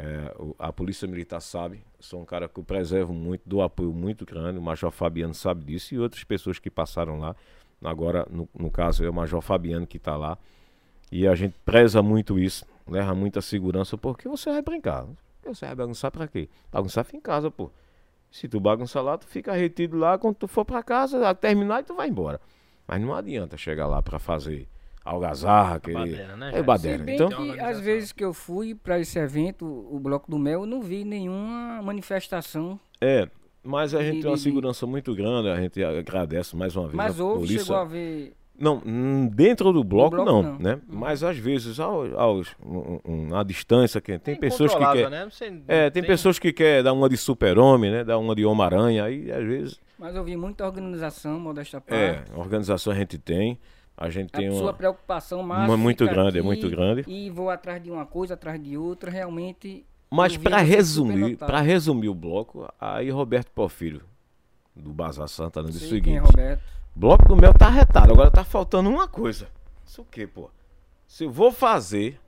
É, 0.00 0.32
a 0.60 0.72
Polícia 0.72 1.08
Militar 1.08 1.40
sabe, 1.40 1.82
sou 1.98 2.22
um 2.22 2.24
cara 2.24 2.48
que 2.48 2.60
eu 2.60 2.62
preservo 2.62 3.12
muito, 3.12 3.42
dou 3.44 3.62
apoio 3.62 3.92
muito 3.92 4.24
grande, 4.24 4.56
o 4.56 4.62
Major 4.62 4.92
Fabiano 4.92 5.34
sabe 5.34 5.64
disso 5.64 5.92
e 5.92 5.98
outras 5.98 6.22
pessoas 6.22 6.60
que 6.60 6.70
passaram 6.70 7.18
lá. 7.18 7.34
Agora, 7.82 8.24
no, 8.30 8.48
no 8.56 8.70
caso, 8.70 9.04
é 9.04 9.10
o 9.10 9.12
Major 9.12 9.40
Fabiano 9.40 9.88
que 9.88 9.96
está 9.96 10.16
lá. 10.16 10.38
E 11.10 11.26
a 11.26 11.34
gente 11.34 11.56
preza 11.64 12.00
muito 12.00 12.38
isso, 12.38 12.64
leva 12.86 13.12
muita 13.12 13.40
segurança, 13.40 13.98
porque 13.98 14.28
você 14.28 14.50
vai 14.52 14.62
brincar. 14.62 15.04
Você 15.44 15.66
vai 15.66 15.74
bagunçar 15.74 16.12
pra 16.12 16.28
quê? 16.28 16.48
Bagunçar 16.70 17.04
fica 17.04 17.16
em 17.16 17.20
casa, 17.20 17.50
pô. 17.50 17.68
Se 18.30 18.46
tu 18.46 18.60
bagunçar 18.60 19.02
lá, 19.02 19.18
tu 19.18 19.26
fica 19.26 19.52
retido 19.52 19.96
lá, 19.96 20.16
quando 20.16 20.36
tu 20.36 20.46
for 20.46 20.64
pra 20.64 20.80
casa, 20.80 21.34
terminar 21.34 21.80
e 21.80 21.84
tu 21.84 21.96
vai 21.96 22.08
embora. 22.08 22.40
Mas 22.86 23.00
não 23.00 23.12
adianta 23.12 23.56
chegar 23.56 23.88
lá 23.88 24.00
para 24.00 24.20
fazer 24.20 24.68
algazarra, 25.04 25.80
que 25.80 25.92
baderna, 25.92 26.36
né, 26.36 26.50
é 26.54 26.62
baderna. 26.62 27.12
então, 27.12 27.28
que 27.28 27.60
às 27.60 27.80
vezes 27.80 28.12
que 28.12 28.24
eu 28.24 28.32
fui 28.32 28.74
para 28.74 28.98
esse 28.98 29.18
evento, 29.18 29.64
o 29.64 29.98
Bloco 29.98 30.30
do 30.30 30.38
Mel, 30.38 30.60
eu 30.60 30.66
não 30.66 30.82
vi 30.82 31.04
nenhuma 31.04 31.80
manifestação. 31.82 32.78
É, 33.00 33.28
mas 33.62 33.94
a 33.94 34.02
gente 34.02 34.16
de, 34.16 34.22
tem 34.22 34.30
uma 34.30 34.36
de, 34.36 34.42
segurança 34.42 34.86
muito 34.86 35.14
grande, 35.14 35.48
a 35.48 35.60
gente 35.60 35.82
agradece 35.82 36.56
mais 36.56 36.76
uma 36.76 36.86
vez 36.86 36.94
mas 36.94 37.20
houve, 37.20 37.40
polícia. 37.40 37.64
chegou 37.64 37.76
a 37.76 37.84
ver... 37.84 38.32
Não, 38.58 38.82
dentro 39.28 39.72
do 39.72 39.84
bloco, 39.84 40.16
bloco 40.16 40.28
não, 40.28 40.42
não, 40.42 40.58
né? 40.58 40.74
Hum. 40.74 40.98
Mas 40.98 41.22
às 41.22 41.38
vezes, 41.38 41.78
aos, 41.78 42.12
aos, 42.14 42.48
um, 42.60 42.98
um, 43.06 43.36
a 43.36 43.44
distância, 43.44 44.00
que 44.00 44.18
tem, 44.18 44.34
pessoas 44.34 44.74
que 44.74 44.84
quer, 44.84 45.08
né? 45.08 45.28
é, 45.68 45.88
tem, 45.90 46.02
tem, 46.02 46.10
pessoas 46.10 46.40
que 46.40 46.52
quer 46.52 46.82
dar 46.82 46.92
uma 46.92 47.08
de 47.08 47.16
super-homem, 47.16 47.88
né? 47.88 48.02
Dar 48.02 48.18
uma 48.18 48.34
de 48.34 48.44
Homem-Aranha, 48.44 49.04
aí 49.04 49.30
às 49.30 49.44
vezes... 49.44 49.80
Mas 49.96 50.16
eu 50.16 50.24
vi 50.24 50.36
muita 50.36 50.66
organização, 50.66 51.38
modesta 51.38 51.80
parte. 51.80 51.94
É, 52.00 52.24
organização 52.36 52.92
a 52.92 52.96
gente 52.96 53.16
tem. 53.16 53.60
A 54.00 54.08
gente 54.10 54.30
tem 54.30 54.46
a 54.46 54.52
uma 54.52 54.58
sua 54.60 54.72
preocupação 54.72 55.40
uma 55.40 55.76
muito 55.76 56.06
grande, 56.06 56.38
é 56.38 56.42
muito 56.42 56.70
grande. 56.70 57.04
E 57.08 57.28
vou 57.30 57.50
atrás 57.50 57.82
de 57.82 57.90
uma 57.90 58.06
coisa, 58.06 58.34
atrás 58.34 58.62
de 58.62 58.76
outra, 58.76 59.10
realmente. 59.10 59.84
Mas 60.08 60.36
para 60.36 60.58
resumir, 60.58 61.36
para 61.36 61.60
resumir 61.60 62.08
o 62.08 62.14
bloco, 62.14 62.72
aí 62.80 63.10
Roberto 63.10 63.50
Porfírio 63.50 64.02
do 64.74 64.92
Bazar 64.92 65.26
Santa 65.26 65.64
disse 65.64 65.86
o 65.86 65.88
seguinte: 65.88 66.22
quem 66.32 66.42
é. 66.44 66.60
Bloco 66.94 67.26
do 67.26 67.36
meu 67.36 67.52
tá 67.52 67.68
retado, 67.68 68.12
agora 68.12 68.30
tá 68.30 68.44
faltando 68.44 68.88
uma 68.88 69.08
coisa. 69.08 69.48
Isso 69.84 70.02
o 70.02 70.04
quê, 70.04 70.28
pô? 70.28 70.48
Se 71.08 71.24
eu 71.24 71.30
vou 71.30 71.50
fazer 71.50 72.20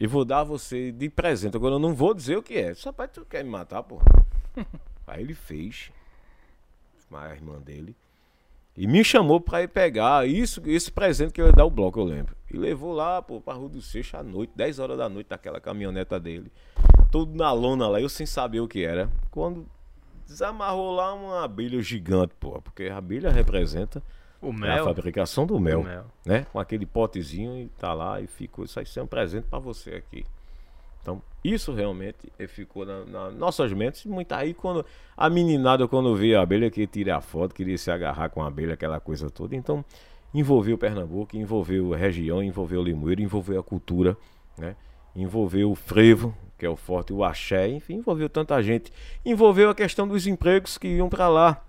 e 0.00 0.06
vou 0.06 0.24
dar 0.24 0.40
a 0.40 0.44
você 0.44 0.90
de 0.90 1.10
presente, 1.10 1.54
agora 1.54 1.74
eu 1.74 1.78
não 1.78 1.94
vou 1.94 2.14
dizer 2.14 2.38
o 2.38 2.42
que 2.42 2.54
é. 2.54 2.72
Rapaz, 2.82 3.10
tu 3.12 3.26
quer 3.26 3.44
me 3.44 3.50
matar, 3.50 3.82
pô? 3.82 4.00
aí 5.06 5.22
ele 5.22 5.34
fez. 5.34 5.92
A 7.14 7.28
irmã 7.28 7.60
dele 7.60 7.94
e 8.76 8.86
me 8.86 9.04
chamou 9.04 9.40
para 9.40 9.62
ir 9.62 9.68
pegar 9.68 10.26
isso, 10.26 10.62
esse 10.64 10.90
presente 10.90 11.32
que 11.32 11.40
eu 11.40 11.46
ia 11.46 11.52
dar 11.52 11.62
ao 11.62 11.70
bloco, 11.70 12.00
eu 12.00 12.04
lembro. 12.04 12.34
E 12.50 12.56
levou 12.56 12.92
lá, 12.92 13.20
pô, 13.20 13.40
pra 13.40 13.54
Rua 13.54 13.68
do 13.68 13.82
Seixo 13.82 14.16
à 14.16 14.22
noite, 14.22 14.52
10 14.56 14.78
horas 14.78 14.98
da 14.98 15.08
noite, 15.08 15.26
naquela 15.30 15.60
caminhoneta 15.60 16.18
dele. 16.18 16.50
Tudo 17.10 17.34
na 17.36 17.52
lona 17.52 17.86
lá, 17.88 18.00
eu 18.00 18.08
sem 18.08 18.26
saber 18.26 18.60
o 18.60 18.68
que 18.68 18.84
era. 18.84 19.10
Quando 19.30 19.66
desamarrou 20.26 20.92
lá 20.94 21.12
uma 21.12 21.44
abelha 21.44 21.80
gigante, 21.82 22.34
pô, 22.40 22.60
porque 22.62 22.84
a 22.84 22.96
abelha 22.96 23.30
representa 23.30 24.02
O 24.40 24.50
a 24.50 24.84
fabricação 24.84 25.46
do 25.46 25.60
mel, 25.60 25.80
O 25.80 25.84
mel. 25.84 26.04
né? 26.24 26.46
Com 26.52 26.58
aquele 26.58 26.86
potezinho 26.86 27.56
e 27.58 27.68
tá 27.78 27.92
lá 27.92 28.20
e 28.20 28.26
ficou. 28.26 28.64
Isso 28.64 28.78
aí 28.80 28.86
é 28.96 29.02
um 29.02 29.06
presente 29.06 29.44
para 29.44 29.58
você 29.58 29.90
aqui. 29.94 30.24
Então, 31.02 31.20
isso 31.44 31.72
realmente 31.72 32.32
eh, 32.38 32.46
ficou 32.46 32.86
na, 32.86 33.04
na 33.04 33.30
nossas 33.30 33.72
mentes. 33.72 34.06
Muito 34.06 34.32
aí 34.32 34.54
quando 34.54 34.86
a 35.16 35.28
meninada, 35.28 35.86
quando 35.88 36.14
via 36.14 36.38
a 36.38 36.42
abelha, 36.42 36.70
queria 36.70 36.86
tirar 36.86 37.20
foto, 37.20 37.54
queria 37.54 37.76
se 37.76 37.90
agarrar 37.90 38.28
com 38.28 38.42
a 38.42 38.46
abelha, 38.46 38.74
aquela 38.74 39.00
coisa 39.00 39.28
toda. 39.28 39.56
Então, 39.56 39.84
envolveu 40.32 40.78
Pernambuco, 40.78 41.36
envolveu 41.36 41.92
a 41.92 41.96
região, 41.96 42.42
envolveu 42.42 42.80
o 42.80 42.84
Limoeiro, 42.84 43.20
envolveu 43.20 43.58
a 43.60 43.62
cultura, 43.62 44.16
né? 44.56 44.76
Envolveu 45.14 45.70
o 45.70 45.74
frevo, 45.74 46.34
que 46.56 46.64
é 46.64 46.70
o 46.70 46.76
forte, 46.76 47.12
o 47.12 47.22
axé, 47.24 47.68
enfim, 47.68 47.96
envolveu 47.96 48.30
tanta 48.30 48.62
gente. 48.62 48.92
Envolveu 49.26 49.68
a 49.68 49.74
questão 49.74 50.06
dos 50.06 50.26
empregos 50.26 50.78
que 50.78 50.86
iam 50.86 51.08
para 51.08 51.28
lá. 51.28 51.62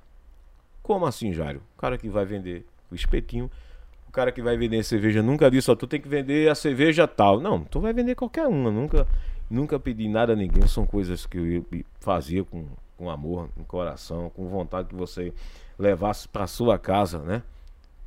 Como 0.83 1.05
assim, 1.05 1.33
Jário? 1.33 1.61
O 1.75 1.81
cara 1.81 1.97
que 1.97 2.07
vai 2.07 2.25
vender 2.25 2.65
o 2.91 2.95
espetinho, 2.95 3.49
cara 4.13 4.31
que 4.31 4.43
vai 4.43 4.55
vender 4.55 4.83
cerveja 4.83 5.23
nunca 5.23 5.49
disse, 5.49 5.69
ó, 5.71 5.75
tu 5.75 5.87
tem 5.87 5.99
que 5.99 6.07
vender 6.07 6.47
a 6.47 6.53
cerveja 6.53 7.07
tal. 7.07 7.41
Não, 7.41 7.63
tu 7.63 7.81
vai 7.81 7.91
vender 7.91 8.13
qualquer 8.13 8.47
uma, 8.47 8.69
nunca, 8.69 9.07
nunca 9.49 9.79
pedi 9.79 10.07
nada 10.07 10.33
a 10.33 10.35
ninguém, 10.35 10.67
são 10.67 10.85
coisas 10.85 11.25
que 11.25 11.37
eu 11.37 11.83
fazia 11.99 12.43
com, 12.43 12.67
com 12.95 13.09
amor 13.09 13.49
no 13.57 13.65
coração, 13.65 14.29
com 14.29 14.47
vontade 14.47 14.89
que 14.89 14.95
você 14.95 15.33
levasse 15.79 16.27
para 16.27 16.45
sua 16.45 16.77
casa, 16.77 17.19
né? 17.19 17.41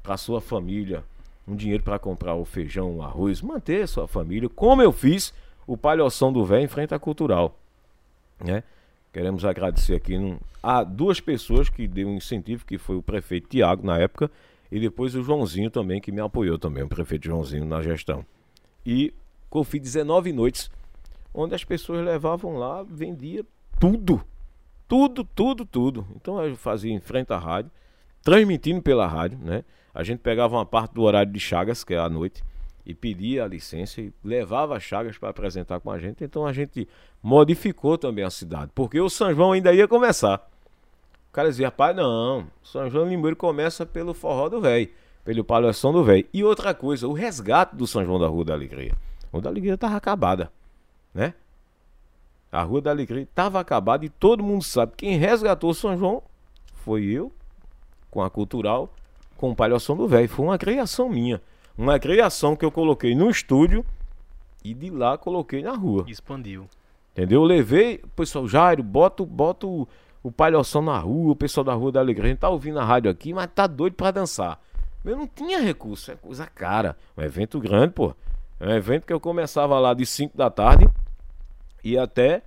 Para 0.00 0.16
sua 0.16 0.40
família, 0.40 1.02
um 1.46 1.56
dinheiro 1.56 1.82
para 1.82 1.98
comprar 1.98 2.36
o 2.36 2.44
feijão, 2.44 2.98
o 2.98 3.02
arroz, 3.02 3.42
manter 3.42 3.88
sua 3.88 4.06
família, 4.06 4.48
como 4.48 4.80
eu 4.80 4.92
fiz 4.92 5.34
o 5.66 5.76
palhoção 5.76 6.32
do 6.32 6.44
velho 6.44 6.62
em 6.62 6.68
frente 6.68 6.94
à 6.94 7.00
cultural, 7.00 7.58
né? 8.42 8.62
Queremos 9.12 9.44
agradecer 9.44 9.94
aqui 9.94 10.14
a 10.62 10.84
duas 10.84 11.20
pessoas 11.20 11.68
que 11.68 11.88
deu 11.88 12.06
um 12.06 12.16
incentivo, 12.16 12.64
que 12.64 12.78
foi 12.78 12.94
o 12.94 13.02
prefeito 13.02 13.48
Tiago 13.48 13.84
na 13.84 13.98
época 13.98 14.30
e 14.70 14.80
depois 14.80 15.14
o 15.14 15.22
Joãozinho 15.22 15.70
também 15.70 16.00
que 16.00 16.12
me 16.12 16.20
apoiou 16.20 16.58
também, 16.58 16.82
o 16.82 16.88
prefeito 16.88 17.26
Joãozinho 17.26 17.64
na 17.64 17.82
gestão. 17.82 18.24
E 18.84 19.12
fiz 19.64 19.80
19 19.80 20.32
noites 20.32 20.70
onde 21.32 21.54
as 21.54 21.64
pessoas 21.64 22.04
levavam 22.04 22.56
lá, 22.56 22.82
vendia 22.82 23.44
tudo. 23.78 24.22
Tudo, 24.88 25.24
tudo, 25.24 25.64
tudo. 25.64 26.06
Então 26.14 26.42
eu 26.42 26.56
fazia 26.56 26.92
em 26.92 27.00
frente 27.00 27.32
à 27.32 27.38
rádio, 27.38 27.70
transmitindo 28.22 28.80
pela 28.80 29.06
rádio, 29.06 29.38
né? 29.38 29.64
A 29.92 30.02
gente 30.02 30.20
pegava 30.20 30.56
uma 30.56 30.66
parte 30.66 30.94
do 30.94 31.02
horário 31.02 31.32
de 31.32 31.40
Chagas, 31.40 31.82
que 31.82 31.94
é 31.94 31.98
à 31.98 32.08
noite, 32.08 32.42
e 32.84 32.94
pedia 32.94 33.44
a 33.44 33.48
licença 33.48 34.00
e 34.00 34.12
levava 34.22 34.78
Chagas 34.78 35.18
para 35.18 35.30
apresentar 35.30 35.80
com 35.80 35.90
a 35.90 35.98
gente. 35.98 36.22
Então 36.22 36.46
a 36.46 36.52
gente 36.52 36.88
modificou 37.22 37.98
também 37.98 38.24
a 38.24 38.30
cidade, 38.30 38.70
porque 38.74 39.00
o 39.00 39.08
São 39.08 39.34
João 39.34 39.52
ainda 39.52 39.72
ia 39.72 39.88
começar. 39.88 40.48
O 41.36 41.40
cara 41.44 41.50
dizia, 41.50 41.66
rapaz, 41.66 41.94
não, 41.94 42.46
São 42.62 42.88
João 42.88 43.06
Limoeiro 43.06 43.36
começa 43.36 43.84
pelo 43.84 44.14
forró 44.14 44.48
do 44.48 44.58
velho, 44.58 44.88
pelo 45.22 45.44
palhação 45.44 45.92
do 45.92 46.02
velho. 46.02 46.26
E 46.32 46.42
outra 46.42 46.72
coisa, 46.72 47.06
o 47.06 47.12
resgate 47.12 47.76
do 47.76 47.86
São 47.86 48.02
João 48.02 48.18
da 48.18 48.26
Rua 48.26 48.42
da 48.42 48.54
Alegria. 48.54 48.94
A 49.24 49.26
Rua 49.30 49.42
da 49.42 49.50
Alegria 49.50 49.74
estava 49.74 49.96
acabada, 49.96 50.50
né? 51.12 51.34
A 52.50 52.62
Rua 52.62 52.80
da 52.80 52.90
Alegria 52.90 53.24
estava 53.24 53.60
acabada 53.60 54.02
e 54.06 54.08
todo 54.08 54.42
mundo 54.42 54.64
sabe. 54.64 54.94
Quem 54.96 55.18
resgatou 55.18 55.68
o 55.68 55.74
São 55.74 55.94
João 55.94 56.22
foi 56.76 57.04
eu, 57.04 57.30
com 58.10 58.22
a 58.22 58.30
Cultural, 58.30 58.90
com 59.36 59.50
o 59.50 59.54
Palhação 59.54 59.94
do 59.94 60.08
Velho. 60.08 60.30
Foi 60.30 60.46
uma 60.46 60.56
criação 60.56 61.10
minha. 61.10 61.42
Uma 61.76 61.98
criação 61.98 62.56
que 62.56 62.64
eu 62.64 62.72
coloquei 62.72 63.14
no 63.14 63.28
estúdio 63.28 63.84
e 64.64 64.72
de 64.72 64.88
lá 64.88 65.18
coloquei 65.18 65.62
na 65.62 65.72
rua. 65.72 66.06
Expandiu. 66.08 66.66
Entendeu? 67.12 67.42
Eu 67.42 67.44
levei, 67.44 67.98
pessoal, 68.16 68.48
Jairo, 68.48 68.82
bota, 68.82 69.22
bota 69.22 69.66
o, 69.66 69.86
o 70.26 70.32
palhoção 70.32 70.82
na 70.82 70.98
rua, 70.98 71.32
o 71.32 71.36
pessoal 71.36 71.62
da 71.62 71.72
Rua 71.72 71.92
da 71.92 72.00
Alegria. 72.00 72.24
A 72.24 72.28
gente 72.30 72.40
tá 72.40 72.48
ouvindo 72.48 72.80
a 72.80 72.84
rádio 72.84 73.08
aqui, 73.08 73.32
mas 73.32 73.48
tá 73.54 73.64
doido 73.68 73.94
pra 73.94 74.10
dançar. 74.10 74.60
Eu 75.04 75.16
não 75.16 75.28
tinha 75.28 75.60
recurso, 75.60 76.10
é 76.10 76.16
coisa 76.16 76.46
cara. 76.46 76.96
Um 77.16 77.22
evento 77.22 77.60
grande, 77.60 77.92
pô. 77.92 78.12
É 78.58 78.66
um 78.66 78.72
evento 78.72 79.06
que 79.06 79.12
eu 79.12 79.20
começava 79.20 79.78
lá 79.78 79.94
de 79.94 80.04
5 80.04 80.36
da 80.36 80.50
tarde 80.50 80.88
e 81.84 81.96
até 81.96 82.42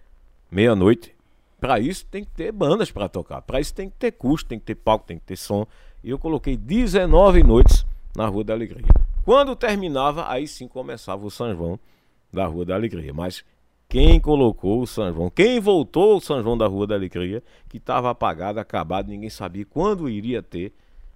meia-noite. 0.51 1.15
Pra 1.57 1.79
isso 1.79 2.05
tem 2.07 2.25
que 2.25 2.31
ter 2.31 2.51
bandas 2.51 2.91
pra 2.91 3.07
tocar. 3.07 3.41
Pra 3.43 3.61
isso 3.61 3.73
tem 3.73 3.89
que 3.89 3.95
ter 3.95 4.11
custo, 4.11 4.49
tem 4.49 4.59
que 4.59 4.65
ter 4.65 4.75
palco, 4.75 5.05
tem 5.05 5.17
que 5.17 5.25
ter 5.25 5.37
som. 5.37 5.65
E 6.03 6.09
eu 6.09 6.19
coloquei 6.19 6.57
19 6.57 7.43
noites 7.43 7.85
na 8.13 8.27
Rua 8.27 8.43
da 8.43 8.53
Alegria. 8.53 8.83
Quando 9.23 9.55
terminava, 9.55 10.29
aí 10.29 10.49
sim 10.49 10.67
começava 10.67 11.25
o 11.25 11.31
São 11.31 11.55
João 11.55 11.79
da 12.33 12.45
Rua 12.45 12.65
da 12.65 12.75
Alegria. 12.75 13.13
Mas 13.13 13.45
quem 13.89 14.19
colocou 14.19 14.81
o 14.83 14.87
São 14.87 15.11
João, 15.11 15.29
quem 15.31 15.59
voltou 15.59 16.17
o 16.17 16.21
São 16.21 16.43
João 16.43 16.55
da 16.55 16.67
Rua 16.67 16.85
da 16.85 16.93
Alegria, 16.93 17.41
que 17.67 17.77
estava 17.77 18.11
apagado, 18.11 18.59
acabado, 18.59 19.09
ninguém 19.09 19.31
sabia 19.31 19.65
quando 19.65 20.07
iria 20.07 20.43
ter. 20.43 20.71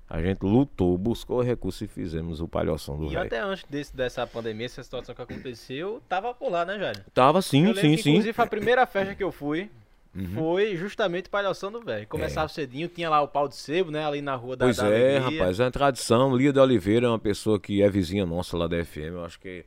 A 0.09 0.21
gente 0.21 0.41
lutou, 0.41 0.97
buscou 0.97 1.41
recurso 1.41 1.86
e 1.86 1.88
fizemos 1.88 2.41
o 2.41 2.47
palhoção 2.47 2.97
do 2.97 3.11
E 3.11 3.15
até 3.15 3.39
antes 3.39 3.63
desse, 3.69 3.95
dessa 3.95 4.28
pandemia, 4.28 4.65
essa 4.65 4.84
situação 4.84 5.15
que 5.15 5.21
aconteceu, 5.21 6.01
tava 6.09 6.34
por 6.34 6.51
lá, 6.51 6.65
né, 6.65 6.78
Jair? 6.78 7.05
Tava 7.13 7.41
sim, 7.41 7.67
eu 7.67 7.76
sim, 7.76 7.95
que, 7.95 8.03
sim. 8.03 8.09
Inclusive, 8.11 8.41
a 8.41 8.45
primeira 8.45 8.86
festa 8.86 9.15
que 9.15 9.24
eu 9.24 9.32
fui 9.32 9.69
foi 10.36 10.76
justamente 10.76 11.30
Palhação 11.30 11.71
do 11.71 11.82
Velho. 11.82 12.07
Começava 12.07 12.47
cedinho, 12.47 12.88
tinha 12.88 13.09
lá 13.09 13.21
o 13.21 13.28
pau 13.28 13.47
de 13.47 13.55
sebo, 13.55 13.89
né? 13.89 14.05
Ali 14.05 14.21
na 14.21 14.36
rua 14.36 14.55
da, 14.55 14.65
Pois 14.65 14.78
da 14.78 14.88
é, 14.88 15.17
Alegria. 15.17 15.39
rapaz, 15.39 15.59
é 15.59 15.63
uma 15.63 15.71
tradição. 15.71 16.36
Lia 16.36 16.53
de 16.53 16.59
Oliveira 16.59 17.07
é 17.07 17.09
uma 17.09 17.19
pessoa 17.19 17.59
que 17.59 17.82
é 17.82 17.89
vizinha 17.89 18.26
nossa 18.26 18.55
lá 18.55 18.67
da 18.67 18.84
FM. 18.84 19.13
Eu 19.13 19.26
acho 19.26 19.39
que 19.39 19.47
é 19.49 19.65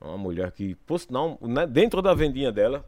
uma 0.00 0.18
mulher 0.18 0.52
que, 0.52 0.74
por 0.74 0.98
sinal, 0.98 1.38
né, 1.40 1.66
dentro 1.66 2.02
da 2.02 2.14
vendinha 2.14 2.52
dela, 2.52 2.84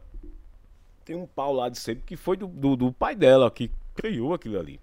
tem 1.03 1.15
um 1.15 1.25
pau 1.25 1.51
lá 1.51 1.69
de 1.69 1.77
sebo 1.77 2.01
que 2.05 2.15
foi 2.15 2.37
do, 2.37 2.47
do, 2.47 2.75
do 2.75 2.91
pai 2.91 3.15
dela, 3.15 3.49
que 3.49 3.71
criou 3.95 4.33
aquilo 4.33 4.59
ali. 4.59 4.79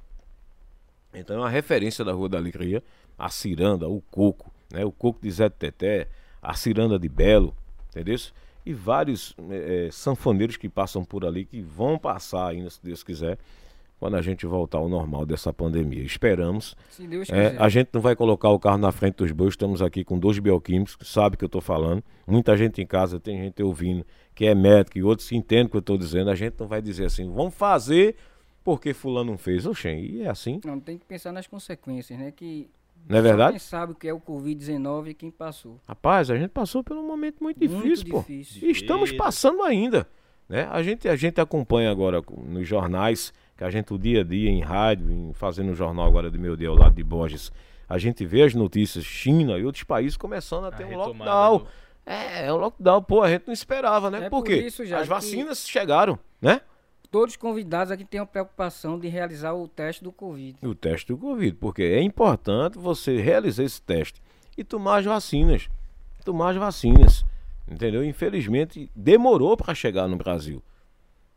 Então 1.15 1.37
é 1.37 1.39
uma 1.39 1.51
referência 1.51 2.05
da 2.05 2.13
Rua 2.13 2.29
da 2.29 2.39
Alegria. 2.39 2.83
A 3.19 3.31
ciranda, 3.31 3.89
o 3.89 4.03
coco, 4.11 4.53
né? 4.71 4.85
O 4.85 4.93
coco 4.93 5.21
de 5.23 5.31
Zé 5.31 5.49
Teté, 5.49 6.09
a 6.43 6.53
ciranda 6.55 6.99
de 6.99 7.09
Belo, 7.09 7.57
entendeu? 7.89 8.17
E 8.65 8.75
vários 8.75 9.35
eh, 9.51 9.89
sanfoneiros 9.93 10.57
que 10.57 10.69
passam 10.69 11.05
por 11.05 11.25
ali, 11.25 11.45
que 11.45 11.63
vão 11.63 11.99
passar 11.99 12.49
ainda, 12.49 12.69
se 12.69 12.81
Deus 12.83 13.03
quiser, 13.03 13.39
quando 13.99 14.15
a 14.17 14.23
gente 14.23 14.45
voltar 14.47 14.79
ao 14.79 14.89
normal 14.89 15.25
dessa 15.25 15.53
pandemia. 15.53 16.03
Esperamos. 16.03 16.77
Se 16.91 17.07
Deus 17.07 17.29
É, 17.31 17.51
quiser. 17.51 17.63
a 17.63 17.69
gente 17.69 17.89
não 17.93 18.01
vai 18.01 18.15
colocar 18.15 18.51
o 18.51 18.59
carro 18.59 18.79
na 18.79 18.93
frente 18.93 19.17
dos 19.17 19.33
bois, 19.33 19.51
estamos 19.55 19.81
aqui 19.81 20.05
com 20.05 20.19
dois 20.19 20.39
bioquímicos, 20.39 20.97
que 20.97 21.05
sabe 21.07 21.37
que 21.37 21.45
eu 21.45 21.49
estou 21.49 21.61
falando. 21.63 22.03
Muita 22.27 22.57
gente 22.57 22.81
em 22.83 22.87
casa, 22.87 23.19
tem 23.19 23.39
gente 23.43 23.63
ouvindo, 23.63 24.05
que 24.35 24.45
é 24.47 24.55
médico, 24.55 24.99
e 24.99 25.03
outros 25.03 25.29
que 25.29 25.37
entendem 25.37 25.67
o 25.67 25.69
que 25.71 25.77
eu 25.77 25.81
estou 25.81 25.97
dizendo. 25.97 26.29
A 26.31 26.35
gente 26.35 26.55
não 26.61 26.67
vai 26.67 26.83
dizer 26.83 27.07
assim, 27.07 27.31
vamos 27.33 27.55
fazer 27.55 28.17
porque 28.63 28.93
fulano 28.93 29.31
não 29.31 29.39
fez. 29.39 29.65
Oxê, 29.65 29.95
e 29.99 30.23
é 30.23 30.29
assim, 30.29 30.61
Não, 30.65 30.79
tem 30.81 30.99
que 30.99 31.05
pensar 31.07 31.33
nas 31.33 31.47
consequências, 31.47 32.19
né? 32.19 32.33
Que 32.35 32.69
não 33.09 33.19
é 33.19 33.23
verdade? 33.23 33.53
quem 33.53 33.59
sabe 33.61 33.93
o 33.93 33.95
que 33.95 34.09
é 34.09 34.13
o 34.13 34.21
Covid-19 34.21 35.09
e 35.11 35.15
quem 35.15 35.31
passou. 35.31 35.81
Rapaz, 35.87 36.31
a 36.31 36.37
gente 36.37 36.51
passou 36.51 36.83
por 36.83 36.97
um 36.97 37.07
momento 37.07 37.43
muito 37.43 37.59
difícil, 37.61 38.05
Muito 38.05 38.11
pô. 38.11 38.19
difícil. 38.19 38.69
E 38.69 38.73
estamos 38.73 39.13
passando 39.13 39.63
ainda. 39.63 40.07
Né? 40.49 40.67
A, 40.71 40.83
gente, 40.83 41.09
a 41.09 41.15
gente 41.17 41.41
acompanha 41.41 41.91
agora 41.91 42.21
nos 42.49 42.67
jornais, 42.67 43.33
que 43.57 43.65
a 43.65 43.71
gente 43.71 43.93
o 43.93 43.99
dia 43.99 44.21
a 44.21 44.25
dia 44.25 44.51
em 44.51 44.61
rádio, 44.61 45.11
em, 45.11 45.33
fazendo 45.33 45.71
o 45.73 45.75
jornal 45.75 46.07
agora 46.07 46.31
do 46.31 46.39
meu 46.39 46.57
dia 46.57 46.69
ao 46.69 46.75
lado 46.77 46.95
de 46.95 47.03
Borges, 47.03 47.51
a 47.89 47.99
gente 47.99 48.25
vê 48.27 48.43
as 48.43 48.55
notícias, 48.55 49.05
China 49.05 49.57
e 49.59 49.65
outros 49.65 49.85
países 49.85 50.17
começando 50.17 50.65
a 50.65 50.69
A 50.69 50.73
ter 50.73 50.85
um 50.85 50.89
retomada 50.89 51.31
lockdown. 51.31 51.59
do- 51.59 51.67
É, 52.05 52.47
é 52.47 52.53
um 52.53 52.57
lockdown, 52.57 53.03
pô, 53.03 53.23
a 53.23 53.31
gente 53.31 53.47
não 53.47 53.55
esperava, 53.55 54.11
né? 54.11 54.19
É 54.27 54.31
por 54.31 54.43
por 54.43 54.45
quê? 54.45 54.57
isso, 54.67 54.85
já 54.85 54.99
as 54.99 55.03
que- 55.05 55.09
vacinas 55.09 55.67
chegaram, 55.69 56.19
né? 56.41 56.61
Todos 57.11 57.35
os 57.35 57.37
convidados 57.37 57.91
aqui 57.93 58.05
têm 58.05 58.21
a 58.21 58.27
preocupação 58.27 58.99
de 58.99 59.09
realizar 59.09 59.55
o 59.55 59.67
teste 59.69 60.03
do 60.05 60.13
Covid. 60.13 60.59
O 60.63 60.75
teste 60.75 61.07
do 61.13 61.17
Covid, 61.19 61.57
porque 61.57 61.83
é 61.83 62.03
importante 62.03 62.77
você 62.79 63.21
realizar 63.21 63.63
esse 63.65 63.81
teste 63.81 64.21
e 64.59 64.63
tomar 64.65 64.99
as 64.99 65.05
vacinas. 65.05 65.69
Tomar 66.25 66.51
as 66.51 66.57
vacinas. 66.57 67.25
Entendeu? 67.69 68.05
Infelizmente, 68.05 68.91
demorou 68.95 69.57
para 69.57 69.75
chegar 69.75 70.07
no 70.09 70.17
Brasil. 70.17 70.63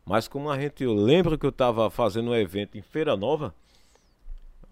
Mas 0.04 0.26
como 0.26 0.50
a 0.50 0.58
gente, 0.58 0.82
eu 0.82 0.92
lembro 0.94 1.38
que 1.38 1.46
eu 1.46 1.50
estava 1.50 1.88
fazendo 1.90 2.30
um 2.30 2.34
evento 2.34 2.76
em 2.76 2.82
Feira 2.82 3.16
Nova, 3.16 3.54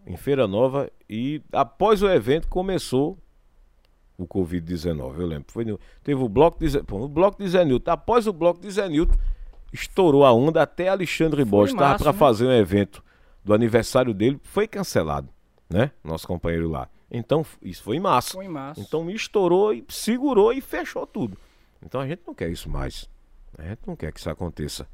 em 0.07 0.17
Feira 0.17 0.47
Nova, 0.47 0.91
e 1.09 1.43
após 1.53 2.03
o 2.03 2.09
evento 2.09 2.49
começou 2.49 3.19
o 4.17 4.27
Covid-19, 4.27 5.21
eu 5.21 5.27
lembro. 5.27 5.45
Foi 5.53 5.65
no- 5.65 5.79
teve 6.03 6.21
o 6.21 6.29
bloco 6.29 6.59
de, 6.59 6.69
Zé- 6.69 6.83
pô, 6.83 6.97
o 7.05 7.09
bloco 7.09 7.41
de 7.43 7.49
Zé. 7.49 7.61
Após 7.87 8.27
o 8.27 8.33
bloco 8.33 8.61
de 8.61 8.71
Zé 8.71 8.89
Nilton, 8.89 9.15
estourou 9.73 10.25
a 10.25 10.33
onda 10.33 10.63
até 10.63 10.89
Alexandre 10.89 11.45
Borges 11.45 11.75
estava 11.75 11.99
para 11.99 12.13
né? 12.13 12.19
fazer 12.19 12.47
um 12.47 12.53
evento 12.53 13.05
do 13.45 13.55
aniversário 13.55 14.13
dele, 14.13 14.41
foi 14.43 14.67
cancelado, 14.67 15.29
né? 15.71 15.93
Nosso 16.03 16.27
companheiro 16.27 16.69
lá. 16.69 16.89
Então, 17.11 17.45
isso 17.63 17.83
foi 17.83 17.97
em 17.97 18.01
março. 18.01 18.33
Foi 18.33 18.45
em 18.45 18.49
março. 18.49 18.81
Então 18.81 19.05
me 19.05 19.15
estourou 19.15 19.73
e 19.73 19.85
segurou 19.89 20.53
e 20.53 20.61
fechou 20.61 21.07
tudo. 21.07 21.39
Então 21.83 22.01
a 22.01 22.07
gente 22.07 22.23
não 22.27 22.35
quer 22.35 22.51
isso 22.51 22.69
mais. 22.69 23.09
A 23.57 23.63
gente 23.63 23.81
não 23.87 23.95
quer 23.97 24.13
que 24.13 24.19
isso 24.21 24.29
aconteça. 24.29 24.87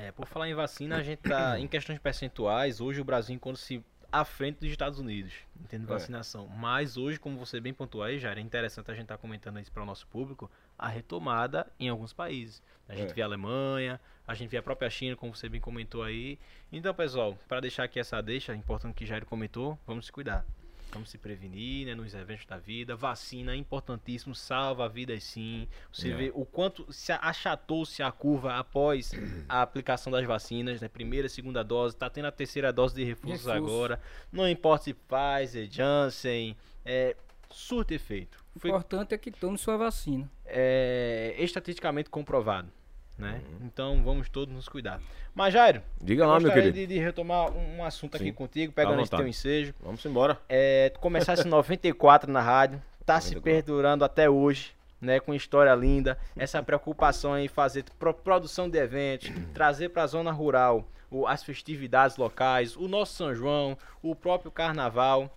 É, 0.00 0.12
por 0.12 0.26
falar 0.26 0.48
em 0.48 0.54
vacina, 0.54 0.96
a 0.96 1.02
gente 1.02 1.18
tá 1.20 1.58
em 1.58 1.66
questões 1.66 1.98
percentuais, 1.98 2.80
hoje 2.80 3.00
o 3.00 3.04
Brasil 3.04 3.34
encontra-se 3.34 3.84
à 4.12 4.24
frente 4.24 4.60
dos 4.60 4.70
Estados 4.70 4.98
Unidos, 5.00 5.34
entende 5.60 5.84
É. 5.84 5.88
vacinação. 5.88 6.46
Mas 6.46 6.96
hoje, 6.96 7.18
como 7.18 7.36
você 7.36 7.60
bem 7.60 7.74
pontuou 7.74 8.04
aí, 8.04 8.16
já 8.18 8.32
é 8.32 8.38
interessante 8.40 8.90
a 8.90 8.94
gente 8.94 9.02
estar 9.04 9.18
comentando 9.18 9.58
isso 9.58 9.72
para 9.72 9.82
o 9.82 9.86
nosso 9.86 10.06
público, 10.06 10.48
a 10.78 10.88
retomada 10.88 11.66
em 11.80 11.88
alguns 11.88 12.12
países. 12.12 12.62
A 12.88 12.94
gente 12.94 13.10
É. 13.10 13.14
vê 13.14 13.22
a 13.22 13.24
Alemanha, 13.24 14.00
a 14.26 14.34
gente 14.34 14.48
vê 14.50 14.58
a 14.58 14.62
própria 14.62 14.88
China, 14.88 15.16
como 15.16 15.34
você 15.34 15.48
bem 15.48 15.60
comentou 15.60 16.02
aí. 16.04 16.38
Então, 16.70 16.94
pessoal, 16.94 17.36
para 17.48 17.60
deixar 17.60 17.82
aqui 17.84 17.98
essa 17.98 18.22
deixa, 18.22 18.54
importante 18.54 18.94
que 18.94 19.04
Jair 19.04 19.26
comentou, 19.26 19.76
vamos 19.84 20.06
se 20.06 20.12
cuidar. 20.12 20.46
Vamos 20.92 21.10
se 21.10 21.18
prevenir, 21.18 21.86
né, 21.86 21.94
nos 21.94 22.14
eventos 22.14 22.46
da 22.46 22.56
vida. 22.56 22.96
Vacina 22.96 23.52
é 23.52 23.56
importantíssimo, 23.56 24.34
salva 24.34 24.88
vidas 24.88 25.22
sim. 25.22 25.68
Você 25.92 26.10
É. 26.10 26.14
vê 26.16 26.32
o 26.34 26.44
quanto 26.46 26.90
se 26.92 27.12
achatou-se 27.12 28.02
a 28.02 28.10
curva 28.10 28.54
após 28.58 29.12
a 29.48 29.60
aplicação 29.62 30.10
das 30.10 30.24
vacinas, 30.26 30.80
né? 30.80 30.88
Primeira, 30.88 31.28
segunda 31.28 31.62
dose, 31.62 31.94
tá 31.96 32.08
tendo 32.08 32.24
a 32.26 32.32
terceira 32.32 32.72
dose 32.72 32.94
de 32.94 33.04
Reforço. 33.04 33.50
agora. 33.50 34.00
Não 34.32 34.48
importa 34.48 34.84
se 34.84 34.94
Pfizer, 34.94 35.68
Janssen, 35.70 36.56
é, 36.84 37.14
surto 37.50 37.92
efeito. 37.92 38.42
O 38.54 38.58
Foi 38.60 38.70
importante 38.70 39.14
é 39.14 39.18
que 39.18 39.30
tome 39.30 39.58
sua 39.58 39.76
vacina. 39.76 40.28
é, 40.46 41.34
estatisticamente 41.38 42.08
comprovado. 42.08 42.72
Né? 43.18 43.40
Então 43.62 44.00
vamos 44.04 44.28
todos 44.28 44.54
nos 44.54 44.68
cuidar. 44.68 45.00
Mas 45.34 45.52
Jairo, 45.52 45.82
Diga 46.00 46.24
lá, 46.24 46.34
meu 46.34 46.42
gostaria 46.42 46.72
querido. 46.72 46.86
de, 46.88 46.94
de 46.94 47.00
retomar 47.00 47.50
um, 47.50 47.78
um 47.78 47.84
assunto 47.84 48.14
aqui 48.14 48.26
Sim. 48.26 48.32
contigo, 48.32 48.72
Tá 48.72 48.82
pegando 48.82 49.02
esse 49.02 49.10
teu 49.10 49.26
ensejo. 49.26 49.74
Vamos 49.82 50.04
embora. 50.06 50.38
É, 50.48 50.90
tu 50.90 51.00
começasse 51.00 51.44
em 51.46 51.50
94 51.50 52.30
na 52.30 52.40
rádio, 52.40 52.80
tá 53.04 53.20
se 53.20 53.34
94. 53.34 53.42
perdurando 53.42 54.04
até 54.04 54.30
hoje, 54.30 54.72
né? 55.00 55.18
Com 55.18 55.34
história 55.34 55.74
linda, 55.74 56.16
essa 56.36 56.62
preocupação 56.62 57.36
em 57.36 57.48
fazer 57.48 57.84
pro- 57.98 58.14
produção 58.14 58.70
de 58.70 58.78
eventos, 58.78 59.30
trazer 59.52 59.88
pra 59.88 60.06
zona 60.06 60.30
rural 60.30 60.86
o- 61.10 61.26
as 61.26 61.42
festividades 61.42 62.16
locais, 62.16 62.76
o 62.76 62.86
nosso 62.86 63.14
São 63.14 63.34
João, 63.34 63.76
o 64.00 64.14
próprio 64.14 64.50
carnaval. 64.52 65.36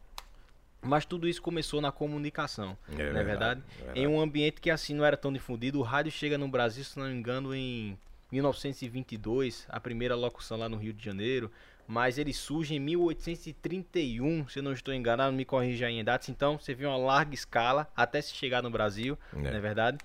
Mas 0.81 1.05
tudo 1.05 1.27
isso 1.27 1.41
começou 1.41 1.79
na 1.79 1.91
comunicação, 1.91 2.77
É 2.97 3.11
não 3.11 3.19
é 3.19 3.23
verdade? 3.23 3.61
Em 3.93 4.07
um 4.07 4.19
ambiente 4.19 4.59
que 4.59 4.71
assim 4.71 4.95
não 4.95 5.05
era 5.05 5.15
tão 5.15 5.31
difundido, 5.31 5.79
o 5.79 5.83
rádio 5.83 6.11
chega 6.11 6.37
no 6.37 6.47
Brasil, 6.47 6.83
se 6.83 6.97
não 6.97 7.07
me 7.07 7.13
engano, 7.13 7.53
em 7.53 7.97
1922, 8.31 9.65
a 9.69 9.79
primeira 9.79 10.15
locução 10.15 10.57
lá 10.57 10.67
no 10.67 10.77
Rio 10.77 10.93
de 10.93 11.03
Janeiro, 11.03 11.51
mas 11.87 12.17
ele 12.17 12.33
surge 12.33 12.73
em 12.75 12.79
1831, 12.79 14.47
se 14.47 14.59
eu 14.59 14.63
não 14.63 14.71
estou 14.73 14.93
enganado, 14.93 15.35
me 15.35 15.45
corrija 15.45 15.87
aí 15.87 15.99
em 15.99 16.03
datas, 16.03 16.29
então 16.29 16.57
você 16.57 16.73
viu 16.73 16.89
uma 16.89 16.97
larga 16.97 17.33
escala 17.33 17.87
até 17.95 18.21
se 18.21 18.33
chegar 18.33 18.63
no 18.63 18.69
Brasil, 18.69 19.17
não 19.33 19.45
é 19.57 19.59
verdade? 19.59 19.97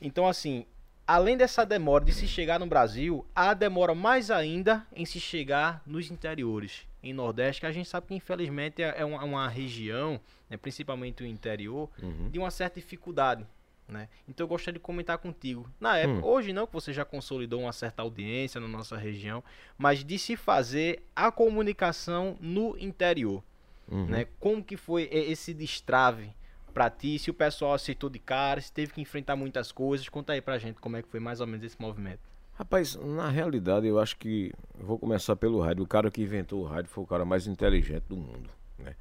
Então 0.00 0.28
assim, 0.28 0.64
além 1.06 1.36
dessa 1.36 1.64
demora 1.64 2.04
de 2.04 2.12
se 2.12 2.28
chegar 2.28 2.60
no 2.60 2.66
Brasil, 2.66 3.26
há 3.34 3.54
demora 3.54 3.94
mais 3.94 4.30
ainda 4.30 4.86
em 4.94 5.04
se 5.04 5.18
chegar 5.18 5.82
nos 5.86 6.10
interiores, 6.10 6.86
em 7.02 7.12
Nordeste, 7.12 7.60
que 7.60 7.66
a 7.66 7.72
gente 7.72 7.88
sabe 7.88 8.06
que 8.08 8.14
infelizmente 8.14 8.82
é 8.82 8.94
é 8.98 9.04
uma, 9.04 9.22
uma 9.24 9.48
região, 9.48 10.20
né, 10.48 10.56
principalmente 10.56 11.22
o 11.22 11.26
interior, 11.26 11.88
Uhum. 12.02 12.28
de 12.30 12.38
uma 12.38 12.50
certa 12.50 12.78
dificuldade. 12.80 13.46
Né? 13.88 14.08
Então 14.28 14.44
eu 14.44 14.48
gostaria 14.48 14.78
de 14.78 14.84
comentar 14.84 15.18
contigo. 15.18 15.68
Na 15.80 15.96
época, 15.98 16.20
Hum. 16.24 16.30
hoje 16.30 16.52
não, 16.52 16.64
que 16.64 16.72
você 16.72 16.92
já 16.92 17.04
consolidou 17.04 17.62
uma 17.62 17.72
certa 17.72 18.02
audiência 18.02 18.60
na 18.60 18.68
nossa 18.68 18.96
região, 18.96 19.42
mas 19.76 20.04
de 20.04 20.16
se 20.16 20.36
fazer 20.36 21.02
a 21.16 21.32
comunicação 21.32 22.36
no 22.40 22.78
interior. 22.78 23.42
Uhum. 23.90 24.06
Né? 24.06 24.26
Como 24.38 24.62
que 24.62 24.76
foi 24.76 25.08
esse 25.10 25.52
destrave 25.52 26.30
pra 26.72 26.88
ti? 26.88 27.18
Se 27.18 27.32
o 27.32 27.34
pessoal 27.34 27.74
aceitou 27.74 28.08
de 28.08 28.20
cara, 28.20 28.60
se 28.60 28.72
teve 28.72 28.92
que 28.92 29.00
enfrentar 29.00 29.34
muitas 29.34 29.72
coisas. 29.72 30.08
Conta 30.08 30.34
aí 30.34 30.40
pra 30.40 30.56
gente 30.56 30.80
como 30.80 30.96
é 30.96 31.02
que 31.02 31.08
foi 31.08 31.18
mais 31.18 31.40
ou 31.40 31.46
menos 31.48 31.64
esse 31.66 31.80
movimento. 31.80 32.20
Rapaz, 32.60 32.94
na 32.94 33.30
realidade 33.30 33.86
eu 33.86 33.98
acho 33.98 34.18
que 34.18 34.52
eu 34.78 34.84
vou 34.84 34.98
começar 34.98 35.34
pelo 35.34 35.62
rádio. 35.62 35.82
O 35.82 35.86
cara 35.86 36.10
que 36.10 36.20
inventou 36.20 36.60
o 36.60 36.66
rádio 36.66 36.90
foi 36.90 37.02
o 37.02 37.06
cara 37.06 37.24
mais 37.24 37.46
inteligente 37.46 38.02
do 38.06 38.18
mundo, 38.18 38.50
né? 38.78 38.94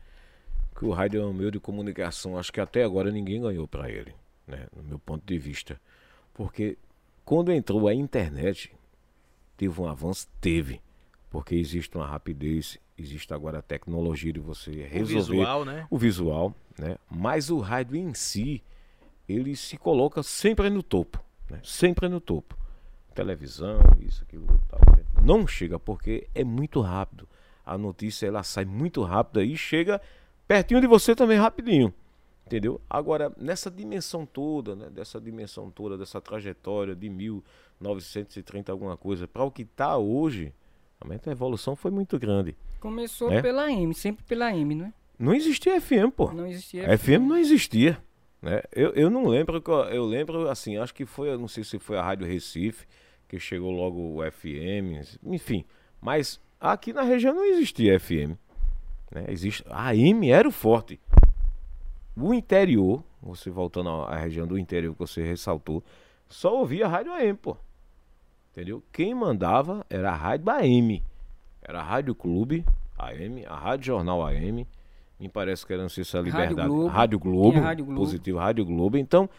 Que 0.74 0.86
o 0.86 0.92
rádio 0.92 1.22
é 1.22 1.26
um 1.26 1.34
meio 1.34 1.52
de 1.52 1.60
comunicação, 1.60 2.38
acho 2.38 2.54
que 2.54 2.62
até 2.62 2.86
agora 2.86 3.12
ninguém 3.12 3.42
ganhou 3.42 3.68
pra 3.68 3.92
ele, 3.92 4.14
né? 4.48 4.66
No 4.74 4.82
meu 4.82 4.98
ponto 4.98 5.26
de 5.26 5.38
vista. 5.38 5.78
Porque 6.34 6.78
quando 7.26 7.52
entrou 7.52 7.90
a 7.90 7.94
internet, 7.94 8.74
teve 9.58 9.82
um 9.82 9.90
avanço, 9.90 10.30
teve. 10.40 10.82
Porque 11.30 11.54
existe 11.54 11.98
uma 11.98 12.08
rapidez, 12.08 12.80
existe 12.98 13.34
agora 13.34 13.60
a 13.60 13.62
tecnologia 13.62 14.32
de 14.32 14.40
você 14.40 14.72
O 14.72 14.88
resolver 14.88 15.34
visual, 15.34 15.66
né? 15.66 15.86
o 15.90 15.98
visual, 15.98 16.56
né? 16.78 16.96
Mas 17.12 17.50
o 17.50 17.60
rádio 17.60 17.98
em 17.98 18.14
si, 18.14 18.64
ele 19.28 19.54
se 19.58 19.76
coloca 19.76 20.24
sempre 20.24 20.70
no 20.70 20.82
topo, 20.82 21.22
né? 21.50 21.60
Sempre 21.62 22.08
no 22.08 22.22
topo. 22.22 22.58
Televisão, 23.20 23.80
isso, 24.00 24.24
aquilo, 24.24 24.46
tal. 24.68 24.80
né? 24.96 25.04
Não 25.24 25.46
chega 25.48 25.78
porque 25.80 26.28
é 26.34 26.44
muito 26.44 26.82
rápido. 26.82 27.28
A 27.66 27.78
notícia 27.78 28.26
ela 28.28 28.42
sai 28.44 28.66
muito 28.66 29.04
rápida 29.04 29.44
e 29.44 29.56
chega 29.58 30.02
pertinho 30.48 30.82
de 30.82 30.88
você 30.88 31.16
também 31.16 31.38
rapidinho. 31.38 31.94
Entendeu? 32.46 32.82
Agora, 32.90 33.32
nessa 33.38 33.70
dimensão 33.70 34.26
toda, 34.26 34.76
né? 34.76 34.90
Dessa 34.90 35.22
dimensão 35.22 35.70
toda, 35.70 35.96
dessa 35.96 36.20
trajetória 36.20 36.96
de 36.96 37.08
1930 37.08 38.72
alguma 38.72 38.98
coisa, 38.98 39.28
para 39.28 39.44
o 39.44 39.52
que 39.52 39.62
está 39.62 39.96
hoje, 39.98 40.52
realmente 41.00 41.30
a 41.30 41.32
evolução 41.32 41.76
foi 41.76 41.92
muito 41.92 42.18
grande. 42.18 42.56
Começou 42.80 43.32
É? 43.32 43.42
pela 43.42 43.72
M, 43.72 43.94
sempre 43.94 44.24
pela 44.24 44.52
M, 44.56 44.74
não 44.74 44.86
é? 44.86 44.94
Não 45.20 45.34
existia 45.34 45.80
FM, 45.80 46.12
pô. 46.16 46.32
Não 46.32 46.48
existia. 46.48 46.92
A 46.92 46.98
FM 46.98 47.28
não 47.28 47.38
existia. 47.38 48.02
Né? 48.42 48.62
Eu, 48.72 48.94
eu 48.94 49.10
não 49.10 49.28
lembro, 49.28 49.62
eu, 49.92 50.06
lembro 50.06 50.50
assim, 50.50 50.78
acho 50.78 50.94
que 50.94 51.06
foi, 51.06 51.36
não 51.38 51.48
sei 51.48 51.64
se 51.64 51.78
foi 51.78 51.98
a 51.98 52.02
Rádio 52.02 52.26
Recife, 52.26 52.88
que 53.30 53.40
chegou 53.40 53.72
logo 53.72 54.20
o 54.20 54.32
FM, 54.32 55.18
enfim. 55.24 55.64
Mas 56.02 56.42
aqui 56.60 56.92
na 56.92 57.04
região 57.04 57.34
não 57.34 57.46
existia 57.46 58.00
FM. 58.00 58.36
Né? 59.12 59.26
Existe, 59.30 59.64
a 59.70 59.90
AM 59.90 60.30
era 60.30 60.48
o 60.48 60.52
forte. 60.52 61.00
O 62.18 62.34
interior, 62.34 63.04
você 63.22 63.52
voltando 63.52 63.90
à 63.90 64.18
região 64.18 64.48
do 64.48 64.58
interior 64.58 64.94
que 64.94 65.00
você 65.00 65.24
ressaltou, 65.24 65.84
só 66.28 66.58
ouvia 66.58 66.88
Rádio 66.88 67.14
AM, 67.14 67.36
pô. 67.36 67.56
Entendeu? 68.52 68.84
Quem 68.92 69.14
mandava 69.14 69.86
era 69.90 70.12
a 70.12 70.16
Rádio 70.16 70.50
AM. 70.50 71.04
Era 71.62 71.82
a 71.82 71.84
Rádio 71.84 72.16
Clube 72.16 72.66
AM, 72.98 73.46
a 73.46 73.56
Rádio 73.56 73.86
Jornal 73.86 74.26
AM. 74.26 74.68
Me 75.20 75.30
parece 75.30 75.66
que 75.66 75.72
era, 75.72 75.84
não 75.84 75.90
sei 75.90 76.04
se 76.04 76.16
é 76.16 76.20
a 76.20 76.24
Rádio 76.24 76.40
Liberdade. 76.40 76.68
Globo. 76.68 76.88
Rádio 76.88 77.20
Globo. 77.20 77.60
Rádio 77.60 77.86
Globo. 77.86 78.00
Positivo, 78.02 78.40
Rádio 78.40 78.66
Globo. 78.66 78.98
Então, 78.98 79.30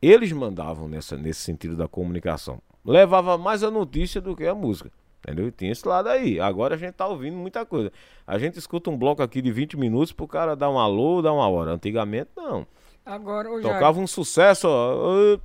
eles 0.00 0.32
mandavam 0.32 0.88
nessa, 0.88 1.16
nesse 1.16 1.40
sentido 1.40 1.76
da 1.76 1.88
comunicação. 1.88 2.60
Levava 2.84 3.36
mais 3.36 3.62
a 3.62 3.70
notícia 3.70 4.20
do 4.20 4.34
que 4.36 4.46
a 4.46 4.54
música. 4.54 4.90
Entendeu? 5.22 5.48
E 5.48 5.50
tinha 5.50 5.72
esse 5.72 5.86
lado 5.86 6.08
aí. 6.08 6.38
Agora 6.38 6.76
a 6.76 6.78
gente 6.78 6.92
tá 6.92 7.06
ouvindo 7.06 7.36
muita 7.36 7.66
coisa. 7.66 7.92
A 8.26 8.38
gente 8.38 8.58
escuta 8.58 8.88
um 8.88 8.96
bloco 8.96 9.20
aqui 9.22 9.42
de 9.42 9.50
20 9.50 9.76
minutos 9.76 10.12
pro 10.12 10.28
cara 10.28 10.54
dar 10.54 10.70
um 10.70 10.78
alô, 10.78 11.20
dar 11.20 11.32
uma 11.32 11.48
hora. 11.48 11.72
Antigamente, 11.72 12.30
não. 12.36 12.66
Agora, 13.04 13.50
ô, 13.50 13.60
Jair, 13.60 13.74
Tocava 13.74 13.98
um 13.98 14.06
sucesso, 14.06 14.68
ó. 14.68 15.38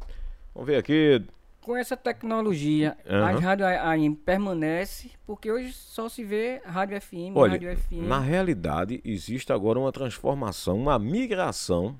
Vamos 0.54 0.68
ver 0.68 0.78
aqui. 0.78 1.26
com 1.62 1.76
essa 1.76 1.98
tecnologia, 1.98 2.96
a 3.08 3.32
rádio 3.32 3.66
AM 3.66 4.16
permanece, 4.16 5.10
porque 5.26 5.52
hoje 5.52 5.74
só 5.74 6.08
se 6.08 6.24
vê 6.24 6.62
rádio 6.66 7.02
FM, 7.02 7.34
Olha, 7.36 7.54
rádio 7.54 7.76
FM. 7.78 7.94
na 8.08 8.20
realidade, 8.20 9.02
existe 9.04 9.52
agora 9.52 9.80
uma 9.80 9.92
transformação, 9.92 10.78
uma 10.78 11.00
migração 11.00 11.96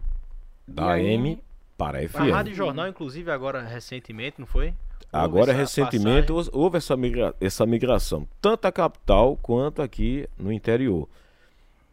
da 0.68 0.92
AM 0.94 1.42
para 1.78 2.00
A 2.00 2.08
FM. 2.08 2.32
Rádio 2.32 2.54
Jornal, 2.56 2.88
inclusive, 2.88 3.30
agora 3.32 3.62
recentemente, 3.62 4.40
não 4.40 4.46
foi? 4.48 4.68
Houve 4.68 5.26
Agora, 5.26 5.52
essa 5.52 5.60
recentemente, 5.84 6.28
passagem. 6.34 6.52
houve 6.54 6.78
essa, 6.78 6.98
migra- 6.98 7.36
essa 7.40 7.66
migração, 7.66 8.28
tanto 8.42 8.66
a 8.66 8.72
capital 8.72 9.38
quanto 9.38 9.82
aqui 9.82 10.28
no 10.38 10.52
interior. 10.52 11.08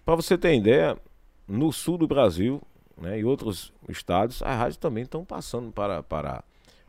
Para 0.06 0.16
você 0.16 0.38
ter 0.38 0.54
ideia, 0.56 0.96
no 1.46 1.70
sul 1.72 1.98
do 1.98 2.06
Brasil 2.08 2.62
né, 2.96 3.18
e 3.20 3.24
outros 3.24 3.72
estados, 3.88 4.42
as 4.42 4.56
rádios 4.56 4.76
também 4.78 5.02
estão 5.04 5.22
passando 5.24 5.70
para, 5.70 6.02
para, 6.02 6.42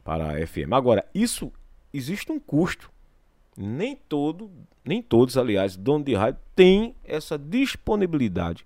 para 0.05 0.31
a 0.31 0.47
FM. 0.47 0.71
Agora, 0.71 1.05
isso 1.13 1.51
existe 1.93 2.31
um 2.31 2.39
custo. 2.39 2.89
Nem 3.57 3.95
todo, 3.97 4.49
nem 4.85 5.01
todos, 5.01 5.37
aliás, 5.37 5.75
dono 5.75 6.05
de 6.05 6.13
rádio 6.15 6.39
tem 6.55 6.95
essa 7.03 7.37
disponibilidade 7.37 8.65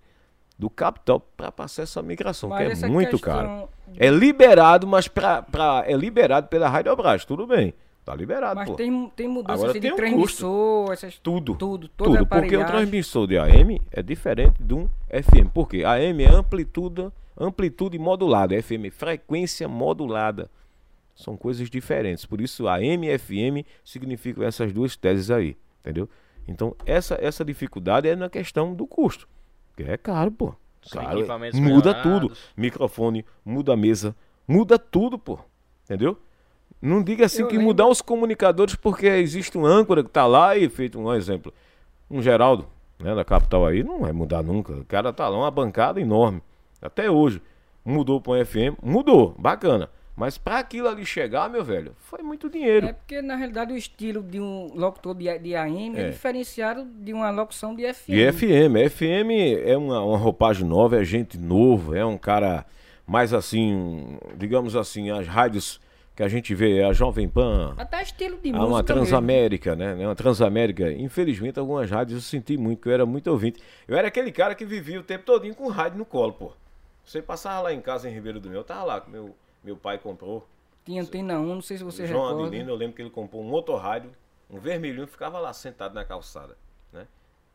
do 0.57 0.69
capital 0.69 1.19
para 1.19 1.51
passar 1.51 1.83
essa 1.83 2.01
migração, 2.01 2.49
Mas 2.49 2.79
que 2.79 2.85
é 2.85 2.87
muito 2.87 3.11
questão 3.11 3.33
caro. 3.33 3.69
É 3.97 4.09
liberado, 4.09 4.87
mas 4.87 5.07
pra, 5.07 5.41
pra, 5.41 5.83
é 5.85 5.93
liberado 5.95 6.47
pela 6.47 6.69
Rádio 6.69 6.91
Obras, 6.91 7.25
tudo 7.25 7.45
bem. 7.45 7.73
Tá 8.05 8.13
liberado, 8.13 8.55
Mas 8.55 8.69
pô. 8.69 8.75
tem, 8.75 9.11
tem 9.15 9.27
mudança 9.27 9.53
Agora 9.53 9.71
assim, 9.71 9.79
tem 9.81 9.89
de 9.89 9.93
um 9.93 9.97
transmissor, 9.97 10.91
essas 10.93 11.17
Tudo. 11.17 11.55
tudo, 11.55 11.89
Tudo, 11.89 12.27
porque 12.27 12.55
o 12.55 12.63
transmissor 12.63 13.25
de 13.25 13.35
AM 13.35 13.81
é 13.91 14.03
diferente 14.03 14.61
de 14.61 14.75
um 14.75 14.87
FM. 15.09 15.49
Por 15.51 15.67
quê? 15.67 15.83
AM 15.83 16.23
é 16.23 16.29
amplitude, 16.29 17.11
amplitude 17.35 17.97
modulada, 17.97 18.61
FM 18.61 18.85
é 18.85 18.91
frequência 18.91 19.67
modulada. 19.67 20.51
São 21.15 21.35
coisas 21.35 21.67
diferentes. 21.67 22.27
Por 22.27 22.41
isso, 22.41 22.67
AM 22.67 23.07
e 23.07 23.17
FM 23.17 23.65
significam 23.83 24.43
essas 24.43 24.71
duas 24.71 24.95
teses 24.95 25.31
aí, 25.31 25.57
entendeu? 25.79 26.07
Então, 26.47 26.75
essa, 26.85 27.17
essa 27.19 27.43
dificuldade 27.43 28.07
é 28.07 28.15
na 28.15 28.29
questão 28.29 28.75
do 28.75 28.85
custo. 28.85 29.27
É 29.83 29.97
caro, 29.97 30.31
pô. 30.31 30.53
Caro, 30.91 31.19
muda 31.19 31.39
melhorados. 31.53 32.01
tudo. 32.03 32.31
Microfone, 32.55 33.25
muda 33.43 33.73
a 33.73 33.77
mesa, 33.77 34.15
muda 34.47 34.77
tudo, 34.77 35.17
pô. 35.17 35.39
Entendeu? 35.83 36.17
Não 36.81 37.01
diga 37.03 37.25
assim 37.25 37.41
Eu 37.41 37.47
que 37.47 37.53
lembro- 37.53 37.67
mudar 37.69 37.87
os 37.87 38.01
comunicadores 38.01 38.75
porque 38.75 39.07
existe 39.07 39.57
um 39.57 39.65
âncora 39.65 40.03
que 40.03 40.09
tá 40.09 40.27
lá 40.27 40.55
e 40.55 40.69
feito 40.69 40.99
um 40.99 41.11
exemplo. 41.13 41.51
Um 42.09 42.21
Geraldo, 42.21 42.67
né, 42.99 43.15
da 43.15 43.25
capital 43.25 43.65
aí, 43.65 43.83
não 43.83 44.01
vai 44.01 44.11
mudar 44.11 44.43
nunca. 44.43 44.73
O 44.73 44.85
cara 44.85 45.11
tá 45.11 45.27
lá, 45.27 45.37
uma 45.37 45.49
bancada 45.51 45.99
enorme. 45.99 46.41
Até 46.81 47.09
hoje. 47.09 47.41
Mudou 47.83 48.19
para 48.19 48.33
um 48.33 48.45
FM, 48.45 48.77
mudou, 48.81 49.35
bacana. 49.37 49.89
Mas 50.15 50.37
pra 50.37 50.59
aquilo 50.59 50.87
ali 50.87 51.05
chegar, 51.05 51.49
meu 51.49 51.63
velho, 51.63 51.93
foi 51.97 52.23
muito 52.23 52.49
dinheiro. 52.49 52.87
É 52.87 52.93
porque, 52.93 53.21
na 53.21 53.35
realidade, 53.35 53.73
o 53.73 53.77
estilo 53.77 54.23
de 54.23 54.39
um 54.39 54.71
locutor 54.73 55.13
de, 55.13 55.39
de 55.39 55.55
AM 55.55 55.97
é. 55.97 56.01
É. 56.03 56.09
diferenciado 56.09 56.85
de 56.85 57.11
uma 57.11 57.29
locução 57.29 57.75
de 57.75 57.93
FM. 57.93 58.09
E 58.09 58.31
FM, 58.31 58.91
FM 58.91 59.65
é 59.65 59.75
uma, 59.75 60.01
uma 60.01 60.17
roupagem 60.17 60.65
nova, 60.65 61.01
é 61.01 61.03
gente 61.03 61.37
novo, 61.37 61.93
é 61.93 62.05
um 62.05 62.17
cara 62.17 62.65
mais 63.05 63.33
assim, 63.33 64.17
digamos 64.37 64.75
assim, 64.75 65.11
as 65.11 65.27
rádios 65.27 65.81
que 66.15 66.23
a 66.23 66.29
gente 66.29 66.55
vê, 66.55 66.81
a 66.81 66.93
Jovem 66.93 67.27
Pan, 67.27 67.73
Até 67.77 68.01
estilo 68.01 68.37
de 68.37 68.49
música 68.49 68.65
uma 68.65 68.69
mesmo. 68.69 68.83
Transamérica, 68.83 69.75
né? 69.75 69.93
Uma 69.95 70.15
Transamérica. 70.15 70.89
Infelizmente, 70.93 71.59
algumas 71.59 71.91
rádios 71.91 72.15
eu 72.15 72.21
senti 72.21 72.55
muito, 72.55 72.81
que 72.81 72.87
eu 72.87 72.93
era 72.93 73.05
muito 73.05 73.29
ouvinte. 73.29 73.61
Eu 73.85 73.97
era 73.97 74.07
aquele 74.07 74.31
cara 74.31 74.55
que 74.55 74.63
vivia 74.63 74.97
o 74.97 75.03
tempo 75.03 75.25
todinho 75.25 75.53
com 75.53 75.67
rádio 75.67 75.97
no 75.97 76.05
colo, 76.05 76.31
pô. 76.31 76.53
Você 77.03 77.21
passava 77.21 77.63
lá 77.63 77.73
em 77.73 77.81
casa 77.81 78.09
em 78.09 78.13
Ribeiro 78.13 78.39
do 78.39 78.49
Meu, 78.49 78.61
eu 78.61 78.63
tava 78.63 78.83
lá, 78.85 79.01
que 79.01 79.11
meu, 79.11 79.35
meu 79.65 79.75
pai 79.75 79.97
comprou. 79.97 80.47
Tinha 80.85 81.01
antena 81.01 81.39
1, 81.39 81.55
não 81.55 81.61
sei 81.61 81.77
se 81.77 81.83
você 81.83 82.05
João 82.05 82.27
recorda. 82.27 82.47
Adelino, 82.47 82.69
eu 82.69 82.75
lembro 82.75 82.95
que 82.95 83.01
ele 83.01 83.09
comprou 83.09 83.41
um 83.41 83.49
motorrádio, 83.49 84.11
um 84.49 84.59
vermelhinho, 84.59 85.07
ficava 85.07 85.39
lá 85.39 85.51
sentado 85.51 85.95
na 85.95 86.05
calçada, 86.05 86.55
né? 86.93 87.07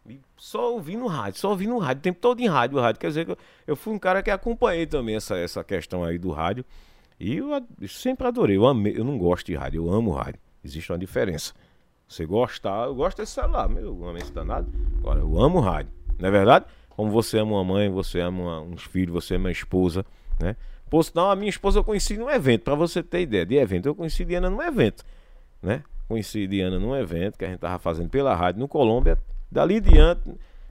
E 0.09 0.19
só 0.37 0.73
ouvindo 0.73 1.07
rádio, 1.07 1.39
só 1.41 1.51
ouvindo 1.51 1.79
rádio, 1.79 2.01
o 2.01 2.03
tempo 2.03 2.19
todo 2.21 2.41
em 2.41 2.49
rádio, 2.49 2.81
rádio. 2.81 3.01
Quer 3.01 3.07
dizer 3.09 3.25
que 3.27 3.31
eu, 3.33 3.39
eu 3.69 3.77
fui 3.77 3.93
um 3.95 3.99
cara 3.99 4.23
que 4.23 4.31
acompanhei 4.31 4.87
também 4.87 5.15
essa, 5.15 5.37
essa 5.39 5.63
questão 5.63 6.03
aí 6.03 6.19
do 6.19 6.31
rádio. 6.33 6.65
E 7.21 7.37
eu, 7.37 7.51
eu 7.81 7.89
sempre 7.89 8.27
adorei, 8.27 8.57
eu 8.57 8.67
amei, 8.67 8.99
eu 8.99 9.05
não 9.05 9.17
gosto 9.17 9.47
de 9.47 9.55
rádio, 9.55 9.87
eu 9.87 9.93
amo 9.93 10.11
rádio. 10.11 10.41
Existe 10.65 10.91
uma 10.91 10.99
diferença. 10.99 11.55
Você 12.09 12.27
gostar, 12.27 12.87
eu 12.87 12.95
gosto 12.97 13.19
desse 13.19 13.33
celular, 13.33 13.69
meu, 13.69 13.85
eu 13.85 14.09
amo 14.09 14.19
esse 14.19 14.33
danado. 14.33 14.69
Agora, 14.99 15.21
eu 15.21 15.39
amo 15.41 15.61
rádio, 15.61 15.93
não 16.19 16.29
é 16.29 16.33
verdade? 16.33 16.65
Como 16.89 17.11
você 17.13 17.39
ama 17.39 17.53
uma 17.53 17.65
mãe, 17.65 17.89
você 17.89 18.19
ama 18.21 18.43
uma- 18.43 18.61
uns 18.63 18.83
filhos, 18.83 19.15
você 19.25 19.37
ama 19.37 19.45
uma 19.45 19.53
esposa, 19.53 20.05
né? 20.41 20.57
Por 20.91 21.05
sinal, 21.05 21.31
a 21.31 21.37
minha 21.37 21.49
esposa 21.49 21.79
eu 21.79 21.85
conheci 21.85 22.17
num 22.17 22.29
evento, 22.29 22.63
pra 22.63 22.75
você 22.75 23.03
ter 23.03 23.21
ideia 23.21 23.47
de 23.47 23.57
evento. 23.57 23.87
Eu 23.87 23.95
conheci 23.95 24.25
Diana 24.25 24.51
num 24.51 24.61
evento, 24.61 25.05
né? 25.63 25.83
Conheci 26.09 26.47
Diana 26.49 26.81
num 26.81 26.97
evento 26.97 27.39
que 27.39 27.45
a 27.45 27.49
gente 27.49 27.61
tava 27.61 27.79
fazendo 27.79 28.11
pela 28.11 28.35
rádio 28.35 28.61
no 28.61 28.67
Colômbia. 28.67 29.17
Dali 29.51 29.81
diante, 29.81 30.23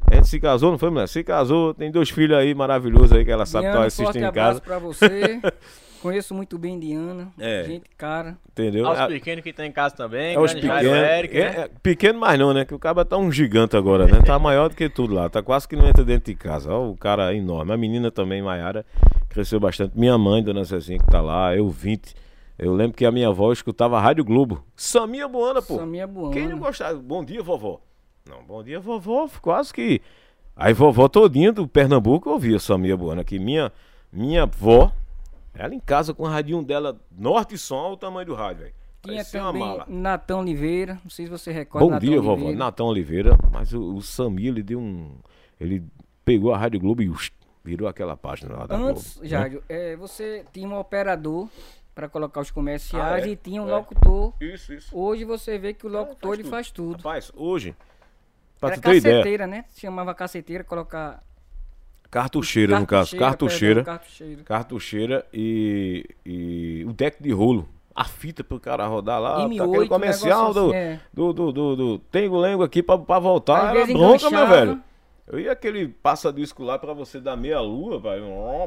a 0.05 0.15
gente 0.15 0.28
se 0.28 0.39
casou, 0.39 0.72
não 0.72 0.78
foi, 0.78 0.89
mulher? 0.89 1.07
Se 1.07 1.24
casou, 1.24 1.74
tem 1.74 1.89
dois 1.89 2.09
filhos 2.09 2.38
aí 2.38 2.53
maravilhosos 2.53 3.13
aí 3.13 3.24
que 3.24 3.32
ela 3.32 3.45
sabe 3.45 3.65
que 3.65 3.72
Diana, 3.72 3.89
forte 3.89 4.01
assistindo 4.01 4.24
em 4.24 4.26
abraço 4.26 4.61
casa, 4.61 4.61
pra 4.61 4.80
você. 4.80 5.41
Conheço 6.02 6.34
muito 6.34 6.58
bem 6.58 6.80
Diana. 6.80 7.32
É. 7.39 7.64
Gente, 7.66 7.89
cara. 7.97 8.38
entendeu? 8.52 8.88
Aos 8.88 9.00
A- 9.00 9.08
pequenos 9.08 9.43
que 9.43 9.52
tem 9.52 9.68
em 9.68 9.72
casa 9.72 9.95
também. 9.95 10.36
É 10.36 10.39
os 10.39 10.54
pequenos. 10.54 10.84
Eric, 10.84 11.38
é, 11.38 11.39
né? 11.43 11.60
é, 11.62 11.70
pequeno, 11.82 12.20
mas 12.20 12.39
não, 12.39 12.54
né? 12.54 12.66
Que 12.66 12.74
o 12.74 12.80
cara 12.80 13.04
tá 13.04 13.18
um 13.18 13.32
gigante 13.32 13.76
agora, 13.76 14.06
né? 14.06 14.22
Tá 14.26 14.39
maior 14.39 14.70
do 14.70 14.76
que 14.76 14.89
tudo 14.89 15.14
lá. 15.14 15.30
Tá 15.30 15.43
quase 15.43 15.68
que 15.68 15.76
não 15.76 15.88
entra 15.88 16.04
dentro 16.04 16.32
de 16.32 16.38
casa. 16.38 16.72
Ó, 16.72 16.89
o 16.89 16.97
cara 16.97 17.34
é 17.34 17.38
enorme. 17.38 17.74
A 17.74 17.78
menina 17.78 18.10
também, 18.10 18.41
Maiara, 18.41 18.86
cresceu 19.30 19.60
bastante. 19.60 19.97
Minha 19.97 20.18
mãe, 20.18 20.41
dona 20.43 20.64
Zezinha, 20.64 21.00
que 21.00 21.08
tá 21.08 21.22
lá, 21.22 21.56
eu 21.56 21.70
20. 21.70 22.16
Eu 22.58 22.74
lembro 22.74 22.95
que 22.97 23.06
a 23.06 23.12
minha 23.12 23.30
avó 23.30 23.52
escutava 23.54 23.97
a 23.97 24.02
Rádio 24.02 24.24
Globo. 24.26 24.64
Saminha 24.76 25.28
Boana, 25.28 25.62
pô. 25.62 25.78
Saminha 25.78 26.06
Buana. 26.06 26.34
Quem 26.34 26.47
não 26.47 26.60
gostava? 26.60 27.00
Bom 27.00 27.24
dia, 27.24 27.41
vovó. 27.41 27.80
Não, 28.30 28.43
bom 28.43 28.62
dia, 28.64 28.80
vovó. 28.80 29.28
Quase 29.41 29.74
que. 29.74 30.02
Aí, 30.56 30.74
vovó 30.74 31.08
todinha 31.08 31.54
do 31.54 31.68
Pernambuco 31.68 32.30
ouvia 32.30 32.60
Samia 32.60 32.97
Buana. 32.97 33.24
Que 33.24 33.39
minha, 33.39 33.72
minha 34.12 34.43
avó, 34.43 34.91
ela 35.60 35.76
em 35.76 35.80
casa 35.80 36.14
com 36.14 36.24
o 36.24 36.28
radinho 36.28 36.64
dela, 36.64 36.99
norte 37.12 37.55
e 37.55 37.57
som, 37.57 37.76
olha 37.76 37.93
o 37.93 37.97
tamanho 37.97 38.26
do 38.26 38.34
rádio, 38.34 38.64
velho. 38.64 38.76
Tinha 39.01 39.16
Parecia 39.18 39.41
uma 39.41 39.47
também 39.53 39.62
mala. 39.68 39.86
Natão 39.88 40.39
Oliveira. 40.41 40.99
Não 41.03 41.10
sei 41.10 41.26
se 41.26 41.32
você 41.32 41.51
recorda. 41.51 41.86
Bom 41.86 41.91
Natão 41.91 42.10
dia, 42.10 42.18
vovó. 42.20 42.34
Oliveira. 42.34 42.57
Natão 42.57 42.86
Oliveira. 42.88 43.38
Mas 43.51 43.74
o, 43.74 43.95
o 43.95 44.01
Samir, 44.01 44.47
ele 44.47 44.62
deu 44.64 44.80
um. 44.80 45.16
Ele 45.60 45.84
pegou 46.26 46.53
a 46.53 46.57
Rádio 46.57 46.80
Globo 46.82 47.01
e 47.01 47.10
virou 47.64 47.88
aquela 47.88 48.18
página 48.18 48.55
lá 48.57 48.66
da 48.68 48.76
Antes, 48.76 49.14
Globo. 49.14 49.22
né? 49.24 49.30
Jário, 49.30 49.64
é, 49.70 49.95
você 49.95 50.43
tinha 50.51 50.68
um 50.68 50.78
operador 50.78 51.47
para 51.95 52.10
colocar 52.10 52.41
os 52.41 52.51
comerciais 52.51 53.24
Ah, 53.24 53.28
é? 53.28 53.32
e 53.32 53.36
tinha 53.38 53.62
um 53.62 53.70
É. 53.70 53.72
locutor. 53.72 54.34
Isso, 54.41 54.74
isso. 54.74 54.97
Hoje 54.97 55.24
você 55.24 55.57
vê 55.57 55.74
que 55.74 55.86
o 55.86 55.89
locutor 55.89 56.30
faz 56.32 56.34
ele 56.34 56.43
tudo. 56.43 56.51
faz 56.51 56.72
tudo. 56.72 56.97
Rapaz, 56.97 57.32
hoje, 57.36 57.76
pra 58.60 58.70
Era 58.70 58.78
tu 58.78 58.82
ter 58.84 58.95
ideia, 58.97 59.16
caceteira, 59.16 59.47
né? 59.47 59.64
Se 59.70 59.80
chamava 59.82 60.14
caceteira, 60.14 60.64
colocar. 60.64 61.24
Cartucheira, 62.10 62.80
no 62.80 62.86
caso, 62.88 63.16
Cartucheira, 63.18 63.84
cartucheira. 63.84 63.84
perdão, 63.84 63.93
cartucheira. 63.97 64.43
cartucheira 64.43 65.26
e, 65.34 66.05
e 66.26 66.86
o 66.88 66.93
deck 66.93 67.22
de 67.22 67.32
rolo. 67.32 67.68
A 67.95 68.05
fita 68.05 68.43
pro 68.43 68.60
cara 68.60 68.86
rodar 68.88 69.20
lá, 69.20 69.39
M8, 69.45 69.57
tá 69.57 69.64
aquele 69.66 69.88
comercial 69.88 70.53
do, 70.53 70.68
assim, 70.68 70.76
é. 70.76 70.99
do, 71.14 71.34
do, 71.34 71.51
do, 71.51 71.76
do 71.76 71.99
Tengo 72.10 72.38
Lengo 72.38 72.64
aqui 72.64 72.82
pra, 72.82 72.97
pra 72.97 73.20
voltar. 73.20 73.72
Às 73.72 73.76
Era 73.76 73.88
bronca, 73.88 74.30
meu 74.30 74.47
velho. 74.47 74.82
Eu 75.28 75.39
ia 75.39 75.51
aquele 75.51 75.88
passa-disco 75.88 76.64
lá 76.64 76.80
pra 76.80 76.93
você 76.93 77.20
dar 77.20 77.36
meia 77.36 77.60
lua, 77.60 77.99
pra, 77.99 78.14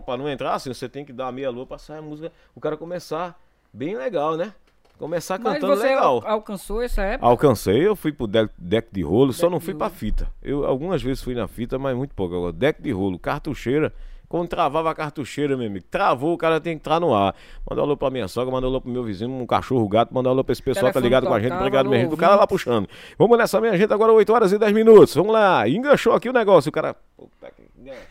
pra 0.05 0.17
não 0.17 0.29
entrar 0.29 0.55
assim, 0.55 0.73
você 0.73 0.89
tem 0.89 1.05
que 1.05 1.13
dar 1.13 1.33
meia 1.33 1.51
lua 1.51 1.67
pra 1.67 1.79
sair 1.79 1.99
a 1.99 2.03
música, 2.03 2.31
o 2.55 2.61
cara 2.61 2.77
começar 2.77 3.41
bem 3.73 3.97
legal, 3.97 4.37
né? 4.37 4.55
Começar 5.03 5.37
Mas 5.41 5.55
cantando 5.55 5.75
você 5.77 5.89
legal. 5.89 6.23
al- 6.25 6.35
alcançou 6.35 6.81
essa 6.81 7.03
época? 7.03 7.27
Alcancei, 7.27 7.85
eu 7.85 7.97
fui 7.97 8.13
pro 8.13 8.29
deck, 8.29 8.53
deck 8.57 8.87
de 8.93 9.03
rolo, 9.03 9.33
só 9.33 9.47
Deck 9.47 9.51
não 9.53 9.59
de 9.59 9.65
fui 9.65 9.75
pra 9.75 9.89
rolo. 9.89 9.99
fita. 9.99 10.29
Eu 10.41 10.65
algumas 10.65 11.03
vezes 11.03 11.21
fui 11.21 11.35
na 11.35 11.49
fita, 11.49 11.77
mas 11.77 11.97
muito 11.97 12.15
pouco. 12.15 12.37
Agora, 12.37 12.53
deck 12.53 12.81
de 12.81 12.93
rolo, 12.93 13.19
cartucheira. 13.19 13.93
Quando 14.29 14.49
travava 14.49 14.91
a 14.91 14.95
cartucheira, 14.95 15.57
meu 15.59 15.67
amigo, 15.67 15.85
travou, 15.91 16.33
o 16.33 16.39
cara 16.39 16.59
tem 16.61 16.73
que 16.75 16.77
entrar 16.81 17.01
no 17.01 17.13
ar. 17.15 17.35
Mandou 17.69 17.85
alô 17.85 17.97
pra 17.99 18.09
minha 18.11 18.27
sogra, 18.29 18.51
mandou 18.51 18.71
alô 18.71 18.81
pro 18.81 18.91
meu 18.91 19.03
vizinho, 19.03 19.31
um 19.31 19.45
cachorro, 19.45 19.87
gato, 19.89 20.15
mandou 20.15 20.31
alô 20.31 20.43
pra 20.45 20.53
esse 20.53 20.63
pessoal 20.63 20.87
que 20.87 20.95
tá 20.95 21.01
ligado 21.01 21.27
com 21.27 21.35
a 21.35 21.41
gente. 21.41 21.53
Obrigado, 21.53 21.89
minha 21.89 22.01
gente. 22.01 22.15
O 22.15 22.17
cara 22.17 22.37
lá 22.37 22.47
puxando. 22.47 22.89
Vamos 23.19 23.37
nessa, 23.37 23.61
minha 23.61 23.77
gente, 23.77 23.93
agora 23.93 24.11
8 24.13 24.33
horas 24.33 24.53
e 24.53 24.59
10 24.59 24.73
minutos. 24.73 25.15
Vamos 25.17 25.33
lá, 25.33 25.69
enganchou 25.69 26.15
aqui 26.15 26.31
o 26.31 26.33
negócio. 26.33 26.69
O 26.71 26.73
cara. 26.73 26.97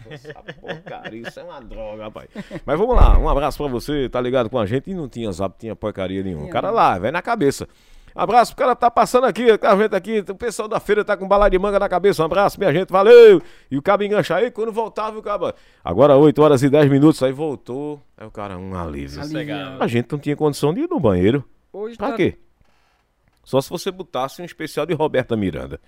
Que. 0.08 0.14
Essa 0.14 0.34
porcaria, 0.34 1.28
isso 1.28 1.40
é 1.40 1.44
uma 1.44 1.60
droga, 1.62 2.04
rapaz. 2.04 2.30
Mas 2.66 2.78
vamos 2.80 2.96
lá, 2.96 3.18
um 3.18 3.28
abraço 3.30 3.58
pra 3.58 3.68
você, 3.68 4.08
tá 4.10 4.20
ligado 4.22 4.50
com 4.50 4.58
a 4.60 4.66
gente. 4.66 4.90
E 4.90 4.94
não 4.94 5.08
tinha 5.08 5.32
zap, 5.32 5.56
tinha 5.58 5.76
porcaria 5.76 6.24
nenhuma. 6.24 6.46
O 6.46 6.50
cara 6.50 6.68
não. 6.70 6.76
lá, 6.76 6.98
vai 7.00 7.12
na 7.12 7.22
cabeça. 7.22 7.68
Abraço 8.14 8.54
pro 8.54 8.66
cara 8.66 8.76
tá 8.76 8.92
passando 8.92 9.26
aqui, 9.26 9.48
a 9.50 9.76
gente 9.78 9.96
aqui, 9.96 10.20
o 10.30 10.36
pessoal 10.36 10.68
da 10.68 10.82
feira 10.82 11.04
tá 11.06 11.16
com 11.16 11.26
bala 11.26 11.48
de 11.48 11.58
manga 11.58 11.80
na 11.80 11.88
cabeça. 11.88 12.22
Um 12.22 12.26
abraço, 12.26 12.60
minha 12.60 12.74
gente, 12.74 12.90
valeu! 12.90 13.42
E 13.70 13.78
o 13.78 13.82
cabo 13.82 14.04
engancha 14.04 14.36
aí, 14.36 14.52
quando 14.52 14.70
voltava, 14.72 15.18
o 15.18 15.22
cabo. 15.22 15.54
Agora 15.82 16.18
8 16.18 16.42
horas 16.42 16.62
e 16.62 16.70
10 16.70 16.90
minutos, 16.90 17.24
aí 17.24 17.32
voltou. 17.32 18.02
Aí 18.18 18.28
o 18.28 18.32
cara, 18.32 18.58
um 18.58 18.76
alívio. 18.76 19.22
A 19.80 19.88
gente 19.88 20.12
não 20.12 20.20
tinha 20.20 20.36
condição 20.36 20.74
de 20.74 20.82
ir 20.82 20.90
no 20.90 21.00
banheiro. 21.00 21.44
Hoje 21.72 21.96
Pra 21.96 22.10
tá- 22.10 22.18
quê? 22.18 22.38
Só 23.46 23.62
se 23.62 23.70
você 23.70 23.90
botasse 23.90 24.42
um 24.42 24.46
especial 24.46 24.86
de 24.86 24.94
Roberta 24.94 25.36
Miranda. 25.38 25.80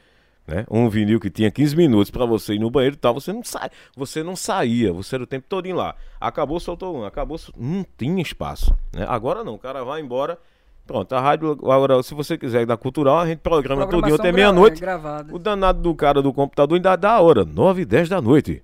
Né? 0.46 0.66
Um 0.70 0.90
vinil 0.90 1.20
que 1.20 1.30
tinha 1.30 1.50
15 1.50 1.76
minutos 1.76 2.12
pra 2.12 2.26
você 2.26 2.56
ir 2.56 2.60
no 2.60 2.70
banheiro 2.70 2.96
e 2.96 3.00
tal, 3.00 3.14
você 3.14 3.32
não 3.32 3.44
sai, 3.44 3.70
você 3.96 4.22
não 4.22 4.36
saía, 4.36 4.92
você 4.92 5.16
era 5.16 5.24
o 5.24 5.28
tempo 5.28 5.46
todo 5.48 5.72
lá. 5.74 5.96
Acabou, 6.20 6.60
soltou 6.60 6.98
um, 6.98 7.06
acabou, 7.06 7.40
não 7.58 7.86
tinha 7.98 8.22
espaço. 8.22 8.76
Né? 8.94 9.06
Agora 9.08 9.44
não, 9.44 9.56
o 9.56 9.60
cara 9.60 9.84
vai 9.84 10.02
embora. 10.02 10.38
Pronto, 10.86 11.14
a 11.14 11.22
rádio, 11.22 11.52
agora, 11.52 12.04
se 12.04 12.14
você 12.14 12.38
quiser 12.38 12.66
da 12.66 12.76
cultural, 12.76 13.20
a 13.20 13.28
gente 13.28 13.40
programa 13.40 13.88
todo 13.88 14.06
dia 14.06 14.16
até 14.16 14.34
meia-noite. 14.34 14.84
é. 14.84 15.34
O 15.34 15.40
danado 15.40 15.82
do 15.82 15.96
cara 15.96 16.22
do 16.22 16.34
computador 16.34 16.76
ainda 16.76 16.98
dá 16.98 17.12
a 17.14 17.22
hora, 17.22 17.46
9 17.46 17.84
e 17.84 17.86
10 17.86 18.10
da 18.10 18.22
noite. 18.22 18.62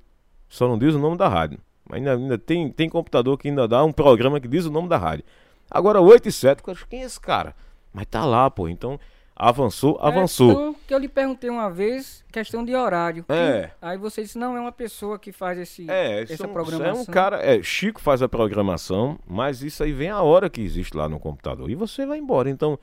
Só 0.49 0.67
não 0.67 0.77
diz 0.77 0.95
o 0.95 0.99
nome 0.99 1.15
da 1.15 1.29
rádio. 1.29 1.59
Mas 1.87 1.99
ainda, 1.99 2.13
ainda 2.15 2.37
tem, 2.37 2.69
tem 2.69 2.89
computador 2.89 3.37
que 3.37 3.47
ainda 3.47 3.67
dá 3.69 3.85
um 3.85 3.93
programa 3.93 4.37
que 4.41 4.49
diz 4.49 4.65
o 4.65 4.71
nome 4.71 4.89
da 4.89 4.97
rádio. 4.97 5.23
Agora 5.71 6.01
8 6.01 6.27
e 6.27 6.31
7, 6.31 6.61
eu 6.65 6.73
acho, 6.73 6.87
quem 6.87 7.03
é 7.03 7.05
esse 7.05 7.19
cara? 7.19 7.55
Mas 7.93 8.05
tá 8.07 8.25
lá, 8.25 8.49
pô. 8.49 8.67
Então, 8.67 8.99
avançou, 9.39 9.97
avançou. 10.01 10.49
É, 10.49 10.51
então, 10.53 10.75
que 10.85 10.93
eu 10.93 10.97
lhe 10.99 11.07
perguntei 11.07 11.49
uma 11.49 11.69
vez, 11.71 12.23
questão 12.31 12.63
de 12.65 12.75
horário. 12.75 13.23
É. 13.29 13.71
Aí 13.81 13.97
você 13.97 14.21
disse, 14.21 14.37
não, 14.37 14.57
é 14.57 14.59
uma 14.59 14.71
pessoa 14.71 15.17
que 15.17 15.31
faz 15.31 15.57
esse, 15.57 15.89
É, 15.89 16.21
essa 16.23 16.43
é 16.43 16.47
um- 16.47 16.51
programação. 16.53 16.89
é 16.97 17.01
um 17.01 17.05
cara. 17.05 17.37
É, 17.37 17.63
Chico 17.63 18.01
faz 18.01 18.21
a 18.21 18.27
programação, 18.27 19.17
mas 19.25 19.63
isso 19.63 19.81
aí 19.81 19.93
vem 19.93 20.09
a 20.09 20.21
hora 20.21 20.49
que 20.49 20.59
existe 20.61 20.95
lá 20.95 21.07
no 21.07 21.19
computador. 21.19 21.69
E 21.71 21.75
você 21.75 22.05
vai 22.05 22.17
embora. 22.19 22.49
Então, 22.49 22.77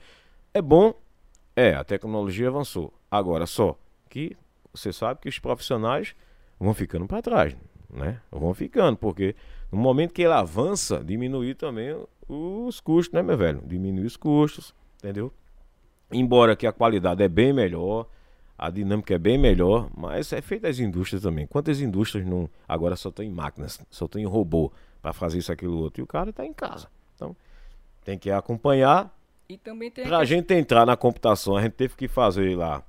é 0.53 0.61
bom. 0.61 0.93
É, 1.55 1.75
a 1.75 1.83
tecnologia 1.83 2.47
avançou. 2.47 2.91
Agora 3.09 3.45
só 3.45 3.77
que 4.09 4.35
você 4.73 4.91
sabe 4.91 5.19
que 5.21 5.29
os 5.29 5.39
profissionais 5.39 6.15
vão 6.59 6.73
ficando 6.73 7.05
para 7.07 7.21
trás, 7.21 7.55
né? 7.89 8.19
Vão 8.31 8.53
ficando, 8.53 8.97
porque 8.97 9.35
no 9.71 9.77
momento 9.77 10.13
que 10.13 10.21
ele 10.23 10.33
avança, 10.33 11.03
diminuir 11.03 11.55
também 11.55 11.95
os 12.27 12.79
custos, 12.79 13.13
né, 13.13 13.21
meu 13.23 13.37
velho? 13.37 13.61
Diminuir 13.65 14.05
os 14.05 14.17
custos, 14.17 14.73
entendeu? 14.97 15.31
Embora 16.11 16.55
que 16.55 16.65
a 16.65 16.71
qualidade 16.71 17.21
é 17.21 17.27
bem 17.27 17.51
melhor, 17.51 18.07
a 18.57 18.69
dinâmica 18.69 19.13
é 19.13 19.17
bem 19.17 19.37
melhor, 19.37 19.89
mas 19.95 20.33
é 20.33 20.41
feita 20.41 20.67
as 20.67 20.79
indústrias 20.79 21.21
também. 21.21 21.45
Quantas 21.45 21.79
indústrias 21.79 22.25
não 22.25 22.49
agora 22.67 22.95
só 22.95 23.11
tem 23.11 23.29
máquinas, 23.29 23.79
só 23.91 24.07
tem 24.07 24.25
robô 24.25 24.71
para 25.01 25.13
fazer 25.13 25.37
isso 25.37 25.51
aquilo 25.51 25.77
outro 25.77 26.01
e 26.01 26.03
o 26.03 26.07
cara 26.07 26.31
está 26.31 26.45
em 26.45 26.53
casa. 26.53 26.87
Então 27.15 27.35
tem 28.03 28.17
que 28.17 28.31
acompanhar. 28.31 29.13
E 29.49 29.57
também 29.57 29.91
tem 29.91 30.05
a 30.05 30.07
Para 30.07 30.17
a 30.17 30.19
questão 30.21 30.37
gente 30.37 30.53
entrar 30.53 30.85
na 30.85 30.97
computação, 30.97 31.55
a 31.55 31.61
gente 31.61 31.73
teve 31.73 31.95
que 31.95 32.07
fazer 32.07 32.57
lá 32.57 32.81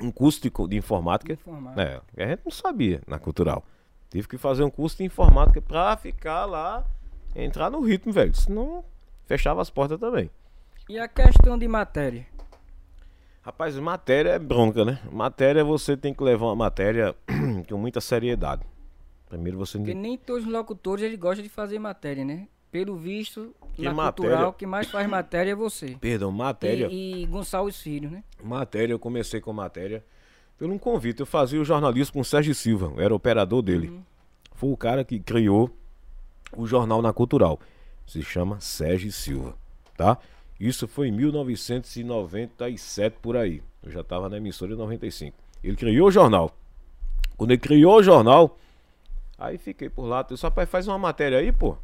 um 0.00 0.10
curso 0.10 0.40
de, 0.40 0.50
de 0.68 0.76
informática. 0.76 1.38
É, 1.76 2.24
a 2.24 2.28
gente 2.28 2.42
não 2.44 2.50
sabia 2.50 3.00
na 3.06 3.18
cultural. 3.18 3.64
Tive 4.10 4.26
que 4.26 4.38
fazer 4.38 4.64
um 4.64 4.70
curso 4.70 4.96
de 4.96 5.04
informática 5.04 5.62
para 5.62 5.96
ficar 5.96 6.46
lá, 6.46 6.84
entrar 7.36 7.70
no 7.70 7.80
ritmo, 7.80 8.12
velho. 8.12 8.34
Senão 8.34 8.84
fechava 9.26 9.62
as 9.62 9.70
portas 9.70 10.00
também. 10.00 10.28
E 10.90 10.98
a 10.98 11.06
questão 11.06 11.56
de 11.56 11.68
matéria? 11.68 12.26
Rapaz, 13.42 13.76
matéria 13.76 14.30
é 14.30 14.38
bronca, 14.40 14.84
né? 14.84 14.98
Matéria 15.12 15.62
você 15.62 15.96
tem 15.96 16.12
que 16.12 16.20
levar 16.20 16.46
uma 16.46 16.56
matéria 16.56 17.14
com 17.70 17.78
muita 17.78 18.00
seriedade. 18.00 18.66
Primeiro 19.28 19.56
você 19.56 19.78
Porque 19.78 19.94
nem 19.94 20.18
todos 20.18 20.44
os 20.44 20.52
locutores 20.52 21.04
ele 21.04 21.16
gostam 21.16 21.44
de 21.44 21.48
fazer 21.48 21.78
matéria, 21.78 22.24
né? 22.24 22.48
Pelo 22.72 22.96
visto, 22.96 23.54
Que 23.74 23.82
na 23.82 23.94
matéria? 23.94 24.30
cultural, 24.30 24.52
que 24.52 24.66
mais 24.66 24.90
faz 24.90 25.08
matéria 25.08 25.52
é 25.52 25.54
você. 25.54 25.96
Perdão, 26.00 26.32
matéria. 26.32 26.88
E, 26.90 27.22
e 27.22 27.26
Gonçalves 27.26 27.80
Filho, 27.80 28.10
né? 28.10 28.24
Matéria, 28.42 28.92
eu 28.92 28.98
comecei 28.98 29.40
com 29.40 29.52
matéria 29.52 30.04
pelo 30.58 30.74
um 30.74 30.78
convite. 30.78 31.20
Eu 31.20 31.26
fazia 31.26 31.60
o 31.60 31.64
jornalismo 31.64 32.14
com 32.14 32.20
o 32.20 32.24
Sérgio 32.24 32.52
Silva, 32.52 32.92
eu 32.96 33.00
era 33.00 33.14
operador 33.14 33.62
dele. 33.62 34.02
Foi 34.56 34.72
o 34.72 34.76
cara 34.76 35.04
que 35.04 35.20
criou 35.20 35.70
o 36.56 36.66
jornal 36.66 37.00
na 37.00 37.12
Cultural. 37.12 37.60
Se 38.04 38.24
chama 38.24 38.60
Sérgio 38.60 39.12
Silva, 39.12 39.54
tá? 39.96 40.18
Isso 40.60 40.86
foi 40.86 41.08
em 41.08 41.12
1997 41.12 43.16
por 43.22 43.34
aí. 43.34 43.62
Eu 43.82 43.90
já 43.90 44.02
estava 44.02 44.28
na 44.28 44.36
emissora 44.36 44.74
em 44.74 44.76
95. 44.76 45.34
Ele 45.64 45.74
criou 45.74 46.08
o 46.08 46.10
jornal. 46.10 46.54
Quando 47.38 47.52
ele 47.52 47.60
criou 47.60 47.96
o 47.96 48.02
jornal, 48.02 48.58
aí 49.38 49.56
fiquei 49.56 49.88
por 49.88 50.04
lá. 50.04 50.20
Eu 50.20 50.34
disse, 50.34 50.42
rapaz, 50.42 50.68
faz 50.68 50.86
uma 50.86 50.98
matéria 50.98 51.38
aí, 51.38 51.50
pô. 51.50 51.78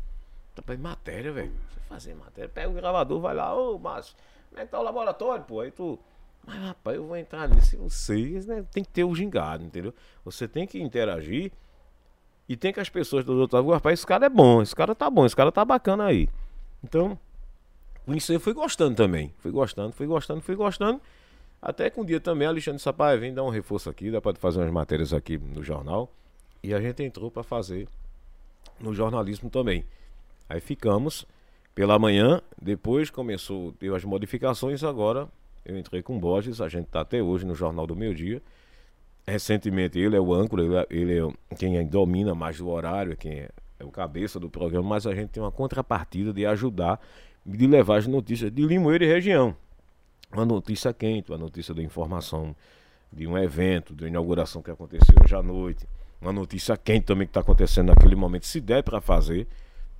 Rapaz, 0.54 0.78
matéria, 0.78 1.32
velho. 1.32 1.52
Você 1.70 1.80
fazer 1.88 2.14
matéria, 2.14 2.50
pega 2.50 2.68
o 2.68 2.74
gravador, 2.74 3.18
vai 3.18 3.34
lá, 3.34 3.54
ô 3.54 3.78
Márcio, 3.78 4.14
como 4.50 4.60
é 4.60 4.66
que 4.66 4.70
tá 4.70 4.78
o 4.78 4.82
laboratório, 4.82 5.44
pô? 5.44 5.60
Aí 5.60 5.70
tu. 5.70 5.98
Mas 6.46 6.60
rapaz, 6.60 6.96
eu 6.96 7.06
vou 7.06 7.16
entrar 7.16 7.48
nisso. 7.48 7.78
Vocês, 7.78 8.46
né? 8.46 8.62
Tem 8.70 8.84
que 8.84 8.90
ter 8.90 9.04
o 9.04 9.14
gingado, 9.14 9.64
entendeu? 9.64 9.94
Você 10.22 10.46
tem 10.46 10.66
que 10.66 10.78
interagir 10.78 11.50
e 12.46 12.56
tem 12.56 12.72
que 12.72 12.80
as 12.80 12.90
pessoas 12.90 13.24
do 13.24 13.38
outro 13.38 13.56
lado, 13.56 13.70
rapaz, 13.70 13.98
esse 13.98 14.06
cara 14.06 14.26
é 14.26 14.28
bom, 14.28 14.60
esse 14.60 14.76
cara 14.76 14.94
tá 14.94 15.08
bom, 15.08 15.24
esse 15.24 15.34
cara 15.34 15.50
tá 15.50 15.64
bacana 15.64 16.04
aí. 16.04 16.28
Então, 16.84 17.18
isso 18.14 18.32
eu 18.32 18.40
fui 18.40 18.52
gostando 18.52 18.94
também. 18.94 19.32
Fui 19.38 19.50
gostando, 19.50 19.92
fui 19.92 20.06
gostando, 20.06 20.40
fui 20.40 20.54
gostando. 20.54 21.00
Até 21.60 21.90
que 21.90 21.98
um 21.98 22.04
dia 22.04 22.20
também, 22.20 22.46
Alexandre 22.46 22.80
Sapai, 22.80 23.18
vem 23.18 23.34
dar 23.34 23.42
um 23.42 23.48
reforço 23.48 23.90
aqui, 23.90 24.10
dá 24.10 24.20
pra 24.20 24.34
fazer 24.34 24.60
umas 24.60 24.70
matérias 24.70 25.12
aqui 25.12 25.38
no 25.38 25.62
jornal. 25.62 26.10
E 26.62 26.74
a 26.74 26.80
gente 26.80 27.02
entrou 27.02 27.30
pra 27.30 27.42
fazer 27.42 27.88
no 28.78 28.94
jornalismo 28.94 29.50
também. 29.50 29.84
Aí 30.48 30.60
ficamos 30.60 31.26
pela 31.74 31.98
manhã, 31.98 32.40
depois 32.60 33.10
começou, 33.10 33.72
teve 33.72 33.94
as 33.94 34.04
modificações, 34.04 34.82
agora 34.84 35.28
eu 35.64 35.76
entrei 35.76 36.02
com 36.02 36.16
o 36.16 36.20
Borges, 36.20 36.60
a 36.60 36.68
gente 36.68 36.86
tá 36.86 37.00
até 37.00 37.22
hoje 37.22 37.44
no 37.44 37.54
Jornal 37.54 37.86
do 37.86 37.96
Meio 37.96 38.14
Dia. 38.14 38.40
Recentemente 39.26 39.98
ele 39.98 40.16
é 40.16 40.20
o 40.20 40.32
âncora, 40.32 40.62
ele 40.62 40.76
é, 40.76 40.86
ele 40.88 41.18
é 41.18 41.54
quem 41.56 41.84
domina 41.86 42.34
mais 42.34 42.60
o 42.60 42.68
horário, 42.68 43.16
quem 43.16 43.40
é, 43.40 43.50
é 43.78 43.84
o 43.84 43.90
cabeça 43.90 44.38
do 44.38 44.48
programa, 44.48 44.88
mas 44.88 45.06
a 45.06 45.14
gente 45.14 45.30
tem 45.30 45.42
uma 45.42 45.50
contrapartida 45.50 46.32
de 46.32 46.46
ajudar, 46.46 47.00
de 47.46 47.66
levar 47.66 47.98
as 47.98 48.06
notícias 48.06 48.50
de 48.50 48.62
Limoeiro 48.66 49.04
e 49.04 49.06
região. 49.06 49.56
Uma 50.32 50.44
notícia 50.44 50.92
quente, 50.92 51.30
uma 51.30 51.38
notícia 51.38 51.72
da 51.72 51.82
informação 51.82 52.54
de 53.12 53.26
um 53.26 53.38
evento, 53.38 53.94
de 53.94 54.04
uma 54.04 54.08
inauguração 54.08 54.60
que 54.60 54.70
aconteceu 54.70 55.14
hoje 55.22 55.34
à 55.34 55.42
noite. 55.42 55.86
Uma 56.20 56.32
notícia 56.32 56.76
quente 56.76 57.04
também 57.04 57.26
que 57.26 57.30
está 57.30 57.40
acontecendo 57.40 57.88
naquele 57.88 58.16
momento, 58.16 58.46
se 58.46 58.60
der 58.60 58.82
para 58.82 59.00
fazer, 59.00 59.46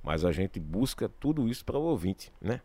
mas 0.03 0.25
a 0.25 0.31
gente 0.31 0.59
busca 0.59 1.07
tudo 1.07 1.47
isso 1.47 1.63
para 1.63 1.77
o 1.77 1.83
ouvinte, 1.83 2.31
né? 2.41 2.59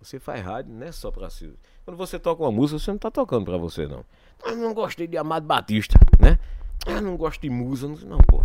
Você 0.00 0.18
faz 0.18 0.44
rádio, 0.44 0.74
não 0.74 0.86
é 0.86 0.92
só 0.92 1.10
para 1.10 1.30
si. 1.30 1.52
Quando 1.84 1.96
você 1.96 2.18
toca 2.18 2.42
uma 2.42 2.52
música, 2.52 2.78
você 2.78 2.90
não 2.90 2.98
tá 2.98 3.10
tocando 3.10 3.44
para 3.44 3.56
você, 3.56 3.86
não. 3.86 4.04
Ah, 4.44 4.54
não 4.54 4.74
gostei 4.74 5.06
de 5.06 5.16
Amado 5.16 5.46
Batista, 5.46 5.98
né? 6.18 6.38
Ah, 6.86 7.00
não 7.00 7.16
gosto 7.16 7.40
de 7.40 7.50
musa. 7.50 7.88
Não, 7.88 7.96
não, 7.96 8.18
pô. 8.18 8.42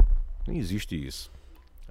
Não 0.47 0.53
existe 0.53 0.95
isso. 0.95 1.32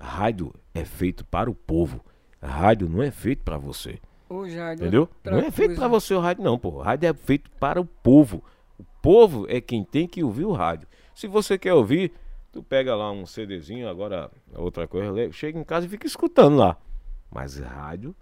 Rádio 0.00 0.54
é 0.74 0.84
feito 0.84 1.24
para 1.24 1.50
o 1.50 1.54
povo. 1.54 2.04
Rádio 2.42 2.88
não 2.88 3.02
é 3.02 3.10
feito 3.10 3.42
para 3.42 3.56
você. 3.58 3.98
Ô, 4.28 4.48
Jair, 4.48 4.74
Entendeu? 4.78 5.08
Não 5.24 5.38
é 5.38 5.50
feito 5.50 5.74
para 5.74 5.88
você 5.88 6.14
o 6.14 6.20
rádio, 6.20 6.42
não, 6.44 6.58
pô. 6.58 6.68
O 6.70 6.80
rádio 6.82 7.08
é 7.08 7.12
feito 7.14 7.50
para 7.52 7.80
o 7.80 7.84
povo. 7.84 8.42
O 8.78 8.84
povo 9.02 9.46
é 9.48 9.60
quem 9.60 9.82
tem 9.84 10.06
que 10.06 10.22
ouvir 10.22 10.44
o 10.44 10.52
rádio. 10.52 10.86
Se 11.14 11.26
você 11.26 11.58
quer 11.58 11.74
ouvir, 11.74 12.12
tu 12.52 12.62
pega 12.62 12.94
lá 12.94 13.10
um 13.10 13.26
CDzinho, 13.26 13.88
agora 13.88 14.30
outra 14.54 14.86
coisa, 14.86 15.30
chega 15.32 15.58
em 15.58 15.64
casa 15.64 15.86
e 15.86 15.88
fica 15.88 16.06
escutando 16.06 16.56
lá. 16.56 16.76
Mas 17.30 17.58
rádio, 17.58 18.14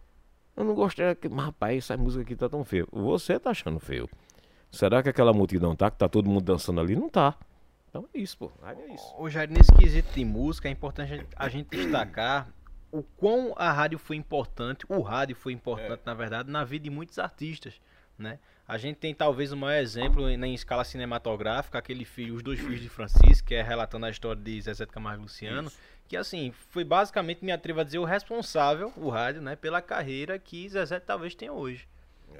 eu 0.57 0.65
não 0.65 0.75
gostei. 0.75 1.05
Mas, 1.31 1.45
rapaz, 1.47 1.77
essa 1.79 1.97
música 1.97 2.23
aqui 2.23 2.35
tá 2.35 2.49
tão 2.49 2.65
feia. 2.65 2.87
Você 2.91 3.39
tá 3.39 3.51
achando 3.51 3.79
feio. 3.79 4.09
Será 4.71 5.03
que 5.03 5.09
aquela 5.09 5.33
multidão 5.33 5.77
tá? 5.77 5.91
Que 5.91 5.97
tá 5.99 6.09
todo 6.09 6.29
mundo 6.29 6.45
dançando 6.45 6.81
ali? 6.81 6.97
Não 6.97 7.09
tá. 7.09 7.35
Então 7.89 8.05
é 8.15 8.19
isso, 8.19 8.37
pô. 8.37 8.51
Rádio 8.63 8.83
é 8.89 8.95
isso. 8.95 9.15
Ô, 9.17 9.29
Jair, 9.31 9.51
nesse 9.51 9.73
quesito 9.73 10.13
de 10.13 10.25
música, 10.25 10.69
é 10.69 10.73
importante 10.73 11.13
a 11.13 11.17
gente- 11.17 11.29
a 11.37 11.49
gente 11.49 11.69
destacar 11.71 12.49
o 12.91 13.03
quão 13.03 13.55
a 13.57 13.71
rádio 13.73 13.99
foi 13.99 14.17
importante, 14.17 14.85
o 14.89 15.01
rádio 15.01 15.37
foi 15.37 15.53
importante, 15.53 16.03
na 16.05 16.15
verdade, 16.15 16.51
na 16.51 16.65
vida 16.65 16.85
de 16.85 16.91
muitos 16.91 17.19
artistas, 17.19 17.81
né? 18.19 18.39
A 18.67 18.77
gente 18.77 18.97
tem 18.97 19.15
talvez 19.15 19.51
o 19.53 19.57
maior 19.57 19.81
exemplo 19.81 20.29
em, 20.29 20.43
em 20.45 20.55
escala 20.55 20.85
cinematográfica, 20.85 21.79
aquele 21.79 22.05
filho, 22.05 22.35
Os 22.35 22.43
Dois 22.43 22.61
Filhos 22.61 22.81
de 22.81 22.89
Francisco, 22.89 23.49
que 23.49 23.55
é 23.55 23.63
relatando 23.63 24.05
a 24.07 24.11
história 24.11 24.41
de 24.43 24.61
Zezé 24.61 24.85
de 24.85 24.93
Camargo 24.93 25.23
Luciano, 25.23 25.71
que 26.07 26.17
assim, 26.17 26.53
foi 26.71 26.85
basicamente, 26.85 27.45
me 27.45 27.51
atrevo 27.53 27.81
a 27.81 27.85
dizer, 27.85 27.99
o 27.99 28.05
responsável, 28.05 28.93
o 28.97 29.09
rádio, 29.09 29.41
né, 29.41 29.57
pela 29.57 29.81
carreira 29.81 30.39
que 30.39 30.69
Zezé 30.69 31.01
talvez 31.01 31.35
tenha 31.35 31.53
hoje. 31.53 31.89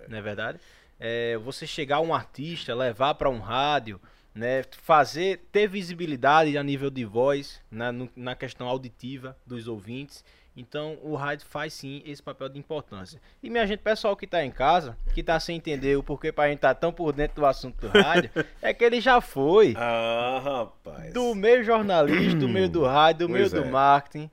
Não 0.09 0.19
é 0.19 0.21
verdade? 0.23 0.59
É, 1.01 1.37
você 1.39 1.67
chegar 1.67 1.97
a 1.97 2.01
um 2.01 2.13
artista, 2.15 2.75
levar 2.75 3.15
para 3.15 3.31
um 3.31 3.39
rádio, 3.39 3.99
né, 4.35 4.63
fazer, 4.83 5.47
ter 5.51 5.67
visibilidade 5.67 6.59
a 6.59 6.63
nível 6.63 6.91
de 6.91 7.05
voz, 7.05 7.61
na, 7.71 7.91
no- 7.91 8.11
na 8.15 8.35
questão 8.35 8.69
auditiva 8.69 9.37
dos 9.47 9.67
ouvintes. 9.67 10.23
Então, 10.61 10.99
o 11.03 11.15
rádio 11.15 11.47
faz 11.47 11.73
sim 11.73 12.03
esse 12.05 12.21
papel 12.21 12.49
de 12.49 12.59
importância. 12.59 13.21
E 13.41 13.49
minha 13.49 13.65
gente, 13.65 13.79
pessoal 13.79 14.17
que 14.17 14.27
tá 14.27 14.45
em 14.45 14.51
casa, 14.51 14.97
que 15.15 15.23
tá 15.23 15.39
sem 15.39 15.57
entender 15.57 15.97
o 15.97 16.03
porquê 16.03 16.33
pra 16.33 16.49
gente 16.49 16.59
tá 16.59 16.75
tão 16.75 16.93
por 16.93 17.13
dentro 17.13 17.37
do 17.37 17.47
assunto 17.47 17.81
do 17.87 17.89
rádio, 17.97 18.29
é 18.61 18.75
que 18.75 18.83
ele 18.83 19.01
já 19.01 19.21
foi 19.21 19.75
Ah, 19.77 20.41
rapaz. 20.43 21.13
do 21.15 21.33
meio 21.35 21.63
jornalista, 21.63 22.41
do 22.41 22.49
meio 22.49 22.69
do 22.69 22.83
rádio, 22.85 23.29
do 23.29 23.33
meio 23.33 23.49
Pois 23.49 23.63
do 23.63 23.69
é. 23.69 23.71
marketing. 23.71 24.31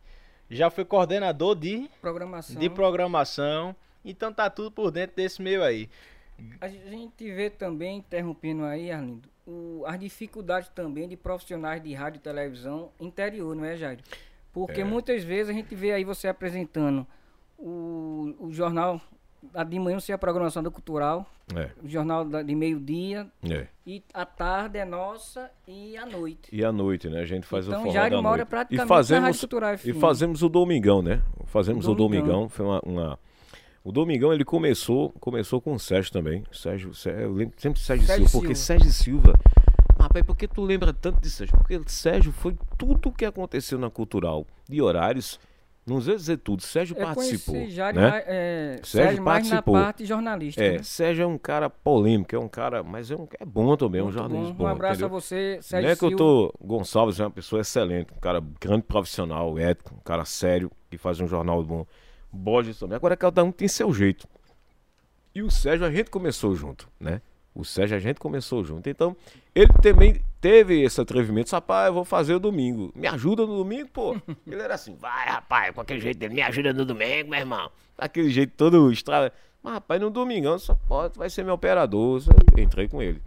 Já 0.49 0.71
foi 0.71 0.83
coordenador 0.83 1.55
de, 1.55 1.87
Programação. 2.01 2.59
de 2.59 2.69
programação. 2.71 3.75
Então 4.03 4.33
tá 4.33 4.49
tudo 4.49 4.71
por 4.71 4.89
dentro 4.91 5.15
desse 5.15 5.41
meio 5.41 5.63
aí. 5.63 5.87
A 6.59 6.67
gente 6.67 7.31
vê 7.31 7.49
também, 7.51 7.97
interrompendo 7.99 8.63
aí, 8.65 8.91
Arlindo, 8.91 9.29
o- 9.47 9.83
as 9.87 9.99
dificuldades 9.99 10.69
também 10.69 11.07
de 11.07 11.15
profissionais 11.15 11.81
de 11.83 11.93
rádio 11.93 12.17
e 12.17 12.21
televisão 12.21 12.91
interior, 12.99 13.55
não 13.55 13.63
é, 13.63 13.77
Jair? 13.77 13.99
Porque 14.55 14.83
muitas 14.83 15.23
vezes 15.23 15.49
a 15.49 15.53
gente 15.53 15.75
vê 15.75 15.91
aí 15.91 16.03
você 16.03 16.27
apresentando 16.27 17.05
o, 17.59 18.33
o 18.39 18.51
jornal 18.51 18.99
a 19.53 19.63
de 19.63 19.77
manhã, 19.77 19.99
você 19.99 20.11
é 20.11 20.15
a 20.15 20.17
programação 20.17 20.63
do 20.63 20.71
cultural, 20.71 21.23
É, 21.55 21.69
o 21.83 21.87
jornal 21.87 22.25
da- 22.25 22.41
de 22.41 22.55
meio-dia, 22.55 23.27
é. 23.47 23.67
e 23.85 24.03
a 24.11 24.25
tarde 24.25 24.79
é 24.79 24.85
nossa 24.85 25.51
e 25.67 25.95
a 25.95 26.03
noite. 26.05 26.49
E 26.51 26.65
à 26.65 26.71
noite, 26.71 27.07
né? 27.07 27.19
A 27.21 27.25
gente 27.25 27.45
faz 27.45 27.67
Então, 27.67 27.81
o 27.81 27.83
forró 27.83 27.93
Jairo 27.93 28.15
da 28.15 28.21
noite. 28.23 28.45
praticamente 28.45 28.83
e 28.83 28.87
fazemos, 28.87 29.39
Cultural 29.39 29.73
E 29.85 29.93
fazemos 29.93 30.41
o 30.41 30.49
Domingão, 30.49 31.03
né? 31.03 31.21
Fazemos 31.45 31.87
o 31.87 31.93
Domingão. 31.93 32.25
Domingão. 32.25 32.49
Foi 32.49 32.65
uma, 32.65 32.81
uma- 32.83 33.19
O 33.83 33.91
Domingão, 33.91 34.33
ele 34.33 34.43
começou, 34.43 35.11
começou 35.19 35.61
com 35.61 35.73
o 35.75 35.79
Sérgio 35.79 36.11
também. 36.11 36.43
Sérgio, 36.51 36.91
Sérgio 36.95 37.21
eu 37.21 37.33
lembro 37.33 37.53
sempre 37.59 37.79
de 37.79 37.85
Sérgio, 37.85 38.07
Sérgio 38.07 38.27
Silva, 38.27 38.41
porque 38.41 38.55
Silva. 38.55 38.79
Sérgio 38.79 38.91
Silva... 38.91 39.33
Rapaz, 39.99 40.25
por 40.25 40.35
que 40.35 40.47
tu 40.47 40.61
lembra 40.61 40.93
tanto 40.93 41.21
de 41.21 41.29
Sérgio? 41.29 41.57
Porque 41.57 41.79
Sérgio 41.87 42.31
foi 42.31 42.55
tudo 42.77 43.11
que 43.11 43.25
aconteceu 43.25 43.77
na 43.79 43.89
Cultural, 43.89 44.45
de 44.67 44.81
horários. 44.81 45.39
Não 45.87 46.01
sei 46.01 46.15
dizer 46.15 46.37
tudo, 46.37 46.63
Sérgio 46.63 46.97
Eu 46.97 47.05
participou. 47.05 47.69
Jairo, 47.69 47.99
né? 47.99 48.09
mais- 48.09 48.23
é, 48.27 48.79
Sérgio 48.83 48.85
Sérgio 48.87 49.23
mais 49.23 49.43
na 49.43 49.49
participou. 49.61 49.73
parte 49.75 50.05
jornalística. 50.05 50.65
É, 50.65 50.71
né? 50.77 50.83
Sérgio 50.83 51.23
é 51.23 51.27
um 51.27 51.37
cara 51.37 51.69
polêmico, 51.69 52.35
é 52.35 52.39
um 52.39 52.47
cara... 52.47 52.81
Mas 52.81 53.11
é, 53.11 53.15
um, 53.15 53.27
é 53.39 53.45
bom 53.45 53.77
também, 53.77 54.01
é 54.01 54.03
um 54.03 54.11
jornalista 54.11 54.51
bom. 54.53 54.57
bom. 54.57 54.63
Um 54.63 54.67
abraço 54.67 54.93
entendeu? 55.01 55.15
a 55.15 55.21
você, 55.21 55.59
Sérgio 55.61 55.85
Não 55.87 55.93
é 55.93 55.95
que 55.95 56.05
eu 56.05 56.15
tô. 56.15 56.53
Gonçalves 56.59 57.19
é 57.19 57.23
uma 57.23 57.29
pessoa 57.29 57.61
excelente, 57.61 58.11
um 58.11 58.19
cara 58.19 58.43
grande 58.59 58.81
profissional, 58.81 59.59
ético, 59.59 59.93
um 59.93 59.99
cara 60.03 60.25
sério, 60.25 60.71
que 60.89 60.97
faz 60.97 61.19
um 61.19 61.27
jornal 61.27 61.63
bom. 61.63 61.85
Borges 62.33 62.79
também. 62.79 62.95
Agora 62.95 63.15
cada 63.15 63.43
um 63.43 63.51
tem 63.51 63.67
seu 63.67 63.93
jeito. 63.93 64.27
E 65.35 65.43
o 65.43 65.51
Sérgio 65.51 65.85
a 65.85 65.91
gente 65.91 66.09
começou 66.09 66.55
junto, 66.55 66.89
né? 66.99 67.21
O 67.55 67.63
Sérgio 67.63 67.95
a 67.95 67.99
gente 67.99 68.19
começou 68.19 68.65
junto. 68.65 68.89
Então, 68.89 69.15
ele 69.55 69.71
também 69.81 70.21
teve 70.41 70.81
esse 70.81 70.99
atrevimento. 70.99 71.49
Rapaz, 71.53 71.87
eu 71.87 71.93
vou 71.93 72.03
fazer 72.03 72.35
o 72.35 72.39
domingo. 72.39 72.91
Me 72.93 73.07
ajuda 73.07 73.45
no 73.45 73.55
domingo, 73.55 73.87
pô. 73.87 74.17
Ele 74.45 74.61
era 74.61 74.75
assim, 74.75 74.93
vai, 74.95 75.27
rapaz, 75.27 75.73
com 75.73 75.79
aquele 75.79 76.01
jeito 76.01 76.17
dele, 76.17 76.33
me 76.33 76.41
ajuda 76.41 76.73
no 76.73 76.83
domingo, 76.83 77.29
meu 77.29 77.39
irmão. 77.39 77.71
Daquele 77.97 78.29
jeito 78.29 78.53
todo 78.57 78.91
estrada. 78.91 79.31
Mas, 79.63 79.75
rapaz, 79.75 80.01
no 80.01 80.09
domingão, 80.09 80.59
só 80.59 80.75
pode, 80.75 81.17
vai 81.17 81.29
ser 81.29 81.45
meu 81.45 81.53
operador. 81.53 82.21
Eu 82.55 82.61
entrei 82.61 82.89
com 82.89 83.01
ele. 83.01 83.21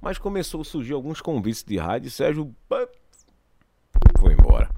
Mas 0.00 0.16
começou 0.16 0.62
a 0.62 0.64
surgir 0.64 0.94
alguns 0.94 1.20
convites 1.20 1.62
de 1.62 1.76
rádio 1.76 2.08
e 2.08 2.10
Sérgio 2.10 2.54
foi 4.18 4.32
embora. 4.32 4.70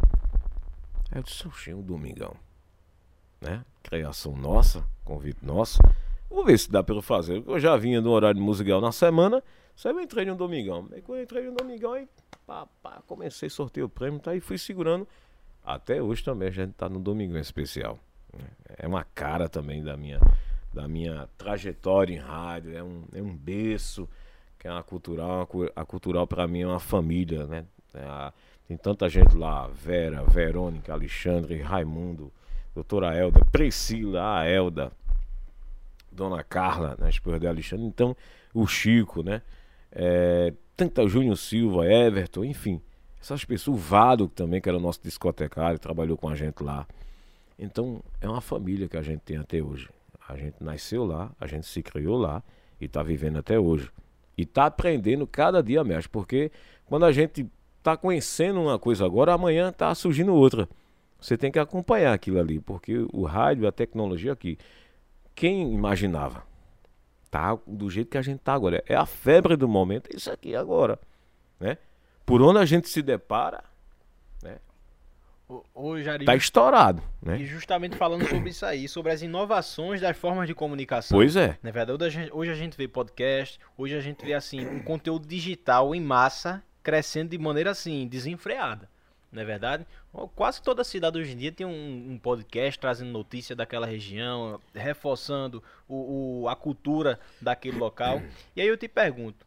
Aí 1.12 1.18
eu 1.18 1.22
disse, 1.22 1.46
oxe, 1.46 1.72
um 1.72 1.82
domingão. 1.82 2.34
Né? 3.40 3.64
Criação 3.84 4.36
nossa, 4.36 4.84
convite 5.04 5.38
nosso. 5.44 5.78
Vou 6.36 6.44
ver 6.44 6.58
se 6.58 6.70
dá 6.70 6.84
eu 6.86 7.00
fazer. 7.00 7.42
Eu 7.46 7.58
já 7.58 7.78
vinha 7.78 7.98
no 7.98 8.10
horário 8.10 8.38
musical 8.38 8.78
na 8.78 8.92
semana, 8.92 9.42
só 9.74 9.88
eu 9.88 9.98
entrei 9.98 10.26
no 10.26 10.36
domingão. 10.36 10.86
Aí 10.92 11.00
quando 11.00 11.16
eu 11.20 11.24
entrei 11.24 11.46
no 11.46 11.54
domingão, 11.56 11.94
aí 11.94 12.06
pá, 12.46 12.66
pá, 12.82 13.02
comecei 13.06 13.46
a 13.46 13.50
sortear 13.50 13.86
o 13.86 13.88
prêmio, 13.88 14.20
tá? 14.20 14.34
E 14.34 14.40
fui 14.40 14.58
segurando. 14.58 15.08
Até 15.64 16.02
hoje 16.02 16.22
também 16.22 16.48
a 16.48 16.50
gente 16.50 16.74
tá 16.74 16.90
no 16.90 17.00
domingão 17.00 17.40
especial. 17.40 17.98
É 18.76 18.86
uma 18.86 19.02
cara 19.02 19.48
também 19.48 19.82
da 19.82 19.96
minha, 19.96 20.20
da 20.74 20.86
minha 20.86 21.26
trajetória 21.38 22.12
em 22.14 22.18
rádio, 22.18 22.76
é 22.76 22.82
um, 22.82 23.04
é 23.14 23.22
um 23.22 23.34
berço 23.34 24.06
que 24.58 24.68
é 24.68 24.70
uma 24.70 24.82
cultural, 24.82 25.40
a 25.40 25.46
cu- 25.46 25.72
a 25.74 25.84
cultural 25.86 26.26
para 26.26 26.46
mim 26.46 26.60
é 26.60 26.66
uma 26.66 26.78
família, 26.78 27.46
né? 27.46 27.64
É 27.94 28.02
a- 28.04 28.30
tem 28.68 28.76
tanta 28.76 29.08
gente 29.08 29.34
lá, 29.34 29.68
Vera, 29.68 30.22
Verônica, 30.24 30.92
Alexandre, 30.92 31.62
Raimundo, 31.62 32.30
doutora 32.74 33.14
Elda, 33.16 33.40
Priscila, 33.50 34.40
a 34.40 34.46
Elda, 34.46 34.92
Dona 36.16 36.42
Carla, 36.42 36.96
né, 36.98 37.08
esposa 37.08 37.38
de 37.38 37.46
Alexandre, 37.46 37.86
então 37.86 38.16
o 38.52 38.66
Chico, 38.66 39.22
né? 39.22 39.42
É, 39.92 40.52
tanta 40.76 41.06
Júnior 41.06 41.36
Silva, 41.36 41.86
Everton, 41.86 42.44
enfim, 42.44 42.80
essas 43.20 43.44
pessoas, 43.44 43.76
o 43.76 43.80
Vado 43.80 44.28
também, 44.28 44.60
que 44.60 44.68
era 44.68 44.78
o 44.78 44.80
nosso 44.80 45.00
discotecário, 45.02 45.78
trabalhou 45.78 46.16
com 46.16 46.28
a 46.28 46.34
gente 46.34 46.62
lá. 46.62 46.86
Então, 47.58 48.00
é 48.20 48.28
uma 48.28 48.40
família 48.40 48.88
que 48.88 48.96
a 48.96 49.02
gente 49.02 49.20
tem 49.20 49.36
até 49.36 49.62
hoje. 49.62 49.88
A 50.28 50.36
gente 50.36 50.56
nasceu 50.60 51.04
lá, 51.04 51.30
a 51.40 51.46
gente 51.46 51.66
se 51.66 51.82
criou 51.82 52.18
lá 52.18 52.42
e 52.80 52.84
está 52.84 53.02
vivendo 53.02 53.38
até 53.38 53.58
hoje. 53.58 53.90
E 54.36 54.42
está 54.42 54.66
aprendendo 54.66 55.26
cada 55.26 55.62
dia 55.62 55.82
mais, 55.82 56.06
porque 56.06 56.52
quando 56.84 57.04
a 57.04 57.12
gente 57.12 57.46
está 57.78 57.96
conhecendo 57.96 58.60
uma 58.60 58.78
coisa 58.78 59.04
agora, 59.04 59.32
amanhã 59.32 59.70
está 59.70 59.94
surgindo 59.94 60.34
outra. 60.34 60.68
Você 61.20 61.36
tem 61.36 61.50
que 61.50 61.58
acompanhar 61.58 62.12
aquilo 62.12 62.38
ali, 62.38 62.60
porque 62.60 63.06
o 63.12 63.24
rádio, 63.24 63.66
a 63.66 63.72
tecnologia 63.72 64.32
aqui, 64.32 64.58
quem 65.36 65.72
imaginava? 65.74 66.42
Tá 67.30 67.56
do 67.66 67.90
jeito 67.90 68.10
que 68.10 68.18
a 68.18 68.22
gente 68.22 68.40
tá 68.40 68.54
agora. 68.54 68.82
É 68.88 68.96
a 68.96 69.04
febre 69.04 69.54
do 69.54 69.68
momento, 69.68 70.08
é 70.10 70.16
isso 70.16 70.30
aqui 70.32 70.56
agora, 70.56 70.98
né? 71.60 71.76
Por 72.24 72.40
onde 72.40 72.58
a 72.58 72.64
gente 72.64 72.88
se 72.88 73.02
depara, 73.02 73.62
né? 74.42 74.56
Ô, 75.74 76.00
Jari, 76.00 76.24
Tá 76.24 76.34
estourado, 76.34 77.02
né? 77.22 77.38
E 77.38 77.44
justamente 77.44 77.96
falando 77.96 78.26
sobre 78.26 78.50
isso 78.50 78.64
aí, 78.64 78.88
sobre 78.88 79.12
as 79.12 79.20
inovações 79.20 80.00
das 80.00 80.16
formas 80.16 80.48
de 80.48 80.54
comunicação. 80.54 81.16
Pois 81.16 81.36
é. 81.36 81.58
Na 81.62 81.70
verdade, 81.70 82.02
hoje 82.02 82.18
a 82.18 82.22
gente, 82.22 82.32
hoje 82.34 82.50
a 82.50 82.54
gente 82.54 82.76
vê 82.76 82.88
podcast, 82.88 83.60
hoje 83.76 83.94
a 83.94 84.00
gente 84.00 84.24
vê 84.24 84.32
assim 84.32 84.66
um 84.66 84.82
conteúdo 84.82 85.28
digital 85.28 85.94
em 85.94 86.00
massa 86.00 86.64
crescendo 86.82 87.30
de 87.30 87.38
maneira 87.38 87.72
assim 87.72 88.08
desenfreada. 88.08 88.88
Não 89.36 89.42
é 89.42 89.44
verdade? 89.44 89.86
Quase 90.34 90.62
toda 90.62 90.82
cidade 90.82 91.18
hoje 91.18 91.32
em 91.32 91.36
dia 91.36 91.52
tem 91.52 91.66
um, 91.66 92.12
um 92.12 92.18
podcast 92.18 92.80
trazendo 92.80 93.10
notícia 93.10 93.54
daquela 93.54 93.86
região, 93.86 94.58
reforçando 94.74 95.62
o, 95.86 96.44
o, 96.44 96.48
a 96.48 96.56
cultura 96.56 97.20
daquele 97.38 97.76
local. 97.76 98.22
E 98.56 98.62
aí 98.62 98.66
eu 98.66 98.78
te 98.78 98.88
pergunto, 98.88 99.46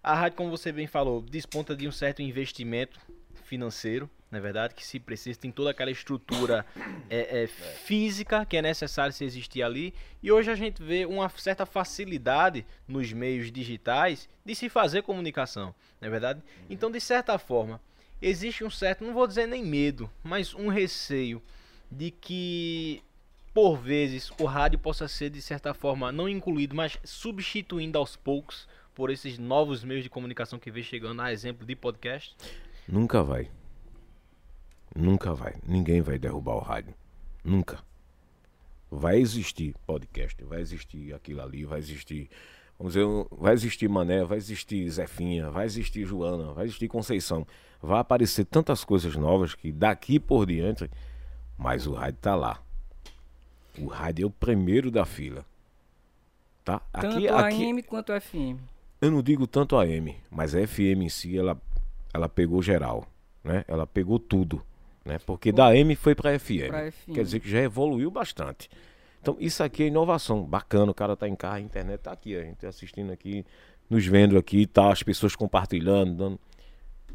a 0.00 0.14
rádio, 0.14 0.36
como 0.36 0.50
você 0.50 0.70
bem 0.70 0.86
falou, 0.86 1.20
desponta 1.20 1.74
de 1.74 1.88
um 1.88 1.90
certo 1.90 2.22
investimento 2.22 3.00
financeiro, 3.42 4.08
é 4.30 4.38
verdade? 4.38 4.72
Que 4.72 4.86
se 4.86 5.00
precisa, 5.00 5.36
tem 5.36 5.50
toda 5.50 5.72
aquela 5.72 5.90
estrutura 5.90 6.64
é, 7.10 7.42
é, 7.42 7.46
física 7.48 8.46
que 8.46 8.56
é 8.56 8.62
necessária 8.62 9.10
se 9.10 9.24
existir 9.24 9.64
ali. 9.64 9.92
E 10.22 10.30
hoje 10.30 10.48
a 10.48 10.54
gente 10.54 10.80
vê 10.80 11.06
uma 11.06 11.28
certa 11.30 11.66
facilidade 11.66 12.64
nos 12.86 13.12
meios 13.12 13.50
digitais 13.50 14.28
de 14.44 14.54
se 14.54 14.68
fazer 14.68 15.02
comunicação, 15.02 15.74
é 16.00 16.08
verdade? 16.08 16.40
Então, 16.70 16.88
de 16.88 17.00
certa 17.00 17.36
forma, 17.36 17.80
existe 18.24 18.64
um 18.64 18.70
certo, 18.70 19.04
não 19.04 19.12
vou 19.12 19.26
dizer 19.26 19.46
nem 19.46 19.64
medo, 19.64 20.10
mas 20.22 20.54
um 20.54 20.68
receio 20.68 21.42
de 21.90 22.10
que 22.10 23.02
por 23.52 23.76
vezes 23.76 24.32
o 24.40 24.46
rádio 24.46 24.78
possa 24.78 25.06
ser 25.06 25.30
de 25.30 25.40
certa 25.42 25.74
forma 25.74 26.10
não 26.10 26.28
incluído, 26.28 26.74
mas 26.74 26.98
substituindo 27.04 27.98
aos 27.98 28.16
poucos 28.16 28.66
por 28.94 29.10
esses 29.10 29.38
novos 29.38 29.84
meios 29.84 30.02
de 30.02 30.10
comunicação 30.10 30.58
que 30.58 30.70
vem 30.70 30.82
chegando, 30.82 31.20
a 31.20 31.32
exemplo 31.32 31.66
de 31.66 31.76
podcast? 31.76 32.34
Nunca 32.88 33.22
vai. 33.22 33.50
Nunca 34.94 35.34
vai. 35.34 35.56
Ninguém 35.66 36.00
vai 36.00 36.18
derrubar 36.18 36.54
o 36.54 36.60
rádio. 36.60 36.94
Nunca. 37.44 37.82
Vai 38.90 39.18
existir 39.18 39.74
podcast, 39.86 40.42
vai 40.44 40.60
existir 40.60 41.12
aquilo 41.12 41.42
ali, 41.42 41.64
vai 41.64 41.78
existir. 41.78 42.30
Vamos 42.78 42.94
dizer, 42.94 43.06
vai 43.30 43.54
existir 43.54 43.88
Mané, 43.88 44.24
vai 44.24 44.36
existir 44.36 44.88
Zefinha, 44.90 45.50
vai 45.50 45.64
existir 45.66 46.04
Joana, 46.04 46.52
vai 46.52 46.64
existir 46.64 46.88
Conceição. 46.88 47.46
Vai 47.80 48.00
aparecer 48.00 48.44
tantas 48.44 48.84
coisas 48.84 49.14
novas 49.16 49.54
que 49.54 49.70
daqui 49.70 50.18
por 50.18 50.46
diante, 50.46 50.90
mas 51.56 51.86
o 51.86 51.92
rádio 51.92 52.18
tá 52.20 52.34
lá. 52.34 52.60
O 53.78 53.86
rádio 53.86 54.24
é 54.24 54.26
o 54.26 54.30
primeiro 54.30 54.90
da 54.90 55.04
fila. 55.04 55.44
Tá? 56.64 56.80
Tanto 56.92 57.16
aqui, 57.16 57.28
aqui, 57.28 57.64
AM 57.64 57.82
quanto 57.82 58.12
FM. 58.18 58.58
Eu 59.00 59.10
não 59.10 59.22
digo 59.22 59.46
tanto 59.46 59.76
AM, 59.76 60.16
mas 60.30 60.54
a 60.54 60.66
FM 60.66 61.02
em 61.02 61.08
si, 61.08 61.36
ela, 61.36 61.60
ela 62.12 62.28
pegou 62.28 62.62
geral. 62.62 63.06
Né? 63.42 63.64
Ela 63.68 63.86
pegou 63.86 64.18
tudo 64.18 64.64
né? 65.04 65.18
Porque 65.24 65.52
da 65.52 65.66
AM 65.66 65.94
foi 65.94 66.14
para 66.14 66.38
FM. 66.38 66.68
Pra 66.68 66.90
FM. 66.90 67.12
Quer 67.12 67.24
dizer 67.24 67.40
que 67.40 67.50
já 67.50 67.60
evoluiu 67.60 68.10
bastante. 68.10 68.70
Então, 69.24 69.38
isso 69.40 69.62
aqui 69.62 69.84
é 69.84 69.86
inovação. 69.86 70.44
Bacana, 70.44 70.92
o 70.92 70.94
cara 70.94 71.16
tá 71.16 71.26
em 71.26 71.34
carro, 71.34 71.54
a 71.54 71.60
internet 71.60 71.98
tá 71.98 72.12
aqui, 72.12 72.36
a 72.36 72.42
gente 72.42 72.58
tá 72.58 72.68
assistindo 72.68 73.10
aqui, 73.10 73.42
nos 73.88 74.04
vendo 74.04 74.36
aqui, 74.36 74.66
tá, 74.66 74.92
as 74.92 75.02
pessoas 75.02 75.34
compartilhando, 75.34 76.14
dando. 76.14 76.40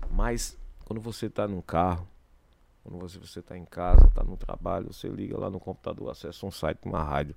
Mas 0.10 0.58
quando 0.86 1.00
você 1.00 1.30
tá 1.30 1.48
num 1.48 1.62
carro, 1.62 2.08
quando 2.84 2.98
você, 2.98 3.20
você 3.20 3.44
tá 3.44 3.56
em 3.56 3.64
casa, 3.64 4.08
tá 4.08 4.24
no 4.24 4.36
trabalho, 4.36 4.92
você 4.92 5.08
liga 5.08 5.38
lá 5.38 5.52
no 5.52 5.60
computador, 5.60 6.10
acessa 6.10 6.44
um 6.48 6.50
site, 6.50 6.80
uma 6.84 7.04
rádio. 7.04 7.36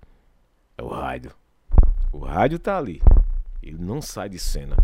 É 0.78 0.82
o 0.82 0.88
rádio. 0.88 1.34
O 2.10 2.20
rádio 2.20 2.58
tá 2.58 2.78
ali. 2.78 3.02
Ele 3.62 3.76
não 3.76 4.00
sai 4.00 4.30
de 4.30 4.38
cena. 4.38 4.74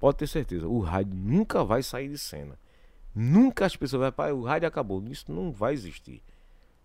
Pode 0.00 0.18
ter 0.18 0.26
certeza, 0.26 0.66
o 0.66 0.80
rádio 0.80 1.14
nunca 1.14 1.62
vai 1.62 1.80
sair 1.84 2.08
de 2.08 2.18
cena. 2.18 2.58
Nunca 3.14 3.66
as 3.66 3.76
pessoas 3.76 4.02
vão, 4.02 4.10
pai, 4.10 4.32
o 4.32 4.42
rádio 4.42 4.66
acabou. 4.66 5.00
Isso 5.04 5.30
não 5.30 5.52
vai 5.52 5.74
existir. 5.74 6.20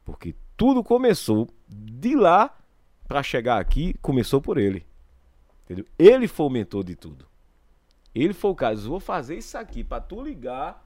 Porque 0.08 0.34
tudo 0.56 0.82
começou 0.82 1.50
de 1.68 2.16
lá 2.16 2.58
para 3.10 3.22
chegar 3.22 3.60
aqui, 3.60 3.94
começou 4.02 4.42
por 4.42 4.58
ele. 4.58 4.86
Entendeu? 5.66 5.86
Ele 6.00 6.30
foi 6.30 6.46
o 6.46 6.50
mentor 6.50 6.86
de 6.86 6.96
tudo. 6.96 7.28
Ele 8.16 8.34
foi 8.34 8.52
o 8.52 8.56
caso, 8.56 8.90
vou 8.90 9.02
fazer 9.02 9.38
isso 9.38 9.58
aqui 9.58 9.84
para 9.84 10.00
tu 10.02 10.24
ligar, 10.24 10.82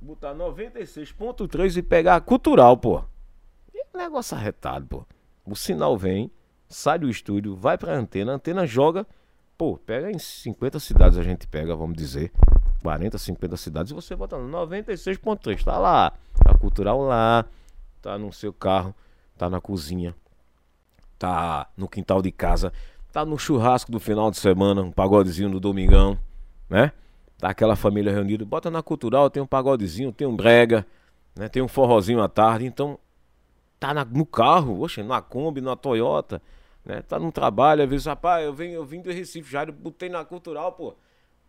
botar 0.00 0.32
96.3 0.32 1.76
e 1.76 1.82
pegar 1.82 2.14
a 2.14 2.20
cultural, 2.20 2.76
pô. 2.76 3.02
É 3.74 3.98
negócio 3.98 4.36
arretado, 4.36 4.86
pô. 4.86 5.04
O 5.44 5.56
sinal 5.56 5.98
vem, 5.98 6.30
sai 6.68 7.00
do 7.00 7.10
estúdio, 7.10 7.56
vai 7.56 7.76
pra 7.76 7.96
antena, 7.96 8.30
a 8.30 8.36
antena 8.36 8.64
joga, 8.64 9.04
pô, 9.58 9.76
pega 9.76 10.08
em 10.08 10.20
50 10.20 10.78
cidades 10.78 11.18
a 11.18 11.22
gente 11.24 11.48
pega, 11.48 11.74
vamos 11.74 11.96
dizer. 11.96 12.30
40, 12.80 13.18
50 13.18 13.56
cidades, 13.56 13.90
e 13.90 13.94
você 13.94 14.14
bota 14.14 14.38
no 14.38 14.48
96.3, 14.56 15.64
tá 15.64 15.78
lá. 15.78 16.12
Tá 16.44 16.54
cultural 16.54 17.00
lá, 17.02 17.44
tá 18.06 18.16
no 18.16 18.32
seu 18.32 18.52
carro, 18.52 18.94
tá 19.36 19.50
na 19.50 19.60
cozinha, 19.60 20.14
tá 21.18 21.68
no 21.76 21.88
quintal 21.88 22.22
de 22.22 22.30
casa, 22.30 22.72
tá 23.12 23.24
no 23.24 23.36
churrasco 23.36 23.90
do 23.90 23.98
final 23.98 24.30
de 24.30 24.36
semana, 24.36 24.80
um 24.80 24.92
pagodezinho 24.92 25.50
do 25.50 25.58
domingão, 25.58 26.16
né? 26.70 26.92
Tá 27.36 27.48
aquela 27.48 27.74
família 27.74 28.12
reunida, 28.12 28.44
bota 28.44 28.70
na 28.70 28.80
cultural, 28.80 29.28
tem 29.28 29.42
um 29.42 29.46
pagodezinho, 29.46 30.12
tem 30.12 30.24
um 30.24 30.36
brega, 30.36 30.86
né? 31.34 31.48
Tem 31.48 31.60
um 31.60 31.66
forrozinho 31.66 32.22
à 32.22 32.28
tarde, 32.28 32.64
então 32.64 32.96
tá 33.80 33.92
na, 33.92 34.04
no 34.04 34.24
carro, 34.24 34.82
oxe, 34.82 35.02
na 35.02 35.20
Kombi, 35.20 35.60
na 35.60 35.74
Toyota, 35.74 36.40
né? 36.84 37.02
Tá 37.02 37.18
no 37.18 37.32
trabalho, 37.32 37.82
às 37.82 37.90
vezes, 37.90 38.06
rapaz, 38.06 38.46
eu, 38.46 38.54
venho, 38.54 38.74
eu 38.74 38.84
vim 38.84 39.02
do 39.02 39.10
Recife 39.10 39.50
já, 39.50 39.66
botei 39.66 40.08
na 40.08 40.24
cultural, 40.24 40.70
pô. 40.70 40.94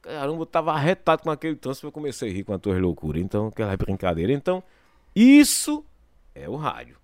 Caramba, 0.02 0.42
eu 0.42 0.46
tava 0.48 0.72
arretado 0.72 1.22
com 1.22 1.30
aquele 1.30 1.56
trânsito, 1.56 1.86
eu 1.86 1.92
comecei 1.92 2.32
a 2.32 2.34
rir 2.34 2.44
com 2.44 2.54
as 2.54 2.60
tuas 2.60 2.82
loucuras. 2.82 3.22
Então, 3.22 3.48
aquela 3.48 3.78
brincadeira. 3.78 4.32
Então, 4.34 4.64
isso 5.16 5.84
é 6.38 6.50
o 6.50 6.56
rádio. 6.56 6.98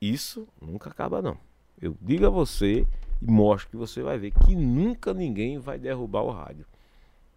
Isso 0.00 0.46
nunca 0.60 0.90
acaba, 0.90 1.22
não. 1.22 1.38
Eu 1.80 1.96
digo 2.00 2.26
a 2.26 2.30
você 2.30 2.86
e 3.20 3.30
mostro 3.30 3.70
que 3.70 3.76
você 3.76 4.02
vai 4.02 4.18
ver 4.18 4.32
que 4.32 4.54
nunca 4.54 5.14
ninguém 5.14 5.58
vai 5.58 5.78
derrubar 5.78 6.22
o 6.22 6.30
rádio. 6.30 6.66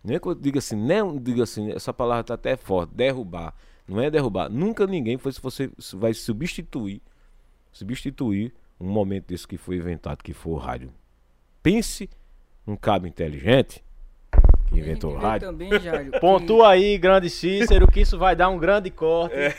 Nem 0.03 0.19
que 0.19 0.27
eu 0.27 0.35
diga 0.35 0.59
assim, 0.59 0.75
não 0.75 1.17
diga 1.17 1.43
assim, 1.43 1.71
essa 1.71 1.93
palavra 1.93 2.23
tá 2.23 2.33
até 2.33 2.55
forte, 2.55 2.93
derrubar. 2.93 3.53
Não 3.87 4.01
é 4.01 4.09
derrubar. 4.09 4.49
Nunca 4.49 4.85
ninguém 4.85 5.17
foi 5.17 5.31
se 5.31 5.41
você 5.41 5.71
vai 5.93 6.13
substituir, 6.13 7.01
substituir 7.71 8.53
um 8.79 8.89
momento 8.89 9.27
desse 9.27 9.47
que 9.47 9.57
foi 9.57 9.77
inventado, 9.77 10.23
que 10.23 10.33
foi 10.33 10.53
o 10.53 10.57
rádio. 10.57 10.93
Pense 11.63 12.09
num 12.65 12.75
cabo 12.75 13.07
inteligente 13.07 13.83
que 14.67 14.79
inventou 14.79 15.13
o 15.13 15.17
rádio. 15.17 15.47
Também, 15.47 15.79
Jairo, 15.79 16.19
Pontua 16.19 16.71
aí, 16.71 16.97
grande 16.97 17.29
Cícero, 17.29 17.87
que 17.87 18.01
isso 18.01 18.17
vai 18.17 18.35
dar 18.35 18.49
um 18.49 18.57
grande 18.57 18.91
corte. 18.91 19.35
É. 19.35 19.55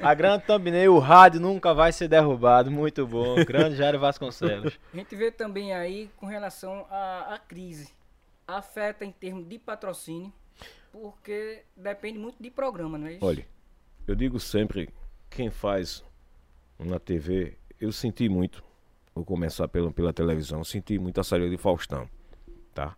A 0.00 0.14
grande 0.14 0.44
thumbnail, 0.44 0.94
o 0.94 0.98
rádio 0.98 1.40
nunca 1.40 1.74
vai 1.74 1.92
ser 1.92 2.08
derrubado. 2.08 2.70
Muito 2.70 3.06
bom. 3.06 3.34
Grande 3.44 3.76
Jairo 3.76 3.98
Vasconcelos. 3.98 4.78
A 4.92 4.96
gente 4.96 5.14
vê 5.16 5.30
também 5.30 5.72
aí 5.72 6.10
com 6.16 6.26
relação 6.26 6.86
à, 6.90 7.34
à 7.34 7.38
crise. 7.38 7.92
Afeta 8.46 9.04
em 9.04 9.12
termos 9.12 9.46
de 9.46 9.58
patrocínio, 9.58 10.32
porque 10.90 11.64
depende 11.76 12.18
muito 12.18 12.42
de 12.42 12.50
programa, 12.50 12.96
não 12.96 13.06
é 13.06 13.14
isso? 13.14 13.24
Olha, 13.24 13.46
eu 14.06 14.14
digo 14.14 14.40
sempre, 14.40 14.88
quem 15.28 15.50
faz 15.50 16.02
na 16.78 16.98
TV, 16.98 17.58
eu 17.78 17.92
senti 17.92 18.26
muito, 18.26 18.64
vou 19.14 19.22
começar 19.22 19.68
pela, 19.68 19.92
pela 19.92 20.14
televisão, 20.14 20.64
senti 20.64 20.98
muito 20.98 21.20
a 21.20 21.24
saída 21.24 21.50
de 21.50 21.58
Faustão, 21.58 22.08
tá? 22.72 22.96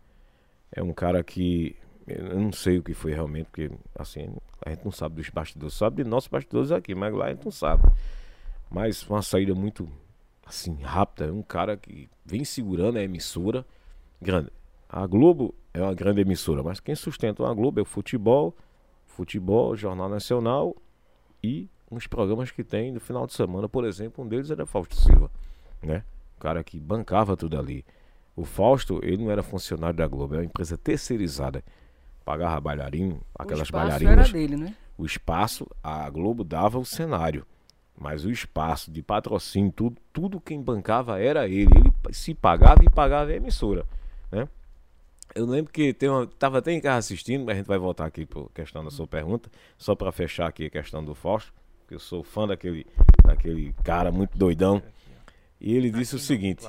É 0.72 0.82
um 0.82 0.92
cara 0.92 1.22
que 1.22 1.76
eu 2.06 2.40
não 2.40 2.52
sei 2.52 2.78
o 2.78 2.82
que 2.82 2.94
foi 2.94 3.12
realmente, 3.12 3.46
porque 3.46 3.70
assim, 3.94 4.34
a 4.64 4.70
gente 4.70 4.84
não 4.84 4.92
sabe 4.92 5.16
dos 5.16 5.30
bastidores, 5.30 5.74
sabe 5.74 6.02
de 6.02 6.08
nossos 6.08 6.28
bastidores 6.28 6.72
aqui, 6.72 6.94
mas 6.94 7.14
lá 7.14 7.26
a 7.26 7.30
gente 7.30 7.44
não 7.44 7.52
sabe. 7.52 7.88
Mas 8.70 9.08
uma 9.08 9.22
saída 9.22 9.54
muito 9.54 9.88
assim, 10.44 10.74
rápida, 10.82 11.28
é 11.28 11.32
um 11.32 11.42
cara 11.42 11.76
que 11.76 12.08
vem 12.24 12.44
segurando 12.44 12.98
a 12.98 13.02
emissora 13.02 13.64
grande. 14.20 14.50
A 14.88 15.06
Globo 15.06 15.54
é 15.72 15.80
uma 15.80 15.94
grande 15.94 16.20
emissora, 16.20 16.62
mas 16.62 16.80
quem 16.80 16.94
sustenta 16.94 17.48
a 17.48 17.54
Globo 17.54 17.78
é 17.78 17.82
o 17.82 17.86
futebol, 17.86 18.54
futebol, 19.06 19.76
Jornal 19.76 20.08
Nacional 20.08 20.74
e 21.42 21.68
uns 21.90 22.06
programas 22.06 22.50
que 22.50 22.64
tem 22.64 22.92
no 22.92 23.00
final 23.00 23.26
de 23.26 23.34
semana, 23.34 23.68
por 23.68 23.84
exemplo, 23.84 24.24
um 24.24 24.28
deles 24.28 24.50
era 24.50 24.66
Fausto 24.66 24.96
Silva, 24.96 25.30
né? 25.82 26.04
O 26.36 26.40
cara 26.40 26.62
que 26.64 26.78
bancava 26.78 27.36
tudo 27.36 27.58
ali. 27.58 27.84
O 28.36 28.44
Fausto, 28.44 29.00
ele 29.02 29.18
não 29.18 29.30
era 29.30 29.42
funcionário 29.42 29.96
da 29.96 30.06
Globo, 30.06 30.34
era 30.34 30.42
uma 30.42 30.46
empresa 30.46 30.78
terceirizada. 30.78 31.62
Pagava 32.24 32.60
bailarino, 32.60 33.20
aquelas 33.38 33.68
o 33.68 33.72
bailarinas. 33.72 34.28
era 34.28 34.32
dele, 34.32 34.56
né? 34.56 34.74
O 34.96 35.04
espaço, 35.04 35.66
a 35.82 36.08
Globo 36.10 36.44
dava 36.44 36.78
o 36.78 36.84
cenário. 36.84 37.46
Mas 37.98 38.24
o 38.24 38.30
espaço 38.30 38.90
de 38.90 39.02
patrocínio, 39.02 39.70
tudo, 39.72 39.96
tudo 40.12 40.40
quem 40.40 40.62
bancava 40.62 41.20
era 41.20 41.46
ele. 41.46 41.70
Ele 41.74 41.92
se 42.12 42.34
pagava 42.34 42.82
e 42.82 42.88
pagava 42.88 43.30
a 43.30 43.34
emissora, 43.34 43.84
né? 44.30 44.48
Eu 45.34 45.46
lembro 45.46 45.72
que 45.72 45.92
tem 45.92 46.08
uma, 46.08 46.26
tava 46.26 46.58
até 46.58 46.72
em 46.72 46.80
casa 46.80 46.98
assistindo, 46.98 47.44
mas 47.44 47.54
a 47.54 47.58
gente 47.58 47.66
vai 47.66 47.78
voltar 47.78 48.06
aqui 48.06 48.26
para 48.26 48.42
questão 48.54 48.82
da 48.82 48.90
sua 48.90 49.06
pergunta, 49.06 49.50
só 49.78 49.94
para 49.94 50.10
fechar 50.10 50.48
aqui 50.48 50.66
a 50.66 50.70
questão 50.70 51.04
do 51.04 51.14
Fausto, 51.14 51.52
que 51.86 51.94
eu 51.94 52.00
sou 52.00 52.24
fã 52.24 52.48
daquele, 52.48 52.86
daquele 53.24 53.72
cara 53.84 54.10
muito 54.10 54.36
doidão. 54.36 54.82
E 55.60 55.74
ele 55.74 55.90
disse 55.90 56.16
o 56.16 56.18
seguinte: 56.18 56.66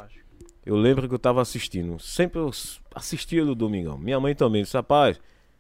eu 0.66 0.76
lembro 0.76 1.07
que 1.07 1.16
eu 1.16 1.20
tava 1.20 1.41
assistindo, 1.41 1.99
sempre 1.99 2.39
eu 2.39 2.51
assistia 2.93 3.43
do 3.45 3.55
Domingão. 3.55 3.97
Minha 3.97 4.20
mãe 4.20 4.36
também 4.36 4.64
disse: 4.64 4.78
rapaz, 4.78 5.20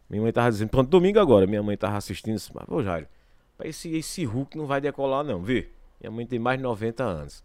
minha 0.09 0.21
mãe 0.21 0.31
tava 0.31 0.49
dizendo, 0.49 0.69
pronto, 0.69 0.89
domingo 0.89 1.19
agora. 1.19 1.47
Minha 1.47 1.63
mãe 1.63 1.77
tava 1.77 1.97
assistindo, 1.97 2.35
disse, 2.35 2.51
mas, 2.53 2.65
ô 2.67 2.83
Jairo, 2.83 3.07
esse, 3.63 3.95
esse 3.95 4.25
Hulk 4.25 4.57
não 4.57 4.65
vai 4.65 4.81
decolar, 4.81 5.23
não, 5.23 5.41
vê. 5.41 5.69
Minha 5.99 6.11
mãe 6.11 6.25
tem 6.25 6.39
mais 6.39 6.57
de 6.57 6.63
90 6.63 7.03
anos. 7.03 7.43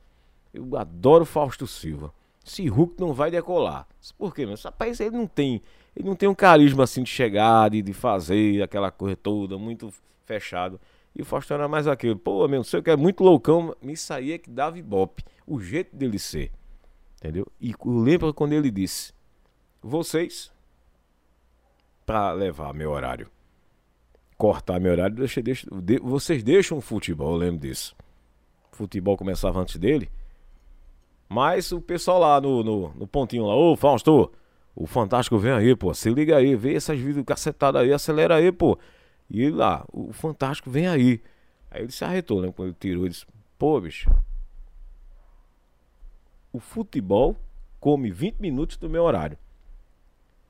Eu 0.53 0.77
adoro 0.77 1.25
Fausto 1.25 1.67
Silva 1.67 2.13
esse 2.47 2.69
Hulk 2.69 3.01
não 3.01 3.13
vai 3.13 3.31
decolar. 3.31 3.87
Por 4.17 4.33
quê, 4.33 4.47
meu? 4.47 4.57
Rapaz, 4.63 5.01
ele 5.01 5.17
não 5.17 5.27
tem. 5.27 5.61
Ele 5.97 6.09
não 6.09 6.15
tem 6.15 6.29
um 6.29 6.35
carisma 6.35 6.85
assim 6.85 7.03
de 7.03 7.11
chegar, 7.11 7.71
de, 7.71 7.83
de 7.83 7.93
fazer 7.93 8.63
aquela 8.63 8.91
coisa 8.91 9.17
toda, 9.17 9.59
muito 9.59 9.93
fechado. 10.25 10.81
E 11.15 11.23
o 11.23 11.25
Faustão 11.25 11.57
era 11.57 11.67
mais 11.67 11.89
aquele, 11.89 12.15
pô, 12.15 12.47
meu, 12.47 12.59
não 12.59 12.65
sei 12.65 12.81
o 12.81 12.83
que 12.83 12.91
é 12.91 12.97
muito 12.97 13.25
loucão, 13.25 13.75
isso 13.83 14.13
aí 14.13 14.33
é 14.33 14.39
que 14.39 14.51
dava 14.51 14.79
ibope. 14.79 15.25
O 15.47 15.59
jeito 15.59 15.97
dele 15.97 16.19
ser. 16.19 16.53
Entendeu? 17.17 17.47
E 17.61 17.73
eu 17.73 17.99
lembro 17.99 18.33
quando 18.35 18.53
ele 18.53 18.71
disse: 18.71 19.13
Vocês, 19.83 20.53
para 22.05 22.33
levar 22.33 22.75
meu 22.75 22.91
horário, 22.91 23.31
cortar 24.37 24.79
meu 24.81 24.93
horário, 24.93 25.17
deixa, 25.17 25.43
deixa, 25.43 25.67
de, 25.71 25.99
vocês 25.99 26.43
deixam 26.43 26.79
o 26.79 26.81
futebol, 26.83 27.33
eu 27.33 27.37
lembro 27.37 27.61
disso. 27.61 27.97
O 28.73 28.77
futebol 28.77 29.17
começava 29.17 29.61
antes 29.61 29.77
dele. 29.77 30.11
Mas 31.29 31.73
o 31.73 31.81
pessoal 31.81 32.21
lá 32.21 32.41
no, 32.41 32.63
no, 32.63 32.89
no 32.91 33.07
pontinho 33.07 33.47
lá, 33.47 33.57
ô 33.57 33.75
Fausto, 33.75 34.31
o 34.75 34.87
Fantástico 34.87 35.39
vem 35.39 35.53
aí, 35.53 35.75
pô. 35.75 35.93
Se 35.93 36.11
liga 36.11 36.37
aí, 36.37 36.55
vê 36.55 36.75
essas 36.75 36.99
vídeos 36.99 37.25
cacetadas 37.25 37.83
aí, 37.83 37.93
acelera 37.93 38.37
aí, 38.37 38.53
pô. 38.53 38.79
E 39.29 39.51
lá, 39.51 39.85
o 39.93 40.13
Fantástico 40.13 40.71
vem 40.71 40.87
aí. 40.87 41.21
Aí 41.71 41.83
ele 41.83 41.91
se 41.91 42.05
arretou, 42.05 42.41
né? 42.41 42.53
Quando 42.55 42.69
ele 42.69 42.77
tirou, 42.79 43.03
ele 43.03 43.11
disse, 43.11 43.27
pô, 43.59 43.81
bicho. 43.81 44.09
O 46.57 46.59
futebol 46.59 47.37
come 47.79 48.11
20 48.11 48.39
minutos 48.39 48.79
do 48.79 48.89
meu 48.89 49.03
horário. 49.03 49.37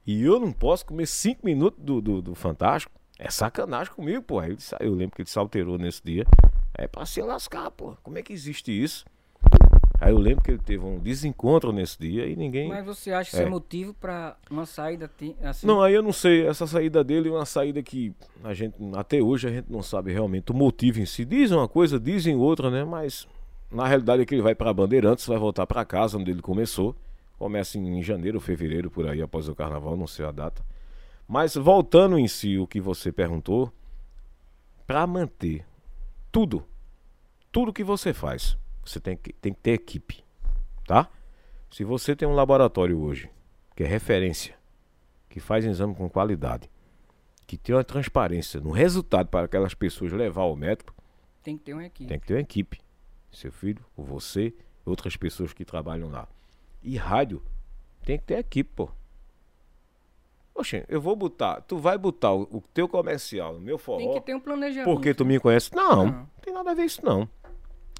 E 0.06 0.22
eu 0.22 0.38
não 0.38 0.52
posso 0.52 0.86
comer 0.86 1.04
5 1.04 1.44
minutos 1.44 1.82
do, 1.82 2.00
do, 2.00 2.22
do, 2.22 2.34
Fantástico. 2.36 2.92
É 3.18 3.28
sacanagem 3.28 3.92
comigo, 3.92 4.22
pô. 4.22 4.38
Aí 4.38 4.52
ele, 4.52 4.58
eu 4.78 4.94
lembro 4.94 5.16
que 5.16 5.22
ele 5.22 5.28
se 5.28 5.36
alterou 5.36 5.76
nesse 5.76 6.00
dia. 6.04 6.24
É 6.74 6.86
pra 6.86 7.04
se 7.04 7.20
lascar, 7.20 7.72
pô. 7.72 7.96
Como 8.04 8.16
é 8.18 8.22
que 8.22 8.32
existe 8.32 8.70
isso? 8.70 9.04
Aí 10.00 10.12
eu 10.12 10.18
lembro 10.18 10.44
que 10.44 10.52
ele 10.52 10.60
teve 10.60 10.84
um 10.84 11.00
desencontro 11.00 11.72
nesse 11.72 11.98
dia 11.98 12.24
e 12.24 12.36
ninguém. 12.36 12.68
Mas 12.68 12.86
você 12.86 13.10
acha 13.10 13.30
que 13.30 13.36
é. 13.36 13.40
isso 13.40 13.48
é 13.48 13.50
motivo 13.50 13.92
para 13.92 14.36
uma 14.48 14.64
saída 14.64 15.10
assim? 15.42 15.66
Não, 15.66 15.82
aí 15.82 15.92
eu 15.92 16.04
não 16.04 16.12
sei. 16.12 16.46
Essa 16.46 16.68
saída 16.68 17.02
dele 17.02 17.30
é 17.30 17.32
uma 17.32 17.46
saída 17.46 17.82
que 17.82 18.14
a 18.44 18.54
gente, 18.54 18.76
até 18.94 19.20
hoje, 19.20 19.48
a 19.48 19.50
gente 19.50 19.72
não 19.72 19.82
sabe 19.82 20.12
realmente 20.12 20.52
o 20.52 20.54
motivo 20.54 21.00
em 21.00 21.06
si. 21.06 21.24
Dizem 21.24 21.58
uma 21.58 21.66
coisa, 21.66 21.98
dizem 21.98 22.36
outra, 22.36 22.70
né? 22.70 22.84
Mas 22.84 23.26
na 23.70 23.86
realidade 23.86 24.22
é 24.22 24.26
que 24.26 24.34
ele 24.34 24.42
vai 24.42 24.54
para 24.54 24.72
Bandeirantes, 24.72 25.26
vai 25.26 25.38
voltar 25.38 25.66
para 25.66 25.84
casa 25.84 26.18
onde 26.18 26.30
ele 26.30 26.42
começou. 26.42 26.94
Começa 27.38 27.78
em 27.78 28.02
janeiro, 28.02 28.40
fevereiro, 28.40 28.90
por 28.90 29.06
aí, 29.06 29.20
após 29.20 29.48
o 29.48 29.54
carnaval, 29.54 29.96
não 29.96 30.06
sei 30.06 30.24
a 30.24 30.32
data. 30.32 30.64
Mas 31.28 31.54
voltando 31.54 32.18
em 32.18 32.28
si 32.28 32.56
o 32.56 32.66
que 32.66 32.80
você 32.80 33.12
perguntou, 33.12 33.70
para 34.86 35.06
manter 35.06 35.66
tudo, 36.30 36.64
tudo 37.50 37.72
que 37.72 37.84
você 37.84 38.14
faz 38.14 38.56
você 38.88 39.00
tem 39.00 39.16
que, 39.16 39.32
tem 39.32 39.52
que 39.52 39.60
ter 39.60 39.72
equipe, 39.72 40.24
tá? 40.86 41.10
Se 41.70 41.82
você 41.84 42.14
tem 42.14 42.26
um 42.26 42.34
laboratório 42.34 42.98
hoje, 43.00 43.28
que 43.74 43.82
é 43.82 43.86
referência, 43.86 44.54
que 45.28 45.40
faz 45.40 45.64
exame 45.64 45.94
com 45.94 46.08
qualidade, 46.08 46.70
que 47.46 47.56
tem 47.58 47.74
uma 47.74 47.84
transparência 47.84 48.60
no 48.60 48.70
resultado 48.70 49.28
para 49.28 49.46
aquelas 49.46 49.74
pessoas 49.74 50.12
levar 50.12 50.42
ao 50.42 50.56
médico, 50.56 50.94
tem 51.42 51.58
que 51.58 51.64
ter 51.64 51.72
uma 51.74 51.84
equipe. 51.84 52.08
Tem 52.08 52.20
que 52.20 52.26
ter 52.26 52.34
uma 52.34 52.40
equipe. 52.40 52.80
Seu 53.36 53.52
filho, 53.52 53.84
você, 53.94 54.54
outras 54.86 55.14
pessoas 55.14 55.52
que 55.52 55.62
trabalham 55.62 56.08
lá. 56.08 56.26
E 56.82 56.96
rádio, 56.96 57.42
tem 58.02 58.16
que 58.16 58.24
ter 58.24 58.38
equipe, 58.38 58.70
pô. 58.74 58.88
Oxe, 60.54 60.86
eu 60.88 61.02
vou 61.02 61.14
botar, 61.14 61.60
tu 61.60 61.76
vai 61.76 61.98
botar 61.98 62.32
o, 62.32 62.44
o 62.44 62.62
teu 62.72 62.88
comercial 62.88 63.52
no 63.52 63.60
meu 63.60 63.76
forró. 63.76 63.98
Tem 63.98 64.14
que 64.14 64.20
ter 64.22 64.34
um 64.34 64.40
planejamento. 64.40 64.86
Porque 64.86 65.12
tu 65.12 65.22
me 65.26 65.38
conhece? 65.38 65.74
Não, 65.76 65.96
não, 65.96 66.06
não 66.06 66.30
tem 66.40 66.54
nada 66.54 66.70
a 66.70 66.74
ver 66.74 66.86
isso 66.86 67.04
não. 67.04 67.28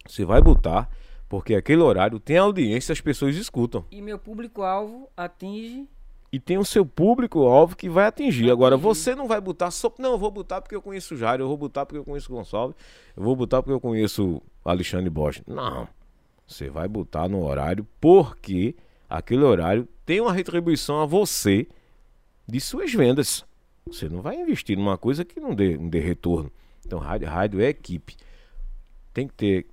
Você 0.06 0.24
vai 0.24 0.40
botar, 0.40 0.88
porque 1.28 1.54
aquele 1.54 1.82
horário 1.82 2.18
tem 2.18 2.38
audiência, 2.38 2.94
as 2.94 3.00
pessoas 3.02 3.36
escutam. 3.36 3.84
E 3.90 4.00
meu 4.00 4.18
público-alvo 4.18 5.06
atinge. 5.14 5.86
E 6.32 6.40
tem 6.40 6.58
o 6.58 6.64
seu 6.64 6.84
público-alvo 6.84 7.76
que 7.76 7.88
vai 7.88 8.06
atingir. 8.06 8.50
Agora, 8.50 8.74
atingir. 8.74 8.88
você 8.88 9.14
não 9.14 9.28
vai 9.28 9.40
botar 9.40 9.70
só. 9.70 9.92
Não, 9.98 10.12
eu 10.12 10.18
vou 10.18 10.30
botar 10.30 10.60
porque 10.60 10.74
eu 10.74 10.82
conheço 10.82 11.14
o 11.14 11.16
Jairo, 11.16 11.44
eu 11.44 11.48
vou 11.48 11.56
botar 11.56 11.86
porque 11.86 11.98
eu 11.98 12.04
conheço 12.04 12.32
o 12.32 12.36
Gonçalves, 12.36 12.76
eu 13.16 13.22
vou 13.22 13.36
botar 13.36 13.62
porque 13.62 13.72
eu 13.72 13.80
conheço 13.80 14.42
o 14.64 14.68
Alexandre 14.68 15.08
Bosch. 15.08 15.42
Não. 15.46 15.88
Você 16.46 16.68
vai 16.68 16.88
botar 16.88 17.28
no 17.28 17.44
horário 17.44 17.86
porque 18.00 18.74
aquele 19.08 19.42
horário 19.42 19.88
tem 20.04 20.20
uma 20.20 20.32
retribuição 20.32 21.00
a 21.00 21.06
você 21.06 21.66
de 22.46 22.60
suas 22.60 22.92
vendas. 22.92 23.44
Você 23.86 24.08
não 24.08 24.20
vai 24.20 24.36
investir 24.40 24.76
numa 24.76 24.98
coisa 24.98 25.24
que 25.24 25.40
não 25.40 25.54
dê, 25.54 25.76
não 25.76 25.88
dê 25.88 26.00
retorno. 26.00 26.50
Então, 26.84 26.98
rádio, 26.98 27.28
rádio 27.28 27.60
é 27.60 27.68
equipe. 27.68 28.16
Tem 29.12 29.26
que 29.26 29.34
ter 29.34 29.66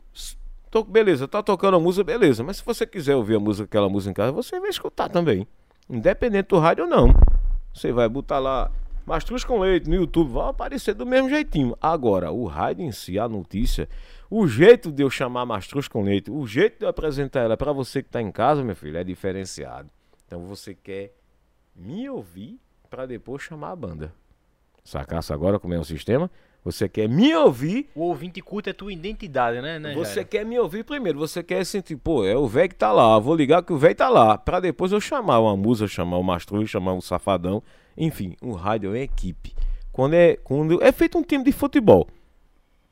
Tô, 0.73 0.83
beleza, 0.83 1.27
tá 1.27 1.43
tocando 1.43 1.77
a 1.77 1.79
música, 1.79 2.03
beleza. 2.03 2.43
Mas 2.43 2.57
se 2.57 2.65
você 2.65 2.83
quiser 2.83 3.15
ouvir 3.15 3.35
a 3.35 3.39
música, 3.39 3.65
aquela 3.65 3.87
música 3.87 4.09
em 4.09 4.13
casa, 4.15 4.31
você 4.31 4.59
vai 4.59 4.71
escutar 4.71 5.07
também. 5.07 5.47
Independente 5.89 6.47
do 6.47 6.59
rádio 6.59 6.85
ou 6.85 6.89
não. 6.89 7.07
Você 7.73 7.91
vai 7.91 8.07
botar 8.07 8.39
lá 8.39 8.71
Mastruz 9.05 9.43
com 9.43 9.59
Leite 9.59 9.89
no 9.89 9.95
YouTube, 9.95 10.31
vai 10.31 10.49
aparecer 10.49 10.93
do 10.93 11.05
mesmo 11.05 11.29
jeitinho. 11.29 11.75
Agora, 11.81 12.31
o 12.31 12.45
rádio 12.45 12.85
em 12.85 12.91
si, 12.91 13.19
a 13.19 13.27
notícia, 13.27 13.89
o 14.29 14.47
jeito 14.47 14.91
de 14.91 15.03
eu 15.03 15.09
chamar 15.09 15.45
Mastruz 15.45 15.87
com 15.87 16.03
Leite, 16.03 16.31
o 16.31 16.47
jeito 16.47 16.79
de 16.79 16.85
eu 16.85 16.89
apresentar 16.89 17.41
ela 17.41 17.57
para 17.57 17.73
você 17.73 18.01
que 18.01 18.09
tá 18.09 18.21
em 18.21 18.31
casa, 18.31 18.63
meu 18.63 18.75
filho, 18.75 18.97
é 18.97 19.03
diferenciado. 19.03 19.89
Então 20.25 20.45
você 20.45 20.73
quer 20.73 21.13
me 21.75 22.09
ouvir 22.09 22.59
para 22.89 23.05
depois 23.05 23.41
chamar 23.41 23.71
a 23.71 23.75
banda. 23.75 24.13
Sacasse 24.83 25.33
agora 25.33 25.59
como 25.59 25.73
é 25.73 25.79
o 25.79 25.83
sistema? 25.83 26.31
Você 26.63 26.87
quer 26.87 27.09
me 27.09 27.35
ouvir. 27.35 27.89
O 27.93 28.03
ouvinte 28.03 28.41
curta 28.41 28.69
é 28.69 28.73
tua 28.73 28.93
identidade, 28.93 29.61
né, 29.61 29.79
né 29.79 29.93
Você 29.93 30.15
Jair? 30.15 30.27
quer 30.27 30.45
me 30.45 30.57
ouvir 30.57 30.83
primeiro. 30.85 31.19
Você 31.19 31.43
quer 31.43 31.65
sentir, 31.65 31.97
pô, 31.97 32.25
é 32.25 32.37
o 32.37 32.47
velho 32.47 32.69
que 32.69 32.75
tá 32.75 32.91
lá. 32.91 33.19
Vou 33.19 33.35
ligar 33.35 33.63
que 33.63 33.73
o 33.73 33.77
velho 33.77 33.95
tá 33.95 34.07
lá. 34.07 34.37
Pra 34.37 34.59
depois 34.59 34.91
eu 34.91 35.01
chamar 35.01 35.39
uma 35.39 35.57
musa, 35.57 35.87
chamar 35.87 36.17
o 36.17 36.23
mastruz, 36.23 36.69
chamar 36.69 36.93
um 36.93 37.01
safadão. 37.01 37.61
Enfim, 37.97 38.35
um 38.41 38.53
rádio 38.53 38.95
é 38.95 39.01
equipe. 39.01 39.53
Quando 39.91 40.13
é, 40.13 40.37
quando 40.37 40.81
é 40.81 40.91
feito 40.91 41.17
um 41.17 41.23
time 41.23 41.43
de 41.43 41.51
futebol. 41.51 42.07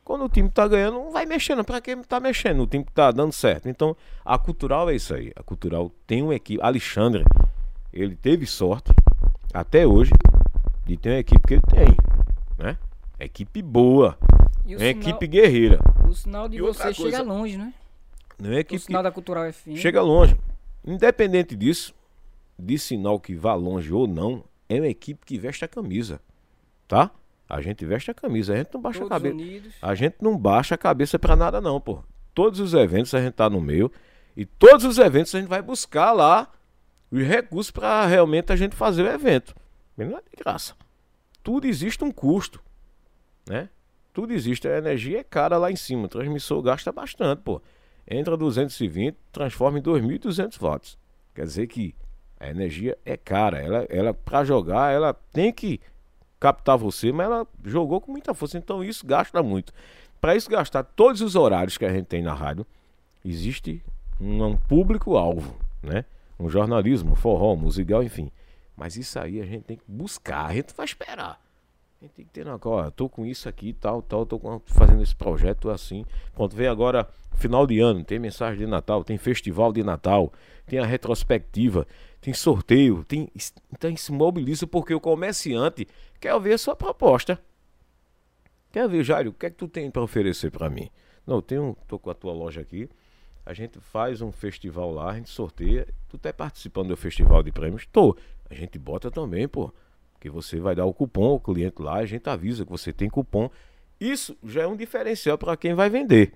Quando 0.04 0.26
o 0.26 0.30
time 0.30 0.50
tá 0.50 0.68
ganhando, 0.68 0.96
não 0.96 1.12
vai 1.12 1.26
mexendo. 1.26 1.64
Pra 1.64 1.80
que 1.80 1.96
tá 1.96 2.20
mexendo? 2.20 2.64
O 2.64 2.68
time 2.68 2.86
tá 2.94 3.12
dando 3.12 3.32
certo. 3.32 3.70
Então, 3.70 3.96
a 4.26 4.38
cultural 4.38 4.90
é 4.90 4.96
isso 4.96 5.14
aí. 5.14 5.32
A 5.36 5.44
cultural 5.44 5.90
tem 6.06 6.22
uma 6.22 6.36
equipe. 6.36 6.62
Alexandre, 6.62 7.24
ele 7.94 8.16
teve 8.18 8.46
sorte, 8.46 8.92
até 9.54 9.88
hoje, 9.88 10.12
de 10.86 10.98
ter 10.98 11.12
uma 11.12 11.20
equipe 11.20 11.48
que 11.48 11.54
ele 11.54 11.62
tem. 11.62 11.98
Né? 12.58 12.78
Equipe 13.26 13.62
boa. 13.62 14.18
E 14.66 14.76
é 14.76 14.90
equipe 14.90 15.28
guerreira. 15.28 15.80
O 16.08 16.14
sinal 16.14 16.48
de 16.48 16.58
e 16.58 16.62
você 16.62 16.94
chega 16.94 17.22
longe, 17.22 17.58
né? 17.58 17.74
Não 18.38 18.52
é 18.52 18.60
equipe, 18.60 18.82
o 18.82 18.86
sinal 18.86 19.04
da 19.04 19.12
Cultural 19.12 19.52
FM. 19.52 19.76
Chega 19.76 20.02
longe. 20.02 20.38
Independente 20.86 21.56
disso, 21.56 21.94
de 22.58 22.78
sinal 22.78 23.20
que 23.20 23.36
vá 23.36 23.54
longe 23.54 23.94
ou 23.94 24.08
não, 24.08 24.44
é 24.68 24.76
uma 24.76 24.88
equipe 24.88 25.26
que 25.26 25.38
veste 25.38 25.64
a 25.64 25.68
camisa. 25.68 26.20
Tá? 26.88 27.12
A 27.48 27.62
gente 27.62 27.86
veste 27.86 28.10
a 28.10 28.14
camisa, 28.14 28.54
a 28.54 28.58
gente 28.58 28.74
não 28.74 28.82
baixa 28.82 29.00
Todos 29.00 29.12
a 29.12 29.16
cabeça. 29.16 29.36
Unidos. 29.36 29.74
A 29.82 29.96
gente 29.96 30.16
não 30.22 30.38
baixa 30.38 30.76
a 30.76 30.78
cabeça 30.78 31.20
para 31.20 31.36
nada 31.36 31.60
não, 31.60 31.80
pô. 31.80 32.04
Todos 32.34 32.60
os 32.60 32.74
eventos 32.74 33.14
a 33.14 33.22
gente 33.22 33.34
tá 33.34 33.50
no 33.50 33.60
meio 33.60 33.92
e 34.36 34.46
todos 34.46 34.86
os 34.86 34.98
eventos 34.98 35.36
a 35.36 35.40
gente 35.40 35.50
vai 35.50 35.62
buscar 35.62 36.14
lá 36.14 36.50
os 37.12 37.22
recursos 37.22 37.70
para 37.70 38.06
realmente 38.06 38.52
a 38.54 38.56
gente 38.56 38.76
fazer 38.76 39.04
o 39.04 39.08
evento. 39.08 39.54
Mas 39.98 40.10
não 40.10 40.18
é 40.18 40.22
de 40.22 40.44
graça. 40.44 40.76
Tudo 41.44 41.68
existe 41.68 42.04
um 42.04 42.12
custo 42.12 42.64
né? 43.48 43.70
Tudo 44.14 44.34
existe, 44.34 44.68
a 44.68 44.78
energia 44.78 45.20
é 45.20 45.24
cara 45.24 45.58
lá 45.58 45.72
em 45.72 45.76
cima, 45.76 46.06
o 46.06 46.10
transmissor 46.10 46.62
gasta 46.62 46.92
bastante, 46.92 47.42
pô. 47.42 47.62
Entra 48.08 48.36
220, 48.36 49.16
transforma 49.32 49.80
em 49.80 49.82
2.200 49.82 50.60
watts. 50.60 50.98
Quer 51.34 51.46
dizer 51.46 51.68
que 51.68 51.96
a 52.40 52.50
energia 52.50 52.98
é 53.06 53.16
cara, 53.16 53.60
ela, 53.62 53.86
ela 53.90 54.14
para 54.14 54.44
jogar, 54.44 54.92
ela 54.92 55.14
tem 55.14 55.54
que 55.54 55.80
captar 56.40 56.78
você, 56.78 57.12
mas 57.12 57.28
ela 57.28 57.48
jogou 57.64 58.02
com 58.02 58.12
muita 58.12 58.34
força, 58.34 58.58
então 58.58 58.84
isso 58.84 59.06
gasta 59.06 59.42
muito. 59.44 59.72
para 60.20 60.36
isso 60.36 60.50
gastar 60.50 60.84
todos 60.84 61.22
os 61.22 61.36
horários 61.36 61.78
que 61.78 61.86
a 61.86 61.94
gente 61.94 62.08
tem 62.08 62.22
na 62.22 62.34
rádio, 62.34 62.66
existe 63.24 63.82
um, 64.20 64.44
um 64.44 64.58
público-alvo, 64.58 65.56
né? 65.82 66.04
Um 66.40 66.50
jornalismo, 66.50 67.16
forró, 67.16 67.56
musical, 67.56 68.04
enfim. 68.04 68.32
Mas 68.76 68.98
isso 68.98 69.20
aí 69.20 69.40
a 69.40 69.46
gente 69.46 69.64
tem 69.64 69.78
que 69.78 69.84
buscar, 69.88 70.48
a 70.48 70.54
gente 70.54 70.74
vai 70.76 70.86
esperar. 70.86 71.40
A 72.02 72.06
gente 72.06 72.14
tem 72.16 72.26
que 72.26 72.32
ter 72.32 72.44
na 72.44 72.60
ó, 72.60 72.90
tô 72.90 73.08
com 73.08 73.28
isso 73.28 73.48
aqui, 73.48 73.74
tal, 73.74 74.02
tal, 74.02 74.26
tô 74.26 74.40
fazendo 74.66 75.04
esse 75.04 75.16
projeto 75.16 75.70
assim. 75.70 76.04
Pronto, 76.34 76.56
vem 76.56 76.68
agora 76.68 77.08
final 77.36 77.68
de 77.68 77.80
ano, 77.80 78.04
tem 78.04 78.18
mensagem 78.18 78.58
de 78.58 78.66
Natal, 78.66 79.04
tem 79.04 79.20
festival 79.20 79.72
de 79.72 79.84
Natal, 79.84 80.34
tem 80.66 80.80
a 80.80 80.86
retrospectiva, 80.86 81.86
tem 82.20 82.34
sorteio, 82.34 83.04
tem 83.04 83.30
então 83.72 83.96
se 83.96 84.12
mobiliza 84.12 84.66
porque 84.66 84.96
o 84.96 85.00
comerciante 85.00 85.88
quer 86.20 86.40
ver 86.40 86.54
a 86.54 86.58
sua 86.58 86.76
proposta. 86.76 87.40
Quer 88.72 88.90
ver, 88.90 89.04
Jairo, 89.04 89.30
o 89.30 89.34
que 89.34 89.46
é 89.46 89.52
que 89.52 89.58
tu 89.58 89.68
tem 89.68 89.92
para 89.92 90.02
oferecer 90.02 90.50
para 90.50 90.72
mim? 90.72 90.90
Não, 91.28 91.36
eu 91.36 91.42
tenho, 91.44 91.78
tô 91.88 92.00
com 92.00 92.10
a 92.10 92.16
tua 92.16 92.34
loja 92.34 92.62
aqui. 92.62 92.90
A 93.46 93.54
gente 93.54 93.80
faz 93.80 94.24
um 94.24 94.32
festival 94.32 94.92
lá, 94.92 95.12
a 95.12 95.16
gente 95.18 95.30
sorteia. 95.30 95.88
Tu 96.10 96.18
tá 96.18 96.34
participando 96.34 96.88
do 96.88 96.98
festival 96.98 97.44
de 97.44 97.52
prêmios? 97.52 97.86
Tô. 97.86 98.18
A 98.50 98.56
gente 98.56 98.80
bota 98.80 99.12
também, 99.12 99.48
pô 99.48 99.72
que 100.22 100.30
você 100.30 100.60
vai 100.60 100.76
dar 100.76 100.86
o 100.86 100.94
cupom 100.94 101.26
ao 101.26 101.40
cliente 101.40 101.82
lá, 101.82 101.96
a 101.96 102.06
gente 102.06 102.30
avisa 102.30 102.64
que 102.64 102.72
você 102.72 102.94
tem 102.94 103.10
cupom. 103.10 103.50
Isso 104.00 104.38
já 104.44 104.62
é 104.62 104.68
um 104.68 104.76
diferencial 104.76 105.36
para 105.38 105.58
quem 105.58 105.74
vai 105.74 105.90
vender, 105.90 106.34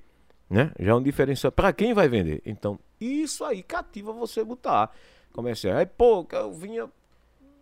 né? 0.50 0.72
Já 0.80 0.92
é 0.92 0.96
um 0.96 1.04
diferencial 1.04 1.52
para 1.52 1.72
quem 1.72 1.94
vai 1.94 2.10
vender. 2.10 2.42
Então, 2.46 2.80
isso 3.00 3.46
aí 3.46 3.62
cativa 3.62 4.12
você 4.12 4.44
botar. 4.44 4.92
Comecei, 5.32 5.72
aí, 5.72 5.86
pô, 5.86 6.26
eu 6.32 6.52
vinha 6.52 6.90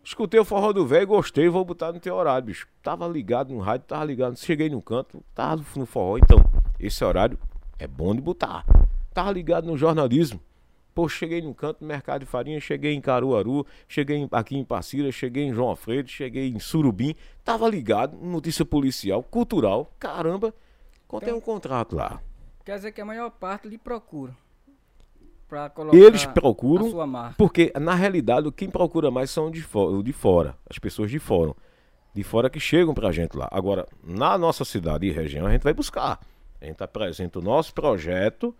escutei 0.03 0.39
o 0.39 0.45
forró 0.45 0.73
do 0.73 0.85
velho, 0.85 1.07
gostei, 1.07 1.47
vou 1.47 1.63
botar 1.63 1.91
no 1.91 1.99
teu 1.99 2.15
horário, 2.15 2.47
bicho. 2.47 2.67
Tava 2.81 3.07
ligado 3.07 3.53
no 3.53 3.59
rádio, 3.59 3.85
tava 3.87 4.05
ligado, 4.05 4.37
cheguei 4.37 4.69
no 4.69 4.81
canto, 4.81 5.23
tava 5.35 5.63
no 5.75 5.85
forró, 5.85 6.17
então, 6.17 6.39
esse 6.79 7.03
horário 7.03 7.37
é 7.77 7.87
bom 7.87 8.15
de 8.15 8.21
botar. 8.21 8.65
Tava 9.13 9.31
ligado 9.31 9.65
no 9.65 9.77
jornalismo, 9.77 10.39
Pô, 10.93 11.09
cheguei 11.09 11.41
no 11.41 11.55
canto 11.55 11.79
do 11.79 11.85
mercado 11.85 12.21
de 12.21 12.27
farinha, 12.27 12.59
cheguei 12.59 12.93
em 12.93 13.01
Caruaru, 13.01 13.65
cheguei 13.87 14.27
aqui 14.31 14.55
em 14.55 14.63
Passira, 14.63 15.11
cheguei 15.11 15.45
em 15.45 15.53
João 15.53 15.69
Alfredo, 15.69 16.07
cheguei 16.07 16.49
em 16.49 16.59
Surubim, 16.59 17.15
tava 17.43 17.67
ligado, 17.67 18.15
notícia 18.17 18.63
policial, 18.63 19.23
cultural, 19.23 19.91
caramba, 19.97 20.53
contei 21.07 21.29
então, 21.29 21.39
um 21.39 21.41
contrato 21.41 21.95
lá. 21.95 22.21
Quer 22.63 22.75
dizer 22.75 22.91
que 22.91 23.01
a 23.01 23.05
maior 23.05 23.31
parte 23.31 23.67
lhe 23.67 23.77
procura. 23.77 24.35
Pra 25.49 25.69
colocar 25.69 25.97
Eles 25.97 26.25
procuram, 26.25 26.91
porque 27.37 27.73
na 27.79 27.93
realidade 27.93 28.51
quem 28.51 28.69
procura 28.69 29.11
mais 29.11 29.29
são 29.29 29.49
de 29.49 29.61
fora, 29.61 30.01
de 30.01 30.13
fora, 30.13 30.55
as 30.69 30.77
pessoas 30.77 31.09
de 31.09 31.19
fora, 31.19 31.53
de 32.13 32.23
fora 32.23 32.49
que 32.49 32.59
chegam 32.59 32.93
pra 32.93 33.11
gente 33.11 33.35
lá. 33.35 33.47
Agora, 33.51 33.87
na 34.03 34.37
nossa 34.37 34.63
cidade 34.63 35.07
e 35.07 35.11
região, 35.11 35.47
a 35.47 35.51
gente 35.51 35.63
vai 35.63 35.73
buscar. 35.73 36.19
A 36.61 36.65
gente 36.65 36.81
apresenta 36.81 37.39
o 37.39 37.41
nosso 37.41 37.73
projeto 37.73 38.55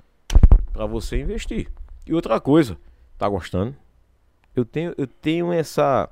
para 0.71 0.85
você 0.85 1.19
investir. 1.19 1.71
E 2.05 2.13
outra 2.13 2.39
coisa, 2.39 2.77
tá 3.17 3.27
gostando? 3.27 3.75
Eu 4.55 4.65
tenho, 4.65 4.93
eu 4.97 5.07
tenho 5.07 5.51
essa, 5.51 6.09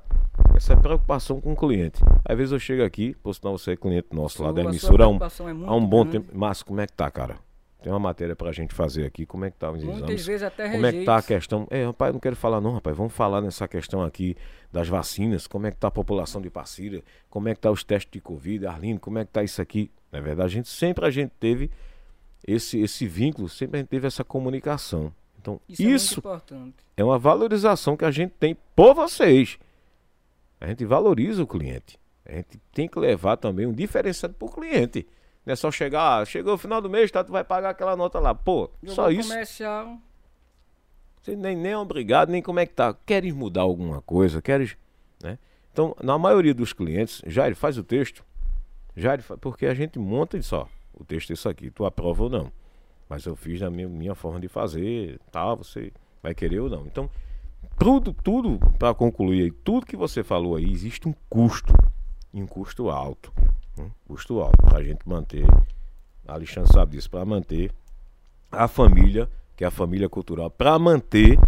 essa 0.56 0.76
preocupação 0.76 1.40
com 1.40 1.52
o 1.52 1.56
cliente. 1.56 2.00
Às 2.24 2.36
vezes 2.36 2.52
eu 2.52 2.58
chego 2.58 2.82
aqui, 2.82 3.14
por 3.22 3.34
sinal 3.34 3.56
você 3.56 3.72
é 3.72 3.76
cliente 3.76 4.08
nosso 4.12 4.42
lá 4.42 4.50
da 4.52 4.62
emissora 4.62 5.04
há 5.04 5.08
um, 5.08 5.16
é 5.16 5.66
há 5.66 5.74
um 5.74 5.86
bom 5.86 6.04
grande. 6.04 6.26
tempo. 6.26 6.36
Márcio, 6.36 6.64
como 6.66 6.80
é 6.80 6.86
que 6.86 6.92
tá, 6.92 7.10
cara? 7.10 7.36
Tem 7.82 7.92
uma 7.92 7.98
matéria 7.98 8.36
pra 8.36 8.52
gente 8.52 8.72
fazer 8.72 9.04
aqui. 9.04 9.26
Como 9.26 9.44
é 9.44 9.50
que 9.50 9.56
tá 9.56 9.70
os 9.70 9.82
Muitas 9.82 10.02
exames? 10.02 10.26
vezes 10.26 10.42
até 10.44 10.70
Como 10.70 10.86
é 10.86 10.92
que 10.92 11.04
tá 11.04 11.16
a 11.16 11.22
questão? 11.22 11.66
É, 11.68 11.84
rapaz, 11.84 12.12
não 12.12 12.20
quero 12.20 12.36
falar 12.36 12.60
não, 12.60 12.72
rapaz. 12.72 12.96
Vamos 12.96 13.12
falar 13.12 13.40
nessa 13.40 13.66
questão 13.66 14.02
aqui 14.02 14.36
das 14.70 14.88
vacinas. 14.88 15.48
Como 15.48 15.66
é 15.66 15.72
que 15.72 15.76
tá 15.76 15.88
a 15.88 15.90
população 15.90 16.40
de 16.40 16.48
Passira? 16.48 17.02
Como 17.28 17.48
é 17.48 17.54
que 17.54 17.60
tá 17.60 17.70
os 17.70 17.82
testes 17.82 18.12
de 18.12 18.20
Covid? 18.20 18.66
Arlindo, 18.66 19.00
como 19.00 19.18
é 19.18 19.24
que 19.24 19.32
tá 19.32 19.42
isso 19.42 19.60
aqui? 19.60 19.90
Na 20.12 20.20
verdade, 20.20 20.46
a 20.46 20.48
gente 20.48 20.68
sempre 20.68 21.04
a 21.04 21.10
gente 21.10 21.32
teve 21.40 21.70
esse, 22.46 22.80
esse 22.80 23.04
vínculo, 23.04 23.48
sempre 23.48 23.78
a 23.78 23.80
gente 23.80 23.88
teve 23.88 24.06
essa 24.06 24.22
comunicação. 24.22 25.12
Então, 25.42 25.60
isso, 25.68 25.82
isso 25.82 26.22
é, 26.96 27.02
é, 27.02 27.04
uma 27.04 27.18
valorização 27.18 27.96
que 27.96 28.04
a 28.04 28.12
gente 28.12 28.32
tem 28.38 28.56
por 28.76 28.94
vocês. 28.94 29.58
A 30.60 30.68
gente 30.68 30.84
valoriza 30.84 31.42
o 31.42 31.46
cliente. 31.46 31.98
A 32.24 32.36
gente 32.36 32.60
tem 32.72 32.86
que 32.88 32.96
levar 32.98 33.36
também 33.36 33.66
um 33.66 33.72
diferenciado 33.72 34.34
para 34.34 34.46
o 34.46 34.50
cliente. 34.50 35.04
Não 35.44 35.52
é 35.52 35.56
só 35.56 35.72
chegar, 35.72 36.20
ah, 36.20 36.24
chegou 36.24 36.54
o 36.54 36.58
final 36.58 36.80
do 36.80 36.88
mês, 36.88 37.10
tá, 37.10 37.24
tu 37.24 37.32
vai 37.32 37.42
pagar 37.42 37.70
aquela 37.70 37.96
nota 37.96 38.20
lá. 38.20 38.32
Pô, 38.32 38.70
Eu 38.80 38.92
só 38.92 39.10
isso. 39.10 39.28
Comercial. 39.28 39.98
Você 41.20 41.34
nem, 41.34 41.56
nem 41.56 41.72
é 41.72 41.78
obrigado, 41.78 42.30
nem 42.30 42.40
como 42.40 42.60
é 42.60 42.66
que 42.66 42.74
tá. 42.74 42.94
Queres 43.04 43.34
mudar 43.34 43.62
alguma 43.62 44.00
coisa? 44.00 44.40
Queres. 44.40 44.76
Né? 45.20 45.38
Então, 45.72 45.96
na 46.00 46.16
maioria 46.16 46.54
dos 46.54 46.72
clientes, 46.72 47.20
Jair, 47.26 47.56
faz 47.56 47.76
o 47.76 47.82
texto. 47.82 48.24
Jair, 48.96 49.24
porque 49.40 49.66
a 49.66 49.74
gente 49.74 49.98
monta 49.98 50.38
e 50.38 50.42
só. 50.42 50.68
O 50.94 51.04
texto 51.04 51.30
é 51.30 51.34
isso 51.34 51.48
aqui, 51.48 51.68
tu 51.68 51.84
aprova 51.84 52.22
ou 52.24 52.30
não. 52.30 52.52
Mas 53.12 53.26
eu 53.26 53.36
fiz 53.36 53.60
da 53.60 53.68
minha, 53.68 53.86
minha 53.86 54.14
forma 54.14 54.40
de 54.40 54.48
fazer, 54.48 55.20
tá? 55.30 55.54
Você 55.54 55.92
vai 56.22 56.34
querer 56.34 56.60
ou 56.60 56.70
não. 56.70 56.86
Então, 56.86 57.10
tudo, 57.78 58.14
tudo 58.14 58.58
para 58.78 58.94
concluir 58.94 59.42
aí, 59.42 59.50
tudo 59.50 59.84
que 59.84 59.98
você 59.98 60.24
falou 60.24 60.56
aí, 60.56 60.72
existe 60.72 61.06
um 61.06 61.14
custo. 61.28 61.74
E 62.32 62.42
um 62.42 62.46
custo 62.46 62.88
alto. 62.88 63.30
Um 63.78 63.90
custo 64.06 64.40
alto 64.40 64.56
para 64.62 64.78
a 64.78 64.82
gente 64.82 65.06
manter. 65.06 65.44
A 66.26 66.32
Alexandre 66.32 66.72
sabe 66.72 66.92
disso, 66.92 67.10
para 67.10 67.22
manter 67.26 67.70
a 68.50 68.66
família, 68.66 69.28
que 69.58 69.62
é 69.62 69.66
a 69.66 69.70
família 69.70 70.08
cultural, 70.08 70.50
para 70.50 70.78
manter 70.78 71.38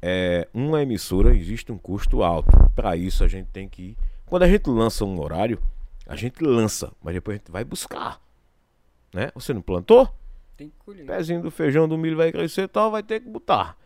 é, 0.00 0.46
uma 0.54 0.80
emissora, 0.80 1.34
existe 1.34 1.72
um 1.72 1.78
custo 1.78 2.22
alto. 2.22 2.56
Para 2.76 2.96
isso 2.96 3.24
a 3.24 3.26
gente 3.26 3.48
tem 3.48 3.68
que 3.68 3.82
ir. 3.82 3.96
Quando 4.26 4.44
a 4.44 4.48
gente 4.48 4.70
lança 4.70 5.04
um 5.04 5.20
horário, 5.20 5.60
a 6.06 6.14
gente 6.14 6.40
lança, 6.40 6.92
mas 7.02 7.14
depois 7.14 7.34
a 7.34 7.38
gente 7.38 7.50
vai 7.50 7.64
buscar. 7.64 8.20
Né? 9.12 9.32
Você 9.34 9.52
não 9.52 9.60
plantou? 9.60 10.08
Tem 10.58 10.70
que 10.70 10.76
colher. 10.84 11.06
Pezinho 11.06 11.40
do 11.40 11.52
feijão, 11.52 11.88
do 11.88 11.96
milho 11.96 12.16
vai 12.16 12.32
crescer 12.32 12.62
e 12.62 12.68
tal, 12.68 12.90
vai 12.90 13.02
ter 13.02 13.20
que 13.20 13.28
botar. 13.28 13.76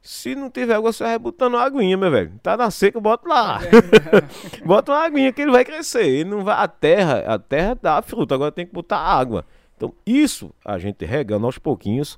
Se 0.00 0.36
não 0.36 0.48
tiver 0.48 0.76
água, 0.76 0.92
você 0.92 1.02
vai 1.02 1.18
botando 1.18 1.54
uma 1.54 1.64
aguinha, 1.64 1.96
meu 1.96 2.08
velho. 2.08 2.38
Tá 2.40 2.56
na 2.56 2.70
seca, 2.70 3.00
bota 3.00 3.28
lá. 3.28 3.58
É 3.64 4.62
bota 4.64 4.92
uma 4.92 5.04
aguinha 5.04 5.32
que 5.32 5.42
ele 5.42 5.50
vai 5.50 5.64
crescer. 5.64 6.06
Ele 6.06 6.30
não 6.30 6.44
vai. 6.44 6.56
A 6.62 6.68
terra, 6.68 7.34
a 7.34 7.38
terra 7.40 7.76
dá 7.82 8.00
fruta, 8.02 8.36
agora 8.36 8.52
tem 8.52 8.64
que 8.64 8.72
botar 8.72 8.98
água. 8.98 9.44
Então, 9.76 9.92
isso 10.06 10.54
a 10.64 10.78
gente 10.78 11.04
regando 11.04 11.44
aos 11.44 11.58
pouquinhos, 11.58 12.16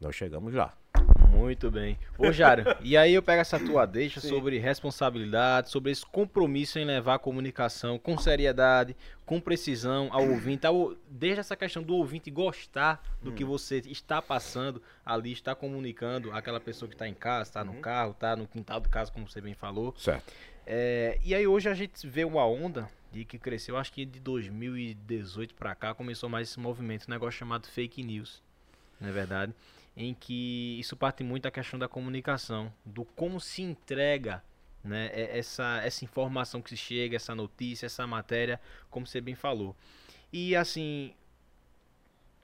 nós 0.00 0.14
chegamos 0.14 0.54
lá. 0.54 0.72
Muito 1.42 1.72
bem. 1.72 1.98
Ô, 2.16 2.30
Jário, 2.30 2.64
e 2.80 2.96
aí 2.96 3.14
eu 3.14 3.22
pego 3.22 3.40
essa 3.40 3.58
tua 3.58 3.84
deixa 3.84 4.20
Sim. 4.20 4.28
sobre 4.28 4.58
responsabilidade, 4.58 5.70
sobre 5.70 5.90
esse 5.90 6.06
compromisso 6.06 6.78
em 6.78 6.84
levar 6.84 7.16
a 7.16 7.18
comunicação 7.18 7.98
com 7.98 8.16
seriedade, 8.16 8.96
com 9.26 9.40
precisão 9.40 10.08
ao 10.12 10.22
ouvinte, 10.28 10.64
ao, 10.68 10.94
desde 11.10 11.40
essa 11.40 11.56
questão 11.56 11.82
do 11.82 11.96
ouvinte 11.96 12.30
gostar 12.30 13.02
do 13.20 13.30
hum. 13.30 13.34
que 13.34 13.44
você 13.44 13.78
está 13.86 14.22
passando 14.22 14.80
ali, 15.04 15.32
está 15.32 15.52
comunicando 15.52 16.30
aquela 16.30 16.60
pessoa 16.60 16.88
que 16.88 16.94
está 16.94 17.08
em 17.08 17.14
casa, 17.14 17.50
está 17.50 17.64
no 17.64 17.72
uhum. 17.72 17.80
carro, 17.80 18.12
está 18.12 18.36
no 18.36 18.46
quintal 18.46 18.80
de 18.80 18.88
casa, 18.88 19.10
como 19.10 19.28
você 19.28 19.40
bem 19.40 19.54
falou. 19.54 19.92
Certo. 19.98 20.32
É, 20.64 21.18
e 21.24 21.34
aí 21.34 21.44
hoje 21.44 21.68
a 21.68 21.74
gente 21.74 22.06
vê 22.06 22.24
uma 22.24 22.46
onda 22.46 22.88
de 23.10 23.24
que 23.24 23.36
cresceu, 23.36 23.76
acho 23.76 23.92
que 23.92 24.06
de 24.06 24.20
2018 24.20 25.54
para 25.56 25.74
cá 25.74 25.92
começou 25.92 26.28
mais 26.28 26.48
esse 26.48 26.60
movimento, 26.60 27.06
um 27.08 27.10
negócio 27.10 27.36
chamado 27.36 27.66
fake 27.66 28.00
news, 28.00 28.40
não 29.00 29.08
é 29.08 29.12
verdade? 29.12 29.52
Em 29.96 30.14
que 30.14 30.78
isso 30.78 30.96
parte 30.96 31.22
muito 31.22 31.44
da 31.44 31.50
questão 31.50 31.78
da 31.78 31.88
comunicação, 31.88 32.72
do 32.84 33.04
como 33.04 33.40
se 33.40 33.62
entrega 33.62 34.42
né, 34.82 35.10
essa, 35.14 35.80
essa 35.84 36.04
informação 36.04 36.60
que 36.60 36.70
se 36.70 36.76
chega, 36.76 37.16
essa 37.16 37.34
notícia, 37.34 37.86
essa 37.86 38.06
matéria, 38.06 38.60
como 38.90 39.06
você 39.06 39.20
bem 39.20 39.34
falou. 39.34 39.76
E 40.32 40.56
assim, 40.56 41.14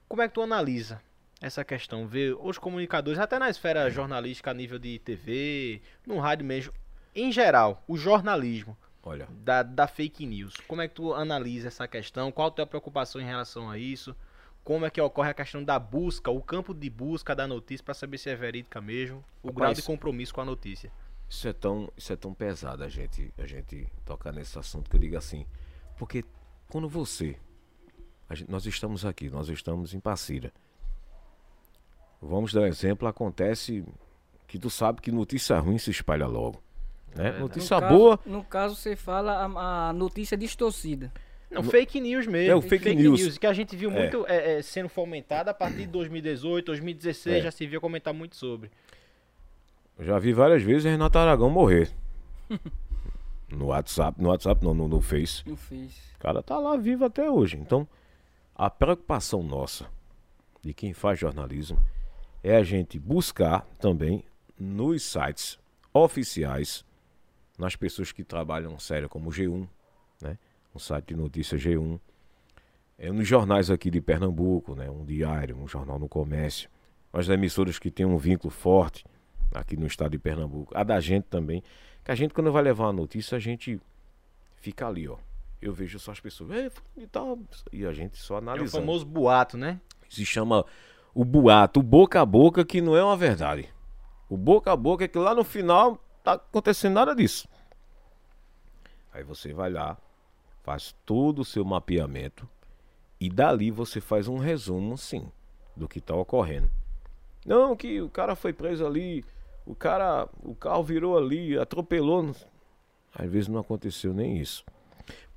como 0.07 0.21
é 0.21 0.27
que 0.27 0.33
tu 0.33 0.41
analisa 0.41 1.01
essa 1.41 1.63
questão? 1.63 2.07
Ver 2.07 2.35
os 2.39 2.57
comunicadores, 2.57 3.19
até 3.19 3.39
na 3.39 3.49
esfera 3.49 3.89
jornalística 3.89 4.51
a 4.51 4.53
nível 4.53 4.79
de 4.79 4.99
TV, 4.99 5.81
no 6.05 6.19
rádio 6.19 6.45
mesmo, 6.45 6.73
em 7.15 7.31
geral, 7.31 7.83
o 7.87 7.97
jornalismo. 7.97 8.77
Olha. 9.01 9.27
Da, 9.31 9.63
da 9.63 9.87
fake 9.87 10.25
news. 10.25 10.55
Como 10.67 10.81
é 10.81 10.87
que 10.87 10.95
tu 10.95 11.13
analisa 11.13 11.69
essa 11.69 11.87
questão? 11.87 12.31
Qual 12.31 12.49
a 12.49 12.51
tua 12.51 12.67
preocupação 12.67 13.19
em 13.19 13.25
relação 13.25 13.69
a 13.69 13.77
isso? 13.77 14.15
Como 14.69 14.85
é 14.85 14.91
que 14.91 15.01
ocorre 15.01 15.31
a 15.31 15.33
questão 15.33 15.63
da 15.63 15.79
busca, 15.79 16.29
o 16.29 16.39
campo 16.43 16.75
de 16.75 16.91
busca 16.91 17.35
da 17.35 17.47
notícia 17.47 17.83
para 17.83 17.95
saber 17.95 18.19
se 18.19 18.29
é 18.29 18.35
verídica 18.35 18.79
mesmo, 18.79 19.25
o 19.41 19.47
Rapaz, 19.47 19.55
grau 19.55 19.73
de 19.73 19.81
compromisso 19.81 20.31
com 20.31 20.41
a 20.41 20.45
notícia. 20.45 20.91
Isso 21.27 21.47
é 21.47 21.53
tão, 21.53 21.91
isso 21.97 22.13
é 22.13 22.15
tão 22.15 22.35
pesado 22.35 22.83
a 22.83 22.87
gente, 22.87 23.33
a 23.39 23.47
gente 23.47 23.91
tocar 24.05 24.31
nesse 24.31 24.59
assunto 24.59 24.87
que 24.87 24.95
eu 24.95 24.99
digo 24.99 25.17
assim, 25.17 25.43
porque 25.97 26.23
quando 26.67 26.87
você, 26.87 27.35
gente, 28.29 28.51
nós 28.51 28.63
estamos 28.67 29.05
aqui, 29.05 29.27
nós 29.27 29.49
estamos 29.49 29.95
em 29.95 29.99
Passira. 29.99 30.53
Vamos 32.21 32.53
dar 32.53 32.61
um 32.61 32.67
exemplo, 32.67 33.07
acontece 33.07 33.83
que 34.45 34.59
tu 34.59 34.69
sabe 34.69 35.01
que 35.01 35.11
notícia 35.11 35.57
ruim 35.57 35.79
se 35.79 35.89
espalha 35.89 36.27
logo. 36.27 36.61
Né? 37.15 37.29
É 37.29 37.39
notícia 37.39 37.81
no 37.81 37.87
boa. 37.89 38.17
Caso, 38.19 38.29
no 38.29 38.43
caso, 38.43 38.75
você 38.75 38.95
fala 38.95 39.47
a, 39.47 39.89
a 39.89 39.93
notícia 39.93 40.37
distorcida. 40.37 41.11
Não, 41.49 41.63
fake 41.63 41.99
news 41.99 42.27
mesmo. 42.27 42.51
É 42.51 42.55
o 42.55 42.61
fake, 42.61 42.83
fake 42.83 43.01
news. 43.01 43.21
news. 43.21 43.37
Que 43.37 43.47
a 43.47 43.53
gente 43.53 43.75
viu 43.75 43.89
é. 43.91 43.93
muito 43.93 44.25
é, 44.27 44.57
é, 44.57 44.61
sendo 44.61 44.87
fomentado 44.87 45.49
a 45.49 45.53
partir 45.53 45.77
de 45.77 45.87
2018, 45.87 46.65
2016, 46.65 47.35
é. 47.35 47.41
já 47.41 47.51
se 47.51 47.65
viu 47.65 47.81
comentar 47.81 48.13
muito 48.13 48.35
sobre. 48.35 48.69
Eu 49.97 50.05
já 50.05 50.19
vi 50.19 50.31
várias 50.31 50.61
vezes 50.61 50.85
o 50.85 50.89
Renato 50.89 51.17
Aragão 51.17 51.49
morrer. 51.49 51.91
no 53.49 53.67
WhatsApp, 53.67 54.21
no 54.21 54.29
WhatsApp 54.29 54.63
não, 54.63 54.73
no, 54.73 54.87
no 54.87 55.01
Face. 55.01 55.43
No 55.47 55.55
Face. 55.55 55.99
O 56.15 56.19
cara 56.19 56.43
tá 56.43 56.57
lá 56.57 56.77
vivo 56.77 57.05
até 57.05 57.29
hoje. 57.29 57.57
Então, 57.57 57.87
A 58.55 58.69
preocupação 58.69 59.41
nossa, 59.41 59.87
de 60.61 60.73
quem 60.73 60.93
faz 60.93 61.19
jornalismo, 61.19 61.79
é 62.43 62.55
a 62.55 62.63
gente 62.63 62.99
buscar 62.99 63.65
também 63.79 64.23
nos 64.57 65.03
sites 65.03 65.57
oficiais, 65.93 66.85
nas 67.57 67.75
pessoas 67.75 68.11
que 68.11 68.23
trabalham 68.23 68.77
sério, 68.79 69.09
como 69.09 69.29
o 69.29 69.33
G1, 69.33 69.61
né? 69.61 69.67
Um 70.73 70.79
site 70.79 71.07
de 71.07 71.15
notícias 71.15 71.61
G1, 71.61 71.99
é, 72.97 73.11
nos 73.11 73.27
jornais 73.27 73.71
aqui 73.71 73.89
de 73.89 74.01
Pernambuco, 74.01 74.75
né? 74.75 74.89
um 74.89 75.05
diário, 75.05 75.57
um 75.57 75.67
jornal 75.67 75.97
no 75.97 76.09
comércio, 76.09 76.69
as 77.13 77.29
emissoras 77.29 77.79
que 77.79 77.89
têm 77.89 78.05
um 78.05 78.17
vínculo 78.17 78.51
forte 78.51 79.05
aqui 79.53 79.75
no 79.75 79.87
estado 79.87 80.11
de 80.11 80.19
Pernambuco, 80.19 80.77
a 80.77 80.83
da 80.83 80.99
gente 80.99 81.23
também, 81.23 81.63
que 82.03 82.11
a 82.11 82.15
gente 82.15 82.33
quando 82.33 82.51
vai 82.51 82.61
levar 82.61 82.85
uma 82.85 82.93
notícia, 82.93 83.35
a 83.35 83.39
gente 83.39 83.79
fica 84.57 84.87
ali, 84.87 85.07
ó. 85.07 85.17
Eu 85.61 85.73
vejo 85.73 85.99
só 85.99 86.11
as 86.11 86.19
pessoas, 86.19 86.71
e 86.95 87.07
tal, 87.07 87.37
e 87.71 87.85
a 87.85 87.91
gente 87.91 88.17
só 88.17 88.37
analisa. 88.37 88.77
É 88.77 88.79
o 88.79 88.81
famoso 88.81 89.05
boato, 89.05 89.57
né? 89.57 89.81
Se 90.09 90.25
chama 90.25 90.65
o 91.13 91.25
boato, 91.25 91.81
o 91.81 91.83
boca 91.83 92.21
a 92.21 92.25
boca, 92.25 92.63
que 92.63 92.79
não 92.79 92.95
é 92.95 93.03
uma 93.03 93.17
verdade. 93.17 93.67
O 94.29 94.37
boca 94.37 94.71
a 94.71 94.75
boca 94.75 95.03
é 95.03 95.07
que 95.07 95.17
lá 95.17 95.35
no 95.35 95.43
final 95.43 95.97
tá 96.23 96.33
acontecendo 96.33 96.93
nada 96.93 97.13
disso. 97.13 97.47
Aí 99.11 99.23
você 99.23 99.53
vai 99.53 99.69
lá, 99.69 99.97
faz 100.63 100.95
todo 101.05 101.39
o 101.39 101.45
seu 101.45 101.63
mapeamento 101.65 102.47
e 103.19 103.29
dali 103.29 103.69
você 103.69 103.99
faz 103.99 104.27
um 104.27 104.37
resumo, 104.37 104.97
sim, 104.97 105.29
do 105.75 105.87
que 105.87 105.99
está 105.99 106.15
ocorrendo. 106.15 106.69
Não, 107.45 107.75
que 107.75 108.01
o 108.01 108.09
cara 108.09 108.35
foi 108.35 108.53
preso 108.53 108.85
ali, 108.85 109.25
o 109.65 109.75
cara, 109.75 110.27
o 110.43 110.55
carro 110.55 110.83
virou 110.83 111.17
ali, 111.17 111.57
atropelou. 111.57 112.31
Às 113.13 113.29
vezes 113.29 113.47
não 113.47 113.59
aconteceu 113.59 114.13
nem 114.13 114.37
isso. 114.37 114.63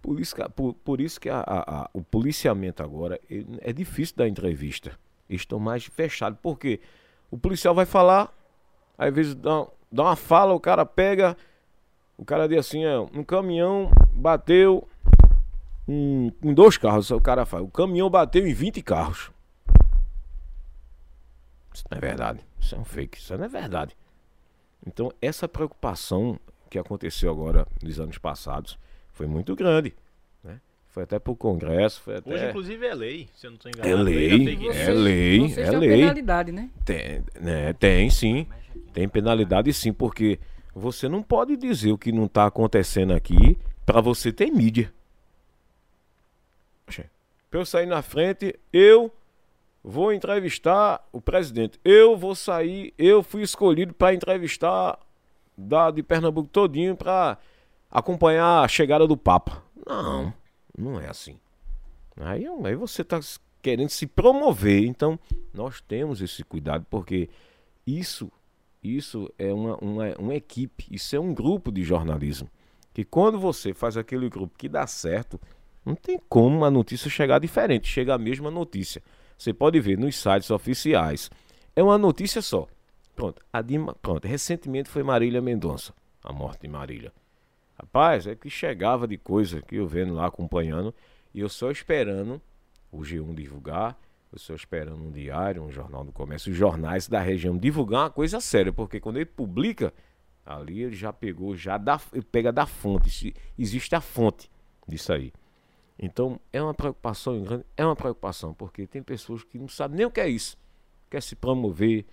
Por 0.00 0.20
isso 0.20 0.34
que, 0.34 0.48
por, 0.50 0.74
por 0.74 1.00
isso 1.00 1.20
que 1.20 1.28
a, 1.28 1.40
a, 1.40 1.82
a, 1.82 1.90
o 1.92 2.02
policiamento 2.02 2.82
agora 2.82 3.20
é 3.60 3.72
difícil 3.72 4.16
dar 4.16 4.28
entrevista. 4.28 4.98
Eles 5.28 5.42
estão 5.42 5.58
mais 5.58 5.84
fechados. 5.84 6.38
Porque 6.42 6.80
o 7.30 7.38
policial 7.38 7.74
vai 7.74 7.86
falar, 7.86 8.32
às 8.98 9.14
vezes 9.14 9.34
dá, 9.34 9.66
dá 9.90 10.02
uma 10.02 10.16
fala, 10.16 10.52
o 10.54 10.60
cara 10.60 10.84
pega, 10.84 11.36
o 12.18 12.24
cara 12.24 12.48
diz 12.48 12.58
assim, 12.58 12.84
é, 12.84 12.98
um 12.98 13.22
caminhão 13.22 13.90
bateu 14.12 14.86
em, 15.88 16.32
em 16.42 16.54
dois 16.54 16.76
carros, 16.76 17.10
o 17.10 17.20
cara 17.20 17.44
fala, 17.44 17.64
o 17.64 17.70
caminhão 17.70 18.08
bateu 18.08 18.46
em 18.46 18.54
20 18.54 18.82
carros. 18.82 19.30
Isso 21.74 21.84
não 21.90 21.98
é 21.98 22.00
verdade. 22.00 22.40
Isso 22.60 22.74
é 22.74 22.78
um 22.78 22.84
fake, 22.84 23.18
isso 23.18 23.36
não 23.36 23.44
é 23.44 23.48
verdade. 23.48 23.96
Então, 24.86 25.12
essa 25.20 25.48
preocupação 25.48 26.38
que 26.68 26.78
aconteceu 26.78 27.30
agora 27.30 27.66
nos 27.82 28.00
anos 28.00 28.18
passados 28.18 28.78
foi 29.12 29.26
muito 29.26 29.54
grande. 29.54 29.94
Né? 30.42 30.60
Foi 30.88 31.04
até 31.04 31.18
para 31.18 31.32
o 31.32 31.36
Congresso. 31.36 32.00
Foi 32.00 32.16
até... 32.16 32.32
Hoje, 32.32 32.48
inclusive, 32.48 32.86
é 32.86 32.94
lei, 32.94 33.28
se 33.34 33.46
eu 33.46 33.50
não 33.50 33.56
estou 33.56 33.70
enganado. 33.70 34.00
É 34.00 34.02
lei, 34.02 34.26
é 34.26 34.90
lei, 34.90 35.54
é 35.56 35.70
lei. 35.70 36.00
penalidade, 36.00 36.52
né? 36.52 36.70
Tem, 36.84 37.22
né? 37.40 37.72
tem 37.74 38.10
sim. 38.10 38.46
Tem 38.92 39.08
penalidade 39.08 39.72
sim, 39.72 39.92
porque 39.92 40.38
você 40.74 41.08
não 41.08 41.22
pode 41.22 41.56
dizer 41.56 41.92
o 41.92 41.98
que 41.98 42.12
não 42.12 42.24
está 42.26 42.46
acontecendo 42.46 43.12
aqui 43.12 43.58
para 43.86 44.00
você 44.00 44.32
ter 44.32 44.50
mídia. 44.50 44.92
Para 47.52 47.60
eu 47.60 47.66
sair 47.66 47.84
na 47.84 48.00
frente, 48.00 48.58
eu 48.72 49.12
vou 49.84 50.10
entrevistar 50.10 51.06
o 51.12 51.20
presidente. 51.20 51.78
Eu 51.84 52.16
vou 52.16 52.34
sair, 52.34 52.94
eu 52.96 53.22
fui 53.22 53.42
escolhido 53.42 53.92
para 53.92 54.14
entrevistar 54.14 54.98
da, 55.54 55.90
de 55.90 56.02
Pernambuco 56.02 56.48
todinho 56.48 56.96
para 56.96 57.36
acompanhar 57.90 58.64
a 58.64 58.68
chegada 58.68 59.06
do 59.06 59.18
Papa. 59.18 59.62
Não, 59.86 60.32
não 60.74 60.98
é 60.98 61.10
assim. 61.10 61.38
Aí, 62.16 62.46
aí 62.64 62.74
você 62.74 63.02
está 63.02 63.20
querendo 63.60 63.90
se 63.90 64.06
promover. 64.06 64.86
Então, 64.86 65.20
nós 65.52 65.78
temos 65.82 66.22
esse 66.22 66.42
cuidado, 66.42 66.86
porque 66.88 67.28
isso, 67.86 68.32
isso 68.82 69.30
é 69.38 69.52
uma, 69.52 69.76
uma, 69.76 70.14
uma 70.18 70.34
equipe, 70.34 70.86
isso 70.90 71.14
é 71.14 71.20
um 71.20 71.34
grupo 71.34 71.70
de 71.70 71.82
jornalismo. 71.82 72.48
Que 72.94 73.04
quando 73.04 73.38
você 73.38 73.74
faz 73.74 73.98
aquele 73.98 74.30
grupo 74.30 74.56
que 74.56 74.70
dá 74.70 74.86
certo, 74.86 75.38
não 75.84 75.94
tem 75.94 76.20
como 76.28 76.64
a 76.64 76.70
notícia 76.70 77.10
chegar 77.10 77.38
diferente, 77.38 77.88
chega 77.88 78.14
a 78.14 78.18
mesma 78.18 78.50
notícia. 78.50 79.02
Você 79.36 79.52
pode 79.52 79.80
ver 79.80 79.98
nos 79.98 80.16
sites 80.16 80.50
oficiais. 80.50 81.30
É 81.74 81.82
uma 81.82 81.98
notícia 81.98 82.40
só. 82.40 82.68
Pronto, 83.16 83.42
Dima, 83.64 83.94
pronto. 83.94 84.26
Recentemente 84.26 84.88
foi 84.88 85.02
Marília 85.02 85.40
Mendonça, 85.40 85.92
a 86.22 86.32
morte 86.32 86.62
de 86.62 86.68
Marília. 86.68 87.12
Rapaz, 87.78 88.26
é 88.26 88.36
que 88.36 88.48
chegava 88.48 89.08
de 89.08 89.18
coisa 89.18 89.60
que 89.60 89.76
eu 89.76 89.86
vendo 89.86 90.14
lá 90.14 90.26
acompanhando 90.26 90.94
e 91.34 91.40
eu 91.40 91.48
só 91.48 91.70
esperando 91.70 92.40
o 92.90 92.98
G1 92.98 93.34
divulgar, 93.34 93.98
eu 94.32 94.38
só 94.38 94.54
esperando 94.54 95.02
um 95.02 95.10
diário, 95.10 95.62
um 95.62 95.70
jornal 95.70 96.04
do 96.04 96.12
comércio, 96.12 96.52
os 96.52 96.56
jornais 96.56 97.08
da 97.08 97.20
região 97.20 97.58
divulgar 97.58 98.02
uma 98.02 98.10
coisa 98.10 98.40
séria, 98.40 98.72
porque 98.72 99.00
quando 99.00 99.16
ele 99.16 99.26
publica, 99.26 99.92
ali 100.46 100.82
ele 100.82 100.94
já 100.94 101.12
pegou, 101.12 101.56
já 101.56 101.76
dá, 101.76 102.00
pega 102.30 102.52
da 102.52 102.66
fonte, 102.66 103.34
existe 103.58 103.94
a 103.94 104.00
fonte 104.00 104.50
disso 104.86 105.12
aí. 105.12 105.32
Então 106.02 106.40
é 106.52 106.60
uma 106.60 106.74
preocupação 106.74 107.40
grande, 107.40 107.64
é 107.76 107.86
uma 107.86 107.94
preocupação, 107.94 108.52
porque 108.52 108.88
tem 108.88 109.00
pessoas 109.00 109.44
que 109.44 109.56
não 109.56 109.68
sabem 109.68 109.98
nem 109.98 110.06
o 110.06 110.10
que 110.10 110.20
é 110.20 110.28
isso. 110.28 110.58
Quer 111.08 111.22
se 111.22 111.36
promover, 111.36 112.04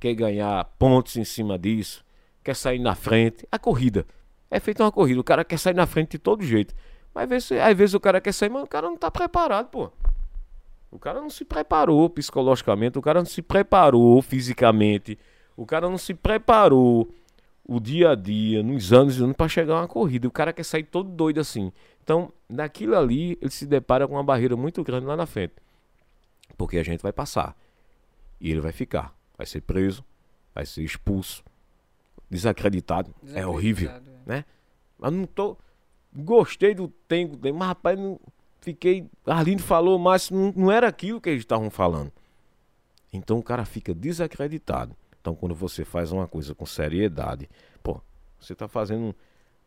quer 0.00 0.14
ganhar 0.14 0.64
pontos 0.80 1.16
em 1.16 1.22
cima 1.22 1.56
disso, 1.56 2.04
quer 2.42 2.56
sair 2.56 2.80
na 2.80 2.96
frente. 2.96 3.46
A 3.52 3.56
corrida. 3.56 4.04
É 4.50 4.58
feita 4.58 4.82
uma 4.82 4.90
corrida, 4.90 5.20
o 5.20 5.24
cara 5.24 5.44
quer 5.44 5.60
sair 5.60 5.74
na 5.74 5.86
frente 5.86 6.12
de 6.12 6.18
todo 6.18 6.42
jeito. 6.42 6.74
Mas 7.14 7.22
às 7.22 7.28
vezes, 7.28 7.52
às 7.52 7.76
vezes 7.76 7.94
o 7.94 8.00
cara 8.00 8.20
quer 8.20 8.32
sair, 8.32 8.48
mas 8.48 8.64
o 8.64 8.66
cara 8.66 8.88
não 8.88 8.96
está 8.96 9.12
preparado, 9.12 9.68
pô. 9.68 9.92
O 10.90 10.98
cara 10.98 11.20
não 11.20 11.30
se 11.30 11.44
preparou 11.44 12.10
psicologicamente, 12.10 12.98
o 12.98 13.02
cara 13.02 13.20
não 13.20 13.26
se 13.26 13.42
preparou 13.42 14.20
fisicamente, 14.22 15.16
o 15.56 15.64
cara 15.64 15.88
não 15.88 15.98
se 15.98 16.14
preparou 16.14 17.14
o 17.64 17.78
dia 17.78 18.10
a 18.10 18.14
dia, 18.14 18.62
nos 18.62 18.92
anos 18.92 19.18
e 19.18 19.22
anos, 19.22 19.36
para 19.36 19.48
chegar 19.48 19.74
a 19.74 19.80
uma 19.82 19.88
corrida. 19.88 20.26
O 20.26 20.30
cara 20.32 20.52
quer 20.52 20.64
sair 20.64 20.84
todo 20.84 21.08
doido 21.08 21.40
assim. 21.40 21.72
Então, 22.06 22.32
naquilo 22.48 22.96
ali, 22.96 23.36
ele 23.42 23.50
se 23.50 23.66
depara 23.66 24.06
com 24.06 24.14
uma 24.14 24.22
barreira 24.22 24.56
muito 24.56 24.84
grande 24.84 25.06
lá 25.06 25.16
na 25.16 25.26
frente. 25.26 25.54
Porque 26.56 26.78
a 26.78 26.82
gente 26.84 27.02
vai 27.02 27.12
passar. 27.12 27.56
E 28.40 28.48
ele 28.48 28.60
vai 28.60 28.70
ficar. 28.70 29.12
Vai 29.36 29.44
ser 29.44 29.60
preso, 29.62 30.04
vai 30.54 30.64
ser 30.64 30.84
expulso, 30.84 31.42
desacreditado. 32.30 33.10
É 33.10 33.24
desacreditado 33.24 33.44
é 33.44 33.46
horrível, 33.52 33.90
é. 33.90 34.00
né? 34.24 34.44
Mas 34.96 35.12
não 35.12 35.26
tô. 35.26 35.58
Gostei 36.14 36.76
do 36.76 36.86
tempo, 36.86 37.36
mas 37.52 37.68
rapaz, 37.68 37.98
não 37.98 38.20
fiquei. 38.60 39.10
Arlindo 39.26 39.64
falou, 39.64 39.98
mas 39.98 40.30
não, 40.30 40.52
não 40.54 40.70
era 40.70 40.86
aquilo 40.86 41.20
que 41.20 41.28
eles 41.28 41.42
estavam 41.42 41.70
falando. 41.70 42.12
Então 43.12 43.36
o 43.36 43.42
cara 43.42 43.64
fica 43.64 43.92
desacreditado. 43.92 44.96
Então 45.20 45.34
quando 45.34 45.56
você 45.56 45.84
faz 45.84 46.12
uma 46.12 46.28
coisa 46.28 46.54
com 46.54 46.64
seriedade, 46.64 47.50
pô, 47.82 48.00
você 48.38 48.54
tá 48.54 48.68
fazendo 48.68 49.12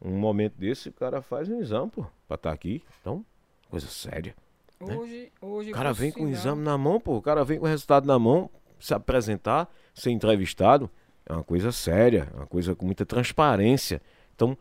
um 0.02 0.18
momento 0.18 0.56
desse, 0.56 0.90
o 0.90 0.94
cara 0.94 1.22
faz 1.22 1.50
um 1.50 1.60
exame, 1.60 1.90
pô, 1.90 2.02
pra 2.28 2.36
estar 2.36 2.50
tá 2.50 2.52
aqui. 2.52 2.84
Então, 3.02 3.26
coisa 3.70 3.88
séria. 3.88 4.36
Hoje, 4.80 5.24
né? 5.24 5.30
hoje 5.42 5.72
o 5.72 5.74
cara 5.74 5.92
vem 5.92 6.12
com 6.12 6.24
o 6.24 6.30
exame 6.30 6.62
na 6.62 6.78
mão, 6.78 7.00
pô, 7.00 7.18
o 7.18 7.22
cara 7.22 7.44
vem 7.44 7.60
com 7.60 7.66
o 7.66 7.68
resultado 7.68 8.06
na 8.08 8.18
mão, 8.18 8.50
se 8.80 8.94
apresentar, 8.94 9.70
ser 9.94 10.12
entrevistado, 10.12 10.90
é 11.26 11.34
uma 11.34 11.44
coisa 11.44 11.72
séria, 11.72 12.30
é 12.34 12.38
uma 12.38 12.48
coisa 12.48 12.74
com 12.76 12.86
muita 12.86 13.06
transparência. 13.06 14.02
Então, 14.34 14.58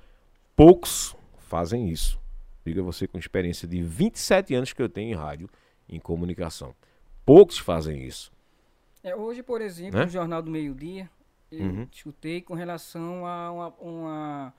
poucos 0.56 1.16
fazem 1.38 1.88
isso. 1.88 2.20
Diga 2.64 2.82
você 2.82 3.06
com 3.06 3.18
experiência 3.18 3.66
de 3.66 3.80
27 3.80 4.54
anos 4.54 4.72
que 4.72 4.82
eu 4.82 4.88
tenho 4.88 5.12
em 5.12 5.14
rádio, 5.14 5.48
em 5.88 6.00
comunicação. 6.00 6.74
Poucos 7.24 7.58
fazem 7.58 8.04
isso. 8.04 8.32
É, 9.02 9.14
hoje, 9.14 9.42
por 9.42 9.60
exemplo, 9.60 9.98
né? 9.98 10.04
no 10.04 10.10
Jornal 10.10 10.42
do 10.42 10.50
Meio 10.50 10.74
Dia, 10.74 11.08
eu 11.50 11.64
uhum. 11.64 11.88
escutei 11.90 12.42
com 12.42 12.54
relação 12.54 13.24
a 13.24 13.52
uma, 13.52 13.68
uma 13.78 14.54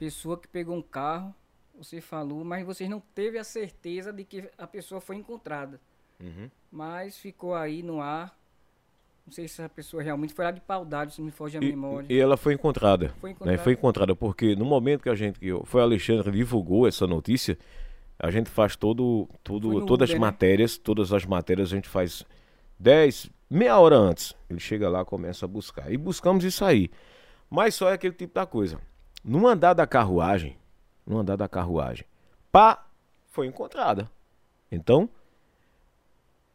pessoa 0.00 0.38
que 0.38 0.48
pegou 0.48 0.74
um 0.74 0.80
carro, 0.80 1.34
você 1.76 2.00
falou, 2.00 2.42
mas 2.42 2.64
vocês 2.64 2.88
não 2.88 3.00
teve 3.14 3.36
a 3.36 3.44
certeza 3.44 4.10
de 4.10 4.24
que 4.24 4.48
a 4.56 4.66
pessoa 4.66 4.98
foi 4.98 5.16
encontrada. 5.16 5.78
Uhum. 6.18 6.50
Mas 6.72 7.18
ficou 7.18 7.54
aí 7.54 7.82
no 7.82 8.00
ar. 8.00 8.34
Não 9.26 9.32
sei 9.32 9.46
se 9.46 9.62
a 9.62 9.68
pessoa 9.68 10.02
realmente 10.02 10.32
foi 10.32 10.46
lá 10.46 10.50
de 10.50 10.60
paudade, 10.62 11.12
se 11.12 11.20
me 11.20 11.30
foge 11.30 11.58
a 11.58 11.60
e, 11.60 11.66
memória. 11.66 12.06
E 12.08 12.18
ela 12.18 12.38
foi 12.38 12.54
encontrada. 12.54 13.14
Foi 13.20 13.30
encontrada. 13.30 13.58
Né? 13.58 13.62
Foi 13.62 13.72
encontrada, 13.74 14.16
porque 14.16 14.56
no 14.56 14.64
momento 14.64 15.02
que 15.02 15.10
a 15.10 15.14
gente. 15.14 15.38
Foi 15.64 15.82
Alexandre 15.82 16.30
divulgou 16.30 16.88
essa 16.88 17.06
notícia, 17.06 17.58
a 18.18 18.30
gente 18.30 18.48
faz 18.48 18.76
todo, 18.76 19.28
todo, 19.44 19.84
todas 19.84 20.08
Uber, 20.08 20.14
as 20.14 20.14
né? 20.14 20.18
matérias, 20.18 20.78
né? 20.78 20.82
todas 20.82 21.12
as 21.12 21.26
matérias 21.26 21.70
a 21.70 21.76
gente 21.76 21.88
faz 21.88 22.24
10, 22.78 23.30
meia 23.50 23.78
hora 23.78 23.96
antes. 23.96 24.34
Ele 24.48 24.60
chega 24.60 24.88
lá, 24.88 25.04
começa 25.04 25.44
a 25.44 25.48
buscar. 25.48 25.92
E 25.92 25.98
buscamos 25.98 26.42
isso 26.42 26.64
aí. 26.64 26.90
Mas 27.50 27.74
só 27.74 27.90
é 27.90 27.94
aquele 27.94 28.14
tipo 28.14 28.34
da 28.34 28.46
coisa. 28.46 28.80
No 29.22 29.46
andar 29.46 29.74
da 29.74 29.86
carruagem, 29.86 30.56
no 31.06 31.18
andar 31.18 31.36
da 31.36 31.48
carruagem, 31.48 32.04
pá, 32.50 32.86
foi 33.28 33.46
encontrada. 33.46 34.10
Então, 34.70 35.08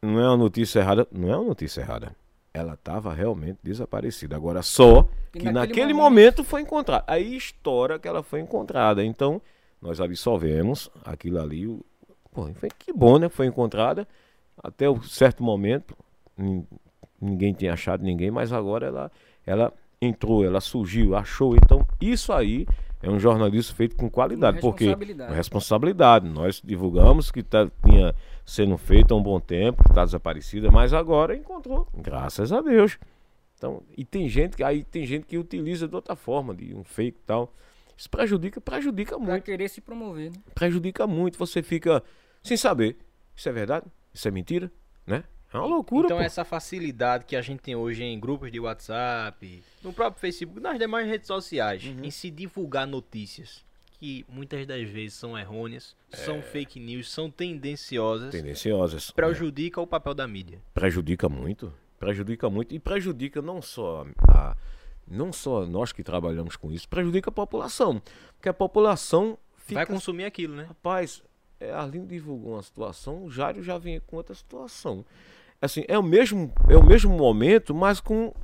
não 0.02 0.20
é 0.20 0.28
uma 0.28 0.36
notícia 0.36 0.80
errada, 0.80 1.06
não 1.10 1.30
é 1.30 1.36
uma 1.36 1.46
notícia 1.46 1.80
errada. 1.80 2.14
Ela 2.52 2.74
estava 2.74 3.12
realmente 3.12 3.58
desaparecida. 3.62 4.34
Agora 4.34 4.62
só 4.62 5.02
que, 5.32 5.40
que 5.40 5.44
naquele, 5.44 5.52
naquele 5.52 5.92
momento... 5.92 6.38
momento... 6.38 6.44
foi 6.44 6.62
encontrada. 6.62 7.04
Aí 7.06 7.36
estoura 7.36 7.98
que 7.98 8.08
ela 8.08 8.22
foi 8.22 8.40
encontrada. 8.40 9.04
Então, 9.04 9.42
nós 9.80 10.00
absolvemos 10.00 10.90
aquilo 11.04 11.40
ali. 11.40 11.66
Pô, 12.32 12.48
que 12.78 12.92
bom, 12.92 13.18
né? 13.18 13.28
Foi 13.28 13.46
encontrada. 13.46 14.08
até 14.62 14.88
um 14.88 15.02
certo 15.02 15.42
momento, 15.42 15.96
ninguém 17.20 17.52
tinha 17.52 17.72
achado 17.72 18.02
ninguém, 18.02 18.30
mas 18.30 18.52
agora 18.52 18.86
ela, 18.86 19.12
ela 19.46 19.72
entrou, 20.00 20.44
ela 20.44 20.60
surgiu, 20.60 21.16
achou. 21.16 21.56
Então, 21.56 21.86
isso 22.00 22.32
aí 22.32 22.66
é 23.02 23.10
um 23.10 23.18
jornalismo 23.18 23.74
feito 23.74 23.96
com 23.96 24.10
qualidade, 24.10 24.60
porque 24.60 24.94
responsabilidade. 25.34 26.28
Nós 26.28 26.60
divulgamos 26.64 27.30
que 27.30 27.42
tá, 27.42 27.70
tinha 27.84 28.14
sendo 28.44 28.76
feito 28.76 29.12
há 29.12 29.16
um 29.16 29.22
bom 29.22 29.40
tempo, 29.40 29.82
que 29.82 29.90
está 29.90 30.04
desaparecida, 30.04 30.70
mas 30.70 30.92
agora 30.92 31.36
encontrou, 31.36 31.86
graças 31.94 32.52
a 32.52 32.60
Deus. 32.60 32.98
Então, 33.56 33.82
e 33.96 34.04
tem 34.04 34.28
gente 34.28 34.56
que 34.56 34.62
aí 34.62 34.84
tem 34.84 35.06
gente 35.06 35.24
que 35.24 35.38
utiliza 35.38 35.88
de 35.88 35.94
outra 35.94 36.14
forma, 36.14 36.54
de 36.54 36.74
um 36.74 36.84
fake 36.84 37.18
e 37.18 37.26
tal. 37.26 37.52
Isso 37.96 38.10
prejudica, 38.10 38.60
prejudica 38.60 39.16
muito. 39.16 39.30
Pra 39.30 39.40
querer 39.40 39.68
se 39.68 39.80
promover, 39.80 40.30
né? 40.30 40.36
Prejudica 40.54 41.06
muito. 41.06 41.38
Você 41.38 41.62
fica 41.62 42.02
sem 42.42 42.56
saber. 42.56 42.98
Isso 43.34 43.48
é 43.48 43.52
verdade? 43.52 43.86
Isso 44.12 44.28
é 44.28 44.30
mentira? 44.30 44.70
Né? 45.06 45.24
É 45.52 45.58
uma 45.58 45.66
loucura. 45.66 46.06
Então, 46.06 46.18
pô. 46.18 46.22
essa 46.22 46.44
facilidade 46.44 47.24
que 47.24 47.36
a 47.36 47.42
gente 47.42 47.60
tem 47.60 47.74
hoje 47.74 48.02
em 48.02 48.18
grupos 48.18 48.50
de 48.50 48.60
WhatsApp, 48.60 49.62
no 49.82 49.92
próprio 49.92 50.20
Facebook, 50.20 50.60
nas 50.60 50.78
demais 50.78 51.06
redes 51.06 51.26
sociais, 51.26 51.84
uhum. 51.84 52.04
em 52.04 52.10
se 52.10 52.30
divulgar 52.30 52.86
notícias 52.86 53.64
que 53.98 54.26
muitas 54.28 54.66
das 54.66 54.86
vezes 54.88 55.14
são 55.14 55.38
errôneas, 55.38 55.96
é... 56.12 56.16
são 56.16 56.42
fake 56.42 56.78
news, 56.78 57.10
são 57.10 57.30
tendenciosas. 57.30 58.30
Tendenciosas. 58.30 59.10
Prejudica 59.10 59.80
é. 59.80 59.82
o 59.82 59.86
papel 59.86 60.14
da 60.14 60.28
mídia. 60.28 60.60
Prejudica 60.74 61.28
muito. 61.28 61.72
Prejudica 61.98 62.50
muito. 62.50 62.74
E 62.74 62.78
prejudica 62.78 63.40
não 63.40 63.62
só 63.62 64.06
a 64.28 64.56
não 65.08 65.32
só 65.32 65.64
nós 65.64 65.92
que 65.92 66.02
trabalhamos 66.02 66.56
com 66.56 66.72
isso, 66.72 66.88
prejudica 66.88 67.30
a 67.30 67.32
população. 67.32 68.02
Porque 68.34 68.48
a 68.48 68.54
população 68.54 69.38
fica... 69.56 69.76
Vai 69.76 69.86
consumir 69.86 70.24
aquilo, 70.24 70.56
né? 70.56 70.64
Rapaz, 70.64 71.22
é, 71.60 71.72
Arlindo 71.72 72.06
divulgou 72.06 72.54
uma 72.54 72.62
situação, 72.62 73.24
o 73.24 73.30
Jário 73.30 73.62
já 73.62 73.78
vinha 73.78 74.00
com 74.00 74.16
outra 74.16 74.34
situação. 74.34 75.04
Assim, 75.60 75.84
é 75.88 75.98
o 75.98 76.02
mesmo, 76.02 76.52
é 76.68 76.76
o 76.76 76.84
mesmo 76.84 77.16
momento, 77.16 77.74
mas 77.74 78.00
com 78.00 78.34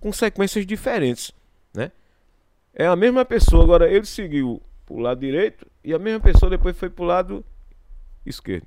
consequências 0.00 0.66
diferentes, 0.66 1.32
né? 1.72 1.92
É 2.74 2.86
a 2.86 2.96
mesma 2.96 3.24
pessoa, 3.24 3.62
agora 3.62 3.90
ele 3.90 4.04
seguiu 4.04 4.60
pro 4.84 4.98
lado 4.98 5.20
direito 5.20 5.66
e 5.82 5.94
a 5.94 5.98
mesma 5.98 6.20
pessoa 6.20 6.50
depois 6.50 6.76
foi 6.76 6.90
pro 6.90 7.04
lado 7.04 7.44
esquerdo. 8.24 8.66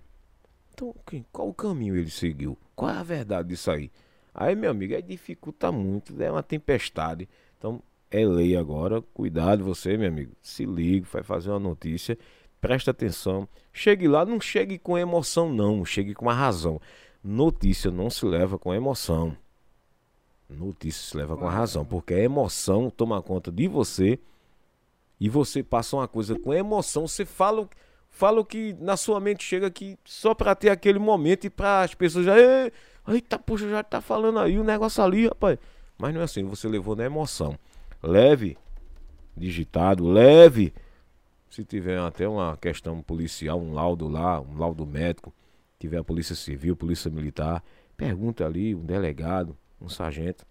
Então, 0.74 0.96
qual 1.32 1.50
o 1.50 1.54
caminho 1.54 1.96
ele 1.96 2.10
seguiu? 2.10 2.58
Qual 2.76 2.90
é 2.90 2.96
a 2.96 3.04
verdade 3.04 3.50
disso 3.50 3.70
aí? 3.70 3.92
Aí, 4.34 4.56
meu 4.56 4.72
amigo, 4.72 4.96
aí 4.96 5.02
dificulta 5.02 5.72
muito, 5.72 6.20
é 6.22 6.32
uma 6.32 6.42
tempestade. 6.42 7.28
Então, 7.58 7.82
é 8.10 8.26
lei 8.26 8.56
agora. 8.56 9.02
Cuidado 9.14 9.64
você, 9.64 9.98
meu 9.98 10.08
amigo. 10.08 10.32
Se 10.42 10.66
ligue, 10.66 11.06
vai 11.12 11.22
fazer 11.24 11.50
uma 11.50 11.60
notícia. 11.60 12.18
Presta 12.62 12.92
atenção. 12.92 13.48
Chegue 13.72 14.08
lá, 14.08 14.26
não 14.26 14.40
chegue 14.40 14.78
com 14.78 14.98
emoção, 14.98 15.52
não. 15.52 15.86
Chegue 15.86 16.14
com 16.14 16.30
a 16.30 16.34
razão. 16.34 16.80
Notícia 17.24 17.90
não 17.90 18.10
se 18.10 18.26
leva 18.26 18.58
com 18.58 18.74
emoção. 18.74 19.36
Notícia 20.50 21.02
se 21.02 21.16
leva 21.16 21.38
com 21.38 21.48
a 21.48 21.52
razão. 21.52 21.86
Porque 21.86 22.14
a 22.14 22.20
emoção 22.20 22.90
toma 22.90 23.22
conta 23.22 23.52
de 23.52 23.68
você. 23.68 24.20
E 25.20 25.30
você 25.30 25.64
passa 25.64 25.96
uma 25.96 26.08
coisa 26.08 26.38
com 26.38 26.54
emoção. 26.54 27.08
Você 27.08 27.26
fala, 27.26 27.70
fala 28.10 28.42
o 28.42 28.46
que 28.46 28.76
na 28.80 28.98
sua 28.98 29.20
mente 29.20 29.44
chega 29.44 29.68
aqui 29.68 29.98
só 30.04 30.34
para 30.34 30.56
ter 30.56 30.70
aquele 30.70 31.00
momento 31.00 31.46
e 31.46 31.50
para 31.50 31.82
as 31.84 31.94
pessoas 31.94 32.26
já. 32.26 32.36
Eita, 33.08 33.40
puxa, 33.40 33.70
já 33.70 33.84
tá 33.84 34.02
falando 34.02 34.40
aí 34.40 34.60
o 34.60 34.64
negócio 34.64 35.04
ali, 35.04 35.28
rapaz. 35.28 35.58
Mas 35.98 36.14
não 36.14 36.22
é 36.22 36.24
assim, 36.26 36.44
você 36.44 36.68
levou 36.68 36.96
na 36.96 37.06
emoção. 37.06 37.58
Leve, 38.02 38.58
digitado, 39.36 40.08
leve. 40.08 40.74
Se 41.50 41.64
tiver 41.64 42.00
até 42.00 42.28
uma 42.28 42.56
questão 42.58 43.02
policial, 43.02 43.60
um 43.60 43.74
laudo 43.74 44.08
lá, 44.08 44.40
um 44.40 44.58
laudo 44.58 44.86
médico, 44.86 45.34
tiver 45.80 45.98
a 45.98 46.04
polícia 46.04 46.36
civil, 46.36 46.76
polícia 46.76 47.10
militar, 47.10 47.64
pergunta 47.98 48.46
ali, 48.46 48.76
um 48.76 48.86
delegado, 48.86 49.58
um 49.82 49.90
sargento. 49.90 50.46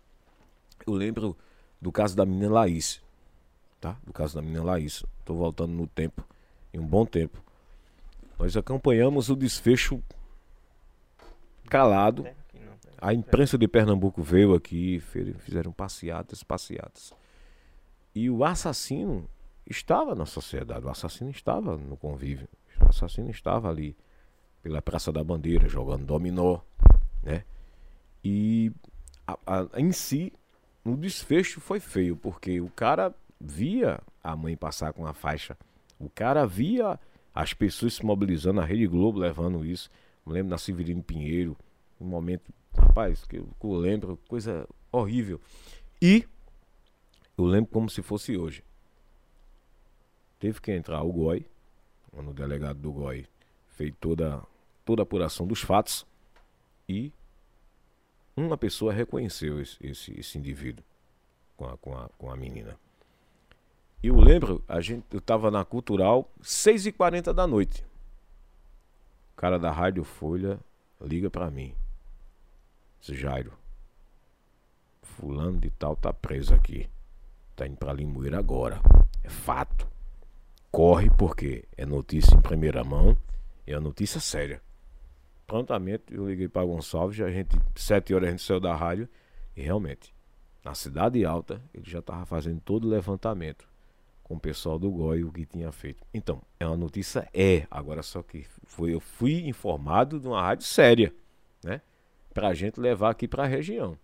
Eu 0.86 0.92
lembro 0.92 1.36
do 1.80 1.92
caso 1.92 2.16
da 2.16 2.26
menina 2.26 2.52
Laís, 2.52 3.00
tá? 3.80 3.96
Do 4.04 4.12
caso 4.12 4.34
da 4.34 4.42
menina 4.42 4.64
Laís. 4.64 5.04
Tô 5.24 5.34
voltando 5.34 5.72
no 5.72 5.86
tempo, 5.86 6.26
em 6.72 6.78
um 6.78 6.86
bom 6.86 7.06
tempo. 7.06 7.42
Nós 8.38 8.56
acompanhamos 8.56 9.30
o 9.30 9.36
desfecho 9.36 10.02
calado 11.68 12.26
a 13.00 13.14
imprensa 13.14 13.56
de 13.56 13.68
Pernambuco 13.68 14.22
veio 14.22 14.54
aqui, 14.54 15.00
fizeram 15.38 15.72
passeatas, 15.72 16.42
passeatas. 16.42 17.12
E 18.12 18.28
o 18.28 18.44
assassino 18.44 19.28
estava 19.69 20.15
na 20.15 20.27
sociedade, 20.27 20.86
o 20.86 20.90
assassino 20.90 21.31
estava 21.31 21.77
no 21.77 21.97
convívio, 21.97 22.49
o 22.81 22.86
assassino 22.86 23.31
estava 23.31 23.69
ali 23.69 23.97
pela 24.62 24.82
Praça 24.82 25.12
da 25.12 25.23
Bandeira 25.23 25.69
jogando 25.69 26.05
dominó, 26.05 26.61
né? 27.23 27.45
E 28.24 28.73
a, 29.27 29.39
a, 29.47 29.81
em 29.81 29.93
si, 29.93 30.32
o 30.85 30.97
desfecho 30.97 31.61
foi 31.61 31.81
feio, 31.81 32.16
porque 32.16 32.61
o 32.61 32.69
cara 32.70 33.15
via 33.40 34.01
a 34.23 34.35
mãe 34.35 34.57
passar 34.57 34.93
com 34.93 35.07
a 35.07 35.15
faixa, 35.15 35.57
o 35.99 36.09
cara 36.09 36.47
via 36.47 36.99
as 37.35 37.53
pessoas 37.53 37.95
se 37.95 38.05
mobilizando, 38.05 38.61
a 38.61 38.65
Rede 38.65 38.86
Globo 38.86 39.19
levando 39.19 39.65
isso. 39.65 39.90
Lembro 40.27 40.51
da 40.51 40.59
Severino 40.59 41.03
Pinheiro, 41.03 41.57
um 42.01 42.05
momento 42.05 42.53
Rapaz, 42.78 43.24
que 43.24 43.36
eu, 43.36 43.49
eu 43.62 43.73
lembro, 43.74 44.19
coisa 44.28 44.66
horrível. 44.93 45.40
E 46.01 46.24
eu 47.36 47.45
lembro 47.45 47.70
como 47.70 47.90
se 47.90 48.03
fosse 48.03 48.36
hoje. 48.36 48.62
Teve 50.39 50.60
que 50.60 50.73
entrar 50.73 51.02
o 51.02 51.12
GOI, 51.12 51.47
o 52.12 52.32
delegado 52.32 52.78
do 52.78 52.93
GOI 52.93 53.27
fez 53.69 53.93
toda, 54.01 54.43
toda 54.85 55.02
a 55.02 55.05
apuração 55.05 55.47
dos 55.47 55.60
fatos 55.60 56.06
e 56.89 57.12
uma 58.36 58.56
pessoa 58.56 58.93
reconheceu 58.93 59.60
esse, 59.60 59.77
esse, 59.81 60.19
esse 60.19 60.39
indivíduo 60.39 60.85
com 61.56 61.66
a, 61.66 61.77
com, 61.77 61.97
a, 61.97 62.09
com 62.16 62.31
a 62.31 62.36
menina. 62.36 62.78
E 64.02 64.06
eu 64.06 64.20
lembro, 64.20 64.62
a 64.69 64.81
gente, 64.81 65.05
eu 65.10 65.19
estava 65.19 65.51
na 65.51 65.65
Cultural, 65.65 66.31
6h40 66.40 67.32
da 67.32 67.47
noite. 67.47 67.85
O 69.32 69.36
cara 69.36 69.59
da 69.59 69.73
Rádio 69.73 70.05
Folha 70.05 70.59
liga 71.01 71.28
para 71.28 71.51
mim. 71.51 71.74
Jairo, 73.01 73.52
fulano 75.02 75.59
de 75.59 75.70
tal 75.70 75.97
tá 75.97 76.12
preso 76.12 76.55
aqui. 76.55 76.89
Tá 77.56 77.66
indo 77.66 77.77
pra 77.77 77.93
Limoeiro 77.93 78.36
agora. 78.36 78.81
É 79.24 79.28
fato. 79.28 79.89
Corre 80.70 81.11
porque 81.11 81.65
é 81.77 81.85
notícia 81.86 82.35
em 82.35 82.40
primeira 82.40 82.85
mão 82.85 83.16
e 83.66 83.73
é 83.73 83.81
notícia 83.81 84.20
séria. 84.20 84.61
Prontamente 85.47 86.05
eu 86.11 86.28
liguei 86.28 86.49
para 86.49 86.65
Gonçalves, 86.65 87.20
a 87.20 87.31
gente, 87.31 87.57
sete 87.74 88.15
horas 88.15 88.28
a 88.28 88.31
gente 88.32 88.43
saiu 88.43 88.61
da 88.61 88.74
rádio 88.74 89.09
e 89.57 89.62
realmente, 89.62 90.15
na 90.65 90.74
cidade 90.74 91.24
alta, 91.24 91.62
ele 91.73 91.89
já 91.89 92.01
estava 92.01 92.27
fazendo 92.27 92.61
todo 92.61 92.85
o 92.85 92.89
levantamento 92.89 93.66
com 94.23 94.35
o 94.35 94.40
pessoal 94.40 94.78
do 94.78 94.90
GOI 94.90 95.24
o 95.24 95.32
que 95.32 95.47
tinha 95.47 95.73
feito. 95.73 96.05
Então, 96.12 96.43
é 96.61 96.66
uma 96.66 96.77
notícia 96.77 97.27
é, 97.32 97.66
agora 97.70 98.03
só 98.03 98.23
que 98.23 98.47
foi 98.65 98.95
eu 98.95 99.01
fui 99.01 99.49
informado 99.49 100.20
de 100.20 100.28
uma 100.28 100.43
rádio 100.43 100.66
séria, 100.66 101.15
né? 101.65 101.81
pra 102.39 102.55
gente 102.55 102.78
levar 102.78 103.11
aqui 103.11 103.27
pra 103.27 103.47
região. 103.47 103.99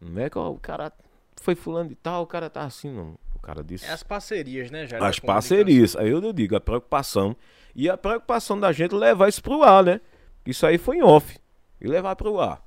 Não 0.00 0.22
é 0.22 0.30
que 0.30 0.38
o 0.38 0.58
cara 0.58 0.92
foi 1.34 1.56
fulano 1.56 1.88
de 1.88 1.96
tal, 1.96 2.22
o 2.22 2.26
cara 2.26 2.48
tá 2.48 2.62
assim, 2.62 2.88
não. 2.88 3.18
Cara 3.42 3.62
disse. 3.62 3.86
É 3.86 3.90
as 3.90 4.02
parcerias, 4.02 4.70
né, 4.70 4.86
Jair? 4.86 5.02
As 5.02 5.18
parcerias. 5.18 5.96
Aí 5.96 6.10
eu 6.10 6.32
digo, 6.32 6.56
a 6.56 6.60
preocupação. 6.60 7.36
E 7.74 7.88
a 7.88 7.96
preocupação 7.96 8.58
da 8.58 8.72
gente 8.72 8.94
levar 8.94 9.28
isso 9.28 9.42
pro 9.42 9.62
ar, 9.62 9.84
né? 9.84 10.00
Isso 10.44 10.66
aí 10.66 10.78
foi 10.78 10.98
em 10.98 11.02
off. 11.02 11.38
E 11.80 11.86
levar 11.86 12.16
pro 12.16 12.40
ar. 12.40 12.62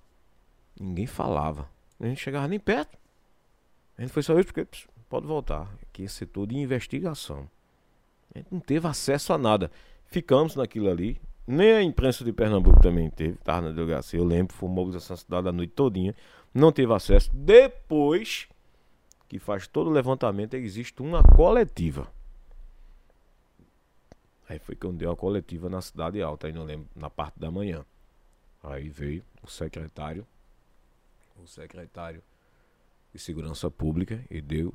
Ninguém 0.80 1.06
falava. 1.06 1.70
A 2.00 2.06
gente 2.06 2.22
chegava 2.22 2.48
nem 2.48 2.60
perto. 2.60 2.98
A 3.98 4.02
gente 4.02 4.12
foi 4.12 4.24
só 4.24 4.38
isso 4.40 4.52
porque 4.52 4.66
pode 5.08 5.28
voltar. 5.28 5.68
Aqui 5.82 6.06
é 6.06 6.08
setor 6.08 6.48
de 6.48 6.58
investigação. 6.58 7.50
A 8.34 8.40
gente 8.40 8.48
não 8.52 8.60
teve 8.60 8.88
acesso 8.88 9.34
a 9.34 9.38
nada. 9.38 9.70
Ficamos 10.06 10.56
naquilo 10.56 10.90
ali 10.90 11.20
nem 11.46 11.74
a 11.74 11.84
imprensa 11.84 12.24
de 12.24 12.32
Pernambuco 12.32 12.80
também 12.80 13.10
teve, 13.10 13.34
estava 13.34 13.68
na 13.68 13.72
delegacia, 13.74 14.18
eu 14.18 14.24
lembro, 14.24 14.54
foi 14.54 14.70
uma 14.70 14.76
mobilização 14.76 15.18
cidade 15.18 15.48
a 15.48 15.52
noite 15.52 15.74
todinha, 15.74 16.16
não 16.54 16.72
teve 16.72 16.94
acesso. 16.94 17.30
Depois 17.34 18.48
que 19.34 19.40
faz 19.40 19.68
todo 19.68 19.88
o 19.90 19.92
levantamento, 19.92 20.54
existe 20.54 21.02
uma 21.02 21.24
coletiva. 21.24 22.08
Aí 24.48 24.60
foi 24.60 24.76
que 24.76 24.86
eu 24.86 24.94
dei 24.94 25.08
uma 25.08 25.16
coletiva 25.16 25.68
na 25.70 25.82
cidade 25.82 26.22
alta, 26.22 26.46
aí 26.46 26.54
não 26.54 26.64
lembro, 26.64 26.88
na 26.96 27.10
parte 27.10 27.40
da 27.40 27.50
manhã. 27.50 27.84
Aí 28.62 28.90
veio 28.90 29.24
o 29.42 29.50
secretário, 29.50 30.28
o 31.44 31.48
secretário 31.48 32.22
de 33.12 33.18
Segurança 33.18 33.72
Pública 33.72 34.24
e 34.30 34.40
deu 34.40 34.72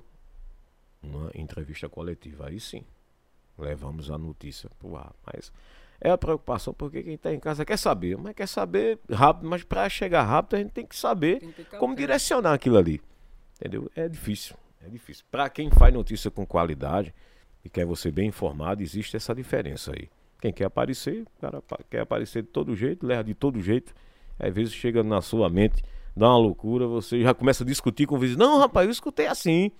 uma 1.01 1.31
entrevista 1.37 1.89
coletiva. 1.89 2.49
Aí 2.49 2.59
sim, 2.59 2.85
levamos 3.57 4.11
a 4.11 4.19
notícia 4.19 4.69
pro 4.81 4.97
ar. 4.97 5.15
Mas 5.25 5.53
é 6.01 6.11
a 6.11 6.19
preocupação, 6.19 6.75
porque 6.75 7.01
quem 7.05 7.15
está 7.15 7.33
em 7.33 7.39
casa 7.39 7.65
quer 7.65 7.79
saber, 7.79 8.19
mas 8.19 8.35
quer 8.35 8.49
saber 8.49 8.99
rápido, 9.09 9.49
mas 9.49 9.63
para 9.63 9.89
chegar 9.89 10.25
rápido 10.25 10.57
a 10.57 10.59
gente 10.59 10.73
tem 10.73 10.85
que 10.85 10.97
saber 10.97 11.39
tem 11.39 11.53
que 11.53 11.65
como 11.77 11.95
direcionar 11.95 12.55
aquilo 12.55 12.77
ali. 12.77 13.01
Entendeu? 13.61 13.91
É 13.97 14.09
difícil, 14.09 14.57
é 14.85 14.89
difícil. 14.89 15.25
Para 15.31 15.51
quem 15.51 15.71
faz 15.71 15.93
notícia 15.93 16.31
com 16.31 16.47
qualidade 16.47 17.13
e 17.65 17.69
quer 17.69 17.85
você 17.85 18.11
bem 18.11 18.29
informado, 18.29 18.83
existe 18.83 19.17
essa 19.17 19.35
diferença 19.35 19.93
aí. 19.93 20.09
Quem 20.41 20.53
quer 20.53 20.67
aparecer, 20.67 21.27
cara 21.41 21.61
quer 21.91 22.01
aparecer 22.01 22.43
de 22.43 22.49
todo 22.49 22.77
jeito, 22.77 23.05
leva 23.05 23.25
de 23.25 23.35
todo 23.35 23.61
jeito 23.61 23.93
Às 24.39 24.55
vezes 24.55 24.73
chega 24.73 25.03
na 25.03 25.21
sua 25.21 25.51
mente, 25.51 25.83
dá 26.17 26.29
uma 26.29 26.39
loucura, 26.39 26.87
você 26.87 27.21
já 27.23 27.35
começa 27.35 27.65
a 27.65 27.67
discutir 27.67 28.07
com 28.07 28.15
o 28.15 28.19
vizinho. 28.19 28.39
Não, 28.39 28.59
rapaz, 28.59 28.87
eu 28.87 28.93
escutei 28.93 29.27
assim. 29.27 29.73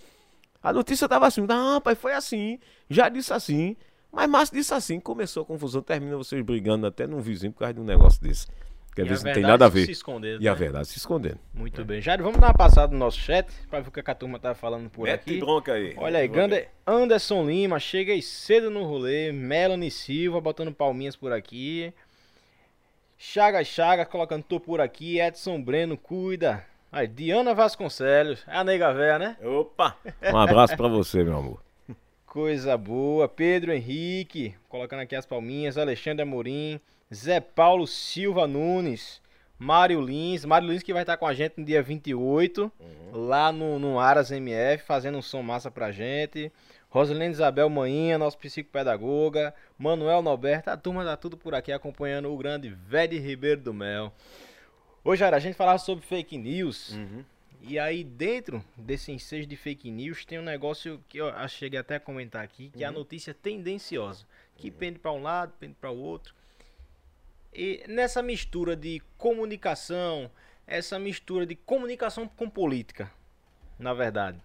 A 0.61 0.73
notícia 0.73 1.05
estava 1.05 1.27
assim. 1.29 1.43
Não, 1.43 1.75
rapaz, 1.75 1.97
foi 1.97 2.13
assim. 2.13 2.59
Já 2.91 3.09
disse 3.09 3.33
assim. 3.33 3.77
Mas 4.13 4.29
Márcio 4.29 4.57
disse 4.57 4.75
assim. 4.75 4.99
Começou 4.99 5.45
a 5.45 5.47
confusão, 5.47 5.81
termina 5.81 6.17
vocês 6.17 6.43
brigando 6.45 6.87
até 6.87 7.07
num 7.07 7.21
vizinho 7.21 7.53
por 7.53 7.61
causa 7.61 7.75
de 7.75 7.81
um 7.81 7.85
negócio 7.85 8.21
desse. 8.21 8.49
Que 8.99 9.03
às 9.03 9.07
E 9.07 9.09
a 9.09 9.11
vezes 9.11 9.25
não 9.25 9.33
tem 9.33 9.43
verdade 9.43 9.53
nada 9.53 9.67
a 9.67 9.69
ver. 9.69 9.85
Se 9.87 9.93
escondendo, 9.93 10.43
E 10.43 10.49
a 10.49 10.53
né? 10.53 10.59
verdade 10.59 10.89
se 10.89 10.99
escondendo. 10.99 11.39
Muito 11.55 11.85
bem. 11.85 12.01
Jair, 12.01 12.21
vamos 12.21 12.41
dar 12.41 12.49
uma 12.49 12.55
passada 12.55 12.93
no 12.93 12.99
nosso 12.99 13.19
chat 13.21 13.47
pra 13.71 13.79
ver 13.81 13.89
o 13.89 13.93
que 13.93 14.01
a 14.11 14.15
turma 14.15 14.39
tá 14.41 14.55
falando 14.55 14.91
por 14.91 15.09
aqui. 15.09 15.39
bronca 15.39 15.73
aí. 15.75 15.95
Olha 15.97 16.19
aí, 16.19 16.27
Gander- 16.27 16.69
Anderson 16.85 17.47
Lima, 17.47 17.79
cheguei 17.79 18.21
cedo 18.21 18.71
no 18.71 18.83
rolê. 18.85 19.31
Melanie 19.31 19.91
Silva, 19.91 20.41
botando 20.41 20.73
palminhas 20.73 21.15
por 21.15 21.33
aqui. 21.33 21.93
Chagas 23.17 23.67
Chagas, 23.69 24.09
colocando 24.09 24.43
tô 24.43 24.59
por 24.59 24.81
aqui. 24.81 25.21
Edson 25.21 25.61
Breno, 25.63 25.97
cuida. 25.97 26.65
Aí, 26.91 27.07
Diana 27.07 27.55
Vasconcelos, 27.55 28.43
é 28.49 28.57
a 28.57 28.65
nega 28.65 28.93
véia, 28.93 29.19
né? 29.19 29.37
Opa! 29.45 29.97
Um 30.33 30.37
abraço 30.39 30.77
pra 30.77 30.89
você, 30.89 31.23
meu 31.23 31.37
amor. 31.37 31.63
Coisa 32.27 32.77
boa. 32.77 33.29
Pedro 33.29 33.73
Henrique, 33.73 34.55
colocando 34.69 35.01
aqui 35.01 35.15
as 35.15 35.27
palminhas. 35.27 35.77
Alexandre 35.79 36.23
Amorim. 36.23 36.81
Zé 37.13 37.41
Paulo 37.41 37.87
Silva 37.87 38.47
Nunes. 38.47 39.21
Mário 39.59 40.01
Lins. 40.01 40.45
Mário 40.45 40.69
Lins 40.69 40.83
que 40.83 40.93
vai 40.93 41.03
estar 41.03 41.17
com 41.17 41.27
a 41.27 41.35
gente 41.35 41.55
no 41.59 41.65
dia 41.65 41.83
28. 41.83 42.71
Lá 43.13 43.51
no, 43.51 43.79
no 43.79 43.99
Aras 43.99 44.31
MF, 44.31 44.85
fazendo 44.85 45.19
um 45.19 45.23
som 45.23 45.43
massa 45.43 45.71
pra 45.71 45.91
gente. 45.91 46.53
Rosilene 46.91 47.33
Isabel 47.33 47.69
Manhinha, 47.69 48.19
nosso 48.19 48.39
psicopedagoga. 48.39 49.55
Manuel 49.77 50.23
Norberto. 50.23 50.71
A 50.71 50.77
turma 50.77 51.05
tá 51.05 51.17
tudo 51.17 51.37
por 51.37 51.55
aqui 51.55 51.73
acompanhando 51.73 52.33
o 52.33 52.37
grande 52.37 52.69
Vede 52.69 53.19
Ribeiro 53.19 53.61
do 53.61 53.75
Mel. 53.75 54.13
Hoje, 55.05 55.25
a 55.25 55.39
gente 55.39 55.55
falava 55.55 55.79
sobre 55.79 56.05
fake 56.05 56.37
news. 56.37 56.97
E 57.61 57.79
aí, 57.79 58.05
dentro 58.05 58.65
desse 58.77 59.11
ensejo 59.11 59.47
de 59.47 59.57
fake 59.57 59.91
news, 59.91 60.25
tem 60.25 60.39
um 60.39 60.43
negócio 60.43 61.03
que 61.09 61.19
eu 61.19 61.33
cheguei 61.49 61.79
até 61.79 61.97
a 61.97 62.01
comentar 62.01 62.43
aqui, 62.45 62.71
que 62.71 62.85
é 62.85 62.87
a 62.87 62.93
notícia 62.93 63.35
tendenciosa, 63.35 64.25
que 64.57 64.71
pende 64.71 64.99
para 64.99 65.13
um 65.13 65.21
lado, 65.21 65.53
pende 65.59 65.75
para 65.81 65.91
o 65.91 65.99
outro. 65.99 66.38
E 67.53 67.83
nessa 67.89 68.23
mistura 68.23 68.77
de 68.77 69.03
comunicação, 69.17 70.31
essa 70.67 70.99
mistura 70.99 71.47
de 71.47 71.55
comunicação 71.55 72.29
com 72.29 72.49
política, 72.49 73.11
na 73.79 73.95
verdade, 73.95 74.39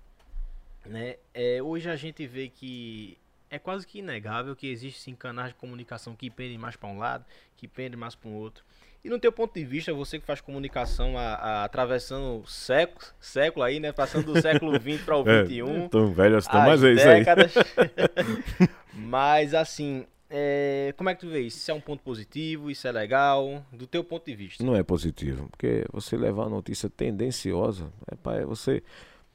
né? 0.86 1.18
É, 1.34 1.62
hoje 1.62 1.90
a 1.90 1.96
gente 1.96 2.26
vê 2.26 2.50
que 2.50 3.18
é 3.50 3.60
quase 3.60 3.86
que 3.86 4.00
inegável 4.00 4.56
que 4.56 4.68
existe 4.68 5.00
sim 5.00 5.16
canais 5.16 5.50
de 5.50 5.56
comunicação 5.56 6.16
que 6.16 6.30
pendem 6.30 6.58
mais 6.58 6.76
para 6.76 6.90
um 6.90 6.98
lado, 6.98 7.26
que 7.56 7.68
pendem 7.68 8.00
mais 8.00 8.16
para 8.16 8.30
o 8.30 8.34
outro. 8.34 8.64
E 9.04 9.10
no 9.10 9.20
teu 9.20 9.34
ponto 9.34 9.54
de 9.54 9.66
vista, 9.66 9.94
você 9.94 10.18
que 10.18 10.26
faz 10.26 10.40
comunicação 10.40 11.18
a, 11.18 11.34
a- 11.36 11.64
atravessando 11.66 12.48
séculos, 12.48 13.14
século 13.20 13.64
aí, 13.64 13.78
né? 13.80 13.92
Passando 13.92 14.34
do 14.34 14.42
século 14.42 14.72
XX 14.80 15.04
para 15.04 15.18
o 15.18 15.28
É, 15.30 15.44
21. 15.44 15.90
tão 15.90 16.12
velho 16.14 16.38
assim, 16.38 16.50
as 16.50 16.66
mas 16.66 16.84
é 16.84 16.94
isso 16.94 17.10
aí. 17.10 17.26
Mas 18.94 19.54
assim, 19.54 20.06
é, 20.35 20.95
como 20.97 21.11
é 21.11 21.14
que 21.14 21.22
tu 21.22 21.30
vê 21.30 21.41
isso? 21.41 21.57
Isso 21.57 21.69
é 21.69 21.73
um 21.76 21.80
ponto 21.80 22.01
positivo? 22.01 22.72
Isso 22.72 22.88
é 22.88 22.91
legal? 22.91 23.64
Do 23.72 23.85
teu 23.85 24.03
ponto 24.03 24.26
de 24.26 24.35
vista? 24.35 24.64
Não 24.64 24.76
é 24.76 24.81
positivo, 24.81 25.47
porque 25.47 25.85
você 25.93 26.18
levar 26.18 26.45
a 26.45 26.49
notícia 26.49 26.89
tendenciosa, 26.89 27.93
é 28.11 28.15
para 28.15 28.43
você, 28.43 28.81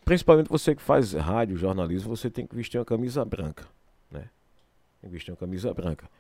principalmente 0.05 0.49
você 0.49 0.75
que 0.75 0.83
faz 0.83 1.13
rádio, 1.13 1.57
jornalismo, 1.57 2.17
você 2.17 2.29
tem 2.29 2.45
que 2.45 2.57
vestir 2.57 2.79
uma 2.79 2.85
camisa 2.85 3.25
branca, 3.25 3.65
né? 4.11 4.29
Tem 5.01 5.09
que 5.09 5.15
vestir 5.15 5.31
uma 5.31 5.37
camisa 5.37 5.73
branca. 5.73 6.11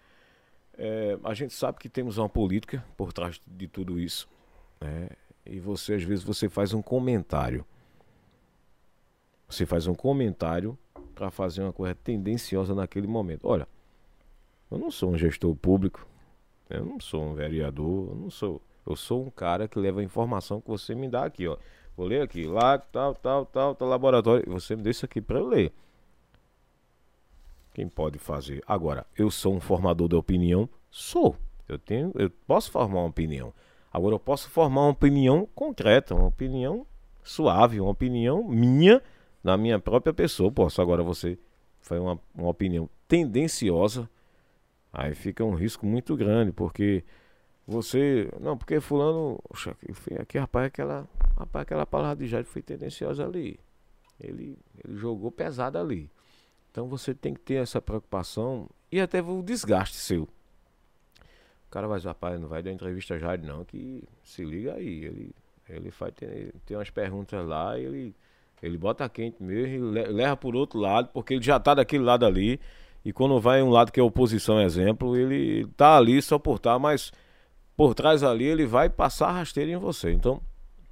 É, 0.75 1.19
a 1.25 1.35
gente 1.35 1.55
sabe 1.55 1.81
que 1.81 1.89
temos 1.89 2.17
uma 2.17 2.29
política 2.29 2.85
por 2.97 3.13
trás 3.13 3.41
de 3.45 3.67
tudo 3.67 3.99
isso, 3.99 4.29
né? 4.81 5.09
E 5.45 5.59
você 5.59 5.95
às 5.95 6.05
vezes 6.05 6.23
você 6.23 6.49
faz 6.49 6.73
um 6.73 6.81
comentário, 6.81 7.67
você 9.49 9.67
faz 9.67 9.89
um 9.89 9.95
comentário 9.95 10.79
para 11.17 11.33
fazer 11.33 11.63
uma 11.63 11.73
coisa 11.73 11.97
tendenciosa 11.97 12.77
naquele 12.77 13.09
momento. 13.09 13.49
Olha, 13.49 13.67
eu 14.71 14.79
não 14.79 14.91
sou 14.91 15.11
um 15.11 15.19
gestor 15.19 15.55
público, 15.57 16.07
eu 16.69 16.85
não 16.85 17.01
sou 17.01 17.23
um 17.23 17.35
vereador, 17.35 18.11
eu 18.11 18.15
não 18.15 18.31
sou. 18.31 18.63
Eu 18.87 18.97
sou 18.97 19.23
um 19.23 19.31
cara 19.31 19.69
que 19.69 19.79
leva 19.79 20.01
a 20.01 20.03
informação 20.03 20.61
que 20.61 20.69
você 20.69 20.95
me 20.95 21.09
dá 21.09 21.25
aqui, 21.25 21.47
ó. 21.47 21.57
Vou 21.97 22.07
ler 22.07 22.23
aqui, 22.23 22.45
lá, 22.47 22.79
tal, 22.79 23.15
tal, 23.15 23.45
tal, 23.45 23.75
tal 23.75 23.89
laboratório. 23.89 24.45
Você 24.53 24.75
me 24.77 24.83
dá 24.83 24.91
isso 24.91 25.05
aqui 25.05 25.21
para 25.21 25.39
eu 25.39 25.47
ler. 25.47 25.73
Quem 27.75 27.89
pode 27.89 28.19
fazer? 28.19 28.63
Agora, 28.67 29.07
eu 29.17 29.31
sou 29.31 29.55
um 29.55 29.61
formador 29.61 30.09
de 30.09 30.17
opinião? 30.17 30.69
Sou. 30.91 31.37
Eu 31.69 31.79
tenho, 31.79 32.13
eu 32.15 32.31
posso 32.47 32.71
formar 32.71 33.01
uma 33.01 33.09
opinião. 33.09 33.53
Agora 33.93 34.15
eu 34.15 34.19
posso 34.19 34.49
formar 34.49 34.83
uma 34.83 34.91
opinião 34.91 35.47
concreta, 35.55 36.15
uma 36.15 36.27
opinião 36.27 36.87
suave, 37.23 37.81
uma 37.81 37.91
opinião 37.91 38.43
minha, 38.43 39.03
na 39.45 39.57
minha 39.57 39.79
própria 39.79 40.15
pessoa. 40.15 40.51
Posso. 40.51 40.81
Agora 40.81 41.03
você 41.03 41.39
foi 41.81 41.99
uma, 41.99 42.19
uma 42.35 42.49
opinião 42.49 42.89
tendenciosa, 43.07 44.09
aí 44.93 45.15
fica 45.15 45.45
um 45.45 45.55
risco 45.55 45.87
muito 45.87 46.17
grande, 46.17 46.53
porque 46.53 47.05
você. 47.67 48.31
Não, 48.41 48.57
porque 48.57 48.81
fulano. 48.81 49.39
Oxa, 49.51 49.77
aqui, 50.21 50.39
rapaz, 50.39 50.67
aquela. 50.67 51.07
Rapaz, 51.37 51.63
aquela 51.63 51.87
palavra 51.87 52.17
de 52.25 52.27
Jade 52.31 52.49
foi 52.49 52.63
tendenciosa 52.63 53.25
ali. 53.25 53.59
Ele, 54.21 54.59
ele 54.85 54.97
jogou 54.97 55.31
pesado 55.31 55.79
ali. 55.79 56.11
Então 56.71 56.89
você 56.89 57.15
tem 57.15 57.35
que 57.35 57.41
ter 57.41 57.55
essa 57.55 57.81
preocupação 57.81 58.69
e 58.91 59.01
até 59.01 59.21
o 59.23 59.43
desgaste 59.43 59.97
seu. 59.97 60.23
O 60.23 61.71
cara 61.71 61.87
vai 61.87 61.99
dizer, 61.99 62.09
rapaz, 62.09 62.41
não 62.41 62.49
vai 62.49 62.63
dar 62.63 62.73
entrevista 62.73 63.15
a 63.15 63.19
Jade 63.19 63.47
não, 63.47 63.65
que 63.65 64.03
se 64.25 64.43
liga 64.45 64.75
aí. 64.75 65.05
Ele, 65.05 65.35
ele 65.69 65.91
faz, 65.91 66.15
tem, 66.15 66.51
tem 66.65 66.77
umas 66.77 66.89
perguntas 66.91 67.47
lá, 67.47 67.79
ele, 67.79 68.15
ele 68.63 68.79
bota 68.79 69.09
quente 69.09 69.43
mesmo 69.43 69.75
e 69.75 69.93
le- 69.93 70.07
leva 70.07 70.37
por 70.37 70.57
outro 70.57 70.79
lado, 70.79 71.11
porque 71.13 71.35
ele 71.35 71.43
já 71.45 71.61
tá 71.61 71.75
daquele 71.75 72.03
lado 72.05 72.25
ali. 72.25 72.59
E 73.09 73.13
quando 73.13 73.41
vai 73.41 73.63
um 73.63 73.71
lado 73.71 73.91
que 73.91 73.99
é 73.99 74.03
oposição, 74.03 74.61
exemplo, 74.61 75.17
ele 75.17 75.67
tá 75.79 75.97
ali 75.97 76.21
só 76.21 76.39
por 76.39 76.57
estar, 76.57 76.79
mas 76.79 77.11
por 77.75 77.95
trás 77.95 78.23
ali 78.23 78.45
ele 78.45 78.67
vai 78.67 78.91
passar 78.91 79.33
rasteiro 79.33 79.71
em 79.71 79.79
você. 79.79 80.13
Então, 80.13 80.43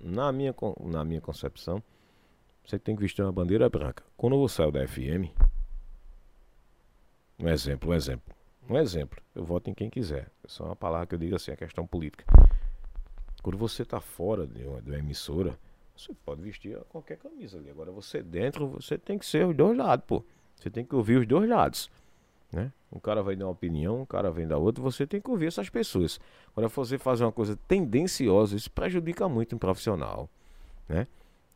na 0.01 0.32
minha, 0.32 0.55
na 0.80 1.05
minha 1.05 1.20
concepção, 1.20 1.82
você 2.64 2.78
tem 2.78 2.97
que 2.97 3.02
vestir 3.02 3.20
uma 3.20 3.30
bandeira 3.30 3.68
branca. 3.68 4.02
Quando 4.16 4.38
você 4.38 4.56
saiu 4.56 4.72
da 4.72 4.88
FM, 4.88 5.28
um 7.38 7.48
exemplo, 7.51 7.90
um 7.90 7.94
exemplo, 7.94 8.34
um 8.66 8.78
exemplo, 8.78 9.22
eu 9.34 9.44
voto 9.44 9.68
em 9.68 9.74
quem 9.74 9.90
quiser. 9.90 10.30
Essa 10.43 10.62
é 10.62 10.66
uma 10.68 10.74
palavra 10.74 11.06
que 11.09 11.16
eu 11.16 11.18
digo 11.18 11.36
assim, 11.36 11.52
a 11.52 11.56
questão 11.56 11.86
política. 11.86 12.24
Quando 13.43 13.59
você 13.59 13.82
está 13.82 14.01
fora 14.01 14.47
de 14.47 14.64
uma, 14.64 14.80
de 14.80 14.88
uma 14.88 14.98
emissora, 14.98 15.59
você 15.94 16.14
pode 16.24 16.40
vestir 16.40 16.78
qualquer 16.88 17.18
camisa 17.18 17.59
ali. 17.59 17.68
Agora 17.68 17.93
você 17.93 18.22
dentro, 18.22 18.68
você 18.68 18.97
tem 18.97 19.18
que 19.18 19.26
ser 19.26 19.47
os 19.47 19.55
dois 19.55 19.76
lados, 19.76 20.06
pô. 20.06 20.24
Você 20.59 20.70
tem 20.70 20.82
que 20.82 20.94
ouvir 20.94 21.18
os 21.18 21.26
dois 21.26 21.47
lados. 21.47 21.90
Né? 22.57 22.73
Um 22.91 22.99
cara 22.99 23.23
vai 23.23 23.37
dar 23.37 23.45
uma 23.45 23.51
opinião, 23.51 24.01
um 24.01 24.07
cara 24.07 24.31
vem 24.31 24.47
dar 24.47 24.57
outra, 24.57 24.83
você 24.83 25.07
tem 25.07 25.20
que 25.20 25.28
ouvir 25.28 25.49
essas 25.49 25.69
pessoas. 25.69 26.19
Agora 26.53 26.70
você 26.70 26.97
fazer 26.97 27.23
uma 27.23 27.33
coisa 27.33 27.55
tendenciosa, 27.69 28.57
isso 28.57 28.70
prejudica 28.70 29.28
muito 29.28 29.55
um 29.55 29.59
profissional, 29.59 30.27
né? 30.89 31.07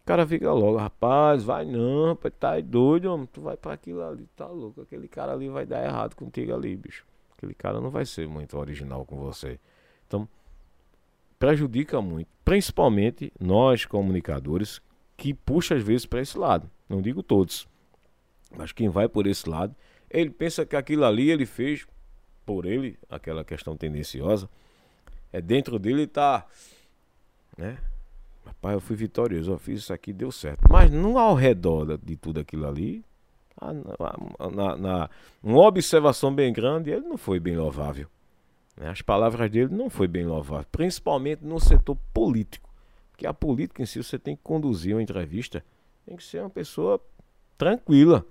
O 0.02 0.04
cara 0.04 0.26
fica 0.26 0.52
logo, 0.52 0.76
rapaz, 0.76 1.42
vai 1.42 1.64
não, 1.64 2.14
tá 2.38 2.60
doido, 2.60 3.06
homem, 3.06 3.26
tu 3.32 3.40
vai 3.40 3.56
pra 3.56 3.72
aquilo 3.72 4.02
ali, 4.02 4.28
tá 4.36 4.46
louco, 4.46 4.82
aquele 4.82 5.08
cara 5.08 5.32
ali 5.32 5.48
vai 5.48 5.64
dar 5.64 5.82
errado 5.82 6.14
contigo 6.14 6.52
ali, 6.52 6.76
bicho. 6.76 7.06
Aquele 7.34 7.54
cara 7.54 7.80
não 7.80 7.88
vai 7.88 8.04
ser 8.04 8.28
muito 8.28 8.58
original 8.58 9.06
com 9.06 9.16
você. 9.16 9.58
Então, 10.06 10.28
prejudica 11.38 12.02
muito, 12.02 12.28
principalmente 12.44 13.32
nós 13.40 13.86
comunicadores 13.86 14.82
que 15.16 15.32
puxa 15.32 15.76
às 15.76 15.82
vezes 15.82 16.04
para 16.04 16.20
esse 16.20 16.36
lado. 16.36 16.70
Não 16.86 17.00
digo 17.00 17.22
todos, 17.22 17.66
mas 18.54 18.70
quem 18.70 18.90
vai 18.90 19.08
por 19.08 19.26
esse 19.26 19.48
lado, 19.48 19.74
ele 20.10 20.30
pensa 20.30 20.66
que 20.66 20.76
aquilo 20.76 21.04
ali 21.04 21.30
ele 21.30 21.46
fez 21.46 21.86
por 22.44 22.66
ele, 22.66 22.98
aquela 23.08 23.44
questão 23.44 23.76
tendenciosa, 23.76 24.48
é 25.32 25.40
dentro 25.40 25.78
dele 25.78 26.06
tá, 26.06 26.44
né? 27.56 27.78
Rapaz, 28.44 28.74
eu 28.74 28.80
fui 28.80 28.96
vitorioso, 28.96 29.52
eu 29.52 29.58
fiz 29.58 29.80
isso 29.80 29.92
aqui, 29.92 30.12
deu 30.12 30.32
certo. 30.32 30.60
Mas 30.68 30.90
não 30.90 31.18
ao 31.18 31.34
redor 31.34 31.96
de 31.98 32.16
tudo 32.16 32.40
aquilo 32.40 32.66
ali, 32.66 33.04
na- 33.60 34.76
na- 34.76 35.10
uma 35.42 35.60
observação 35.66 36.34
bem 36.34 36.52
grande, 36.52 36.90
ele 36.90 37.06
não 37.06 37.16
foi 37.18 37.38
bem 37.38 37.56
louvável. 37.56 38.08
né? 38.76 38.88
As 38.88 39.02
palavras 39.02 39.50
dele 39.50 39.72
não 39.74 39.90
foi 39.90 40.08
bem 40.08 40.24
louvável, 40.24 40.66
principalmente 40.72 41.44
no 41.44 41.60
setor 41.60 41.96
político. 42.14 42.70
Porque 43.10 43.26
a 43.26 43.34
política 43.34 43.82
em 43.82 43.86
si, 43.86 44.02
você 44.02 44.18
tem 44.18 44.34
que 44.34 44.42
conduzir 44.42 44.94
uma 44.94 45.02
entrevista, 45.02 45.62
tem 46.06 46.16
que 46.16 46.24
ser 46.24 46.40
uma 46.40 46.48
pessoa 46.48 46.98
tranquila, 47.58 48.24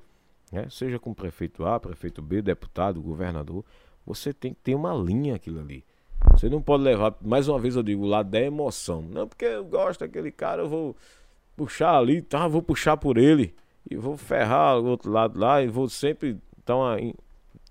né? 0.51 0.67
seja 0.69 0.99
com 0.99 1.13
prefeito 1.13 1.65
A, 1.65 1.80
prefeito 1.80 2.21
B, 2.21 2.41
deputado, 2.41 3.01
governador, 3.01 3.63
você 4.05 4.34
tem 4.34 4.53
que 4.53 4.59
ter 4.61 4.76
uma 4.76 4.93
linha 4.93 5.35
aquilo 5.35 5.59
ali. 5.59 5.84
Você 6.31 6.49
não 6.49 6.61
pode 6.61 6.84
levar, 6.84 7.15
mais 7.21 7.47
uma 7.47 7.59
vez 7.59 7.76
eu 7.76 7.84
digo, 7.84 8.05
lado 8.05 8.30
da 8.30 8.41
emoção. 8.41 9.01
Não, 9.01 9.27
porque 9.27 9.45
eu 9.45 9.63
gosto 9.63 10.01
daquele 10.01 10.31
cara, 10.31 10.63
eu 10.63 10.69
vou 10.69 10.95
puxar 11.55 11.97
ali, 11.97 12.21
tá? 12.21 12.47
Vou 12.47 12.61
puxar 12.61 12.97
por 12.97 13.17
ele 13.17 13.53
e 13.89 13.95
vou 13.95 14.17
ferrar 14.17 14.80
o 14.80 14.85
outro 14.85 15.11
lado 15.11 15.39
lá 15.39 15.61
e 15.61 15.67
vou 15.67 15.88
sempre 15.88 16.38
in- 16.99 17.13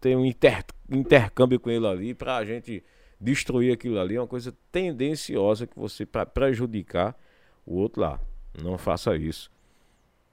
ter 0.00 0.16
um 0.16 0.24
inter- 0.24 0.64
intercâmbio 0.90 1.60
com 1.60 1.70
ele 1.70 1.86
ali 1.86 2.14
pra 2.14 2.44
gente 2.44 2.82
destruir 3.20 3.72
aquilo 3.72 3.98
ali 3.98 4.14
é 4.16 4.20
uma 4.20 4.26
coisa 4.26 4.54
tendenciosa 4.70 5.66
que 5.66 5.78
você 5.78 6.06
para 6.06 6.24
prejudicar 6.24 7.16
o 7.66 7.74
outro 7.76 8.00
lá. 8.00 8.20
Não 8.62 8.78
faça 8.78 9.14
isso. 9.16 9.50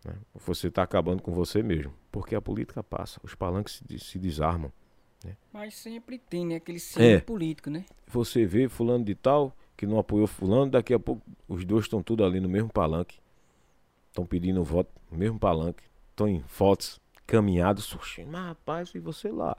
Né? 0.06 0.14
Você 0.46 0.68
está 0.68 0.84
acabando 0.84 1.22
com 1.22 1.32
você 1.34 1.62
mesmo. 1.64 1.92
Porque 2.16 2.34
a 2.34 2.40
política 2.40 2.82
passa, 2.82 3.20
os 3.22 3.36
palanques 3.36 3.84
se, 3.86 4.00
se 4.00 4.18
desarmam. 4.18 4.72
Né? 5.22 5.36
Mas 5.52 5.76
sempre 5.76 6.18
tem, 6.18 6.46
né? 6.46 6.56
Aquele 6.56 6.80
símbolo 6.80 7.12
é. 7.12 7.20
político, 7.20 7.70
né? 7.70 7.84
Você 8.08 8.46
vê 8.46 8.70
fulano 8.70 9.04
de 9.04 9.14
tal 9.14 9.54
que 9.76 9.86
não 9.86 10.00
apoiou 10.00 10.26
fulano, 10.26 10.72
daqui 10.72 10.94
a 10.94 11.00
pouco 11.00 11.22
os 11.46 11.66
dois 11.66 11.84
estão 11.84 12.02
tudo 12.02 12.24
ali 12.24 12.40
no 12.40 12.48
mesmo 12.48 12.70
palanque. 12.70 13.20
Estão 14.08 14.26
pedindo 14.26 14.64
voto 14.64 14.90
no 15.12 15.18
mesmo 15.18 15.38
palanque. 15.38 15.84
Estão 16.12 16.26
em 16.26 16.40
fotos, 16.48 17.02
caminhados, 17.28 17.84
surgindo. 17.84 18.32
Mas 18.32 18.46
rapaz, 18.46 18.96
e 18.96 19.00
você 19.00 19.30
lá? 19.30 19.58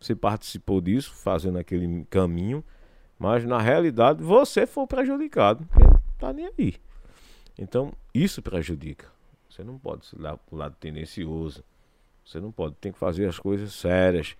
Você 0.00 0.16
participou 0.16 0.80
disso, 0.80 1.12
fazendo 1.12 1.58
aquele 1.58 2.06
caminho, 2.06 2.64
mas 3.18 3.44
na 3.44 3.60
realidade 3.60 4.22
você 4.22 4.66
foi 4.66 4.86
prejudicado. 4.86 5.66
Porque 5.66 5.86
tá 6.18 6.32
nem 6.32 6.50
aí. 6.58 6.76
Então, 7.58 7.92
isso 8.14 8.40
prejudica. 8.40 9.12
Você 9.50 9.62
não 9.62 9.78
pode 9.78 10.06
ir 10.14 10.18
lá 10.18 10.38
pro 10.38 10.56
lado 10.56 10.76
tendencioso. 10.80 11.62
Você 12.24 12.40
não 12.40 12.50
pode, 12.50 12.74
tem 12.76 12.92
que 12.92 12.98
fazer 12.98 13.26
as 13.26 13.38
coisas 13.38 13.72
sérias. 13.72 14.36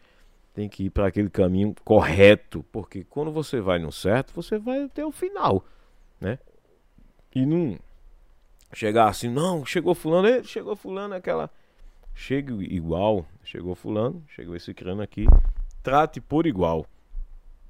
Tem 0.54 0.68
que 0.68 0.84
ir 0.84 0.90
para 0.90 1.08
aquele 1.08 1.28
caminho 1.28 1.74
correto, 1.84 2.64
porque 2.70 3.02
quando 3.04 3.32
você 3.32 3.60
vai 3.60 3.78
no 3.78 3.90
certo, 3.90 4.32
você 4.32 4.56
vai 4.56 4.84
até 4.84 5.04
o 5.04 5.10
final, 5.10 5.64
né? 6.20 6.38
E 7.34 7.44
não 7.44 7.76
chegar 8.72 9.08
assim, 9.08 9.28
não, 9.28 9.66
chegou 9.66 9.94
fulano, 9.94 10.28
ele 10.28 10.44
chegou 10.44 10.76
fulano, 10.76 11.14
aquela 11.14 11.50
chega 12.14 12.54
igual, 12.62 13.26
chegou 13.42 13.74
fulano, 13.74 14.22
chegou 14.28 14.54
esse 14.54 14.72
crânio 14.72 15.02
aqui, 15.02 15.26
trate 15.82 16.20
por 16.20 16.46
igual. 16.46 16.86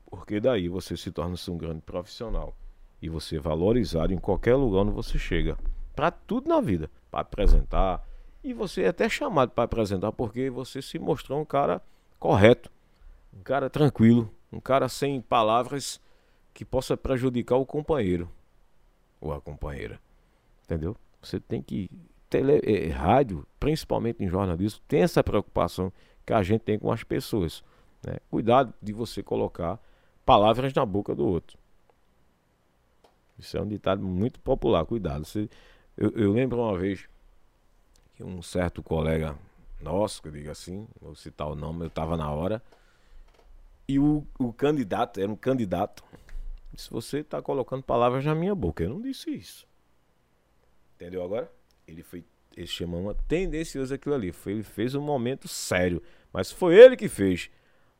Porque 0.06 0.38
daí 0.38 0.68
você 0.68 0.96
se 0.96 1.10
torna-se 1.10 1.50
um 1.50 1.56
grande 1.56 1.80
profissional 1.80 2.54
e 3.00 3.08
você 3.08 3.36
é 3.36 3.40
valorizado 3.40 4.12
em 4.12 4.18
qualquer 4.18 4.54
lugar 4.54 4.82
onde 4.82 4.92
você 4.92 5.18
chega, 5.18 5.56
para 5.96 6.10
tudo 6.10 6.48
na 6.48 6.60
vida, 6.60 6.90
para 7.10 7.20
apresentar, 7.20 8.06
e 8.44 8.52
você 8.52 8.82
é 8.82 8.88
até 8.88 9.08
chamado 9.08 9.50
para 9.50 9.64
apresentar 9.64 10.12
porque 10.12 10.50
você 10.50 10.82
se 10.82 10.98
mostrou 10.98 11.40
um 11.40 11.44
cara 11.46 11.82
correto, 12.20 12.70
um 13.32 13.42
cara 13.42 13.70
tranquilo, 13.70 14.30
um 14.52 14.60
cara 14.60 14.86
sem 14.88 15.20
palavras 15.22 15.98
que 16.52 16.64
possa 16.64 16.96
prejudicar 16.96 17.56
o 17.56 17.64
companheiro 17.64 18.30
ou 19.18 19.32
a 19.32 19.40
companheira. 19.40 19.98
Entendeu? 20.64 20.94
Você 21.22 21.40
tem 21.40 21.62
que 21.62 21.90
tele, 22.28 22.60
eh, 22.62 22.88
rádio, 22.88 23.46
principalmente 23.58 24.22
em 24.22 24.28
jornalismo, 24.28 24.80
tem 24.86 25.00
essa 25.00 25.24
preocupação 25.24 25.90
que 26.26 26.32
a 26.32 26.42
gente 26.42 26.60
tem 26.60 26.78
com 26.78 26.92
as 26.92 27.02
pessoas. 27.02 27.64
Né? 28.06 28.18
Cuidado 28.30 28.74
de 28.82 28.92
você 28.92 29.22
colocar 29.22 29.80
palavras 30.24 30.72
na 30.74 30.84
boca 30.84 31.14
do 31.14 31.26
outro. 31.26 31.56
Isso 33.38 33.56
é 33.56 33.60
um 33.60 33.66
ditado 33.66 34.02
muito 34.02 34.38
popular, 34.40 34.84
cuidado. 34.84 35.24
Você, 35.24 35.48
eu, 35.96 36.10
eu 36.10 36.32
lembro 36.32 36.60
uma 36.60 36.78
vez 36.78 37.08
que 38.14 38.22
um 38.22 38.42
certo 38.42 38.82
colega 38.82 39.36
nosso, 39.80 40.22
que 40.22 40.28
eu 40.28 40.32
digo 40.32 40.50
assim, 40.50 40.86
vou 41.00 41.14
citar 41.14 41.48
o 41.48 41.54
nome, 41.54 41.82
eu 41.82 41.88
estava 41.88 42.16
na 42.16 42.30
hora, 42.30 42.62
e 43.86 43.98
o, 43.98 44.26
o 44.38 44.52
candidato, 44.52 45.20
era 45.20 45.30
um 45.30 45.36
candidato, 45.36 46.02
disse, 46.72 46.90
você 46.90 47.18
está 47.18 47.42
colocando 47.42 47.82
palavras 47.82 48.24
na 48.24 48.34
minha 48.34 48.54
boca. 48.54 48.82
Eu 48.82 48.90
não 48.90 49.00
disse 49.00 49.30
isso. 49.30 49.66
Entendeu 50.96 51.22
agora? 51.22 51.50
Ele 51.86 52.02
foi, 52.02 52.24
ele 52.56 52.66
chamou 52.66 53.00
uma 53.00 53.14
tendencioso 53.14 53.92
aquilo 53.92 54.14
ali. 54.14 54.32
Foi, 54.32 54.52
ele 54.52 54.62
fez 54.62 54.94
um 54.94 55.02
momento 55.02 55.46
sério, 55.48 56.02
mas 56.32 56.50
foi 56.50 56.76
ele 56.76 56.96
que 56.96 57.08
fez. 57.08 57.50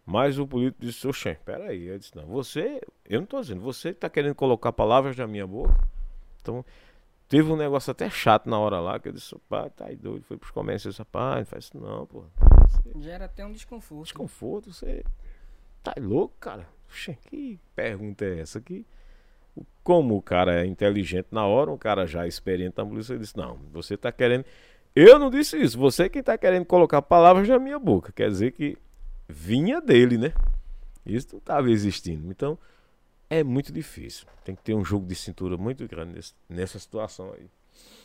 Mas 0.07 0.39
o 0.39 0.47
político 0.47 0.85
disse, 0.85 1.07
oxe, 1.07 1.35
peraí. 1.45 1.87
Eu 1.87 1.99
disse, 1.99 2.17
não, 2.17 2.27
você, 2.27 2.81
eu 3.05 3.19
não 3.19 3.25
estou 3.25 3.41
dizendo, 3.41 3.61
você 3.61 3.91
está 3.91 4.09
querendo 4.09 4.35
colocar 4.35 4.73
palavras 4.73 5.17
na 5.17 5.27
minha 5.27 5.47
boca. 5.47 5.77
Então, 6.41 6.65
teve 7.35 7.51
um 7.51 7.57
negócio 7.57 7.91
até 7.91 8.09
chato 8.09 8.49
na 8.49 8.57
hora 8.61 8.79
lá, 8.79 9.01
que 9.01 9.09
eu 9.09 9.13
disse, 9.13 9.35
pá, 9.49 9.69
tá 9.69 9.87
aí 9.87 9.97
doido. 9.97 10.23
Foi 10.23 10.37
pros 10.37 10.53
comércios, 10.53 10.97
rapaz, 10.97 11.39
não 11.39 11.47
faz 11.47 11.65
isso 11.65 11.81
não, 11.81 12.07
pô. 12.07 12.23
Você... 12.69 12.93
Gera 13.01 13.25
até 13.25 13.45
um 13.45 13.51
desconforto. 13.51 14.05
Desconforto, 14.05 14.73
você 14.73 15.03
tá 15.83 15.93
louco, 15.99 16.37
cara. 16.39 16.65
Oxe, 16.89 17.19
que 17.23 17.59
pergunta 17.75 18.25
é 18.25 18.39
essa 18.39 18.61
aqui? 18.61 18.87
Como 19.83 20.17
o 20.17 20.23
cara 20.23 20.63
é 20.63 20.67
inteligente 20.67 21.27
na 21.33 21.45
hora, 21.45 21.73
um 21.73 21.77
cara 21.77 22.07
já 22.07 22.25
experiente 22.25 22.75
na 22.77 22.87
polícia, 22.87 23.15
ele 23.15 23.23
disse, 23.23 23.37
não, 23.37 23.59
você 23.73 23.97
tá 23.97 24.13
querendo... 24.13 24.45
Eu 24.95 25.19
não 25.19 25.29
disse 25.29 25.61
isso, 25.61 25.77
você 25.77 26.09
quem 26.09 26.23
tá 26.23 26.39
querendo 26.39 26.65
colocar 26.65 27.03
palavras 27.03 27.49
na 27.49 27.59
minha 27.59 27.81
boca. 27.81 28.13
Quer 28.13 28.31
dizer 28.31 28.53
que 28.53 28.79
vinha 29.29 29.81
dele, 29.81 30.17
né? 30.17 30.33
Isso 31.05 31.31
não 31.33 31.39
estava 31.41 31.69
existindo. 31.69 32.31
Então, 32.31 32.57
é 33.29 33.43
muito 33.43 33.73
difícil. 33.73 34.27
Tem 34.45 34.55
que 34.55 34.63
ter 34.63 34.75
um 34.75 34.85
jogo 34.85 35.07
de 35.07 35.15
cintura 35.15 35.57
muito 35.57 35.87
grande 35.89 36.21
nessa 36.49 36.79
situação 36.79 37.33
aí. 37.33 37.49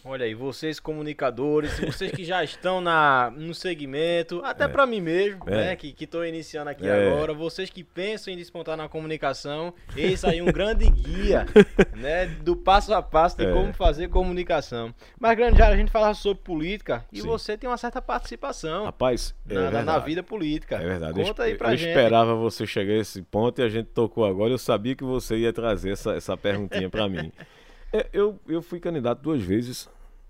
Olha 0.04 0.26
aí, 0.26 0.34
vocês 0.34 0.80
comunicadores, 0.80 1.78
vocês 1.80 2.12
que 2.12 2.24
já 2.24 2.42
estão 2.44 2.80
na, 2.80 3.32
no 3.36 3.54
segmento, 3.54 4.42
até 4.46 4.64
é. 4.64 4.68
para 4.68 4.86
mim 4.86 5.02
mesmo, 5.02 5.44
é. 5.46 5.52
né, 5.52 5.76
que 5.76 5.94
estou 6.00 6.26
iniciando 6.26 6.70
aqui 6.70 6.88
é. 6.88 7.08
agora, 7.08 7.34
vocês 7.34 7.70
que 7.70 7.84
pensam 7.84 8.34
em 8.34 8.38
despontar 8.38 8.78
na 8.78 8.88
comunicação, 8.88 9.74
esse 9.98 10.26
aí 10.26 10.40
é 10.40 10.44
um 10.44 10.48
grande 10.48 10.90
guia, 10.90 11.46
né, 11.98 12.28
do 12.28 12.56
passo 12.56 12.94
a 12.94 13.02
passo 13.02 13.38
de 13.38 13.46
é. 13.46 13.52
como 13.52 13.74
fazer 13.74 14.08
comunicação. 14.08 14.94
Mas, 15.20 15.38
grande 15.38 15.58
já 15.58 15.68
a 15.68 15.76
gente 15.76 15.92
fala 15.92 16.14
sobre 16.14 16.42
política 16.44 17.06
e 17.12 17.22
Sim. 17.22 17.28
você 17.28 17.58
tem 17.58 17.70
uma 17.70 17.78
certa 17.78 18.02
participação 18.02 18.86
Rapaz, 18.86 19.36
é 19.50 19.54
na, 19.54 19.84
na, 19.84 20.00
vida 20.00 20.24
política. 20.24 20.78
É 20.78 20.86
verdade. 20.86 21.22
Conta 21.22 21.44
aí 21.44 21.56
pra 21.56 21.74
eu 21.74 21.78
gente. 21.78 21.90
Eu 21.90 21.98
esperava 21.98 22.36
você 22.36 22.66
chegar 22.66 22.94
a 22.94 22.98
esse 22.98 23.22
ponto 23.22 23.60
e 23.60 23.64
a 23.66 23.70
gente 23.70 23.88
tocou 23.88 24.26
agora, 24.26 24.52
eu 24.52 24.58
sabia 24.58 24.96
que 24.96 25.04
você 25.04 25.38
ia 25.38 25.52
trazer 25.52 25.92
essa, 25.92 26.14
essa 26.14 26.38
perguntinha 26.38 26.90
para 26.90 27.10
mim. 27.10 27.32
É, 27.92 28.08
eu, 28.14 28.40
eu 28.48 28.62
fui 28.62 28.80
candidato 28.80 29.22
duas 29.22 29.42
vezes 29.42 29.90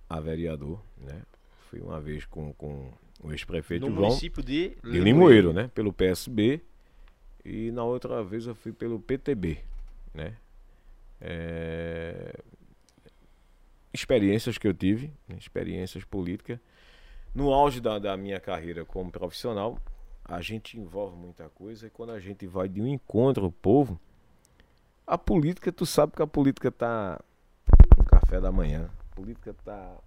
a 0.10 0.20
vereador, 0.20 0.82
né? 0.98 1.22
Fui 1.70 1.80
uma 1.82 2.00
vez 2.00 2.26
com, 2.26 2.54
com 2.54 2.92
o 3.22 3.32
ex-prefeito 3.32 3.86
No 3.86 3.94
João. 3.94 4.08
município 4.08 4.42
de 4.42 4.78
de 4.84 5.00
Limoeiro, 5.00 5.54
né? 5.54 5.70
Pelo 5.74 5.94
PSB. 5.94 6.62
E 7.46 7.72
na 7.72 7.84
outra 7.84 8.24
vez 8.24 8.48
eu 8.48 8.56
fui 8.56 8.72
pelo 8.72 9.00
PTB, 9.00 9.60
né? 10.14 10.36
É... 11.22 12.34
Experiências 13.94 14.58
que 14.58 14.68
eu 14.68 14.74
tive, 14.74 15.12
né? 15.28 15.36
experiências 15.38 16.04
políticas. 16.04 16.60
No 17.34 17.54
auge 17.54 17.80
da, 17.80 18.00
da 18.00 18.16
minha 18.16 18.40
carreira 18.40 18.86
como 18.86 19.12
profissional, 19.12 19.80
a 20.24 20.42
gente 20.42 20.80
envolve 20.80 21.16
muita 21.16 21.50
coisa 21.50 21.88
e 21.88 21.90
quando 21.90 22.12
a 22.12 22.20
gente 22.20 22.46
vai 22.48 22.70
de 22.70 22.82
um 22.82 22.88
encontro 22.88 23.46
ao 23.46 23.52
povo, 23.52 24.00
a 25.06 25.18
política, 25.18 25.72
tu 25.72 25.86
sabe 25.86 26.16
que 26.16 26.22
a 26.22 26.28
política 26.28 26.72
tá 26.72 27.20
no 27.20 27.29
café 28.30 28.40
da 28.40 28.52
manhã 28.52 28.88
política 29.16 29.56
tá. 29.66 29.98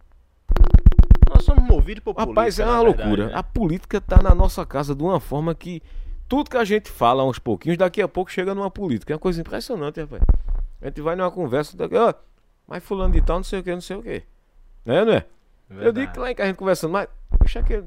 Nós 1.28 1.44
somos 1.44 1.64
movidos 1.64 2.04
por 2.04 2.14
política. 2.14 2.40
Rapaz, 2.40 2.58
é 2.60 2.64
uma 2.64 2.80
loucura. 2.80 3.06
Verdade, 3.08 3.32
né? 3.32 3.38
A 3.38 3.42
política 3.42 4.00
tá 4.00 4.22
na 4.22 4.34
nossa 4.34 4.64
casa 4.64 4.94
de 4.94 5.02
uma 5.02 5.18
forma 5.18 5.54
que 5.54 5.82
tudo 6.28 6.48
que 6.48 6.56
a 6.56 6.64
gente 6.64 6.88
fala 6.88 7.24
uns 7.24 7.38
pouquinhos, 7.38 7.76
daqui 7.76 8.00
a 8.00 8.06
pouco 8.06 8.30
chega 8.30 8.54
numa 8.54 8.70
política. 8.70 9.12
É 9.12 9.16
uma 9.16 9.20
coisa 9.20 9.40
impressionante, 9.40 10.00
rapaz. 10.00 10.22
A 10.80 10.86
gente 10.86 11.00
vai 11.00 11.16
numa 11.16 11.30
conversa, 11.30 11.76
daqui, 11.76 11.96
ó, 11.96 12.14
mas 12.66 12.82
fulano 12.84 13.12
de 13.12 13.20
tal, 13.22 13.38
não 13.38 13.44
sei 13.44 13.60
o 13.60 13.62
que, 13.62 13.72
não 13.72 13.80
sei 13.80 13.96
o 13.96 14.02
que. 14.02 14.22
Né, 14.84 15.04
não 15.04 15.12
é? 15.12 15.26
Verdade. 15.68 15.86
Eu 15.86 15.92
digo 15.92 16.12
que 16.12 16.18
lá 16.18 16.30
em 16.30 16.34
casa 16.34 16.44
a 16.44 16.48
gente 16.48 16.58
conversando, 16.58 16.92
mas 16.92 17.08
deixa 17.40 17.62
que. 17.62 17.82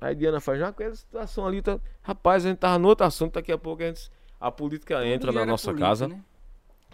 Aí 0.00 0.14
Diana 0.14 0.40
faz 0.40 0.58
já 0.58 0.68
aquela 0.68 0.94
situação 0.94 1.46
ali, 1.46 1.62
tá... 1.62 1.78
rapaz, 2.02 2.44
a 2.44 2.48
gente 2.48 2.58
tava 2.58 2.78
no 2.78 2.88
outro 2.88 3.06
assunto, 3.06 3.34
daqui 3.34 3.50
a 3.50 3.58
pouco 3.58 3.82
a, 3.82 3.86
gente... 3.86 4.10
a 4.40 4.50
política 4.50 4.96
Tudo 4.96 5.06
entra 5.06 5.32
na 5.32 5.46
nossa 5.46 5.68
política, 5.68 5.88
casa. 5.88 6.08
Né? 6.08 6.20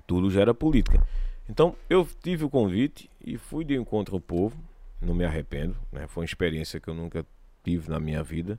Tudo 0.06 0.30
gera 0.30 0.54
política. 0.54 1.04
Então 1.52 1.76
eu 1.90 2.08
tive 2.22 2.46
o 2.46 2.48
convite 2.48 3.10
e 3.22 3.36
fui 3.36 3.62
de 3.62 3.76
encontro 3.76 4.14
ao 4.16 4.20
povo, 4.22 4.56
não 5.02 5.12
me 5.12 5.22
arrependo, 5.22 5.76
né? 5.92 6.06
foi 6.06 6.22
uma 6.22 6.24
experiência 6.24 6.80
que 6.80 6.88
eu 6.88 6.94
nunca 6.94 7.26
tive 7.62 7.90
na 7.90 8.00
minha 8.00 8.22
vida. 8.22 8.58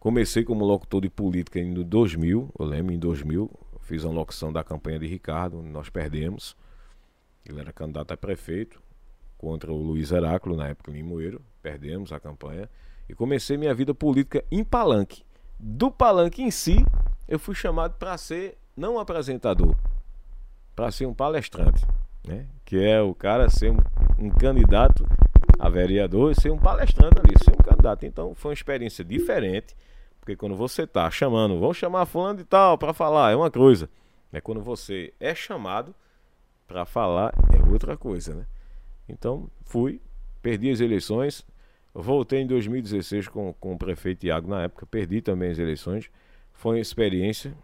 Comecei 0.00 0.42
como 0.42 0.64
locutor 0.64 1.02
de 1.02 1.08
política 1.08 1.60
em 1.60 1.72
2000, 1.72 2.50
eu 2.58 2.66
lembro, 2.66 2.92
em 2.92 2.98
2000, 2.98 3.48
fiz 3.82 4.04
a 4.04 4.08
locução 4.08 4.52
da 4.52 4.64
campanha 4.64 4.98
de 4.98 5.06
Ricardo, 5.06 5.62
nós 5.62 5.88
perdemos. 5.88 6.56
Ele 7.46 7.60
era 7.60 7.72
candidato 7.72 8.10
a 8.10 8.16
prefeito 8.16 8.82
contra 9.38 9.72
o 9.72 9.80
Luiz 9.80 10.10
Heráclito, 10.10 10.58
na 10.58 10.66
época 10.66 10.90
em 10.90 11.38
perdemos 11.62 12.12
a 12.12 12.18
campanha. 12.18 12.68
E 13.08 13.14
comecei 13.14 13.56
minha 13.56 13.72
vida 13.72 13.94
política 13.94 14.44
em 14.50 14.64
Palanque. 14.64 15.22
Do 15.60 15.92
Palanque 15.92 16.42
em 16.42 16.50
si, 16.50 16.84
eu 17.28 17.38
fui 17.38 17.54
chamado 17.54 17.94
para 17.98 18.18
ser 18.18 18.58
não 18.76 18.98
apresentador, 18.98 19.76
para 20.74 20.90
ser 20.90 21.06
um 21.06 21.14
palestrante, 21.14 21.84
né? 22.26 22.46
Que 22.64 22.82
é 22.82 23.00
o 23.00 23.14
cara 23.14 23.48
ser 23.48 23.70
um, 23.70 23.78
um, 24.18 24.30
candidato 24.30 25.06
a 25.58 25.68
vereador 25.68 26.32
e 26.32 26.40
ser 26.40 26.50
um 26.50 26.58
palestrante 26.58 27.18
ali, 27.18 27.34
ser 27.42 27.52
um 27.52 27.62
candidato. 27.62 28.04
Então 28.04 28.34
foi 28.34 28.50
uma 28.50 28.54
experiência 28.54 29.04
diferente, 29.04 29.76
porque 30.20 30.34
quando 30.34 30.56
você 30.56 30.86
tá 30.86 31.10
chamando, 31.10 31.58
vão 31.60 31.72
chamar 31.72 32.06
fulano 32.06 32.38
de 32.38 32.44
tal 32.44 32.76
para 32.76 32.92
falar, 32.92 33.32
é 33.32 33.36
uma 33.36 33.50
coisa. 33.50 33.88
É 34.32 34.40
quando 34.40 34.60
você 34.60 35.12
é 35.20 35.34
chamado 35.34 35.94
para 36.66 36.84
falar 36.84 37.32
é 37.52 37.70
outra 37.70 37.96
coisa, 37.96 38.34
né? 38.34 38.46
Então 39.08 39.48
fui, 39.64 40.00
perdi 40.42 40.70
as 40.70 40.80
eleições, 40.80 41.46
voltei 41.92 42.40
em 42.40 42.46
2016 42.46 43.28
com, 43.28 43.52
com 43.54 43.74
o 43.74 43.78
prefeito 43.78 44.26
Iago 44.26 44.48
na 44.48 44.62
época, 44.62 44.86
perdi 44.86 45.20
também 45.20 45.50
as 45.50 45.58
eleições. 45.58 46.10
Foi 46.52 46.76
uma 46.76 46.80
experiência 46.80 47.54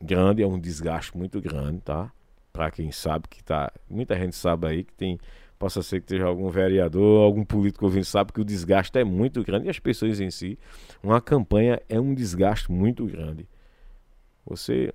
grande, 0.00 0.42
é 0.42 0.46
um 0.46 0.58
desgaste 0.58 1.16
muito 1.16 1.40
grande, 1.40 1.80
tá? 1.80 2.12
Para 2.58 2.72
quem 2.72 2.90
sabe 2.90 3.28
que 3.28 3.40
tá, 3.40 3.72
muita 3.88 4.16
gente 4.16 4.34
sabe 4.34 4.66
aí 4.66 4.82
que 4.82 4.92
tem 4.92 5.16
possa 5.60 5.80
ser 5.80 6.00
que 6.00 6.06
esteja 6.06 6.24
algum 6.24 6.48
vereador, 6.48 7.22
algum 7.22 7.44
político 7.44 7.84
ouvindo, 7.84 8.04
sabe 8.04 8.32
que 8.32 8.40
o 8.40 8.44
desgaste 8.44 8.98
é 8.98 9.04
muito 9.04 9.44
grande 9.44 9.66
e 9.66 9.70
as 9.70 9.78
pessoas 9.78 10.18
em 10.18 10.28
si, 10.28 10.58
uma 11.00 11.20
campanha 11.20 11.80
é 11.88 12.00
um 12.00 12.12
desgaste 12.12 12.72
muito 12.72 13.06
grande. 13.06 13.46
Você 14.44 14.92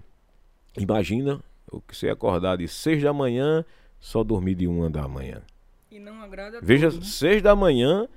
imagina 0.77 1.41
o 1.71 1.79
que 1.79 1.95
você 1.95 2.09
acordar 2.09 2.57
de 2.57 2.67
seis 2.67 3.01
da 3.01 3.13
manhã, 3.13 3.63
só 3.97 4.25
dormir 4.25 4.55
de 4.55 4.67
uma 4.67 4.89
da 4.89 5.07
manhã. 5.07 5.41
E 5.89 5.99
não 5.99 6.21
agrada 6.21 6.59
Veja, 6.61 6.89
todos, 6.89 7.07
né? 7.07 7.13
seis 7.13 7.41
da 7.41 7.55
manhã 7.55 8.09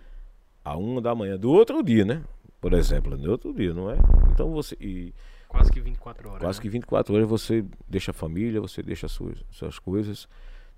a 0.64 0.76
uma 0.76 1.00
da 1.00 1.14
manhã 1.14 1.38
do 1.38 1.52
outro 1.52 1.84
dia, 1.84 2.04
né? 2.04 2.24
Por 2.60 2.72
exemplo, 2.72 3.16
no 3.16 3.30
outro 3.30 3.54
dia, 3.54 3.72
não 3.72 3.92
é? 3.92 3.96
Então 4.32 4.50
você. 4.50 4.76
E 4.80 5.14
Quase 5.48 5.70
que 5.70 5.80
24 5.80 6.28
horas. 6.28 6.42
quase 6.42 6.58
né? 6.58 6.62
que 6.62 6.68
24 6.68 7.14
horas 7.14 7.28
você 7.28 7.64
deixa 7.88 8.10
a 8.10 8.14
família, 8.14 8.60
você 8.60 8.82
deixa 8.82 9.06
as 9.06 9.12
suas, 9.12 9.42
suas 9.50 9.78
coisas. 9.78 10.28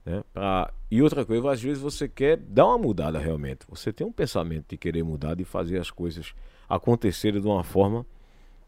Né? 0.05 0.23
Pra... 0.33 0.73
E 0.91 1.03
outra 1.03 1.25
coisa, 1.25 1.51
às 1.51 1.63
vezes 1.63 1.83
você 1.83 2.09
quer 2.09 2.37
dar 2.37 2.67
uma 2.67 2.79
mudada 2.79 3.19
realmente. 3.19 3.67
Você 3.69 3.93
tem 3.93 4.07
um 4.07 4.13
pensamento 4.13 4.67
de 4.69 4.77
querer 4.77 5.03
mudar, 5.03 5.35
de 5.35 5.45
fazer 5.45 5.79
as 5.79 5.91
coisas 5.91 6.35
acontecerem 6.69 7.41
de 7.41 7.47
uma 7.47 7.65
forma, 7.65 8.07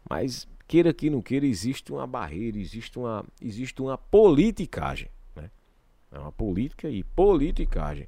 mas 0.09 0.47
queira 0.67 0.93
que 0.93 1.09
não 1.09 1.21
queira, 1.21 1.45
existe 1.45 1.91
uma 1.91 2.07
barreira, 2.07 2.57
existe 2.57 2.97
uma, 2.97 3.25
existe 3.41 3.81
uma 3.81 3.97
politicagem. 3.97 5.09
Né? 5.35 5.49
É 6.11 6.19
uma 6.19 6.31
política 6.31 6.89
e 6.89 7.03
politicagem 7.03 8.07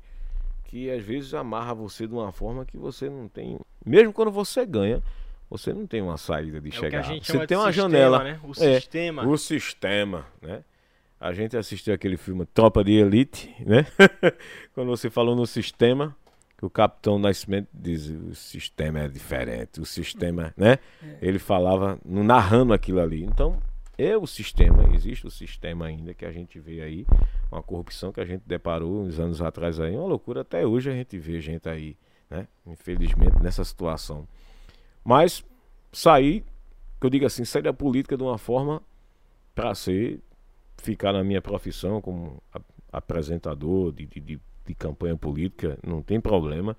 que 0.73 0.89
às 0.89 1.03
vezes 1.03 1.35
amarra 1.35 1.71
você 1.75 2.07
de 2.07 2.13
uma 2.15 2.31
forma 2.31 2.65
que 2.65 2.77
você 2.77 3.07
não 3.07 3.27
tem. 3.27 3.59
Mesmo 3.85 4.11
quando 4.11 4.31
você 4.31 4.65
ganha, 4.65 5.03
você 5.57 5.71
não 5.73 5.85
tem 5.87 6.01
uma 6.01 6.17
saída 6.17 6.59
de 6.59 6.69
É 6.69 6.71
chegar. 6.71 7.03
você 7.03 7.45
tem 7.45 7.57
uma 7.57 7.67
sistema, 7.67 7.71
janela. 7.71 8.23
né? 8.23 8.39
O 8.43 8.51
É, 8.51 8.79
sistema. 8.79 9.25
o 9.27 9.37
sistema, 9.37 10.25
né? 10.41 10.63
A 11.19 11.31
gente 11.31 11.55
assistiu 11.55 11.93
aquele 11.93 12.17
filme 12.17 12.45
Tropa 12.45 12.83
de 12.83 12.91
Elite, 12.93 13.53
né? 13.65 13.85
Quando 14.73 14.87
você 14.89 15.09
falou 15.09 15.35
no 15.35 15.45
sistema, 15.47 16.15
que 16.57 16.65
o 16.65 16.69
Capitão 16.69 17.17
Nascimento 17.17 17.69
diz 17.73 18.09
o 18.09 18.35
sistema 18.35 18.99
é 19.01 19.07
diferente, 19.07 19.79
o 19.79 19.85
sistema, 19.85 20.53
né? 20.57 20.79
Ele 21.21 21.39
falava 21.39 21.97
no- 22.03 22.23
narrando 22.23 22.73
aquilo 22.73 22.99
ali. 22.99 23.23
Então, 23.23 23.57
é 23.97 24.17
o 24.17 24.25
sistema, 24.27 24.89
existe 24.93 25.25
o 25.27 25.31
sistema 25.31 25.85
ainda 25.85 26.13
que 26.13 26.25
a 26.25 26.31
gente 26.31 26.59
vê 26.59 26.81
aí, 26.81 27.05
uma 27.51 27.61
corrupção 27.61 28.11
que 28.11 28.19
a 28.19 28.25
gente 28.25 28.41
deparou 28.45 29.03
uns 29.03 29.19
anos 29.19 29.41
atrás 29.41 29.79
aí, 29.79 29.95
uma 29.95 30.07
loucura 30.07 30.41
até 30.41 30.65
hoje 30.65 30.89
a 30.89 30.93
gente 30.93 31.17
vê 31.17 31.39
gente 31.39 31.69
aí, 31.69 31.95
né? 32.29 32.47
Infelizmente 32.65 33.41
nessa 33.41 33.63
situação. 33.63 34.27
Mas 35.03 35.43
sair, 35.91 36.43
que 36.99 37.05
eu 37.05 37.09
digo 37.09 37.25
assim, 37.25 37.45
sair 37.45 37.61
da 37.61 37.73
política 37.73 38.15
de 38.15 38.23
uma 38.23 38.37
forma 38.37 38.81
para 39.53 39.75
ser 39.75 40.19
ficar 40.77 41.13
na 41.13 41.23
minha 41.23 41.41
profissão 41.41 42.01
como 42.01 42.41
apresentador 42.91 43.91
de, 43.91 44.05
de, 44.05 44.19
de, 44.19 44.75
campanha 44.75 45.15
política, 45.15 45.77
não 45.85 46.01
tem 46.01 46.19
problema, 46.19 46.75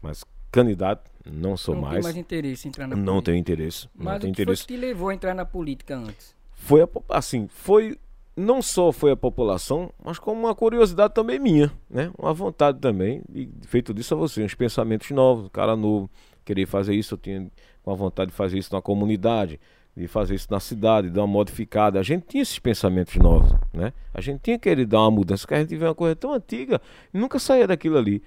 mas 0.00 0.24
candidato 0.50 1.10
não 1.24 1.56
sou 1.56 1.74
não 1.74 1.82
mais, 1.82 1.94
tem 1.94 2.02
mais 2.02 2.16
interesse 2.16 2.66
em 2.66 2.70
entrar 2.70 2.86
na 2.86 2.96
não 2.96 3.04
política. 3.04 3.24
tenho 3.24 3.40
interesse, 3.40 3.88
não 3.94 4.04
Mas 4.04 4.20
tenho 4.20 4.32
o 4.32 4.34
que 4.34 4.42
interesse. 4.42 4.66
que 4.66 4.74
te 4.74 4.76
levou 4.76 5.08
a 5.08 5.14
entrar 5.14 5.34
na 5.34 5.44
política 5.44 5.96
antes? 5.96 6.34
Foi 6.52 6.82
a, 6.82 6.88
assim, 7.10 7.48
foi 7.48 7.98
não 8.36 8.62
só 8.62 8.92
foi 8.92 9.12
a 9.12 9.16
população, 9.16 9.92
mas 10.02 10.18
como 10.18 10.40
uma 10.40 10.54
curiosidade 10.54 11.14
também 11.14 11.38
minha, 11.38 11.70
né? 11.88 12.10
Uma 12.18 12.32
vontade 12.32 12.78
também, 12.80 13.22
e 13.34 13.48
feito 13.66 13.92
disso 13.92 14.14
a 14.14 14.16
você, 14.16 14.42
uns 14.42 14.54
pensamentos 14.54 15.10
novos, 15.10 15.46
um 15.46 15.50
cara 15.50 15.76
novo, 15.76 16.10
querer 16.44 16.66
fazer 16.66 16.94
isso, 16.94 17.14
eu 17.14 17.18
tinha 17.18 17.50
uma 17.84 17.96
vontade 17.96 18.30
de 18.30 18.36
fazer 18.36 18.58
isso 18.58 18.74
na 18.74 18.80
comunidade, 18.80 19.60
de 19.96 20.08
fazer 20.08 20.34
isso 20.34 20.48
na 20.50 20.60
cidade, 20.60 21.10
dar 21.10 21.22
uma 21.22 21.26
modificada. 21.26 22.00
A 22.00 22.02
gente 22.02 22.26
tinha 22.26 22.42
esses 22.42 22.58
pensamentos 22.58 23.14
novos, 23.16 23.52
né? 23.72 23.92
A 24.14 24.20
gente 24.20 24.40
tinha 24.40 24.58
querido 24.58 24.90
dar 24.90 25.00
uma 25.00 25.10
mudança, 25.10 25.42
porque 25.42 25.54
a 25.54 25.60
gente 25.60 25.76
vê 25.76 25.84
uma 25.84 25.94
coisa 25.94 26.16
tão 26.16 26.32
antiga 26.32 26.80
e 27.12 27.18
nunca 27.18 27.38
saía 27.38 27.66
daquilo 27.66 27.98
ali. 27.98 28.22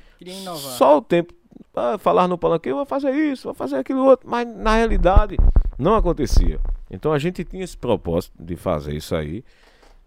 Só 0.55 0.97
o 0.97 1.01
tempo. 1.01 1.33
Ah, 1.73 1.97
falar 1.97 2.27
no 2.27 2.37
palanque, 2.37 2.69
eu 2.69 2.75
vou 2.75 2.85
fazer 2.85 3.11
isso, 3.11 3.45
vou 3.45 3.53
fazer 3.53 3.77
aquilo 3.77 4.05
outro, 4.05 4.29
mas 4.29 4.47
na 4.47 4.75
realidade 4.75 5.37
não 5.77 5.95
acontecia. 5.95 6.59
Então 6.89 7.11
a 7.11 7.19
gente 7.19 7.43
tinha 7.43 7.63
esse 7.63 7.77
propósito 7.77 8.33
de 8.39 8.55
fazer 8.55 8.93
isso 8.93 9.15
aí, 9.15 9.43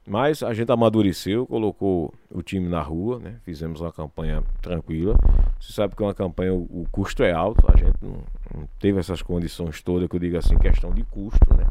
mas 0.09 0.43
a 0.43 0.55
gente 0.55 0.73
amadureceu, 0.73 1.47
colocou 1.47 2.15
o 2.31 2.43
time 2.43 2.67
na 2.67 2.81
rua, 2.81 3.19
né? 3.19 3.37
Fizemos 3.45 3.83
uma 3.83 3.93
campanha 3.93 4.43
tranquila. 4.63 5.15
Você 5.61 5.73
sabe 5.73 5.95
que 5.95 6.03
uma 6.03 6.15
campanha 6.15 6.55
o, 6.55 6.63
o 6.63 6.87
custo 6.91 7.23
é 7.23 7.31
alto, 7.31 7.63
a 7.71 7.77
gente 7.77 7.97
não, 8.01 8.23
não 8.55 8.69
teve 8.81 8.99
essas 8.99 9.21
condições 9.21 9.83
todas 9.83 10.09
que 10.09 10.17
eu 10.17 10.21
digo 10.21 10.39
assim, 10.39 10.57
questão 10.57 10.91
de 10.91 11.05
custo, 11.05 11.55
né? 11.55 11.67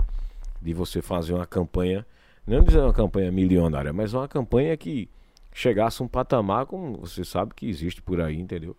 De 0.62 0.72
você 0.72 1.02
fazer 1.02 1.34
uma 1.34 1.48
campanha, 1.48 2.06
não 2.46 2.64
dizer 2.64 2.80
uma 2.82 2.94
campanha 2.94 3.32
milionária, 3.32 3.92
mas 3.92 4.14
uma 4.14 4.28
campanha 4.28 4.78
que 4.78 5.10
chegasse 5.52 6.04
a 6.04 6.06
um 6.06 6.08
patamar 6.08 6.68
como 6.68 6.98
você 6.98 7.24
sabe 7.24 7.56
que 7.56 7.68
existe 7.68 8.04
por 8.04 8.22
aí, 8.22 8.40
entendeu? 8.40 8.78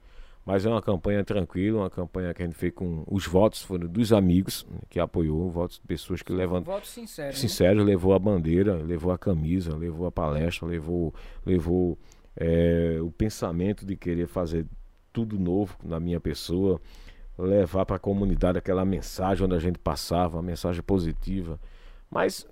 Mas 0.49 0.65
é 0.65 0.71
uma 0.71 0.81
campanha 0.81 1.23
tranquila, 1.23 1.81
uma 1.81 1.91
campanha 1.91 2.33
que 2.33 2.43
a 2.43 2.47
gente 2.47 2.57
fez 2.57 2.73
com 2.73 3.05
os 3.07 3.27
votos 3.27 3.61
foram 3.61 3.87
dos 3.87 4.15
amigos 4.15 4.67
né, 4.71 4.79
que 4.89 4.99
apoiou, 4.99 5.51
votos 5.51 5.79
de 5.79 5.87
pessoas 5.87 6.23
que 6.23 6.33
levantaram 6.33 6.79
Voto 6.79 6.87
sincero. 6.87 7.29
né? 7.29 7.35
sincero, 7.35 7.85
levou 7.85 8.15
a 8.15 8.19
bandeira, 8.19 8.77
levou 8.77 9.13
a 9.13 9.19
camisa, 9.19 9.77
levou 9.77 10.07
a 10.07 10.11
palestra, 10.11 10.67
levou, 10.67 11.15
levou 11.45 11.99
é, 12.35 12.97
o 13.03 13.11
pensamento 13.11 13.85
de 13.85 13.95
querer 13.95 14.27
fazer 14.27 14.65
tudo 15.13 15.39
novo 15.39 15.77
na 15.85 16.01
minha 16.01 16.19
pessoa, 16.19 16.81
levar 17.37 17.85
para 17.85 17.97
a 17.97 18.01
comunidade 18.01 18.57
aquela 18.57 18.87
mensagem 18.87 19.45
onde 19.45 19.55
a 19.55 19.59
gente 19.59 19.79
passava, 19.79 20.39
uma 20.39 20.43
mensagem 20.43 20.83
positiva. 20.83 21.61
Mas 22.11 22.49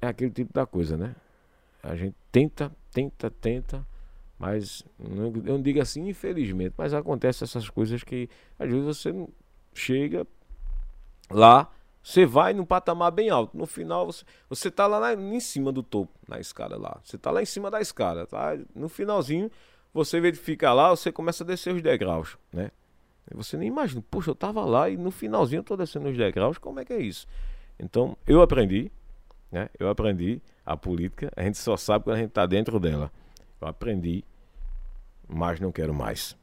é 0.00 0.06
aquele 0.06 0.30
tipo 0.30 0.54
da 0.54 0.64
coisa, 0.64 0.96
né? 0.96 1.14
A 1.82 1.94
gente 1.96 2.16
tenta, 2.32 2.72
tenta, 2.90 3.30
tenta, 3.30 3.86
mas 4.38 4.82
eu 4.98 5.32
não 5.42 5.62
digo 5.62 5.80
assim, 5.80 6.08
infelizmente, 6.08 6.74
mas 6.76 6.92
acontece 6.92 7.44
essas 7.44 7.68
coisas 7.68 8.02
que 8.02 8.28
às 8.58 8.68
vezes 8.68 8.84
você 8.84 9.12
não 9.12 9.28
chega 9.72 10.26
lá, 11.30 11.70
você 12.02 12.26
vai 12.26 12.52
num 12.52 12.66
patamar 12.66 13.10
bem 13.10 13.30
alto. 13.30 13.56
No 13.56 13.66
final, 13.66 14.06
você, 14.06 14.24
você 14.48 14.70
tá 14.70 14.86
lá 14.86 15.14
em 15.14 15.40
cima 15.40 15.72
do 15.72 15.82
topo, 15.82 16.12
na 16.28 16.38
escada 16.38 16.76
lá. 16.76 17.00
Você 17.02 17.16
tá 17.16 17.30
lá 17.30 17.40
em 17.40 17.46
cima 17.46 17.70
da 17.70 17.80
escada, 17.80 18.26
tá? 18.26 18.58
No 18.74 18.88
finalzinho, 18.88 19.50
você 19.92 20.20
verifica 20.20 20.72
lá, 20.72 20.90
você 20.90 21.10
começa 21.10 21.44
a 21.44 21.46
descer 21.46 21.74
os 21.74 21.80
degraus, 21.80 22.36
né? 22.52 22.70
Você 23.32 23.56
nem 23.56 23.68
imagina, 23.68 24.04
poxa, 24.10 24.30
eu 24.30 24.34
tava 24.34 24.62
lá 24.66 24.90
e 24.90 24.98
no 24.98 25.10
finalzinho 25.10 25.60
eu 25.60 25.64
tô 25.64 25.76
descendo 25.76 26.10
os 26.10 26.16
degraus, 26.16 26.58
como 26.58 26.78
é 26.78 26.84
que 26.84 26.92
é 26.92 27.00
isso? 27.00 27.26
Então, 27.78 28.16
eu 28.26 28.42
aprendi, 28.42 28.92
né? 29.50 29.70
Eu 29.78 29.88
aprendi 29.88 30.42
a 30.66 30.76
política, 30.76 31.32
a 31.34 31.42
gente 31.42 31.56
só 31.56 31.74
sabe 31.74 32.04
quando 32.04 32.16
a 32.16 32.20
gente 32.20 32.32
tá 32.32 32.44
dentro 32.44 32.78
dela. 32.78 33.10
Eu 33.64 33.68
aprendi, 33.68 34.22
mas 35.26 35.58
não 35.58 35.72
quero 35.72 35.94
mais. 35.94 36.36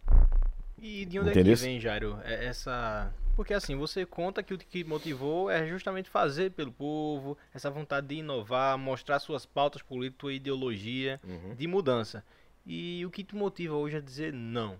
E 0.79 1.05
de 1.05 1.19
onde 1.19 1.29
é 1.29 1.31
Entendeu? 1.33 1.55
que 1.55 1.61
vem, 1.61 1.79
Jairo, 1.79 2.19
é- 2.23 2.45
essa... 2.45 3.13
Porque 3.35 3.53
assim, 3.53 3.75
você 3.75 4.05
conta 4.05 4.41
que 4.41 4.53
o 4.53 4.57
que 4.57 4.83
motivou 4.83 5.49
é 5.49 5.67
justamente 5.67 6.09
fazer 6.09 6.51
pelo 6.51 6.71
povo, 6.71 7.37
essa 7.53 7.69
vontade 7.69 8.07
de 8.07 8.15
inovar, 8.15 8.77
mostrar 8.77 9.19
suas 9.19 9.45
pautas 9.45 9.83
políticas, 9.83 10.19
tua 10.19 10.33
ideologia 10.33 11.21
de 11.55 11.67
mudança. 11.67 12.25
E 12.65 13.05
o 13.05 13.11
que 13.11 13.23
te 13.23 13.35
motiva 13.35 13.75
hoje 13.75 13.97
a 13.97 14.01
dizer 14.01 14.33
não 14.33 14.77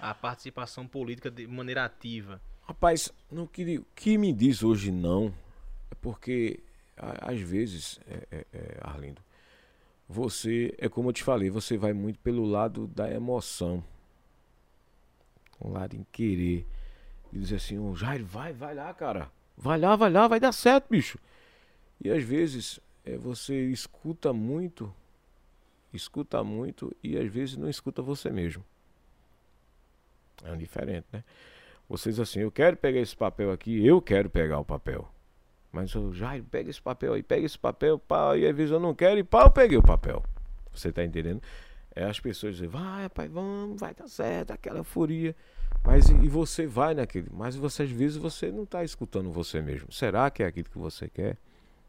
à 0.00 0.12
participação 0.12 0.86
política 0.86 1.30
de 1.30 1.46
maneira 1.46 1.84
ativa? 1.84 2.40
Rapaz, 2.62 3.12
no 3.30 3.46
que, 3.46 3.78
o 3.78 3.86
que 3.94 4.18
me 4.18 4.32
diz 4.32 4.62
hoje 4.62 4.90
não 4.90 5.32
é 5.90 5.94
porque 6.02 6.60
às 6.96 7.40
vezes, 7.40 8.00
é, 8.08 8.26
é, 8.30 8.46
é, 8.52 8.78
Arlindo, 8.82 9.22
você, 10.08 10.74
é 10.78 10.88
como 10.88 11.10
eu 11.10 11.12
te 11.12 11.22
falei, 11.22 11.50
você 11.50 11.76
vai 11.76 11.92
muito 11.92 12.18
pelo 12.20 12.44
lado 12.44 12.86
da 12.86 13.10
emoção. 13.10 13.84
Um 15.60 15.72
lado 15.72 15.94
em 15.94 16.06
querer. 16.10 16.66
E 17.32 17.38
dizer 17.38 17.56
assim, 17.56 17.78
ô 17.78 17.94
Jair, 17.94 18.24
vai, 18.24 18.52
vai 18.52 18.74
lá, 18.74 18.92
cara. 18.94 19.30
Vai 19.56 19.78
lá, 19.78 19.96
vai 19.96 20.10
lá, 20.10 20.26
vai 20.26 20.40
dar 20.40 20.52
certo, 20.52 20.88
bicho. 20.88 21.18
E 22.00 22.10
às 22.10 22.22
vezes 22.22 22.80
é, 23.04 23.18
você 23.18 23.66
escuta 23.70 24.32
muito, 24.32 24.94
escuta 25.92 26.42
muito 26.42 26.94
e 27.02 27.18
às 27.18 27.30
vezes 27.30 27.56
não 27.56 27.68
escuta 27.68 28.00
você 28.00 28.30
mesmo. 28.30 28.64
É 30.44 30.54
diferente, 30.56 31.06
né? 31.12 31.24
Vocês 31.88 32.20
assim, 32.20 32.40
eu 32.40 32.52
quero 32.52 32.76
pegar 32.76 33.00
esse 33.00 33.16
papel 33.16 33.50
aqui, 33.50 33.84
eu 33.84 34.00
quero 34.00 34.30
pegar 34.30 34.58
o 34.60 34.64
papel. 34.64 35.10
Mas 35.72 35.92
eu, 35.94 36.12
Jair, 36.12 36.42
pega 36.44 36.70
esse 36.70 36.80
papel 36.80 37.12
aí, 37.14 37.22
pega 37.22 37.44
esse 37.44 37.58
papel, 37.58 37.98
pá, 37.98 38.36
e 38.36 38.46
às 38.46 38.70
eu 38.70 38.80
não 38.80 38.94
quero, 38.94 39.18
e 39.18 39.24
pá, 39.24 39.44
eu 39.44 39.50
peguei 39.50 39.76
o 39.76 39.82
papel. 39.82 40.22
Você 40.72 40.90
tá 40.90 41.04
entendendo? 41.04 41.42
É 41.94 42.04
as 42.04 42.20
pessoas 42.20 42.54
dizem, 42.54 42.68
vai, 42.68 43.08
pai, 43.08 43.28
vamos, 43.28 43.78
vai 43.78 43.92
dar 43.94 44.06
certo, 44.08 44.52
aquela 44.52 44.82
furia. 44.84 45.34
Mas 45.84 46.08
e, 46.08 46.14
e 46.14 46.28
você 46.28 46.66
vai 46.66 46.94
naquele. 46.94 47.28
Mas 47.32 47.54
você, 47.56 47.82
às 47.82 47.90
vezes 47.90 48.16
você 48.16 48.50
não 48.50 48.62
está 48.62 48.82
escutando 48.84 49.30
você 49.30 49.60
mesmo. 49.60 49.92
Será 49.92 50.30
que 50.30 50.42
é 50.42 50.46
aquilo 50.46 50.68
que 50.70 50.78
você 50.78 51.08
quer? 51.08 51.36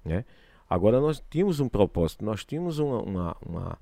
Né? 0.04 0.26
Agora 0.70 1.00
nós 1.00 1.24
tínhamos 1.30 1.60
um 1.60 1.70
propósito, 1.70 2.24
nós 2.26 2.44
tínhamos 2.44 2.80
uma, 2.80 3.02
uma, 3.02 3.38
uma- 3.46 3.78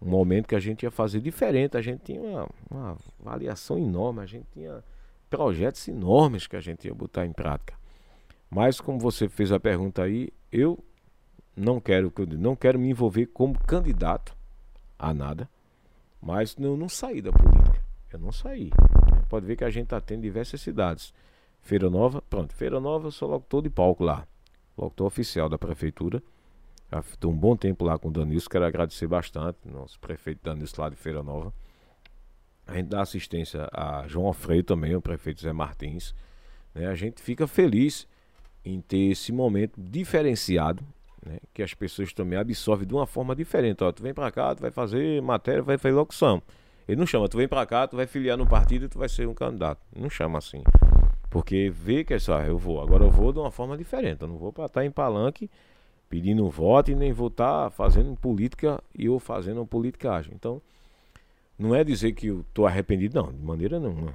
um 0.00 0.08
momento 0.08 0.48
que 0.48 0.54
a 0.56 0.60
gente 0.60 0.82
ia 0.82 0.90
fazer 0.90 1.20
diferente, 1.20 1.76
a 1.76 1.80
gente 1.82 2.00
tinha 2.02 2.20
uma, 2.20 2.48
uma 2.70 2.98
avaliação 3.24 3.78
enorme, 3.78 4.20
a 4.20 4.26
gente 4.26 4.46
tinha 4.52 4.82
projetos 5.30 5.86
enormes 5.86 6.46
que 6.48 6.56
a 6.56 6.60
gente 6.60 6.86
ia 6.88 6.94
botar 6.94 7.24
em 7.24 7.32
prática. 7.32 7.74
Mas 8.54 8.78
como 8.82 8.98
você 8.98 9.30
fez 9.30 9.50
a 9.50 9.58
pergunta 9.58 10.02
aí, 10.02 10.28
eu 10.52 10.78
não 11.56 11.80
quero, 11.80 12.12
não 12.38 12.54
quero 12.54 12.78
me 12.78 12.90
envolver 12.90 13.24
como 13.28 13.58
candidato 13.58 14.36
a 14.98 15.14
nada, 15.14 15.48
mas 16.20 16.54
eu 16.60 16.76
não 16.76 16.86
saí 16.86 17.22
da 17.22 17.32
política. 17.32 17.82
Eu 18.12 18.18
não 18.18 18.30
saí. 18.30 18.68
Pode 19.30 19.46
ver 19.46 19.56
que 19.56 19.64
a 19.64 19.70
gente 19.70 19.84
está 19.84 20.02
tendo 20.02 20.20
diversas 20.20 20.60
cidades. 20.60 21.14
Feira 21.62 21.88
Nova, 21.88 22.20
pronto, 22.28 22.54
Feira 22.54 22.78
Nova 22.78 23.06
eu 23.06 23.10
sou 23.10 23.30
locutor 23.30 23.62
de 23.62 23.70
palco 23.70 24.04
lá. 24.04 24.26
Locutor 24.76 25.06
oficial 25.06 25.48
da 25.48 25.56
prefeitura. 25.56 26.22
Estou 27.10 27.32
um 27.32 27.36
bom 27.36 27.56
tempo 27.56 27.86
lá 27.86 27.98
com 27.98 28.08
o 28.08 28.12
Danilson, 28.12 28.50
quero 28.50 28.66
agradecer 28.66 29.06
bastante, 29.06 29.66
nosso 29.66 29.98
prefeito 29.98 30.44
Danilson 30.44 30.82
lá 30.82 30.90
de 30.90 30.96
Feira 30.96 31.22
Nova. 31.22 31.54
A 32.66 32.74
gente 32.74 32.88
dá 32.88 33.00
assistência 33.00 33.66
a 33.72 34.06
João 34.06 34.26
Alfredo 34.26 34.64
também, 34.64 34.94
o 34.94 35.00
prefeito 35.00 35.40
Zé 35.40 35.54
Martins. 35.54 36.14
Né? 36.74 36.86
A 36.86 36.94
gente 36.94 37.22
fica 37.22 37.46
feliz 37.46 38.06
em 38.64 38.80
ter 38.80 39.10
esse 39.10 39.32
momento 39.32 39.80
diferenciado, 39.80 40.84
né? 41.24 41.38
que 41.52 41.62
as 41.62 41.74
pessoas 41.74 42.12
também 42.12 42.38
absorvem 42.38 42.86
de 42.86 42.94
uma 42.94 43.06
forma 43.06 43.34
diferente. 43.34 43.82
Ó, 43.82 43.92
tu 43.92 44.02
vem 44.02 44.14
para 44.14 44.30
cá, 44.30 44.54
tu 44.54 44.60
vai 44.60 44.70
fazer 44.70 45.20
matéria, 45.22 45.62
vai 45.62 45.78
fazer 45.78 45.94
locução. 45.94 46.42
Ele 46.86 46.98
não 46.98 47.06
chama, 47.06 47.28
tu 47.28 47.36
vem 47.36 47.48
para 47.48 47.64
cá, 47.64 47.86
tu 47.86 47.96
vai 47.96 48.06
filiar 48.06 48.36
no 48.36 48.46
partido 48.46 48.86
e 48.86 48.88
tu 48.88 48.98
vai 48.98 49.08
ser 49.08 49.26
um 49.28 49.34
candidato. 49.34 49.80
Não 49.94 50.10
chama 50.10 50.38
assim. 50.38 50.62
Porque 51.30 51.70
vê 51.70 52.04
que 52.04 52.14
é 52.14 52.18
só, 52.18 52.40
eu 52.42 52.58
vou, 52.58 52.80
agora 52.80 53.04
eu 53.04 53.10
vou 53.10 53.32
de 53.32 53.38
uma 53.38 53.50
forma 53.50 53.76
diferente. 53.76 54.22
Eu 54.22 54.28
não 54.28 54.36
vou 54.36 54.52
para 54.52 54.66
estar 54.66 54.84
em 54.84 54.90
palanque 54.90 55.48
pedindo 56.08 56.48
voto 56.50 56.90
e 56.90 56.94
nem 56.94 57.10
vou 57.12 57.28
estar 57.28 57.70
fazendo 57.70 58.14
política 58.14 58.82
e 58.94 59.06
eu 59.06 59.18
fazendo 59.18 59.64
politicagem. 59.64 60.34
Então, 60.34 60.60
não 61.58 61.74
é 61.74 61.82
dizer 61.82 62.12
que 62.12 62.26
eu 62.26 62.40
estou 62.40 62.66
arrependido, 62.66 63.22
não, 63.22 63.32
de 63.32 63.42
maneira 63.42 63.80
nenhuma. 63.80 64.12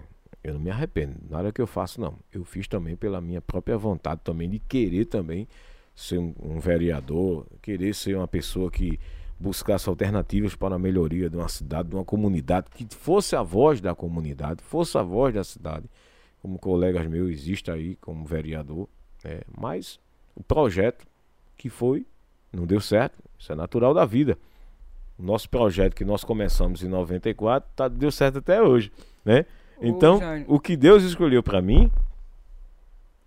Eu 0.47 0.53
não 0.53 0.61
me 0.61 0.71
arrependo, 0.71 1.13
nada 1.29 1.51
que 1.51 1.61
eu 1.61 1.67
faço, 1.67 1.99
não. 1.99 2.17
Eu 2.31 2.45
fiz 2.45 2.69
também 2.69 2.95
pela 2.95 3.19
minha 3.19 3.41
própria 3.41 3.77
vontade 3.77 4.21
também 4.23 4.49
de 4.49 4.59
querer 4.59 5.03
também 5.03 5.45
ser 5.93 6.19
um, 6.19 6.33
um 6.41 6.57
vereador, 6.57 7.45
querer 7.61 7.93
ser 7.93 8.15
uma 8.15 8.29
pessoa 8.29 8.71
que 8.71 8.97
buscasse 9.37 9.89
alternativas 9.89 10.55
para 10.55 10.75
a 10.75 10.79
melhoria 10.79 11.29
de 11.29 11.35
uma 11.35 11.49
cidade, 11.49 11.89
de 11.89 11.95
uma 11.95 12.05
comunidade, 12.05 12.67
que 12.73 12.87
fosse 12.95 13.35
a 13.35 13.43
voz 13.43 13.81
da 13.81 13.93
comunidade, 13.93 14.63
fosse 14.63 14.97
a 14.97 15.01
voz 15.03 15.33
da 15.33 15.43
cidade, 15.43 15.83
como 16.41 16.57
colegas 16.57 17.05
meus 17.07 17.29
existe 17.29 17.69
aí 17.69 17.97
como 17.97 18.23
vereador, 18.23 18.87
é, 19.25 19.43
mas 19.53 19.99
o 20.33 20.41
projeto 20.41 21.05
que 21.57 21.69
foi, 21.69 22.05
não 22.53 22.65
deu 22.65 22.79
certo, 22.79 23.21
isso 23.37 23.51
é 23.51 23.55
natural 23.55 23.93
da 23.93 24.05
vida. 24.05 24.37
O 25.19 25.23
nosso 25.23 25.49
projeto 25.49 25.93
que 25.93 26.05
nós 26.05 26.23
começamos 26.23 26.81
em 26.83 26.87
94 26.87 27.69
tá, 27.75 27.89
deu 27.89 28.11
certo 28.13 28.37
até 28.37 28.61
hoje, 28.61 28.93
né? 29.25 29.45
Então, 29.79 30.19
Ô, 30.47 30.55
o 30.55 30.59
que 30.59 30.75
Deus 30.75 31.03
escolheu 31.03 31.43
para 31.43 31.61
mim, 31.61 31.91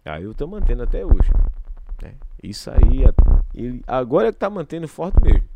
aí 0.04 0.24
eu 0.24 0.34
tô 0.34 0.46
mantendo 0.46 0.82
até 0.82 1.04
hoje. 1.04 1.30
Né? 2.02 2.14
Isso 2.42 2.70
aí, 2.70 3.04
ele, 3.54 3.82
agora 3.86 4.28
é 4.28 4.32
que 4.32 4.38
tá 4.38 4.50
mantendo 4.50 4.88
forte 4.88 5.22
mesmo. 5.22 5.48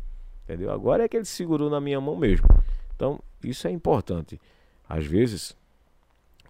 Entendeu? 0.43 0.71
Agora 0.71 1.03
é 1.03 1.07
que 1.07 1.17
ele 1.17 1.25
segurou 1.25 1.69
na 1.69 1.81
minha 1.81 1.99
mão 1.99 2.15
mesmo. 2.15 2.47
Então, 2.95 3.19
isso 3.43 3.67
é 3.67 3.71
importante. 3.71 4.39
Às 4.87 5.05
vezes, 5.05 5.55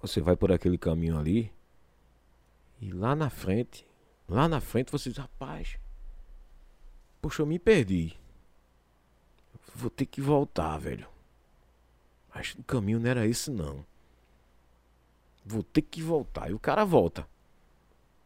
você 0.01 0.21
vai 0.21 0.35
por 0.35 0.51
aquele 0.51 0.77
caminho 0.77 1.17
ali 1.17 1.51
e 2.81 2.91
lá 2.91 3.15
na 3.15 3.29
frente, 3.29 3.85
lá 4.27 4.47
na 4.47 4.59
frente 4.59 4.91
você 4.91 5.09
diz, 5.09 5.17
rapaz, 5.17 5.77
poxa, 7.21 7.41
eu 7.41 7.45
me 7.45 7.57
perdi. 7.57 8.13
Vou 9.73 9.89
ter 9.89 10.05
que 10.05 10.21
voltar, 10.21 10.77
velho. 10.77 11.07
Mas 12.33 12.53
o 12.53 12.63
caminho 12.63 12.99
não 12.99 13.09
era 13.09 13.25
esse 13.25 13.49
não. 13.49 13.85
Vou 15.45 15.61
ter 15.61 15.83
que 15.83 16.01
voltar. 16.01 16.49
E 16.49 16.53
o 16.53 16.59
cara 16.59 16.83
volta. 16.83 17.27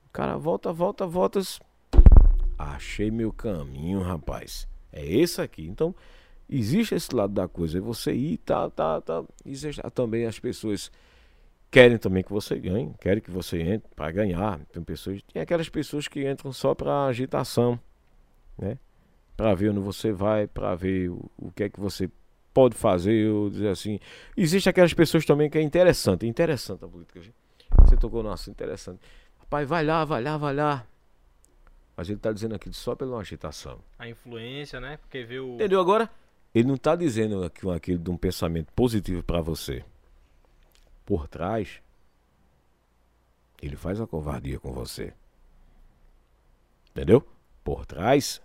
O 0.05 0.09
cara 0.11 0.37
volta, 0.37 0.71
volta, 0.71 1.05
volta. 1.05 1.41
Achei 2.57 3.11
meu 3.11 3.33
caminho, 3.33 4.01
rapaz. 4.01 4.67
É 4.91 5.05
esse 5.05 5.41
aqui. 5.41 5.67
Então, 5.67 5.93
existe 6.49 6.95
esse 6.95 7.13
lado 7.13 7.33
da 7.33 7.47
coisa. 7.47 7.77
É 7.77 7.81
você 7.81 8.13
ir, 8.13 8.37
tá, 8.37 8.69
tá, 8.69 9.01
tá. 9.01 9.23
Existe 9.45 9.81
também 9.93 10.25
as 10.25 10.39
pessoas 10.39 10.89
querem 11.71 11.97
também 11.97 12.23
que 12.23 12.31
você 12.31 12.57
ganhe, 12.59 12.93
querem 12.99 13.21
que 13.21 13.31
você 13.31 13.61
entre 13.61 13.89
para 13.95 14.11
ganhar. 14.11 14.59
Tem 14.71 14.83
pessoas, 14.83 15.21
tem 15.31 15.41
aquelas 15.41 15.69
pessoas 15.69 16.07
que 16.07 16.29
entram 16.29 16.51
só 16.51 16.73
para 16.73 17.05
agitação, 17.05 17.79
né? 18.57 18.77
Para 19.37 19.53
ver 19.53 19.69
onde 19.69 19.79
você 19.79 20.11
vai, 20.11 20.47
para 20.47 20.75
ver 20.75 21.09
o, 21.09 21.29
o, 21.37 21.51
que 21.51 21.63
é 21.63 21.69
que 21.69 21.79
você 21.79 22.09
pode 22.59 22.75
fazer, 22.75 23.29
ou 23.29 23.49
dizer 23.49 23.69
assim. 23.69 23.99
Existe 24.35 24.67
aquelas 24.67 24.93
pessoas 24.93 25.25
também 25.25 25.49
que 25.49 25.57
é 25.57 25.61
interessante, 25.61 26.27
interessante 26.27 26.83
a 26.83 26.89
política. 26.89 27.21
Você 27.85 27.95
tocou 27.95 28.21
no 28.21 28.29
assunto 28.29 28.55
interessante. 28.55 28.99
Rapaz, 29.39 29.67
vai 29.67 29.85
lá, 29.85 30.03
vai 30.03 30.21
lá, 30.21 30.35
vai 30.37 30.53
lá. 30.53 30.85
Mas 31.95 32.09
ele 32.09 32.17
está 32.17 32.33
dizendo 32.33 32.55
aqui 32.55 32.69
só 32.73 32.95
pela 32.95 33.17
agitação. 33.17 33.79
A 33.97 34.09
influência, 34.09 34.81
né? 34.81 34.97
Porque 34.97 35.23
vê 35.23 35.39
o. 35.39 35.55
Entendeu 35.55 35.79
agora? 35.79 36.09
Ele 36.53 36.67
não 36.67 36.75
está 36.75 36.97
dizendo 36.97 37.45
aqui, 37.45 37.69
aquilo 37.69 37.99
de 37.99 38.09
um 38.09 38.17
pensamento 38.17 38.73
positivo 38.73 39.23
para 39.23 39.39
você. 39.39 39.85
Por 41.05 41.29
trás, 41.29 41.81
ele 43.61 43.77
faz 43.77 44.01
a 44.01 44.07
covardia 44.07 44.59
com 44.59 44.73
você. 44.73 45.13
Entendeu? 46.91 47.25
Por 47.63 47.85
trás, 47.85 48.41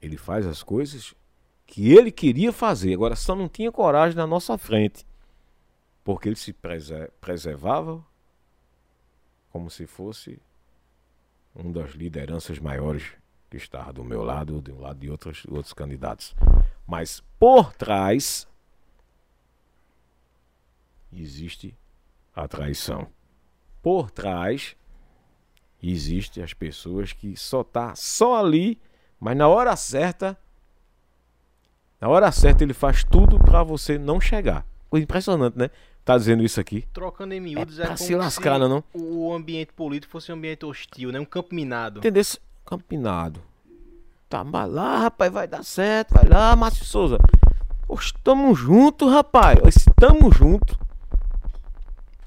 ele 0.00 0.16
faz 0.16 0.46
as 0.46 0.62
coisas 0.62 1.12
que 1.70 1.92
ele 1.92 2.10
queria 2.10 2.52
fazer, 2.52 2.92
agora 2.92 3.14
só 3.14 3.32
não 3.32 3.48
tinha 3.48 3.70
coragem 3.70 4.16
na 4.16 4.26
nossa 4.26 4.58
frente. 4.58 5.06
Porque 6.02 6.28
ele 6.28 6.34
se 6.34 6.52
preservava 7.20 8.04
como 9.50 9.70
se 9.70 9.86
fosse 9.86 10.42
uma 11.54 11.72
das 11.72 11.92
lideranças 11.92 12.58
maiores 12.58 13.12
que 13.48 13.56
estava 13.56 13.92
do 13.92 14.02
meu 14.02 14.24
lado 14.24 14.56
ou 14.56 14.60
do 14.60 14.80
lado 14.80 14.98
de 14.98 15.08
outros, 15.08 15.44
outros 15.48 15.72
candidatos. 15.72 16.34
Mas 16.84 17.22
por 17.38 17.72
trás 17.72 18.48
existe 21.12 21.78
a 22.34 22.48
traição. 22.48 23.06
Por 23.80 24.10
trás 24.10 24.76
existe 25.80 26.42
as 26.42 26.52
pessoas 26.52 27.12
que 27.12 27.36
só 27.36 27.62
tá 27.62 27.94
só 27.94 28.40
ali, 28.40 28.76
mas 29.20 29.36
na 29.36 29.46
hora 29.46 29.76
certa, 29.76 30.36
na 32.00 32.08
hora 32.08 32.32
certa 32.32 32.64
ele 32.64 32.74
faz 32.74 33.04
tudo 33.04 33.38
para 33.38 33.62
você 33.62 33.98
não 33.98 34.20
chegar. 34.20 34.64
Coisa 34.88 35.04
impressionante, 35.04 35.56
né? 35.56 35.70
tá 36.04 36.16
dizendo 36.16 36.42
isso 36.42 36.60
aqui. 36.60 36.84
Trocando 36.92 37.34
em 37.34 37.40
miúdos 37.40 37.78
é, 37.78 37.84
é 37.84 37.86
como 37.86 37.98
se 37.98 38.14
lascar, 38.14 38.60
se 38.60 38.68
não? 38.68 38.82
o 38.94 39.32
ambiente 39.32 39.72
político 39.72 40.10
fosse 40.10 40.32
um 40.32 40.34
ambiente 40.34 40.64
hostil, 40.64 41.12
né? 41.12 41.20
Um 41.20 41.24
campo 41.24 41.54
minado. 41.54 41.98
Entendeu? 41.98 42.22
Campo 42.64 42.84
minado. 42.90 43.40
Tá, 44.28 44.42
vai 44.42 44.68
lá, 44.68 44.98
rapaz, 44.98 45.32
vai 45.32 45.48
dar 45.48 45.64
certo, 45.64 46.14
vai 46.14 46.24
lá, 46.28 46.54
Márcio 46.54 46.84
Souza. 46.84 47.18
Estamos 47.92 48.58
juntos, 48.58 49.10
rapaz. 49.10 49.58
Estamos 49.66 50.36
juntos. 50.36 50.76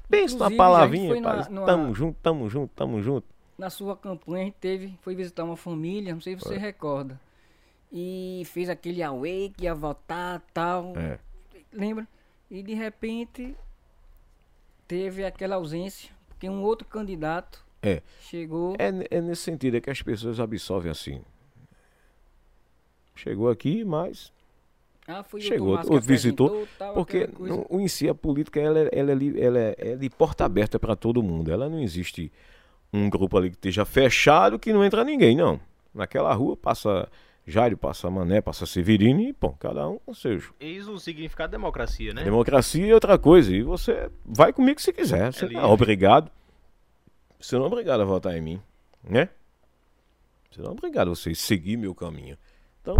Pensa 0.08 0.36
na 0.36 0.50
palavrinha, 0.50 1.14
rapaz. 1.14 1.48
Na, 1.48 1.62
Tamo 1.64 1.94
junto, 1.94 2.18
tamo 2.22 2.50
junto, 2.50 2.70
tamo 2.74 3.02
junto. 3.02 3.26
Na 3.56 3.70
sua 3.70 3.96
campanha 3.96 4.42
a 4.42 4.44
gente 4.46 4.56
teve, 4.60 4.98
foi 5.00 5.14
visitar 5.14 5.44
uma 5.44 5.56
família, 5.56 6.12
não 6.12 6.20
sei 6.20 6.36
se 6.36 6.44
você 6.44 6.58
recorda. 6.58 7.18
E 7.96 8.42
fez 8.46 8.68
aquele 8.68 9.04
away 9.04 9.52
que 9.56 9.64
ia 9.64 9.74
votar 9.74 10.42
tal. 10.52 10.94
É. 10.96 11.16
Lembra? 11.72 12.08
E 12.50 12.60
de 12.60 12.74
repente 12.74 13.56
teve 14.88 15.24
aquela 15.24 15.54
ausência, 15.54 16.10
porque 16.28 16.50
um 16.50 16.60
outro 16.60 16.88
candidato 16.88 17.64
é. 17.80 18.02
chegou. 18.20 18.74
É, 18.80 19.16
é 19.16 19.20
nesse 19.20 19.42
sentido, 19.42 19.76
é 19.76 19.80
que 19.80 19.90
as 19.90 20.02
pessoas 20.02 20.40
absorvem 20.40 20.90
assim. 20.90 21.22
Chegou 23.14 23.48
aqui, 23.48 23.84
mas. 23.84 24.32
Ah, 25.06 25.22
foi 25.22 25.40
Chegou, 25.40 25.76
outro 25.76 26.00
visitou. 26.00 26.66
Tal, 26.76 26.94
porque 26.94 27.28
no, 27.38 27.64
em 27.80 27.86
si 27.86 28.08
a 28.08 28.14
política 28.14 28.58
ela, 28.58 28.80
ela, 28.90 29.12
ela, 29.12 29.38
ela 29.38 29.58
é, 29.60 29.74
é 29.78 29.96
de 29.96 30.10
porta 30.10 30.44
aberta 30.44 30.80
para 30.80 30.96
todo 30.96 31.22
mundo. 31.22 31.52
Ela 31.52 31.68
não 31.68 31.78
existe 31.78 32.32
um 32.92 33.08
grupo 33.08 33.36
ali 33.36 33.50
que 33.50 33.56
esteja 33.56 33.84
fechado 33.84 34.58
que 34.58 34.72
não 34.72 34.84
entra 34.84 35.04
ninguém, 35.04 35.36
não. 35.36 35.60
Naquela 35.94 36.34
rua 36.34 36.56
passa 36.56 37.08
Jairo 37.46 37.76
passa 37.76 38.08
Mané, 38.08 38.40
passa 38.40 38.64
Severino 38.64 39.20
e, 39.20 39.32
pô, 39.32 39.50
cada 39.52 39.86
um 39.88 39.98
com 39.98 40.14
seus. 40.14 40.50
Eis 40.58 40.88
o 40.88 40.98
significado 40.98 41.50
de 41.50 41.58
democracia, 41.58 42.14
né? 42.14 42.24
Democracia 42.24 42.90
é 42.90 42.94
outra 42.94 43.18
coisa. 43.18 43.54
E 43.54 43.62
você 43.62 44.10
vai 44.24 44.52
comigo 44.52 44.80
se 44.80 44.92
quiser. 44.92 45.32
Você 45.32 45.44
é 45.44 45.50
não 45.50 45.60
é 45.60 45.64
obrigado. 45.66 46.30
Você 47.38 47.56
não 47.56 47.64
é 47.64 47.66
obrigado 47.66 48.00
a 48.00 48.04
votar 48.04 48.34
em 48.34 48.40
mim, 48.40 48.62
né? 49.02 49.28
Você 50.50 50.62
não 50.62 50.70
é 50.70 50.72
obrigado 50.72 51.08
a 51.08 51.14
você 51.14 51.34
seguir 51.34 51.76
meu 51.76 51.94
caminho. 51.94 52.38
Então, 52.80 52.96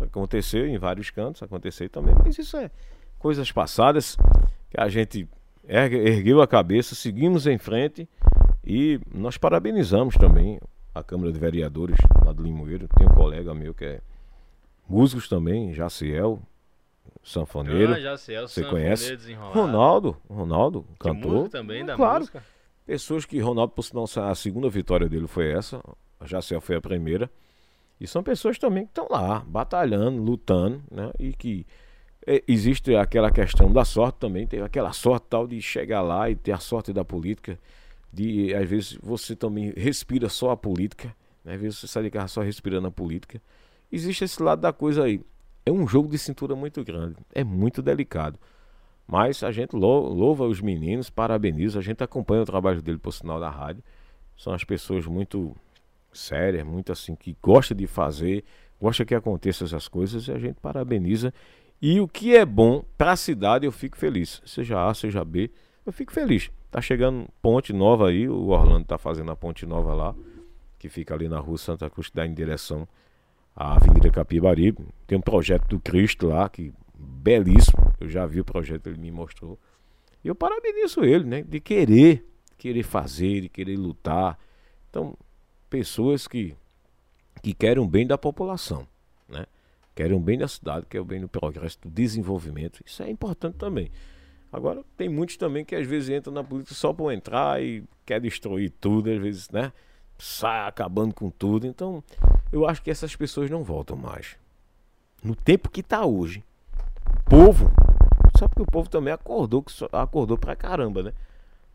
aconteceu 0.00 0.66
em 0.66 0.78
vários 0.78 1.10
cantos, 1.10 1.42
aconteceu 1.42 1.88
também, 1.88 2.14
mas 2.24 2.38
isso 2.38 2.56
é 2.56 2.70
coisas 3.18 3.50
passadas 3.50 4.16
que 4.70 4.80
a 4.80 4.88
gente 4.88 5.28
ergueu 5.66 6.40
a 6.40 6.46
cabeça, 6.46 6.94
seguimos 6.94 7.46
em 7.46 7.58
frente 7.58 8.08
e 8.64 9.00
nós 9.12 9.36
parabenizamos 9.36 10.14
também 10.16 10.60
a 10.94 11.02
Câmara 11.02 11.32
de 11.32 11.38
Vereadores 11.38 11.96
lá 12.24 12.32
do 12.32 12.42
Limoeiro. 12.42 12.88
Tem 12.88 13.06
um 13.06 13.14
colega 13.14 13.54
meu 13.54 13.74
que 13.74 13.84
é 13.84 14.00
músicos 14.88 15.28
também, 15.28 15.72
Jaciel, 15.74 16.40
sanfoneiro. 17.22 17.92
Ah, 17.92 18.00
Jaciel, 18.00 18.48
você 18.48 18.64
conhece? 18.64 19.14
Ronaldo, 19.34 20.16
Ronaldo, 20.28 20.84
cantor. 20.98 21.48
também 21.48 21.84
da 21.84 21.96
claro. 21.96 22.20
música. 22.20 22.42
Pessoas 22.86 23.26
que 23.26 23.38
Ronaldo, 23.38 23.72
por 23.74 23.82
sinal, 23.82 24.06
a 24.28 24.34
segunda 24.34 24.68
vitória 24.70 25.08
dele 25.08 25.26
foi 25.26 25.52
essa. 25.52 25.82
A 26.18 26.26
Jaciel 26.26 26.60
foi 26.60 26.76
a 26.76 26.80
primeira. 26.80 27.30
E 28.00 28.06
são 28.06 28.22
pessoas 28.22 28.58
também 28.58 28.84
que 28.84 28.90
estão 28.90 29.08
lá, 29.10 29.40
batalhando, 29.46 30.22
lutando, 30.22 30.82
né? 30.90 31.10
E 31.18 31.32
que 31.32 31.66
é, 32.26 32.42
existe 32.46 32.94
aquela 32.94 33.30
questão 33.30 33.72
da 33.72 33.84
sorte 33.84 34.18
também, 34.18 34.46
tem 34.46 34.60
aquela 34.60 34.92
sorte 34.92 35.26
tal 35.28 35.46
de 35.46 35.60
chegar 35.60 36.00
lá 36.00 36.30
e 36.30 36.36
ter 36.36 36.52
a 36.52 36.58
sorte 36.58 36.92
da 36.92 37.04
política, 37.04 37.58
de 38.12 38.54
às 38.54 38.68
vezes 38.68 38.98
você 39.02 39.36
também 39.36 39.72
respira 39.76 40.28
só 40.28 40.50
a 40.50 40.56
política, 40.56 41.14
né? 41.44 41.54
às 41.54 41.60
vezes 41.60 41.78
você 41.78 41.86
sai 41.86 42.04
de 42.04 42.10
casa 42.10 42.28
só 42.28 42.40
respirando 42.42 42.88
a 42.88 42.90
política. 42.90 43.40
Existe 43.90 44.24
esse 44.24 44.42
lado 44.42 44.60
da 44.60 44.72
coisa 44.72 45.04
aí. 45.04 45.20
É 45.64 45.72
um 45.72 45.86
jogo 45.86 46.08
de 46.08 46.18
cintura 46.18 46.54
muito 46.54 46.82
grande, 46.84 47.16
é 47.34 47.44
muito 47.44 47.82
delicado. 47.82 48.38
Mas 49.06 49.42
a 49.42 49.50
gente 49.50 49.74
louva 49.74 50.44
os 50.44 50.60
meninos, 50.60 51.08
parabeniza, 51.08 51.78
a 51.78 51.82
gente 51.82 52.04
acompanha 52.04 52.42
o 52.42 52.46
trabalho 52.46 52.82
dele 52.82 52.98
por 52.98 53.12
sinal 53.12 53.40
da 53.40 53.48
rádio. 53.48 53.82
São 54.36 54.52
as 54.52 54.64
pessoas 54.64 55.06
muito 55.06 55.56
sérias, 56.12 56.66
muito 56.66 56.92
assim, 56.92 57.14
que 57.14 57.36
gosta 57.42 57.74
de 57.74 57.86
fazer, 57.86 58.44
gosta 58.80 59.04
que 59.04 59.14
aconteça 59.14 59.64
essas 59.64 59.88
coisas 59.88 60.28
e 60.28 60.32
a 60.32 60.38
gente 60.38 60.56
parabeniza. 60.60 61.32
E 61.80 62.00
o 62.00 62.08
que 62.08 62.36
é 62.36 62.44
bom 62.44 62.84
para 62.96 63.12
a 63.12 63.16
cidade, 63.16 63.64
eu 63.64 63.72
fico 63.72 63.96
feliz. 63.96 64.42
Seja 64.44 64.86
A, 64.86 64.92
seja 64.92 65.24
B, 65.24 65.50
eu 65.88 65.92
fico 65.92 66.12
feliz. 66.12 66.50
Tá 66.70 66.80
chegando 66.80 67.26
ponte 67.40 67.72
nova 67.72 68.08
aí, 68.08 68.28
o 68.28 68.48
Orlando 68.48 68.84
tá 68.84 68.98
fazendo 68.98 69.30
a 69.30 69.36
ponte 69.36 69.64
nova 69.64 69.94
lá, 69.94 70.14
que 70.78 70.88
fica 70.88 71.14
ali 71.14 71.28
na 71.28 71.38
rua 71.38 71.56
Santa 71.56 71.88
Cruz, 71.88 72.08
que 72.08 72.16
dá 72.16 72.26
em 72.26 72.34
direção 72.34 72.86
à 73.56 73.76
Avenida 73.76 74.10
Capibari. 74.10 74.76
Tem 75.06 75.16
um 75.16 75.22
projeto 75.22 75.66
do 75.68 75.80
Cristo 75.80 76.28
lá, 76.28 76.48
que 76.48 76.72
belíssimo. 76.94 77.92
Eu 77.98 78.08
já 78.08 78.26
vi 78.26 78.40
o 78.40 78.44
projeto, 78.44 78.86
ele 78.88 78.98
me 78.98 79.10
mostrou. 79.10 79.58
E 80.22 80.28
eu 80.28 80.34
parabenizo 80.34 81.04
ele, 81.04 81.24
né? 81.24 81.42
De 81.42 81.58
querer, 81.58 82.24
querer 82.58 82.82
fazer, 82.82 83.40
de 83.40 83.48
querer 83.48 83.76
lutar. 83.76 84.38
Então, 84.90 85.16
pessoas 85.70 86.28
que, 86.28 86.54
que 87.42 87.54
querem 87.54 87.82
o 87.82 87.86
bem 87.86 88.06
da 88.06 88.18
população, 88.18 88.86
né? 89.26 89.46
Querem 89.94 90.16
o 90.16 90.20
bem 90.20 90.36
da 90.36 90.46
cidade, 90.46 90.86
querem 90.86 91.02
o 91.02 91.08
bem 91.08 91.20
do 91.20 91.28
progresso, 91.28 91.78
do 91.80 91.90
desenvolvimento. 91.90 92.80
Isso 92.84 93.02
é 93.02 93.10
importante 93.10 93.56
também. 93.56 93.90
Agora, 94.52 94.82
tem 94.96 95.08
muitos 95.08 95.36
também 95.36 95.64
que 95.64 95.74
às 95.74 95.86
vezes 95.86 96.08
entram 96.08 96.32
na 96.32 96.42
política 96.42 96.74
só 96.74 96.92
para 96.92 97.14
entrar 97.14 97.62
e 97.62 97.84
quer 98.06 98.20
destruir 98.20 98.70
tudo, 98.80 99.10
às 99.10 99.18
vezes, 99.18 99.50
né? 99.50 99.72
Sai 100.18 100.66
acabando 100.66 101.14
com 101.14 101.30
tudo. 101.30 101.66
Então, 101.66 102.02
eu 102.50 102.66
acho 102.66 102.82
que 102.82 102.90
essas 102.90 103.14
pessoas 103.14 103.50
não 103.50 103.62
voltam 103.62 103.96
mais. 103.96 104.36
No 105.22 105.34
tempo 105.34 105.68
que 105.68 105.80
está 105.80 106.04
hoje, 106.06 106.42
o 107.26 107.30
povo, 107.30 107.70
só 108.38 108.48
porque 108.48 108.62
o 108.62 108.66
povo 108.66 108.88
também 108.88 109.12
acordou, 109.12 109.64
acordou 109.92 110.38
pra 110.38 110.56
caramba, 110.56 111.02
né? 111.02 111.12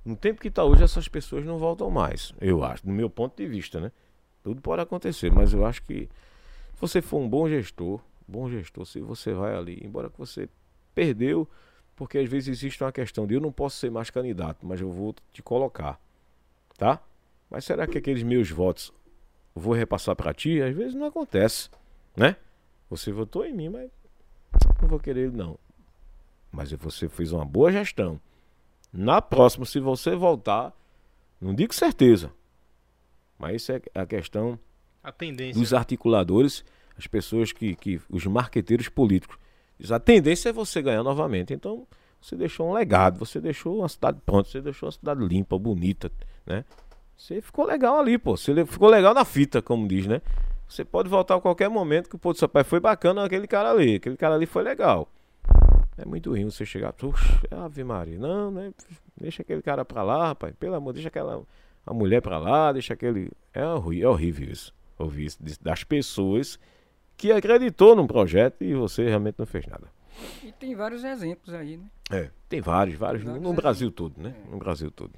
No 0.04 0.16
tempo 0.16 0.42
que 0.42 0.48
está 0.48 0.64
hoje, 0.64 0.84
essas 0.84 1.08
pessoas 1.08 1.46
não 1.46 1.58
voltam 1.58 1.90
mais, 1.90 2.34
eu 2.42 2.64
acho, 2.64 2.86
do 2.86 2.92
meu 2.92 3.10
ponto 3.10 3.38
de 3.38 3.48
vista, 3.48 3.80
né? 3.80 3.92
Tudo 4.42 4.62
pode 4.62 4.82
acontecer, 4.82 5.32
mas 5.32 5.54
eu 5.54 5.66
acho 5.66 5.82
que 5.84 6.10
se 6.74 6.82
você 6.82 7.02
for 7.02 7.20
um 7.20 7.30
bom 7.30 7.48
gestor, 7.48 8.02
bom 8.28 8.50
gestor, 8.50 8.86
se 8.86 9.00
você 9.00 9.34
vai 9.34 9.56
ali, 9.56 9.82
embora 9.84 10.10
que 10.10 10.18
você 10.18 10.50
perdeu, 10.94 11.48
porque 11.96 12.18
às 12.18 12.30
vezes 12.30 12.50
existe 12.50 12.84
uma 12.84 12.92
questão 12.92 13.28
de 13.28 13.36
eu 13.36 13.42
não 13.42 13.52
posso 13.52 13.78
ser 13.78 13.92
mais 13.92 14.10
candidato, 14.10 14.66
mas 14.66 14.82
eu 14.82 14.92
vou 14.92 15.16
te 15.32 15.42
colocar, 15.42 16.00
tá? 16.78 17.02
Mas 17.50 17.66
será 17.66 17.86
que 17.86 17.98
aqueles 17.98 18.24
meus 18.24 18.50
votos 18.50 18.92
eu 19.56 19.62
vou 19.62 19.74
repassar 19.74 20.16
para 20.16 20.34
ti? 20.34 20.62
Às 20.62 20.76
vezes 20.76 20.96
não 20.96 21.06
acontece, 21.06 21.70
né? 22.16 22.36
Você 22.90 23.12
votou 23.12 23.46
em 23.46 23.54
mim, 23.54 23.70
mas 23.70 23.92
não 24.82 24.88
vou 24.88 25.00
querer 25.00 25.32
não. 25.32 25.58
Mas 26.52 26.72
você 26.72 27.08
fez 27.10 27.32
uma 27.32 27.46
boa 27.46 27.72
gestão. 27.72 28.20
Na 28.92 29.22
próxima, 29.22 29.66
se 29.66 29.80
você 29.80 30.16
voltar, 30.16 30.72
não 31.42 31.54
digo 31.54 31.74
certeza, 31.74 32.32
mas 33.38 33.62
isso 33.62 33.72
é 33.72 33.82
a 33.96 34.06
questão 34.06 34.60
a 35.04 35.12
tendência. 35.12 35.60
dos 35.60 35.74
articuladores, 35.74 36.64
as 36.98 37.08
pessoas 37.08 37.52
que, 37.52 37.76
que 37.76 38.00
os 38.10 38.26
marqueteiros 38.26 38.88
políticos. 38.88 39.38
A 39.92 40.00
tendência 40.00 40.50
é 40.50 40.54
você 40.54 40.82
ganhar 40.82 41.04
novamente. 41.04 41.54
Então, 41.54 41.86
você 42.22 42.36
deixou 42.36 42.70
um 42.70 42.74
legado, 42.74 43.20
você 43.20 43.40
deixou 43.40 43.80
uma 43.80 43.90
cidade 43.90 44.20
pronta, 44.26 44.50
você 44.50 44.62
deixou 44.62 44.88
uma 44.88 44.94
cidade 44.94 45.26
limpa, 45.26 45.58
bonita, 45.58 46.12
né? 46.46 46.64
Você 47.18 47.42
ficou 47.42 47.66
legal 47.66 48.00
ali, 48.00 48.18
pô. 48.18 48.36
Você 48.38 48.66
ficou 48.66 48.90
legal 48.90 49.14
na 49.14 49.26
fita, 49.26 49.62
como 49.62 49.88
diz, 49.88 50.08
né? 50.08 50.22
Você 50.68 50.84
pode 50.84 51.10
voltar 51.10 51.36
a 51.36 51.42
qualquer 51.42 51.70
momento 51.70 52.10
que 52.10 52.16
o 52.16 52.20
Pô 52.20 52.34
do 52.34 52.40
seu 52.40 52.50
pai 52.50 52.64
foi 52.64 52.80
bacana 52.80 53.24
aquele 53.24 53.48
cara 53.48 53.72
ali. 53.72 53.96
Aquele 53.96 54.18
cara 54.18 54.36
ali 54.36 54.46
foi 54.46 54.64
legal. 54.64 55.08
É 55.98 56.06
muito 56.06 56.32
ruim 56.32 56.46
você 56.46 56.66
chegar, 56.66 56.92
puxa, 56.94 57.40
Ave 57.52 57.84
Maria, 57.84 58.18
não, 58.18 58.50
né? 58.50 58.74
Deixa 59.16 59.44
aquele 59.44 59.62
cara 59.62 59.86
pra 59.86 60.02
lá, 60.02 60.30
rapaz, 60.30 60.56
pelo 60.60 60.76
amor, 60.76 60.94
deixa 60.94 61.10
aquela 61.10 61.44
a 61.86 61.94
mulher 61.94 62.22
pra 62.22 62.40
lá, 62.40 62.72
deixa 62.72 62.94
aquele. 62.94 63.30
É, 63.54 63.66
horrível, 63.66 64.10
é 64.10 64.12
horrível 64.12 64.52
isso. 64.52 64.74
Ouvir 64.98 65.26
isso 65.26 65.38
das 65.62 65.84
pessoas 65.84 66.58
que 67.18 67.32
acreditou 67.32 67.96
num 67.96 68.08
projeto 68.08 68.64
e 68.64 68.74
você 68.74 69.08
realmente 69.08 69.36
não 69.38 69.46
fez 69.46 69.66
nada. 69.68 69.88
E 70.44 70.52
tem 70.52 70.76
vários 70.76 71.04
exemplos 71.04 71.54
aí, 71.54 71.78
né? 71.78 71.86
É, 72.12 72.30
tem 72.48 72.62
vários, 72.62 72.98
vários, 72.98 73.24
vários 73.24 73.42
no 73.42 73.54
Brasil 73.54 73.92
todo, 73.92 74.22
né? 74.22 74.34
É. 74.48 74.52
No 74.52 74.58
Brasil 74.58 74.92
todo. 74.92 75.12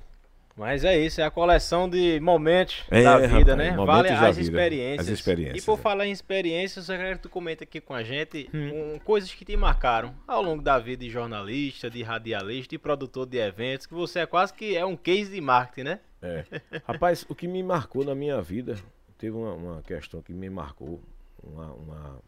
Mas 0.58 0.86
é 0.86 0.98
isso, 0.98 1.20
é 1.20 1.26
a 1.26 1.32
coleção 1.32 1.90
de 1.90 2.18
momentos 2.22 2.86
é, 2.90 3.04
da 3.04 3.18
vida, 3.18 3.52
rapaz, 3.52 3.58
né? 3.58 3.72
Vale 3.76 4.10
as 4.10 4.38
vida, 4.38 4.42
experiências. 4.42 5.08
As 5.08 5.14
experiências. 5.14 5.64
E 5.64 5.66
por 5.66 5.78
é. 5.78 5.82
falar 5.82 6.08
em 6.08 6.12
experiências, 6.12 6.88
eu 6.88 6.98
quero 6.98 7.18
que 7.18 7.24
tu 7.24 7.30
comenta 7.30 7.66
aqui 7.66 7.82
com 7.82 7.94
a 7.94 8.04
gente 8.04 8.50
hum. 8.54 8.94
um, 8.94 9.00
coisas 9.00 9.34
que 9.34 9.44
te 9.44 9.58
marcaram 9.58 10.16
ao 10.26 10.42
longo 10.42 10.64
da 10.64 10.80
vida 10.80 11.04
de 11.04 11.10
jornalista, 11.10 11.90
de 11.90 12.02
radialista, 12.04 12.70
de 12.70 12.78
produtor 12.78 13.26
de 13.26 13.38
eventos, 13.38 13.86
que 13.86 13.94
você 13.94 14.20
é 14.20 14.26
quase 14.26 14.54
que 14.54 14.78
é 14.78 14.86
um 14.86 14.96
case 14.96 15.30
de 15.30 15.42
marketing, 15.42 15.90
né? 15.90 16.00
É. 16.22 16.46
Rapaz, 16.88 17.26
o 17.28 17.36
que 17.36 17.50
me 17.50 17.62
marcou 17.62 18.06
na 18.06 18.16
minha 18.16 18.42
vida, 18.42 18.78
teve 19.18 19.36
uma, 19.36 19.54
uma 19.54 19.82
questão 19.82 20.22
que 20.22 20.32
me 20.32 20.50
marcou, 20.50 21.02
uma, 21.46 21.74
uma, 21.74 22.22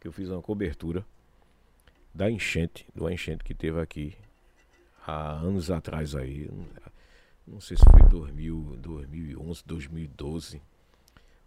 que 0.00 0.08
eu 0.08 0.12
fiz 0.12 0.28
uma 0.28 0.42
cobertura 0.42 1.04
da 2.14 2.30
enchente, 2.30 2.86
do 2.94 3.10
enchente 3.10 3.44
que 3.44 3.54
teve 3.54 3.80
aqui 3.80 4.16
há 5.06 5.32
anos 5.32 5.70
atrás 5.70 6.14
aí 6.14 6.48
não 7.46 7.60
sei 7.60 7.76
se 7.76 7.84
foi 7.84 8.02
2000, 8.08 8.76
2011, 8.80 9.62
2012. 9.64 10.60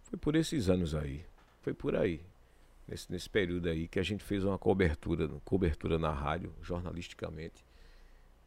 Foi 0.04 0.18
por 0.18 0.34
esses 0.34 0.70
anos 0.70 0.94
aí. 0.94 1.22
Foi 1.60 1.74
por 1.74 1.94
aí. 1.94 2.22
Nesse, 2.88 3.12
nesse 3.12 3.28
período 3.28 3.68
aí 3.68 3.86
que 3.86 4.00
a 4.00 4.02
gente 4.02 4.24
fez 4.24 4.42
uma 4.42 4.58
cobertura, 4.58 5.28
cobertura 5.44 5.98
na 5.98 6.10
rádio, 6.10 6.52
jornalisticamente, 6.62 7.62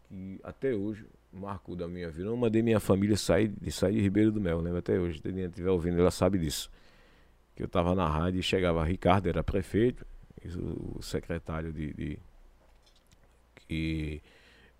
que 0.07 0.39
até 0.43 0.73
hoje 0.73 1.05
marcou 1.31 1.75
da 1.75 1.87
minha 1.87 2.09
vida. 2.09 2.27
Eu 2.27 2.35
mandei 2.35 2.63
minha 2.63 2.79
família 2.79 3.15
sair 3.15 3.49
de 3.49 3.71
sair 3.71 3.93
de 3.93 4.01
Ribeiro 4.01 4.31
do 4.31 4.41
Mel, 4.41 4.59
lembro 4.59 4.79
até 4.79 4.99
hoje. 4.99 5.21
Alguém 5.23 5.45
estiver 5.45 5.69
ouvindo, 5.69 5.99
ela 5.99 6.11
sabe 6.11 6.39
disso. 6.39 6.71
Que 7.55 7.63
eu 7.63 7.67
estava 7.67 7.93
na 7.93 8.07
rádio 8.07 8.39
e 8.39 8.43
chegava 8.43 8.83
Ricardo, 8.83 9.27
era 9.27 9.43
prefeito, 9.43 10.05
o 10.57 11.01
secretário 11.01 11.71
de, 11.71 11.93
de 11.93 12.19
que 13.55 14.21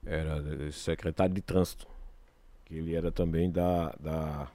era 0.05 0.71
secretário 0.71 1.33
de 1.33 1.41
trânsito 1.41 1.87
que 2.65 2.75
ele 2.75 2.95
era 2.95 3.11
também 3.11 3.51
da. 3.51 3.95
da 3.99 4.51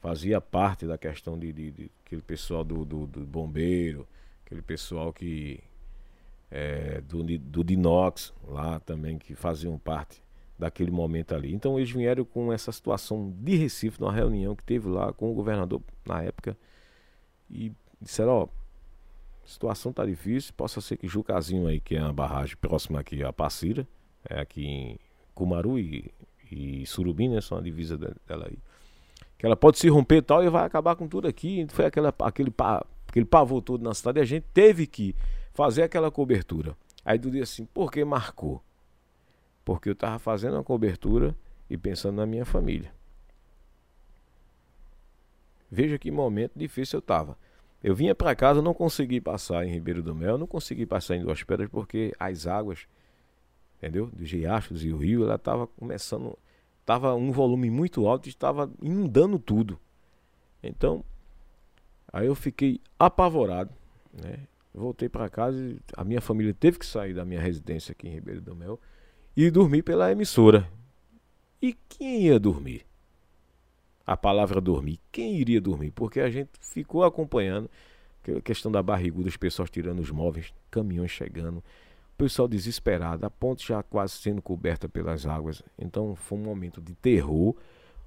fazia 0.00 0.40
parte 0.40 0.86
da 0.86 0.96
questão 0.96 1.38
de, 1.38 1.52
de, 1.52 1.70
de 1.72 1.90
aquele 2.06 2.22
pessoal 2.22 2.62
do, 2.64 2.84
do, 2.84 3.06
do, 3.06 3.20
bombeiro, 3.20 4.06
aquele 4.44 4.62
pessoal 4.62 5.12
que. 5.12 5.60
É, 6.50 7.02
do, 7.02 7.22
do 7.38 7.62
Dinox 7.62 8.32
lá 8.46 8.80
também, 8.80 9.18
que 9.18 9.34
faziam 9.34 9.76
parte 9.78 10.22
daquele 10.58 10.90
momento 10.90 11.34
ali. 11.34 11.52
Então 11.52 11.78
eles 11.78 11.90
vieram 11.90 12.24
com 12.24 12.50
essa 12.50 12.72
situação 12.72 13.30
de 13.38 13.56
Recife, 13.56 14.00
numa 14.00 14.12
reunião 14.12 14.56
que 14.56 14.64
teve 14.64 14.88
lá 14.88 15.12
com 15.12 15.30
o 15.30 15.34
governador 15.34 15.82
na 16.06 16.22
época, 16.22 16.56
e 17.50 17.72
disseram, 18.00 18.32
ó, 18.32 18.44
a 18.44 19.48
situação 19.48 19.92
tá 19.92 20.04
difícil, 20.04 20.52
possa 20.56 20.80
ser 20.80 20.96
que 20.96 21.08
Jucazinho 21.08 21.66
aí, 21.66 21.80
que 21.80 21.96
é 21.96 22.02
uma 22.02 22.12
barragem 22.12 22.56
próxima 22.56 23.00
aqui 23.00 23.22
a 23.22 23.32
Passira, 23.32 23.86
é 24.28 24.40
aqui 24.40 24.66
em 24.66 24.98
Cumaru 25.34 25.78
e 25.78 26.12
e 26.50 26.86
Surubim, 26.86 27.28
né? 27.28 27.40
São 27.40 27.58
a 27.58 27.60
divisa 27.60 27.96
dela 27.96 28.46
aí. 28.46 28.58
Que 29.36 29.46
ela 29.46 29.56
pode 29.56 29.78
se 29.78 29.88
romper 29.88 30.16
e 30.16 30.22
tal 30.22 30.42
e 30.42 30.48
vai 30.48 30.64
acabar 30.64 30.96
com 30.96 31.06
tudo 31.06 31.28
aqui. 31.28 31.66
Foi 31.70 31.86
aquela, 31.86 32.14
aquele, 32.20 32.52
aquele 33.06 33.26
pavor 33.26 33.62
todo 33.62 33.82
na 33.82 33.94
cidade 33.94 34.18
e 34.18 34.22
a 34.22 34.24
gente 34.24 34.44
teve 34.52 34.86
que 34.86 35.14
fazer 35.52 35.82
aquela 35.82 36.10
cobertura. 36.10 36.76
Aí 37.04 37.18
do 37.18 37.30
dia 37.30 37.42
assim, 37.42 37.64
por 37.66 37.92
que 37.92 38.04
marcou? 38.04 38.62
Porque 39.64 39.88
eu 39.88 39.92
estava 39.92 40.18
fazendo 40.18 40.54
uma 40.54 40.64
cobertura 40.64 41.36
e 41.70 41.76
pensando 41.76 42.16
na 42.16 42.26
minha 42.26 42.44
família. 42.44 42.92
Veja 45.70 45.98
que 45.98 46.10
momento 46.10 46.52
difícil 46.56 46.98
eu 46.98 47.00
estava. 47.00 47.36
Eu 47.82 47.94
vinha 47.94 48.14
para 48.14 48.34
casa, 48.34 48.60
não 48.60 48.74
consegui 48.74 49.20
passar 49.20 49.64
em 49.64 49.70
Ribeiro 49.70 50.02
do 50.02 50.14
Mel, 50.14 50.38
não 50.38 50.46
consegui 50.46 50.86
passar 50.86 51.16
em 51.16 51.22
Duas 51.22 51.42
Pedras 51.42 51.68
porque 51.70 52.12
as 52.18 52.46
águas 52.46 52.86
entendeu? 53.78 54.06
Dos 54.12 54.30
riachos 54.30 54.84
e 54.84 54.92
o 54.92 54.98
rio, 54.98 55.24
ela 55.24 55.36
estava 55.36 55.66
começando, 55.66 56.36
estava 56.80 57.14
um 57.14 57.30
volume 57.30 57.70
muito 57.70 58.06
alto 58.06 58.26
e 58.26 58.30
estava 58.30 58.70
inundando 58.82 59.38
tudo. 59.38 59.78
Então, 60.62 61.04
aí 62.12 62.26
eu 62.26 62.34
fiquei 62.34 62.80
apavorado, 62.98 63.72
né? 64.12 64.40
Voltei 64.74 65.08
para 65.08 65.28
casa 65.28 65.58
e 65.58 65.78
a 65.96 66.04
minha 66.04 66.20
família 66.20 66.54
teve 66.54 66.78
que 66.78 66.86
sair 66.86 67.14
da 67.14 67.24
minha 67.24 67.40
residência 67.40 67.92
aqui 67.92 68.06
em 68.06 68.12
Ribeiro 68.12 68.40
do 68.40 68.54
Mel 68.54 68.78
e 69.36 69.50
dormir 69.50 69.82
pela 69.82 70.12
emissora. 70.12 70.68
E 71.60 71.74
quem 71.88 72.26
ia 72.26 72.38
dormir? 72.38 72.84
A 74.08 74.16
palavra 74.16 74.58
dormir. 74.58 74.98
Quem 75.12 75.36
iria 75.36 75.60
dormir? 75.60 75.90
Porque 75.90 76.18
a 76.18 76.30
gente 76.30 76.48
ficou 76.62 77.04
acompanhando 77.04 77.68
a 78.26 78.40
questão 78.40 78.72
da 78.72 78.82
barriguda, 78.82 79.28
os 79.28 79.36
pessoal 79.36 79.68
tirando 79.68 80.00
os 80.00 80.10
móveis, 80.10 80.50
caminhões 80.70 81.10
chegando, 81.10 81.58
o 81.58 82.16
pessoal 82.16 82.48
desesperado, 82.48 83.26
a 83.26 83.30
ponte 83.30 83.68
já 83.68 83.82
quase 83.82 84.14
sendo 84.14 84.40
coberta 84.40 84.88
pelas 84.88 85.26
águas. 85.26 85.62
Então 85.78 86.16
foi 86.16 86.38
um 86.38 86.42
momento 86.42 86.80
de 86.80 86.94
terror, 86.94 87.54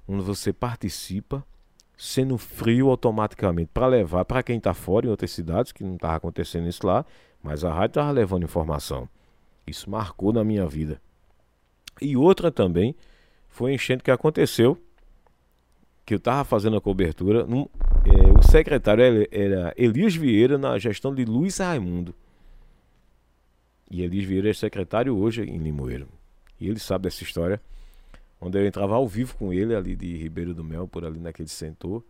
onde 0.08 0.24
você 0.24 0.52
participa, 0.52 1.46
sendo 1.96 2.36
frio 2.36 2.90
automaticamente 2.90 3.70
para 3.72 3.86
levar 3.86 4.26
para 4.26 4.42
quem 4.42 4.58
está 4.58 4.74
fora 4.74 5.06
em 5.06 5.10
outras 5.10 5.30
cidades, 5.30 5.72
que 5.72 5.84
não 5.84 5.96
estava 5.96 6.16
acontecendo 6.16 6.68
isso 6.68 6.86
lá, 6.86 7.06
mas 7.44 7.64
a 7.64 7.72
rádio 7.72 7.92
estava 7.92 8.12
levando 8.12 8.44
informação. 8.44 9.08
Isso 9.68 9.88
marcou 9.88 10.34
na 10.34 10.44
minha 10.44 10.66
vida. 10.66 11.00
E 12.02 12.18
outra 12.18 12.52
também 12.52 12.96
foi 13.48 13.72
enchente 13.76 14.04
que 14.04 14.10
aconteceu 14.10 14.80
que 16.06 16.14
eu 16.14 16.18
estava 16.18 16.44
fazendo 16.44 16.78
a 16.78 16.82
cobertura, 16.82 17.46
num, 17.46 17.68
é, 18.06 18.40
o 18.40 18.44
secretário 18.44 19.28
era, 19.32 19.74
Elias 19.78 20.16
Vieira 20.16 20.58
na 20.58 20.78
gestão 20.78 21.14
de 21.14 21.24
Luiz 21.26 21.58
Raimundo. 21.58 22.14
E 23.90 24.02
Elias 24.02 24.26
Vieira 24.26 24.50
é 24.50 24.54
secretário 24.54 25.18
hoje 25.18 25.44
em 25.44 25.58
Limoeiro. 25.58 26.08
E 26.60 26.68
ele 26.68 26.80
sabe 26.80 27.04
dessa 27.04 27.24
história. 27.24 27.62
Onde 28.40 28.58
eu 28.58 28.66
entrava 28.66 28.96
ao 28.96 29.08
vivo 29.08 29.36
com 29.36 29.54
ele 29.54 29.76
ali 29.76 29.96
de 29.96 30.18
Ribeiro 30.18 30.54
do 30.54 30.64
Mel, 30.64 30.88
por 30.88 31.06
ali 31.06 31.20
naquele 31.20 31.50
setor, 31.50 32.04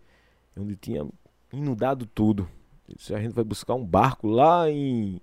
onde 0.58 0.76
tinha 0.76 1.06
inundado 1.52 2.06
tudo. 2.06 2.48
Ele 2.88 2.98
disse, 2.98 3.14
a 3.14 3.20
gente 3.20 3.34
vai 3.34 3.44
buscar 3.44 3.74
um 3.76 3.86
barco 3.86 4.28
lá 4.28 4.70
em 4.70 5.20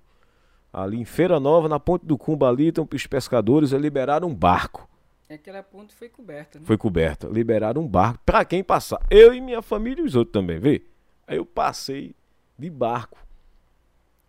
ali 0.71 0.99
em 0.99 1.05
Feira 1.05 1.41
Nova, 1.41 1.69
na 1.69 1.81
ponte 1.81 2.05
do 2.05 2.19
Cumba 2.19 2.49
ali, 2.49 2.69
então 2.69 2.87
os 2.93 3.07
pescadores 3.07 3.73
liberaram 3.73 4.29
um 4.29 4.35
barco. 4.35 4.89
Aquela 5.31 5.63
ponte 5.63 5.95
foi 5.95 6.09
coberta, 6.09 6.59
né? 6.59 6.65
Foi 6.65 6.79
coberta. 6.79 7.29
Liberaram 7.29 7.83
um 7.83 7.87
barco 7.87 8.21
para 8.25 8.45
quem 8.47 8.65
passar. 8.65 8.99
Eu 9.11 9.35
e 9.35 9.41
minha 9.43 9.61
família 9.61 10.03
e 10.03 10.07
os 10.07 10.15
outros 10.15 10.33
também, 10.33 10.59
vê? 10.59 10.83
Aí 11.27 11.37
eu 11.37 11.45
passei 11.45 12.15
de 12.59 12.71
barco. 12.71 13.19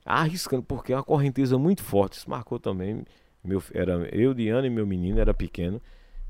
Arriscando, 0.05 0.63
porque 0.63 0.91
é 0.91 0.97
uma 0.97 1.03
correnteza 1.03 1.57
muito 1.57 1.83
forte. 1.83 2.17
Isso 2.17 2.29
marcou 2.29 2.59
também. 2.59 3.05
Meu, 3.41 3.63
era 3.73 3.93
eu, 4.11 4.33
Diana 4.33 4.67
e 4.67 4.69
meu 4.69 4.85
menino, 4.85 5.19
era 5.21 5.33
pequeno. 5.33 5.81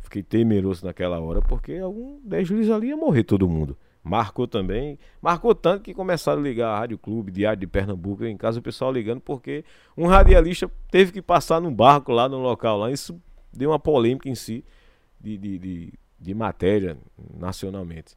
Fiquei 0.01 0.21
temeroso 0.21 0.85
naquela 0.85 1.19
hora, 1.19 1.41
porque 1.41 1.77
algum 1.77 2.19
deslize 2.23 2.71
ali 2.71 2.89
ia 2.89 2.97
morrer 2.97 3.23
todo 3.23 3.49
mundo. 3.49 3.75
Marcou 4.03 4.47
também. 4.47 4.99
Marcou 5.19 5.55
tanto 5.55 5.83
que 5.83 5.95
começaram 5.95 6.41
a 6.41 6.43
ligar 6.43 6.69
a 6.69 6.79
Rádio 6.79 6.97
Clube, 6.99 7.31
Diário 7.31 7.59
de 7.59 7.67
Pernambuco, 7.67 8.23
em 8.23 8.37
casa 8.37 8.59
o 8.59 8.61
pessoal 8.61 8.91
ligando, 8.91 9.19
porque 9.19 9.65
um 9.97 10.05
radialista 10.05 10.69
teve 10.91 11.11
que 11.11 11.21
passar 11.21 11.59
num 11.59 11.73
barco 11.73 12.11
lá 12.11 12.29
no 12.29 12.37
local 12.37 12.77
lá. 12.77 12.91
Isso 12.91 13.19
deu 13.51 13.71
uma 13.71 13.79
polêmica 13.79 14.29
em 14.29 14.35
si 14.35 14.63
de, 15.19 15.37
de, 15.37 15.59
de, 15.59 15.93
de 16.19 16.33
matéria 16.33 16.97
nacionalmente. 17.37 18.15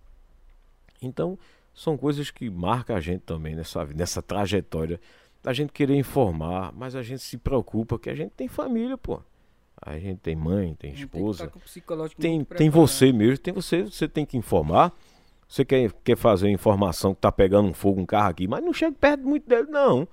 Então, 1.00 1.38
são 1.74 1.96
coisas 1.96 2.30
que 2.30 2.48
marcam 2.50 2.96
a 2.96 3.00
gente 3.00 3.20
também 3.20 3.54
nessa, 3.54 3.84
nessa 3.86 4.22
trajetória 4.22 5.00
da 5.42 5.52
gente 5.52 5.72
querer 5.72 5.96
informar, 5.96 6.72
mas 6.72 6.94
a 6.94 7.02
gente 7.02 7.22
se 7.22 7.36
preocupa 7.36 7.98
que 7.98 8.08
a 8.08 8.14
gente 8.14 8.30
tem 8.30 8.46
família, 8.46 8.96
pô. 8.96 9.20
A 9.84 9.98
gente 9.98 10.20
tem 10.20 10.36
mãe, 10.36 10.74
tem 10.74 10.92
esposa. 10.92 11.50
Tem, 12.20 12.44
tem, 12.44 12.56
tem 12.56 12.70
você 12.70 13.12
mesmo, 13.12 13.38
tem 13.38 13.52
você, 13.52 13.82
você 13.82 14.06
tem 14.06 14.24
que 14.24 14.36
informar. 14.36 14.92
Você 15.48 15.64
quer, 15.64 15.92
quer 16.04 16.16
fazer 16.16 16.48
informação 16.48 17.14
que 17.14 17.20
tá 17.20 17.32
pegando 17.32 17.68
um 17.68 17.74
fogo 17.74 18.00
um 18.00 18.06
carro 18.06 18.30
aqui, 18.30 18.46
mas 18.46 18.64
não 18.64 18.72
chega 18.72 18.92
perto 18.92 19.26
muito 19.26 19.48
dele, 19.48 19.68
não. 19.68 20.06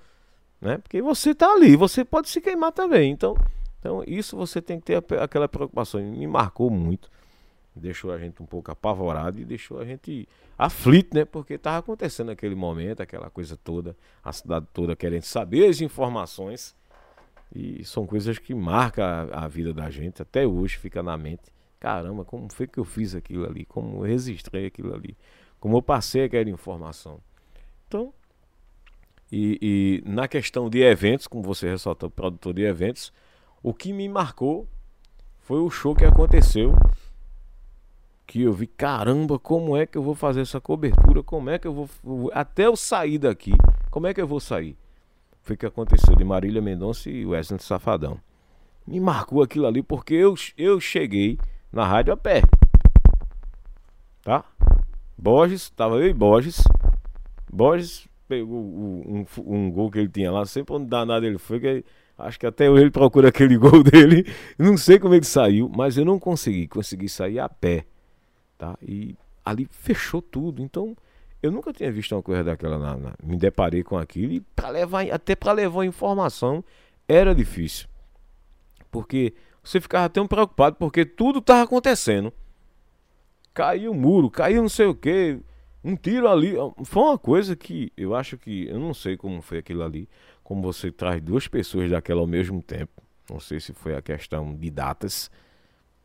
Né? 0.59 0.79
Porque 0.79 1.01
você 1.01 1.35
tá 1.35 1.53
ali, 1.53 1.75
você 1.75 2.03
pode 2.03 2.29
se 2.29 2.41
queimar 2.41 2.71
também. 2.71 3.11
Então, 3.11 3.37
então, 3.79 4.03
isso 4.05 4.35
você 4.35 4.61
tem 4.61 4.79
que 4.79 4.85
ter 4.85 5.03
aquela 5.19 5.47
preocupação. 5.47 6.01
Me 6.01 6.27
marcou 6.27 6.69
muito. 6.69 7.09
Deixou 7.75 8.11
a 8.11 8.17
gente 8.17 8.41
um 8.43 8.45
pouco 8.45 8.71
apavorado 8.71 9.39
e 9.39 9.45
deixou 9.45 9.79
a 9.79 9.85
gente 9.85 10.27
aflito, 10.57 11.15
né? 11.15 11.23
Porque 11.23 11.53
estava 11.53 11.77
acontecendo 11.77 12.29
aquele 12.29 12.55
momento, 12.55 13.01
aquela 13.01 13.29
coisa 13.29 13.55
toda, 13.55 13.95
a 14.23 14.33
cidade 14.33 14.67
toda 14.73 14.95
querendo 14.95 15.23
saber 15.23 15.69
as 15.69 15.79
informações. 15.79 16.75
E 17.55 17.83
são 17.85 18.05
coisas 18.05 18.37
que 18.37 18.53
marcam 18.53 19.03
a, 19.03 19.45
a 19.45 19.47
vida 19.47 19.73
da 19.73 19.89
gente, 19.89 20.21
até 20.21 20.45
hoje 20.45 20.77
fica 20.77 21.01
na 21.01 21.17
mente. 21.17 21.53
Caramba, 21.79 22.25
como 22.25 22.51
foi 22.51 22.67
que 22.67 22.77
eu 22.77 22.83
fiz 22.83 23.15
aquilo 23.15 23.45
ali? 23.45 23.65
Como 23.65 23.99
eu 23.99 24.01
registrei 24.01 24.65
aquilo 24.65 24.93
ali? 24.93 25.15
Como 25.59 25.77
eu 25.77 25.81
passei 25.81 26.25
aquela 26.25 26.49
informação? 26.49 27.21
Então, 27.87 28.13
e, 29.31 29.57
e 30.05 30.09
na 30.09 30.27
questão 30.27 30.69
de 30.69 30.81
eventos, 30.81 31.27
como 31.27 31.43
você 31.43 31.69
ressaltou, 31.69 32.09
produtor 32.09 32.53
de 32.53 32.63
eventos, 32.63 33.13
o 33.61 33.73
que 33.73 33.91
me 33.91 34.07
marcou 34.07 34.67
foi 35.39 35.59
o 35.59 35.69
show 35.69 35.95
que 35.95 36.05
aconteceu. 36.05 36.73
Que 38.25 38.43
eu 38.43 38.53
vi, 38.53 38.67
caramba, 38.67 39.39
como 39.39 39.75
é 39.75 39.85
que 39.87 39.97
eu 39.97 40.03
vou 40.03 40.13
fazer 40.13 40.41
essa 40.41 40.61
cobertura? 40.61 41.23
Como 41.23 41.49
é 41.49 41.57
que 41.57 41.67
eu 41.67 41.73
vou. 42.03 42.29
Até 42.33 42.67
eu 42.67 42.75
sair 42.75 43.17
daqui, 43.17 43.53
como 43.89 44.05
é 44.05 44.13
que 44.13 44.21
eu 44.21 44.27
vou 44.27 44.39
sair? 44.39 44.77
Foi 45.41 45.55
o 45.55 45.57
que 45.57 45.65
aconteceu 45.65 46.15
de 46.15 46.23
Marília 46.23 46.61
Mendonça 46.61 47.09
e 47.09 47.25
Wesley 47.25 47.59
Safadão. 47.59 48.19
Me 48.85 48.99
marcou 48.99 49.41
aquilo 49.41 49.65
ali 49.65 49.81
porque 49.81 50.13
eu, 50.13 50.35
eu 50.57 50.79
cheguei 50.79 51.39
na 51.71 51.85
rádio 51.85 52.13
a 52.13 52.17
pé. 52.17 52.43
Tá? 54.21 54.45
Borges, 55.17 55.71
tava 55.71 55.95
eu 55.95 56.07
e 56.07 56.13
Borges. 56.13 56.61
Borges 57.51 58.07
pegou 58.27 58.59
um, 58.59 59.25
um, 59.39 59.71
gol 59.71 59.89
que 59.89 59.97
ele 59.97 60.07
tinha 60.07 60.31
lá, 60.31 60.45
sempre 60.45 60.75
onde 60.75 60.85
danado 60.85 61.25
ele 61.25 61.39
foi, 61.39 61.59
que 61.59 61.83
Acho 62.19 62.37
que 62.37 62.45
até 62.45 62.69
hoje 62.69 62.83
ele 62.83 62.91
procura 62.91 63.29
aquele 63.29 63.57
gol 63.57 63.81
dele. 63.83 64.25
Não 64.57 64.75
sei 64.75 64.99
como 64.99 65.13
ele 65.13 65.25
saiu, 65.25 65.69
mas 65.69 65.97
eu 65.97 66.03
não 66.03 66.19
consegui. 66.19 66.67
Consegui 66.67 67.07
sair 67.07 67.39
a 67.39 67.47
pé. 67.47 67.85
Tá? 68.57 68.77
E 68.81 69.15
ali 69.43 69.67
fechou 69.71 70.21
tudo. 70.21 70.61
Então, 70.61 70.95
eu 71.41 71.51
nunca 71.51 71.71
tinha 71.71 71.91
visto 71.91 72.13
uma 72.13 72.21
coisa 72.21 72.43
daquela. 72.43 72.77
Na, 72.77 72.97
na, 72.97 73.13
me 73.23 73.37
deparei 73.37 73.83
com 73.83 73.97
aquilo. 73.97 74.33
E 74.33 74.41
pra 74.41 74.69
levar, 74.69 75.09
até 75.09 75.35
para 75.35 75.53
levar 75.53 75.85
informação 75.85 76.63
era 77.07 77.33
difícil. 77.33 77.87
Porque 78.91 79.33
você 79.63 79.79
ficava 79.79 80.09
tão 80.09 80.27
preocupado 80.27 80.75
porque 80.75 81.05
tudo 81.05 81.39
estava 81.39 81.63
acontecendo. 81.63 82.33
Caiu 83.53 83.91
o 83.91 83.95
muro, 83.95 84.29
caiu 84.29 84.61
não 84.61 84.69
sei 84.69 84.87
o 84.87 84.95
que. 84.95 85.39
Um 85.81 85.95
tiro 85.95 86.27
ali. 86.27 86.53
Foi 86.83 87.03
uma 87.03 87.17
coisa 87.17 87.55
que 87.55 87.93
eu 87.95 88.13
acho 88.13 88.37
que. 88.37 88.67
Eu 88.67 88.77
não 88.77 88.93
sei 88.93 89.15
como 89.15 89.41
foi 89.41 89.59
aquilo 89.59 89.83
ali 89.83 90.09
como 90.49 90.63
você 90.63 90.91
traz 90.91 91.21
duas 91.21 91.47
pessoas 91.47 91.91
daquela 91.91 92.21
ao 92.21 92.25
mesmo 92.25 92.59
tempo, 92.59 93.03
não 93.29 93.39
sei 93.39 93.59
se 93.59 93.71
foi 93.71 93.95
a 93.95 94.01
questão 94.01 94.55
de 94.55 94.71
datas, 94.71 95.29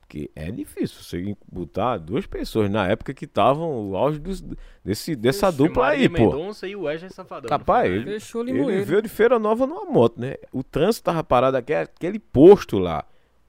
que 0.06 0.30
é 0.36 0.50
difícil 0.50 1.02
você 1.02 1.36
botar 1.50 1.96
duas 1.96 2.26
pessoas 2.26 2.70
na 2.70 2.86
época 2.86 3.14
que 3.14 3.24
estavam 3.24 3.88
o 3.88 3.96
auge 3.96 4.18
dos, 4.18 4.44
desse, 4.84 5.16
dessa 5.16 5.50
dupla 5.50 5.86
aí, 5.86 6.10
pô. 6.10 6.18
Mendonça 6.18 6.68
e 6.68 6.76
o 6.76 6.82
Wesley 6.82 7.10
Safadão. 7.10 7.48
Capaz, 7.48 7.90
ele, 7.90 8.18
ele 8.50 8.82
veio 8.82 9.00
de 9.00 9.08
Feira 9.08 9.38
Nova 9.38 9.66
numa 9.66 9.86
moto, 9.86 10.20
né? 10.20 10.34
O 10.52 10.62
trânsito 10.62 11.04
tava 11.04 11.24
parado 11.24 11.56
aqui, 11.56 11.72
aquele 11.72 12.18
posto 12.18 12.78
lá, 12.78 13.02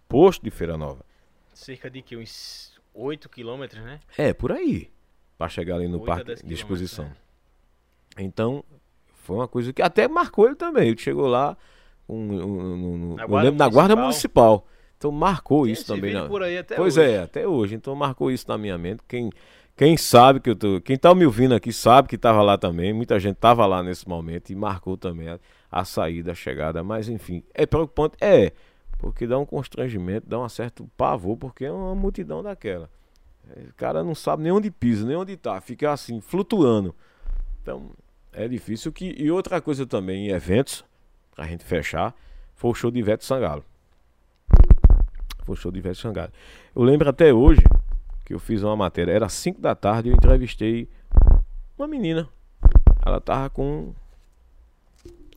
posto 0.07 0.45
de 0.45 0.49
Feira 0.49 0.77
Nova. 0.77 1.05
Cerca 1.53 1.89
de 1.89 2.01
que 2.01 2.15
uns 2.15 2.71
8 2.93 3.27
quilômetros, 3.27 3.83
né? 3.83 3.99
É, 4.17 4.33
por 4.33 4.53
aí, 4.53 4.89
para 5.37 5.49
chegar 5.49 5.75
ali 5.75 5.89
no 5.89 6.05
parque 6.05 6.35
de 6.35 6.53
exposição. 6.53 7.11
É. 8.15 8.23
Então, 8.23 8.63
foi 9.25 9.35
uma 9.35 9.47
coisa 9.47 9.73
que 9.73 9.81
até 9.81 10.07
marcou 10.07 10.45
ele 10.45 10.55
também. 10.55 10.89
Ele 10.89 10.97
chegou 10.97 11.27
lá 11.27 11.57
um, 12.07 12.15
um, 12.15 13.11
um, 13.11 13.15
na, 13.15 13.25
guarda 13.25 13.49
lembro, 13.49 13.59
na 13.59 13.69
guarda 13.69 13.95
municipal. 13.95 14.67
Então 14.97 15.11
marcou 15.11 15.63
Tem 15.63 15.73
isso 15.73 15.85
também. 15.85 16.13
Né? 16.13 16.27
pois 16.75 16.97
hoje. 16.97 17.11
é, 17.11 17.21
até 17.23 17.47
hoje. 17.47 17.75
Então 17.75 17.95
marcou 17.95 18.31
isso 18.31 18.45
na 18.47 18.57
minha 18.57 18.77
mente. 18.77 19.01
Quem, 19.07 19.31
quem 19.75 19.97
sabe 19.97 20.39
que 20.39 20.49
eu 20.49 20.55
tô. 20.55 20.79
Quem 20.79 20.97
tá 20.97 21.13
me 21.13 21.25
ouvindo 21.25 21.55
aqui 21.55 21.73
sabe 21.73 22.07
que 22.07 22.15
estava 22.15 22.41
lá 22.41 22.57
também. 22.57 22.93
Muita 22.93 23.19
gente 23.19 23.35
estava 23.35 23.65
lá 23.65 23.81
nesse 23.81 24.07
momento 24.07 24.51
e 24.51 24.55
marcou 24.55 24.95
também 24.95 25.29
a, 25.29 25.39
a, 25.71 25.83
saída, 25.83 26.31
a 26.31 26.35
chegada. 26.35 26.83
Mas 26.83 27.09
enfim, 27.09 27.43
é 27.53 27.65
preocupante? 27.65 28.15
É. 28.21 28.51
Porque 28.97 29.27
dá 29.27 29.37
um 29.37 29.45
constrangimento, 29.45 30.27
dá 30.27 30.39
um 30.39 30.47
certo 30.47 30.89
pavor, 30.95 31.35
porque 31.35 31.65
é 31.65 31.71
uma 31.71 31.93
multidão 31.93 32.41
daquela. 32.41 32.89
O 33.69 33.73
cara 33.75 34.03
não 34.03 34.15
sabe 34.15 34.43
nem 34.43 34.51
onde 34.51 34.71
pisa, 34.71 35.05
nem 35.05 35.15
onde 35.15 35.35
tá. 35.35 35.59
Fica 35.59 35.91
assim, 35.91 36.21
flutuando. 36.21 36.95
Então, 37.61 37.91
é 38.35 38.47
difícil 38.47 38.91
que. 38.91 39.15
E 39.17 39.31
outra 39.31 39.61
coisa 39.61 39.85
também 39.85 40.27
em 40.27 40.31
eventos, 40.31 40.83
pra 41.33 41.47
gente 41.47 41.63
fechar, 41.63 42.13
foi 42.53 42.71
o 42.71 42.73
show 42.73 42.91
de 42.91 42.99
Ivete 42.99 43.25
Sangalo. 43.25 43.63
Foi 45.43 45.53
o 45.53 45.55
show 45.55 45.71
de 45.71 45.79
Ivete 45.79 45.99
Sangalo. 45.99 46.31
Eu 46.75 46.83
lembro 46.83 47.09
até 47.09 47.33
hoje 47.33 47.61
que 48.25 48.33
eu 48.33 48.39
fiz 48.39 48.63
uma 48.63 48.75
matéria, 48.75 49.11
era 49.11 49.29
5 49.29 49.61
da 49.61 49.75
tarde, 49.75 50.09
eu 50.09 50.15
entrevistei 50.15 50.89
uma 51.77 51.87
menina. 51.87 52.27
Ela 53.05 53.21
tava 53.21 53.49
com 53.49 53.93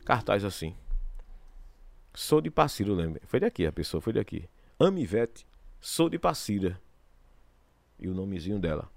cartaz 0.03 0.43
assim. 0.43 0.75
Sou 2.15 2.41
de 2.41 2.49
Passira, 2.49 2.89
eu 2.89 2.95
lembro. 2.95 3.21
Foi 3.25 3.39
daqui, 3.39 3.65
a 3.65 3.71
pessoa 3.71 4.01
foi 4.01 4.11
daqui. 4.11 4.49
Ame 4.79 5.03
Ivete, 5.03 5.45
sou 5.79 6.09
de 6.09 6.17
Passira. 6.17 6.79
E 7.99 8.07
o 8.07 8.13
nomezinho 8.13 8.59
dela. 8.59 8.89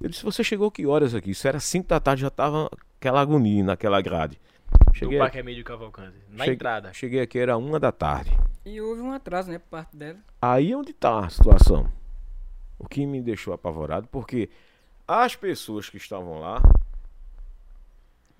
Eu 0.00 0.08
disse, 0.08 0.24
você 0.24 0.42
chegou 0.42 0.70
que 0.70 0.86
horas 0.86 1.14
aqui? 1.14 1.30
Isso 1.30 1.46
era 1.46 1.60
5 1.60 1.86
da 1.88 2.00
tarde, 2.00 2.22
já 2.22 2.30
tava 2.30 2.68
aquela 2.98 3.20
agonia 3.20 3.64
naquela 3.64 4.00
grade. 4.00 4.40
Cheguei, 4.92 5.18
do 5.18 5.22
Parque 5.22 5.38
Emílio 5.38 5.64
Cavalcante, 5.64 6.16
na 6.28 6.38
cheguei, 6.38 6.54
entrada. 6.54 6.92
Cheguei 6.92 7.20
aqui, 7.20 7.38
era 7.38 7.56
uma 7.56 7.78
da 7.78 7.92
tarde. 7.92 8.36
E 8.64 8.80
houve 8.80 9.00
um 9.00 9.12
atraso, 9.12 9.50
né, 9.50 9.58
por 9.58 9.68
parte 9.68 9.96
dela. 9.96 10.18
Aí 10.42 10.72
é 10.72 10.76
onde 10.76 10.92
tá 10.92 11.24
a 11.24 11.30
situação. 11.30 11.90
O 12.78 12.86
que 12.86 13.06
me 13.06 13.22
deixou 13.22 13.54
apavorado, 13.54 14.08
porque 14.08 14.50
as 15.06 15.34
pessoas 15.34 15.88
que 15.88 15.96
estavam 15.96 16.40
lá 16.40 16.60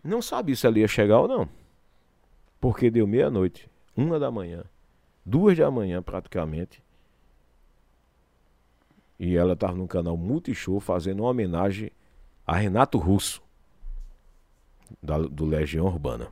não 0.03 0.21
sabiam 0.21 0.57
se 0.57 0.67
ela 0.67 0.79
ia 0.79 0.89
chegar 0.89 1.21
ou 1.21 1.29
não. 1.29 1.49
Porque 2.61 2.91
deu 2.91 3.07
meia-noite, 3.07 3.71
uma 3.97 4.19
da 4.19 4.31
manhã, 4.31 4.65
duas 5.25 5.57
da 5.57 5.71
manhã 5.71 6.03
praticamente. 6.03 6.83
E 9.19 9.37
ela 9.37 9.55
estava 9.55 9.75
no 9.75 9.89
canal 9.89 10.17
Multishow 10.17 10.79
fazendo 10.81 11.21
uma 11.21 11.31
homenagem 11.31 11.91
a 12.47 12.57
Renato 12.57 12.99
Russo, 12.99 13.43
da, 15.03 15.19
do 15.19 15.45
Legião 15.45 15.87
Urbana. 15.87 16.29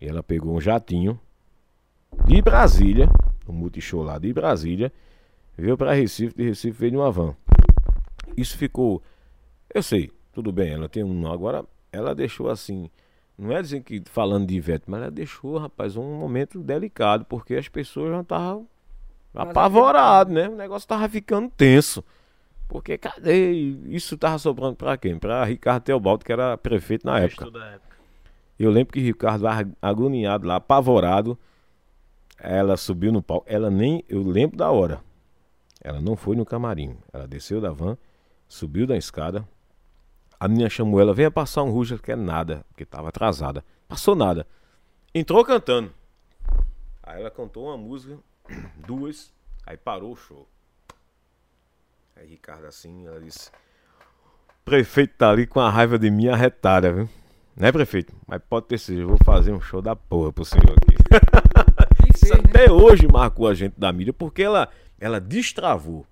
E 0.00 0.06
ela 0.06 0.22
pegou 0.22 0.54
um 0.54 0.60
jatinho 0.60 1.18
de 2.26 2.40
Brasília, 2.42 3.08
um 3.48 3.52
Multishow 3.52 4.02
lá 4.02 4.18
de 4.18 4.32
Brasília, 4.32 4.92
veio 5.56 5.76
para 5.76 5.92
Recife, 5.92 6.34
de 6.36 6.44
Recife 6.44 6.78
veio 6.78 6.94
numa 6.94 7.10
van. 7.10 7.34
Isso 8.36 8.56
ficou. 8.56 9.02
Eu 9.72 9.82
sei, 9.82 10.10
tudo 10.32 10.52
bem, 10.52 10.72
ela 10.72 10.88
tem 10.88 11.04
um. 11.04 11.30
Agora, 11.30 11.64
ela 11.92 12.14
deixou 12.14 12.48
assim. 12.50 12.90
Não 13.36 13.50
é 13.50 13.60
dizer 13.60 13.82
que 13.82 14.02
falando 14.06 14.46
de 14.46 14.54
Ivete, 14.54 14.84
mas 14.86 15.02
ela 15.02 15.10
deixou, 15.10 15.58
rapaz, 15.58 15.96
um 15.96 16.18
momento 16.18 16.60
delicado, 16.60 17.24
porque 17.24 17.56
as 17.56 17.68
pessoas 17.68 18.10
já 18.12 18.20
estavam 18.20 18.68
apavoradas, 19.34 20.32
né? 20.32 20.48
O 20.48 20.54
negócio 20.54 20.86
tava 20.86 21.08
ficando 21.08 21.50
tenso. 21.50 22.04
Porque 22.68 22.98
cadê? 22.98 23.52
Isso 23.88 24.16
tava 24.16 24.38
sobrando 24.38 24.76
para 24.76 24.96
quem? 24.96 25.18
Para 25.18 25.44
Ricardo 25.44 25.82
Teobaldo, 25.84 26.24
que 26.24 26.32
era 26.32 26.56
prefeito 26.56 27.06
na 27.06 27.20
época. 27.20 27.46
época. 27.46 27.96
Eu 28.58 28.70
lembro 28.70 28.92
que 28.92 29.00
Ricardo 29.00 29.44
agoniado 29.80 30.46
lá, 30.46 30.56
apavorado. 30.56 31.38
Ela 32.38 32.76
subiu 32.76 33.12
no 33.12 33.22
palco. 33.22 33.46
Ela 33.48 33.70
nem. 33.70 34.04
Eu 34.08 34.22
lembro 34.22 34.56
da 34.56 34.70
hora. 34.70 35.00
Ela 35.80 36.00
não 36.00 36.16
foi 36.16 36.34
no 36.34 36.46
camarim. 36.46 36.96
Ela 37.12 37.28
desceu 37.28 37.60
da 37.60 37.70
van, 37.70 37.96
subiu 38.48 38.86
da 38.86 38.96
escada. 38.96 39.46
A 40.40 40.48
menina 40.48 40.68
chamou 40.68 41.00
ela, 41.00 41.14
venha 41.14 41.30
passar 41.30 41.62
um 41.62 41.70
ruja, 41.70 41.98
que 41.98 42.10
é 42.10 42.16
nada, 42.16 42.64
porque 42.68 42.82
estava 42.82 43.08
atrasada. 43.08 43.64
Passou 43.86 44.14
nada. 44.14 44.46
Entrou 45.14 45.44
cantando. 45.44 45.92
Aí 47.02 47.20
ela 47.20 47.30
cantou 47.30 47.66
uma 47.66 47.76
música, 47.76 48.18
duas, 48.86 49.32
aí 49.66 49.76
parou 49.76 50.12
o 50.12 50.16
show. 50.16 50.48
Aí 52.16 52.26
Ricardo 52.28 52.66
assim, 52.66 53.06
ela 53.06 53.20
disse: 53.20 53.50
Prefeito 54.64 55.14
tá 55.16 55.30
ali 55.30 55.46
com 55.46 55.60
a 55.60 55.70
raiva 55.70 55.98
de 55.98 56.10
mim 56.10 56.28
arretada, 56.28 56.92
viu? 56.92 57.08
Né, 57.56 57.70
prefeito? 57.70 58.12
Mas 58.26 58.40
pode 58.48 58.66
ter 58.66 58.78
sido, 58.78 59.00
eu 59.00 59.08
vou 59.08 59.18
fazer 59.24 59.52
um 59.52 59.60
show 59.60 59.80
da 59.80 59.94
porra 59.94 60.32
pro 60.32 60.44
senhor 60.44 60.72
aqui. 60.72 60.96
Isso 62.14 62.32
né? 62.32 62.40
até 62.48 62.70
hoje 62.70 63.06
marcou 63.06 63.46
a 63.46 63.54
gente 63.54 63.78
da 63.78 63.92
mídia, 63.92 64.12
porque 64.12 64.42
ela 64.42 64.68
ela 64.98 65.20
destravou. 65.20 66.06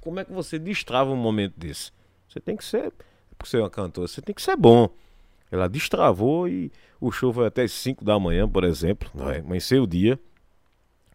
Como 0.00 0.18
é 0.18 0.24
que 0.24 0.32
você 0.32 0.58
destrava 0.58 1.10
um 1.10 1.16
momento 1.16 1.54
desse? 1.56 1.92
Você 2.28 2.40
tem 2.40 2.56
que 2.56 2.64
ser, 2.64 2.92
por 3.38 3.46
ser 3.46 3.58
uma 3.58 3.70
cantora, 3.70 4.08
você 4.08 4.20
tem 4.20 4.34
que 4.34 4.42
ser 4.42 4.56
bom. 4.56 4.88
Ela 5.50 5.68
destravou 5.68 6.48
e 6.48 6.72
o 7.00 7.12
show 7.12 7.32
foi 7.32 7.46
até 7.46 7.68
5 7.68 8.04
da 8.04 8.18
manhã, 8.18 8.48
por 8.48 8.64
exemplo, 8.64 9.08
não 9.14 9.30
é? 9.30 9.38
amanheceu 9.38 9.84
o 9.84 9.86
dia. 9.86 10.18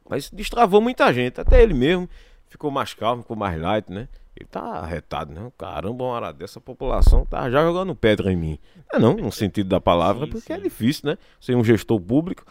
Mas 0.07 0.30
destravou 0.30 0.80
muita 0.80 1.11
gente, 1.11 1.41
até 1.41 1.61
ele 1.61 1.73
mesmo 1.73 2.07
ficou 2.47 2.72
mais 2.72 2.93
calmo, 2.93 3.23
ficou 3.23 3.35
mais 3.35 3.59
light, 3.59 3.91
né? 3.91 4.07
Ele 4.39 4.47
tá 4.49 4.61
arretado, 4.61 5.34
né? 5.34 5.51
Caramba, 5.57 6.03
uma 6.03 6.14
hora 6.14 6.31
dessa 6.31 6.61
população 6.61 7.26
tá 7.26 7.49
já 7.49 7.64
jogando 7.64 7.95
pedra 7.95 8.31
em 8.31 8.35
mim. 8.35 8.59
É 8.93 8.99
não, 8.99 9.15
no 9.15 9.31
sentido 9.31 9.68
da 9.68 9.81
palavra, 9.81 10.26
sim, 10.26 10.31
porque 10.31 10.53
é 10.53 10.55
sim. 10.55 10.61
é 10.61 10.64
difícil, 10.64 11.09
né? 11.09 11.18
Ser 11.41 11.55
um 11.55 11.64
gestor 11.64 11.99
público. 11.99 12.45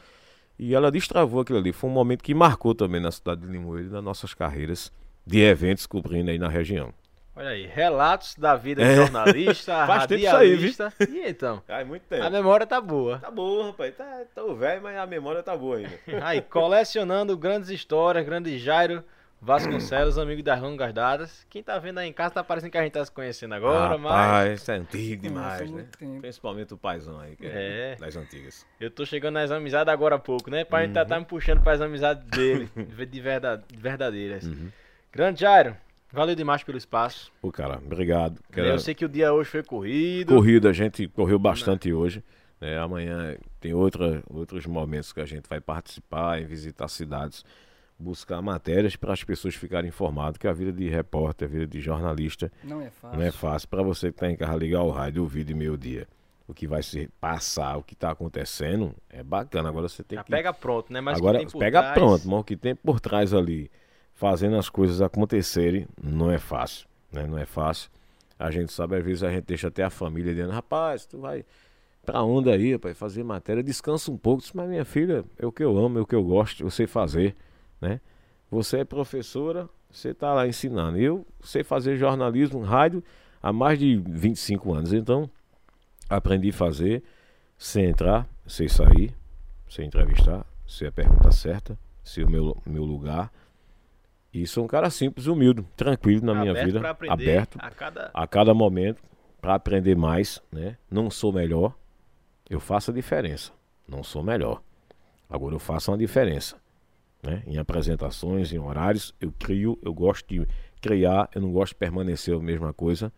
E 0.58 0.74
ela 0.74 0.90
destravou 0.90 1.40
aquilo 1.40 1.58
ali. 1.58 1.72
Foi 1.72 1.88
um 1.88 1.92
momento 1.92 2.24
que 2.24 2.34
marcou 2.34 2.74
também 2.74 3.00
na 3.00 3.12
cidade 3.12 3.42
de 3.42 3.46
Limoeiro 3.46 3.90
nas 3.90 4.02
nossas 4.02 4.34
carreiras 4.34 4.90
de 5.24 5.40
eventos 5.40 5.86
cobrindo 5.86 6.30
aí 6.30 6.38
na 6.38 6.48
região. 6.48 6.92
Olha 7.36 7.50
aí, 7.50 7.66
relatos 7.66 8.34
da 8.34 8.56
vida 8.56 8.82
de 8.82 8.90
é. 8.90 8.96
jornalista, 8.96 9.72
Faz 9.86 10.00
radialista. 10.00 10.90
Tempo 10.90 11.02
isso 11.04 11.12
aí, 11.12 11.26
E 11.26 11.30
então? 11.30 11.62
Faz 11.66 11.86
muito 11.86 12.02
tempo. 12.04 12.24
A 12.24 12.30
memória 12.30 12.66
tá 12.66 12.80
boa. 12.80 13.18
Tá 13.18 13.30
boa, 13.30 13.66
rapaz. 13.66 13.94
Tá, 13.94 14.22
tô 14.34 14.54
velho, 14.54 14.82
mas 14.82 14.96
a 14.96 15.06
memória 15.06 15.42
tá 15.42 15.54
boa 15.54 15.76
ainda. 15.76 16.00
Aí, 16.22 16.40
colecionando 16.40 17.36
grandes 17.36 17.68
histórias, 17.68 18.24
grande 18.24 18.58
Jairo 18.58 19.04
Vasconcelos, 19.40 20.18
amigo 20.18 20.42
das 20.42 20.60
longas 20.60 20.92
dadas. 20.92 21.46
Quem 21.50 21.62
tá 21.62 21.78
vendo 21.78 21.98
aí 21.98 22.08
em 22.08 22.12
casa 22.12 22.34
tá 22.34 22.44
parecendo 22.44 22.72
que 22.72 22.78
a 22.78 22.82
gente 22.82 22.92
tá 22.92 23.04
se 23.04 23.12
conhecendo 23.12 23.54
agora, 23.54 23.96
Rapaz, 23.96 24.00
mas. 24.02 24.60
isso 24.60 24.70
é 24.70 24.74
antigo 24.76 25.22
demais, 25.22 25.70
né? 25.70 25.86
Tempo. 25.98 26.20
Principalmente 26.20 26.74
o 26.74 26.78
paizão 26.78 27.20
aí, 27.20 27.36
que 27.36 27.46
é, 27.46 27.92
é, 27.92 27.96
das 27.96 28.16
antigas. 28.16 28.66
Eu 28.80 28.90
tô 28.90 29.04
chegando 29.04 29.34
nas 29.34 29.50
amizades 29.50 29.92
agora 29.92 30.16
há 30.16 30.18
pouco, 30.18 30.50
né? 30.50 30.64
Pra 30.64 30.78
uhum. 30.78 30.84
gente 30.86 30.94
tá, 30.94 31.04
tá 31.04 31.18
me 31.18 31.26
puxando 31.26 31.62
para 31.62 31.72
as 31.72 31.80
amizades 31.80 32.24
dele, 32.24 32.68
de 33.06 33.20
verdade, 33.20 33.62
verdadeiras. 33.76 34.44
Uhum. 34.44 34.70
Grande 35.12 35.40
Jairo, 35.40 35.76
valeu 36.12 36.34
demais 36.34 36.64
pelo 36.64 36.78
espaço. 36.78 37.30
Pô, 37.40 37.52
cara, 37.52 37.76
obrigado. 37.76 38.40
Eu 38.54 38.78
sei 38.78 38.94
que 38.94 39.04
o 39.04 39.08
dia 39.08 39.32
hoje 39.32 39.50
foi 39.50 39.62
corrido. 39.62 40.34
Corrido, 40.34 40.66
a 40.66 40.72
gente 40.72 41.06
correu 41.08 41.38
bastante 41.38 41.90
Não. 41.90 41.98
hoje. 41.98 42.24
É, 42.60 42.78
amanhã 42.78 43.36
tem 43.60 43.74
outra, 43.74 44.22
outros 44.30 44.64
momentos 44.66 45.12
que 45.12 45.20
a 45.20 45.26
gente 45.26 45.46
vai 45.46 45.60
participar 45.60 46.40
em 46.40 46.46
visitar 46.46 46.88
cidades 46.88 47.44
buscar 47.98 48.42
matérias 48.42 48.94
para 48.96 49.12
as 49.12 49.24
pessoas 49.24 49.54
ficarem 49.54 49.88
informadas 49.88 50.36
que 50.36 50.46
a 50.46 50.52
vida 50.52 50.72
de 50.72 50.88
repórter, 50.88 51.48
a 51.48 51.50
vida 51.50 51.66
de 51.66 51.80
jornalista 51.80 52.52
não 52.62 52.80
é 52.80 52.90
fácil. 52.90 53.18
Não 53.18 53.26
é 53.26 53.30
fácil 53.30 53.68
para 53.68 53.82
você 53.82 54.08
que 54.08 54.16
está 54.16 54.30
em 54.30 54.36
casa 54.36 54.56
ligar 54.56 54.82
o 54.82 54.90
rádio, 54.90 55.22
ouvir 55.22 55.44
de 55.44 55.54
meio 55.54 55.76
dia. 55.76 56.06
O 56.46 56.54
que 56.54 56.66
vai 56.66 56.82
se 56.82 57.08
passar, 57.20 57.76
o 57.76 57.82
que 57.82 57.94
está 57.94 58.10
acontecendo, 58.10 58.94
é 59.10 59.22
bacana. 59.22 59.68
Agora 59.68 59.88
você 59.88 60.04
tem 60.04 60.16
Já 60.16 60.22
que. 60.22 60.30
Pega 60.30 60.52
pronto, 60.52 60.92
né? 60.92 61.00
Mas 61.00 61.18
Agora 61.18 61.44
pega 61.58 61.80
trás... 61.80 61.94
pronto, 61.94 62.28
mas 62.28 62.40
o 62.40 62.44
que 62.44 62.56
tem 62.56 62.74
por 62.74 63.00
trás 63.00 63.34
ali, 63.34 63.68
fazendo 64.14 64.56
as 64.56 64.68
coisas 64.68 65.00
acontecerem, 65.00 65.88
não 66.00 66.30
é 66.30 66.38
fácil. 66.38 66.86
Né? 67.10 67.26
Não 67.26 67.36
é 67.36 67.46
fácil. 67.46 67.90
A 68.38 68.50
gente 68.50 68.70
sabe, 68.70 68.96
às 68.96 69.04
vezes 69.04 69.22
a 69.24 69.30
gente 69.30 69.44
deixa 69.44 69.68
até 69.68 69.82
a 69.82 69.90
família 69.90 70.34
dizendo, 70.34 70.52
rapaz, 70.52 71.06
tu 71.06 71.18
vai 71.18 71.44
pra 72.04 72.22
onde 72.22 72.48
aí, 72.48 72.74
rapaz, 72.74 72.96
fazer 72.96 73.24
matéria, 73.24 73.62
descansa 73.62 74.12
um 74.12 74.16
pouco. 74.16 74.44
Mas 74.54 74.68
minha 74.68 74.84
filha, 74.84 75.24
é 75.36 75.44
o 75.44 75.50
que 75.50 75.64
eu 75.64 75.76
amo, 75.76 75.98
é 75.98 76.02
o 76.02 76.06
que 76.06 76.14
eu 76.14 76.22
gosto, 76.22 76.62
eu 76.62 76.70
sei 76.70 76.86
fazer 76.86 77.34
né? 77.80 78.00
Você 78.50 78.78
é 78.78 78.84
professora, 78.84 79.68
você 79.90 80.10
está 80.10 80.32
lá 80.32 80.46
ensinando. 80.46 80.98
Eu 80.98 81.26
sei 81.40 81.64
fazer 81.64 81.96
jornalismo, 81.96 82.60
rádio 82.60 83.02
há 83.42 83.52
mais 83.52 83.78
de 83.78 83.96
25 83.96 84.74
anos. 84.74 84.92
Então, 84.92 85.28
aprendi 86.08 86.50
a 86.50 86.52
fazer 86.52 87.02
sem 87.58 87.86
entrar, 87.86 88.28
sem 88.46 88.68
sair, 88.68 89.14
sem 89.68 89.86
entrevistar, 89.86 90.46
sem 90.66 90.88
a 90.88 90.92
pergunta 90.92 91.30
certa, 91.30 91.78
sem 92.04 92.24
o 92.24 92.30
meu, 92.30 92.56
meu 92.66 92.84
lugar. 92.84 93.32
E 94.32 94.46
sou 94.46 94.64
um 94.64 94.68
cara 94.68 94.90
simples, 94.90 95.26
humilde, 95.26 95.64
tranquilo 95.76 96.24
na 96.26 96.34
minha 96.34 96.52
vida, 96.52 96.80
aberto 97.08 97.58
a 97.58 97.70
cada... 97.70 98.10
a 98.12 98.26
cada 98.26 98.52
momento 98.52 99.02
para 99.40 99.54
aprender 99.54 99.96
mais, 99.96 100.42
né? 100.52 100.76
Não 100.90 101.10
sou 101.10 101.32
melhor, 101.32 101.74
eu 102.50 102.60
faço 102.60 102.90
a 102.90 102.94
diferença. 102.94 103.52
Não 103.88 104.02
sou 104.02 104.22
melhor. 104.22 104.62
Agora 105.28 105.54
eu 105.54 105.58
faço 105.58 105.90
uma 105.90 105.96
diferença 105.96 106.56
né? 107.26 107.42
em 107.46 107.58
apresentações, 107.58 108.52
em 108.52 108.58
horários. 108.58 109.14
Eu 109.20 109.32
crio, 109.38 109.78
eu 109.82 109.92
gosto 109.92 110.26
de 110.28 110.46
criar, 110.80 111.28
eu 111.34 111.42
não 111.42 111.52
gosto 111.52 111.72
de 111.72 111.78
permanecer 111.78 112.34
a 112.34 112.38
mesma 112.38 112.72
coisa. 112.72 113.12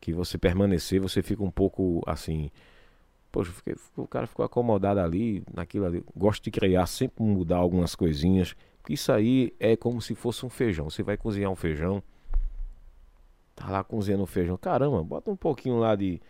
Que 0.00 0.12
você 0.12 0.36
permanecer, 0.36 1.00
você 1.00 1.22
fica 1.22 1.42
um 1.42 1.50
pouco 1.50 2.02
assim. 2.06 2.50
Poxa, 3.32 3.50
fiquei, 3.52 3.74
o 3.96 4.06
cara 4.06 4.26
ficou 4.26 4.44
acomodado 4.44 5.00
ali, 5.00 5.42
naquilo 5.52 5.86
ali. 5.86 6.04
Gosto 6.14 6.44
de 6.44 6.50
criar, 6.50 6.86
sempre 6.86 7.22
mudar 7.22 7.56
algumas 7.56 7.94
coisinhas. 7.94 8.54
Isso 8.88 9.10
aí 9.10 9.54
é 9.58 9.76
como 9.76 10.02
se 10.02 10.14
fosse 10.14 10.44
um 10.44 10.50
feijão. 10.50 10.90
Você 10.90 11.02
vai 11.02 11.16
cozinhar 11.16 11.50
um 11.50 11.56
feijão, 11.56 12.02
tá 13.54 13.70
lá 13.70 13.82
cozinhando 13.82 14.24
o 14.24 14.26
feijão. 14.26 14.56
Caramba, 14.56 15.02
bota 15.02 15.30
um 15.30 15.36
pouquinho 15.36 15.78
lá 15.78 15.94
de, 15.94 16.20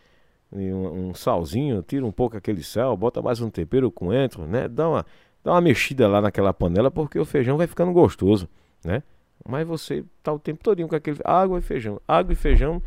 de 0.52 0.72
um, 0.72 1.08
um, 1.08 1.14
salzinho, 1.14 1.82
tira 1.82 2.06
um 2.06 2.12
pouco 2.12 2.36
aquele 2.36 2.62
sal, 2.62 2.96
bota 2.96 3.20
mais 3.20 3.40
um 3.40 3.50
tempero 3.50 3.90
coentro, 3.90 4.46
né? 4.46 4.68
Dá 4.68 4.88
uma, 4.88 5.06
dá 5.44 5.52
uma 5.52 5.60
mexida 5.60 6.08
lá 6.08 6.20
naquela 6.20 6.52
panela 6.54 6.90
porque 6.90 7.18
o 7.18 7.24
feijão 7.24 7.58
vai 7.58 7.66
ficando 7.66 7.92
gostoso, 7.92 8.48
né? 8.82 9.02
Mas 9.46 9.66
você 9.66 10.02
tá 10.22 10.32
o 10.32 10.38
tempo 10.38 10.64
todinho 10.64 10.88
com 10.88 10.96
aquele 10.96 11.20
água 11.22 11.58
e 11.58 11.62
feijão, 11.62 12.00
água 12.08 12.32
e 12.32 12.36
feijão, 12.36 12.82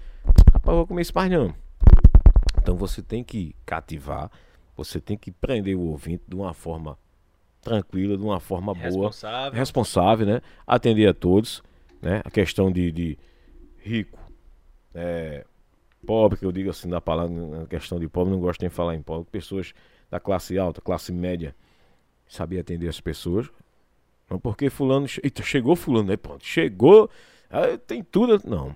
rapaz, 0.51 0.75
vou 0.75 0.87
comer 0.87 1.05
não. 1.29 1.53
Então 2.59 2.75
você 2.75 3.01
tem 3.01 3.23
que 3.23 3.55
cativar, 3.63 4.31
você 4.75 4.99
tem 4.99 5.15
que 5.15 5.31
prender 5.31 5.75
o 5.75 5.81
ouvinte 5.81 6.23
de 6.27 6.35
uma 6.35 6.53
forma 6.53 6.97
tranquila, 7.61 8.17
de 8.17 8.23
uma 8.23 8.39
forma 8.39 8.73
boa, 8.73 8.85
responsável, 8.85 9.59
responsável 9.59 10.25
né? 10.25 10.41
Atender 10.65 11.07
a 11.07 11.13
todos, 11.13 11.61
né? 12.01 12.21
A 12.25 12.31
questão 12.31 12.71
de, 12.71 12.91
de 12.91 13.17
rico, 13.77 14.19
é, 14.95 15.45
pobre, 16.07 16.39
que 16.39 16.45
eu 16.45 16.51
digo 16.51 16.71
assim 16.71 16.89
da 16.89 16.99
palavra, 16.99 17.63
a 17.63 17.67
questão 17.67 17.99
de 17.99 18.07
pobre, 18.07 18.33
não 18.33 18.39
gosto 18.39 18.61
nem 18.61 18.69
de 18.69 18.75
falar 18.75 18.95
em 18.95 19.01
pobre, 19.01 19.27
pessoas 19.31 19.73
da 20.09 20.19
classe 20.19 20.57
alta, 20.57 20.81
classe 20.81 21.11
média, 21.11 21.53
sabia 22.27 22.61
atender 22.61 22.87
as 22.87 22.99
pessoas. 22.99 23.49
Não 24.29 24.39
porque 24.39 24.69
fulano. 24.69 25.07
Eita, 25.23 25.43
chegou 25.43 25.75
fulano, 25.75 26.09
né? 26.09 26.17
Pronto, 26.17 26.45
chegou. 26.45 27.09
Ah, 27.49 27.77
tem 27.77 28.03
tudo. 28.03 28.41
Não. 28.45 28.75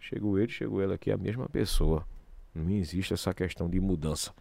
Chegou 0.00 0.38
ele, 0.38 0.50
chegou 0.50 0.82
ela 0.82 0.94
aqui, 0.94 1.10
a 1.12 1.16
mesma 1.16 1.48
pessoa. 1.48 2.06
Não 2.54 2.68
existe 2.70 3.14
essa 3.14 3.32
questão 3.32 3.68
de 3.68 3.78
mudança. 3.78 4.32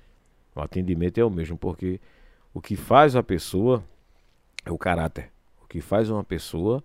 O 0.56 0.62
atendimento 0.62 1.20
é 1.20 1.24
o 1.24 1.30
mesmo, 1.30 1.58
porque 1.58 2.00
o 2.54 2.62
que 2.62 2.76
faz 2.76 3.16
a 3.16 3.22
pessoa 3.22 3.84
é 4.66 4.72
o 4.72 4.78
caráter. 4.78 5.32
O 5.64 5.68
que 5.68 5.80
faz 5.80 6.10
uma 6.10 6.24
pessoa 6.24 6.84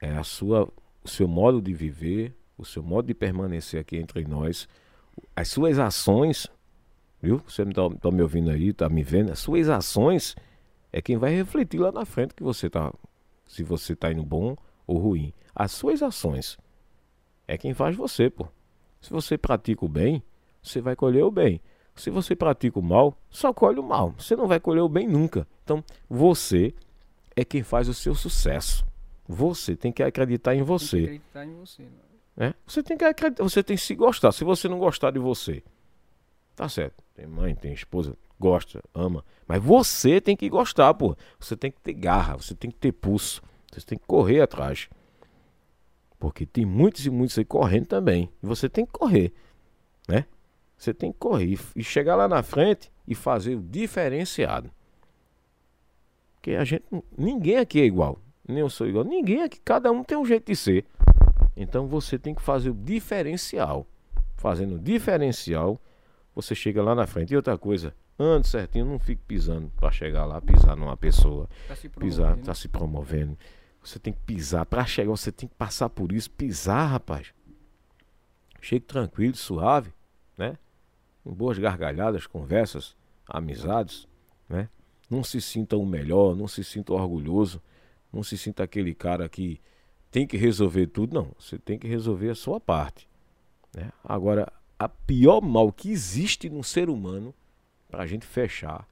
é 0.00 0.10
a 0.10 0.24
sua, 0.24 0.68
o 1.04 1.08
seu 1.08 1.28
modo 1.28 1.62
de 1.62 1.72
viver, 1.72 2.34
o 2.58 2.64
seu 2.64 2.82
modo 2.82 3.06
de 3.06 3.14
permanecer 3.14 3.80
aqui 3.80 3.96
entre 3.96 4.24
nós, 4.24 4.68
as 5.36 5.48
suas 5.48 5.78
ações, 5.78 6.48
viu? 7.22 7.40
Você 7.46 7.62
está 7.62 7.88
tá 7.88 8.10
me 8.10 8.20
ouvindo 8.20 8.50
aí, 8.50 8.68
está 8.68 8.88
me 8.88 9.02
vendo? 9.02 9.30
As 9.30 9.38
suas 9.38 9.68
ações 9.68 10.34
é 10.92 11.00
quem 11.00 11.16
vai 11.16 11.34
refletir 11.34 11.78
lá 11.78 11.92
na 11.92 12.04
frente 12.04 12.34
que 12.34 12.42
você 12.42 12.68
tá, 12.68 12.92
se 13.46 13.62
você 13.62 13.92
está 13.92 14.10
indo 14.10 14.24
bom 14.24 14.56
ou 14.86 14.98
ruim. 14.98 15.32
As 15.54 15.70
suas 15.72 16.02
ações 16.02 16.58
é 17.46 17.56
quem 17.56 17.72
faz 17.72 17.96
você, 17.96 18.28
pô. 18.28 18.48
Se 19.00 19.10
você 19.10 19.38
pratica 19.38 19.84
o 19.84 19.88
bem, 19.88 20.22
você 20.62 20.80
vai 20.80 20.96
colher 20.96 21.24
o 21.24 21.30
bem. 21.30 21.60
Se 21.94 22.10
você 22.10 22.34
pratica 22.34 22.78
o 22.78 22.82
mal, 22.82 23.16
só 23.28 23.52
colhe 23.52 23.78
o 23.78 23.82
mal. 23.82 24.14
Você 24.18 24.34
não 24.34 24.46
vai 24.46 24.58
colher 24.58 24.80
o 24.80 24.88
bem 24.88 25.06
nunca. 25.06 25.46
Então, 25.62 25.84
você 26.08 26.74
é 27.36 27.44
quem 27.44 27.62
faz 27.62 27.88
o 27.88 27.94
seu 27.94 28.14
sucesso. 28.14 28.84
Você 29.28 29.76
tem 29.76 29.92
que 29.92 30.02
acreditar 30.02 30.54
em 30.54 30.62
você. 30.62 30.96
Tem 30.96 31.06
que 31.06 31.14
acreditar 31.14 31.46
em 31.46 31.54
você. 31.54 31.82
É? 32.36 32.54
Você 32.66 32.82
tem 32.82 32.96
que 32.96 33.04
acreditar, 33.04 33.42
você 33.42 33.62
tem 33.62 33.76
que 33.76 33.82
se 33.82 33.94
gostar. 33.94 34.32
Se 34.32 34.44
você 34.44 34.68
não 34.68 34.78
gostar 34.78 35.10
de 35.10 35.18
você, 35.18 35.62
tá 36.54 36.68
certo. 36.68 37.02
Tem 37.14 37.26
mãe, 37.26 37.54
tem 37.54 37.72
esposa, 37.72 38.16
gosta, 38.38 38.82
ama. 38.94 39.24
Mas 39.46 39.62
você 39.62 40.20
tem 40.20 40.36
que 40.36 40.48
gostar, 40.48 40.92
pô. 40.94 41.16
Você 41.38 41.56
tem 41.56 41.70
que 41.70 41.80
ter 41.80 41.92
garra, 41.92 42.36
você 42.36 42.54
tem 42.54 42.70
que 42.70 42.78
ter 42.78 42.92
pulso. 42.92 43.42
Você 43.72 43.80
tem 43.80 43.98
que 43.98 44.04
correr 44.06 44.40
atrás. 44.40 44.88
Porque 46.18 46.46
tem 46.46 46.64
muitos 46.64 47.04
e 47.06 47.10
muitos 47.10 47.38
aí 47.38 47.44
correndo 47.44 47.86
também. 47.86 48.30
E 48.42 48.46
você 48.46 48.68
tem 48.68 48.86
que 48.86 48.92
correr, 48.92 49.32
né? 50.08 50.26
Você 50.76 50.92
tem 50.92 51.12
que 51.12 51.18
correr 51.18 51.58
e 51.76 51.82
chegar 51.82 52.16
lá 52.16 52.28
na 52.28 52.42
frente 52.42 52.90
e 53.06 53.14
fazer 53.14 53.54
o 53.54 53.62
diferenciado. 53.62 54.70
Porque 56.34 56.52
a 56.52 56.64
gente, 56.64 56.84
ninguém 57.16 57.56
aqui 57.56 57.80
é 57.80 57.84
igual. 57.84 58.18
Nem 58.46 58.58
eu 58.58 58.68
sou 58.68 58.88
igual. 58.88 59.04
Ninguém 59.04 59.42
aqui, 59.42 59.60
cada 59.64 59.92
um 59.92 60.02
tem 60.02 60.18
um 60.18 60.26
jeito 60.26 60.46
de 60.46 60.56
ser. 60.56 60.84
Então 61.56 61.86
você 61.86 62.18
tem 62.18 62.34
que 62.34 62.42
fazer 62.42 62.70
o 62.70 62.74
diferencial. 62.74 63.86
Fazendo 64.36 64.74
o 64.74 64.78
diferencial, 64.78 65.80
você 66.34 66.54
chega 66.54 66.82
lá 66.82 66.94
na 66.94 67.06
frente. 67.06 67.32
E 67.32 67.36
outra 67.36 67.58
coisa, 67.58 67.94
ande 68.18 68.48
certinho, 68.48 68.86
não 68.86 68.98
fique 68.98 69.22
pisando 69.26 69.70
para 69.76 69.90
chegar 69.90 70.24
lá, 70.24 70.40
pisar 70.40 70.76
numa 70.76 70.96
pessoa. 70.96 71.48
Tá 71.68 71.76
se 71.76 71.88
pisar, 71.88 72.36
tá 72.38 72.54
se 72.54 72.68
promovendo. 72.68 73.36
Você 73.82 73.98
tem 73.98 74.12
que 74.12 74.20
pisar. 74.20 74.64
Para 74.64 74.84
chegar, 74.84 75.10
você 75.10 75.32
tem 75.32 75.48
que 75.48 75.54
passar 75.54 75.88
por 75.88 76.12
isso. 76.12 76.30
Pisar, 76.30 76.86
rapaz. 76.86 77.34
Chegue 78.60 78.84
tranquilo, 78.84 79.34
suave, 79.34 79.92
né? 80.38 80.56
Com 81.24 81.32
boas 81.34 81.58
gargalhadas, 81.58 82.26
conversas, 82.26 82.96
amizades, 83.26 84.06
né? 84.48 84.68
Não 85.10 85.24
se 85.24 85.40
sinta 85.40 85.76
o 85.76 85.84
melhor, 85.84 86.34
não 86.36 86.46
se 86.46 86.62
sinta 86.62 86.92
orgulhoso, 86.92 87.60
não 88.12 88.22
se 88.22 88.38
sinta 88.38 88.62
aquele 88.62 88.94
cara 88.94 89.28
que 89.28 89.60
tem 90.10 90.26
que 90.26 90.36
resolver 90.36 90.86
tudo, 90.86 91.14
não. 91.14 91.32
Você 91.38 91.58
tem 91.58 91.78
que 91.78 91.88
resolver 91.88 92.30
a 92.30 92.34
sua 92.34 92.60
parte. 92.60 93.08
Né? 93.74 93.90
Agora, 94.04 94.50
a 94.84 94.88
pior 94.88 95.40
mal 95.40 95.72
que 95.72 95.90
existe 95.90 96.48
no 96.48 96.62
ser 96.62 96.88
humano, 96.88 97.34
para 97.88 98.02
a 98.02 98.06
gente 98.06 98.26
fechar, 98.26 98.88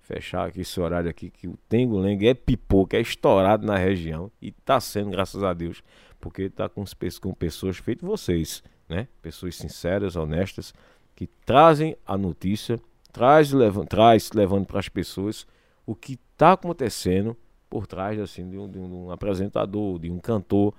fechar 0.00 0.46
aqui 0.46 0.60
esse 0.60 0.80
horário 0.80 1.10
aqui, 1.10 1.30
que 1.30 1.46
o 1.46 1.58
Tengo 1.68 1.98
Lengue 1.98 2.28
é 2.28 2.34
pipoca, 2.34 2.96
é 2.96 3.00
estourado 3.00 3.66
na 3.66 3.76
região, 3.76 4.30
e 4.40 4.48
está 4.48 4.80
sendo, 4.80 5.10
graças 5.10 5.42
a 5.42 5.52
Deus, 5.52 5.82
porque 6.20 6.42
está 6.42 6.68
com, 6.68 6.84
com 7.20 7.34
pessoas 7.34 7.76
feitas 7.76 8.08
vocês, 8.08 8.62
né? 8.88 9.08
Pessoas 9.20 9.56
sinceras, 9.56 10.16
honestas, 10.16 10.72
que 11.14 11.26
trazem 11.44 11.96
a 12.06 12.16
notícia 12.16 12.80
traz, 13.16 13.50
leva, 13.50 13.86
traz 13.86 14.30
levando 14.32 14.66
para 14.66 14.78
as 14.78 14.90
pessoas 14.90 15.46
o 15.86 15.94
que 15.94 16.20
está 16.32 16.52
acontecendo 16.52 17.34
por 17.70 17.86
trás 17.86 18.20
assim 18.20 18.46
de 18.46 18.58
um, 18.58 18.68
de 18.68 18.78
um, 18.78 19.10
apresentador, 19.10 19.98
de 19.98 20.10
um 20.10 20.18
cantor. 20.18 20.74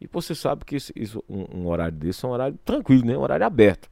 E 0.00 0.06
você 0.06 0.34
sabe 0.34 0.64
que 0.64 0.76
isso, 0.76 0.92
isso 0.94 1.24
um, 1.28 1.60
um, 1.60 1.66
horário 1.68 1.96
desse 1.96 2.24
é 2.24 2.28
um 2.28 2.32
horário 2.32 2.58
tranquilo, 2.64 3.04
né? 3.06 3.16
um 3.16 3.22
horário 3.22 3.46
aberto. 3.46 3.88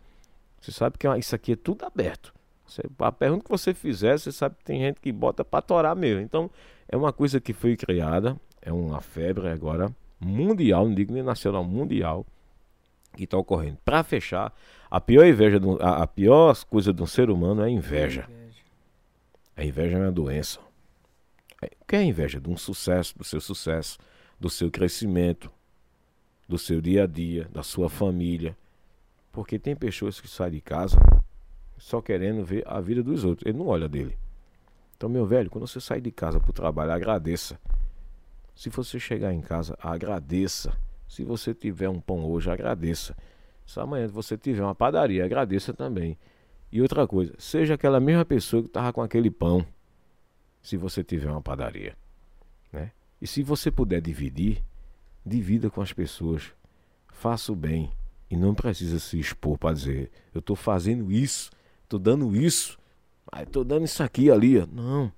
Você 0.60 0.72
sabe 0.72 0.98
que 0.98 1.06
é 1.06 1.18
isso 1.18 1.34
aqui 1.34 1.52
é 1.52 1.56
tudo 1.56 1.84
aberto. 1.84 2.32
Você, 2.66 2.82
a 2.98 3.12
pergunta 3.12 3.44
que 3.44 3.50
você 3.50 3.74
fizer, 3.74 4.18
você 4.18 4.32
sabe 4.32 4.56
que 4.56 4.64
tem 4.64 4.80
gente 4.80 5.00
que 5.00 5.12
bota 5.12 5.44
para 5.44 5.62
torar 5.62 5.94
mesmo. 5.94 6.20
Então, 6.20 6.50
é 6.88 6.96
uma 6.96 7.12
coisa 7.12 7.40
que 7.40 7.52
foi 7.52 7.76
criada, 7.76 8.38
é 8.60 8.72
uma 8.72 9.00
febre 9.00 9.48
agora 9.48 9.94
mundial, 10.18 10.86
não 10.86 10.94
digo 10.94 11.12
nem 11.12 11.22
nacional, 11.22 11.64
mundial, 11.64 12.26
que 13.16 13.24
está 13.24 13.36
ocorrendo. 13.36 13.78
Para 13.84 14.02
fechar, 14.02 14.52
a 14.90 15.00
pior 15.00 15.26
inveja, 15.26 15.60
do, 15.60 15.80
a, 15.82 16.02
a, 16.02 16.06
pior 16.06 16.56
coisa 16.64 16.92
de 16.92 17.02
um 17.02 17.06
ser 17.06 17.30
humano 17.30 17.62
é 17.62 17.66
a 17.66 17.70
inveja. 17.70 18.28
A 19.56 19.64
inveja 19.64 19.96
é 19.96 20.00
uma 20.00 20.12
doença. 20.12 20.58
É, 21.62 21.66
o 21.80 21.84
que 21.86 21.96
é 21.96 22.00
a 22.00 22.04
inveja? 22.04 22.40
De 22.40 22.50
um 22.50 22.56
sucesso, 22.56 23.16
do 23.16 23.24
seu 23.24 23.40
sucesso, 23.40 23.98
do 24.40 24.50
seu 24.50 24.70
crescimento, 24.70 25.50
do 26.48 26.58
seu 26.58 26.80
dia 26.80 27.04
a 27.04 27.06
dia, 27.06 27.48
da 27.52 27.62
sua 27.62 27.88
família. 27.88 28.56
Porque 29.32 29.58
tem 29.58 29.74
pessoas 29.74 30.20
que 30.20 30.28
saem 30.28 30.52
de 30.52 30.60
casa 30.60 30.98
só 31.76 32.00
querendo 32.00 32.44
ver 32.44 32.62
a 32.66 32.80
vida 32.80 33.02
dos 33.02 33.24
outros. 33.24 33.46
Ele 33.46 33.58
não 33.58 33.66
olha 33.66 33.88
dele. 33.88 34.16
Então, 34.96 35.08
meu 35.08 35.26
velho, 35.26 35.50
quando 35.50 35.66
você 35.66 35.80
sai 35.80 36.00
de 36.00 36.10
casa 36.10 36.38
para 36.38 36.50
o 36.50 36.52
trabalho, 36.52 36.92
agradeça. 36.92 37.58
Se 38.54 38.70
você 38.70 38.98
chegar 39.00 39.32
em 39.32 39.40
casa, 39.40 39.76
agradeça. 39.80 40.72
Se 41.08 41.24
você 41.24 41.52
tiver 41.52 41.88
um 41.88 42.00
pão 42.00 42.24
hoje, 42.24 42.50
agradeça. 42.50 43.16
Se 43.66 43.80
amanhã 43.80 44.06
você 44.06 44.36
tiver 44.36 44.62
uma 44.62 44.74
padaria, 44.74 45.24
agradeça 45.24 45.72
também. 45.72 46.16
E 46.70 46.80
outra 46.80 47.06
coisa, 47.06 47.34
seja 47.38 47.74
aquela 47.74 48.00
mesma 48.00 48.24
pessoa 48.24 48.62
que 48.62 48.68
estava 48.68 48.92
com 48.92 49.02
aquele 49.02 49.30
pão, 49.30 49.64
se 50.62 50.76
você 50.76 51.04
tiver 51.04 51.30
uma 51.30 51.42
padaria. 51.42 51.96
Né? 52.72 52.90
E 53.20 53.26
se 53.26 53.42
você 53.42 53.70
puder 53.70 54.00
dividir, 54.00 54.62
divida 55.24 55.70
com 55.70 55.80
as 55.80 55.92
pessoas. 55.92 56.52
Faça 57.12 57.52
o 57.52 57.56
bem. 57.56 57.92
E 58.30 58.36
não 58.36 58.54
precisa 58.54 58.98
se 58.98 59.18
expor 59.18 59.58
para 59.58 59.74
dizer, 59.74 60.10
eu 60.34 60.40
estou 60.40 60.56
fazendo 60.56 61.12
isso, 61.12 61.50
estou 61.84 61.98
dando 61.98 62.34
isso, 62.34 62.78
estou 63.40 63.62
dando 63.62 63.84
isso 63.84 64.02
aqui 64.02 64.30
ali. 64.30 64.66
Não. 64.66 65.12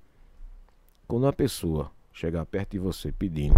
Quando 1.07 1.23
uma 1.23 1.33
pessoa 1.33 1.91
chegar 2.13 2.45
perto 2.45 2.73
de 2.73 2.79
você 2.79 3.13
pedindo, 3.13 3.57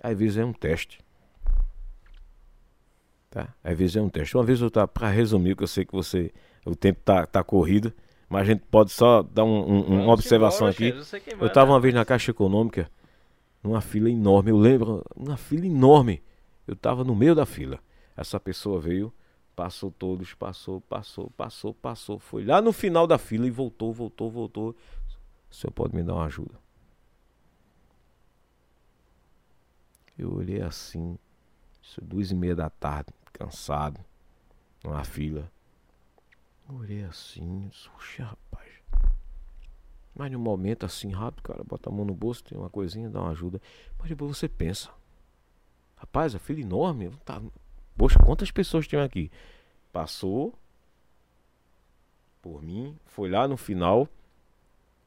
às 0.00 0.16
vezes 0.16 0.38
é 0.38 0.44
um 0.44 0.52
teste. 0.52 1.00
Tá? 3.30 3.54
Às 3.62 3.76
vezes 3.76 3.96
é 3.96 4.00
um 4.00 4.08
teste. 4.08 4.36
Uma 4.36 4.44
vez 4.44 4.60
eu 4.60 4.68
estava, 4.68 4.88
para 4.88 5.10
resumir, 5.10 5.54
que 5.54 5.62
eu 5.62 5.68
sei 5.68 5.84
que 5.84 5.92
você. 5.92 6.32
O 6.64 6.74
tempo 6.74 7.00
tá, 7.04 7.26
tá 7.26 7.44
corrido, 7.44 7.92
mas 8.28 8.42
a 8.42 8.44
gente 8.44 8.62
pode 8.70 8.90
só 8.90 9.22
dar 9.22 9.44
um, 9.44 9.70
um, 9.70 10.02
uma 10.02 10.12
observação 10.12 10.66
aqui. 10.66 10.94
Eu 11.38 11.46
estava 11.46 11.70
uma 11.70 11.80
vez 11.80 11.94
na 11.94 12.04
Caixa 12.04 12.30
Econômica, 12.30 12.90
numa 13.62 13.80
fila 13.80 14.10
enorme. 14.10 14.50
Eu 14.50 14.58
lembro, 14.58 15.04
uma 15.14 15.36
fila 15.36 15.66
enorme. 15.66 16.22
Eu 16.66 16.74
estava 16.74 17.04
no 17.04 17.14
meio 17.14 17.34
da 17.34 17.46
fila. 17.46 17.78
Essa 18.16 18.38
pessoa 18.38 18.80
veio, 18.80 19.12
passou 19.54 19.90
todos, 19.90 20.34
passou, 20.34 20.80
passou, 20.80 21.30
passou, 21.30 21.74
passou. 21.74 22.18
Foi 22.18 22.44
lá 22.44 22.60
no 22.60 22.72
final 22.72 23.06
da 23.06 23.18
fila 23.18 23.46
e 23.46 23.50
voltou, 23.50 23.92
voltou, 23.92 24.30
voltou. 24.30 24.76
O 25.50 25.54
senhor 25.54 25.72
pode 25.72 25.94
me 25.94 26.02
dar 26.02 26.14
uma 26.14 26.26
ajuda? 26.26 26.54
Eu 30.18 30.34
olhei 30.34 30.60
assim, 30.60 31.16
isso 31.80 32.00
duas 32.00 32.32
e 32.32 32.34
meia 32.34 32.54
da 32.54 32.68
tarde, 32.68 33.12
cansado, 33.32 34.00
numa 34.82 35.04
fila. 35.04 35.50
Eu 36.68 36.74
olhei 36.74 37.04
assim, 37.04 37.70
puxa 37.94 38.24
rapaz. 38.24 38.68
Mas 40.18 40.32
num 40.32 40.40
momento 40.40 40.84
assim 40.84 41.12
rápido, 41.12 41.44
cara, 41.44 41.62
bota 41.62 41.88
a 41.88 41.92
mão 41.92 42.04
no 42.04 42.12
bolso, 42.12 42.42
tem 42.42 42.58
uma 42.58 42.68
coisinha, 42.68 43.08
dá 43.08 43.20
uma 43.20 43.30
ajuda. 43.30 43.62
Mas 43.96 44.08
depois 44.08 44.36
você 44.36 44.48
pensa, 44.48 44.90
rapaz, 45.96 46.34
a 46.34 46.40
fila 46.40 46.60
enorme, 46.60 47.10
tá... 47.24 47.40
Poxa, 47.96 48.18
quantas 48.18 48.50
pessoas 48.50 48.88
tinham 48.88 49.04
aqui? 49.04 49.30
Passou 49.92 50.52
por 52.42 52.60
mim, 52.60 52.96
foi 53.06 53.30
lá 53.30 53.46
no 53.46 53.56
final, 53.56 54.08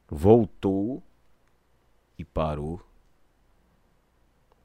voltou 0.08 1.02
e 2.18 2.24
parou 2.24 2.80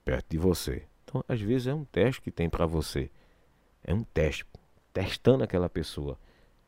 perto 0.05 0.29
de 0.29 0.37
você. 0.37 0.87
Então, 1.03 1.23
às 1.27 1.41
vezes 1.41 1.67
é 1.67 1.73
um 1.73 1.83
teste 1.83 2.21
que 2.21 2.31
tem 2.31 2.49
para 2.49 2.65
você. 2.65 3.11
É 3.83 3.93
um 3.93 4.03
teste, 4.03 4.45
testando 4.93 5.43
aquela 5.43 5.67
pessoa. 5.67 6.17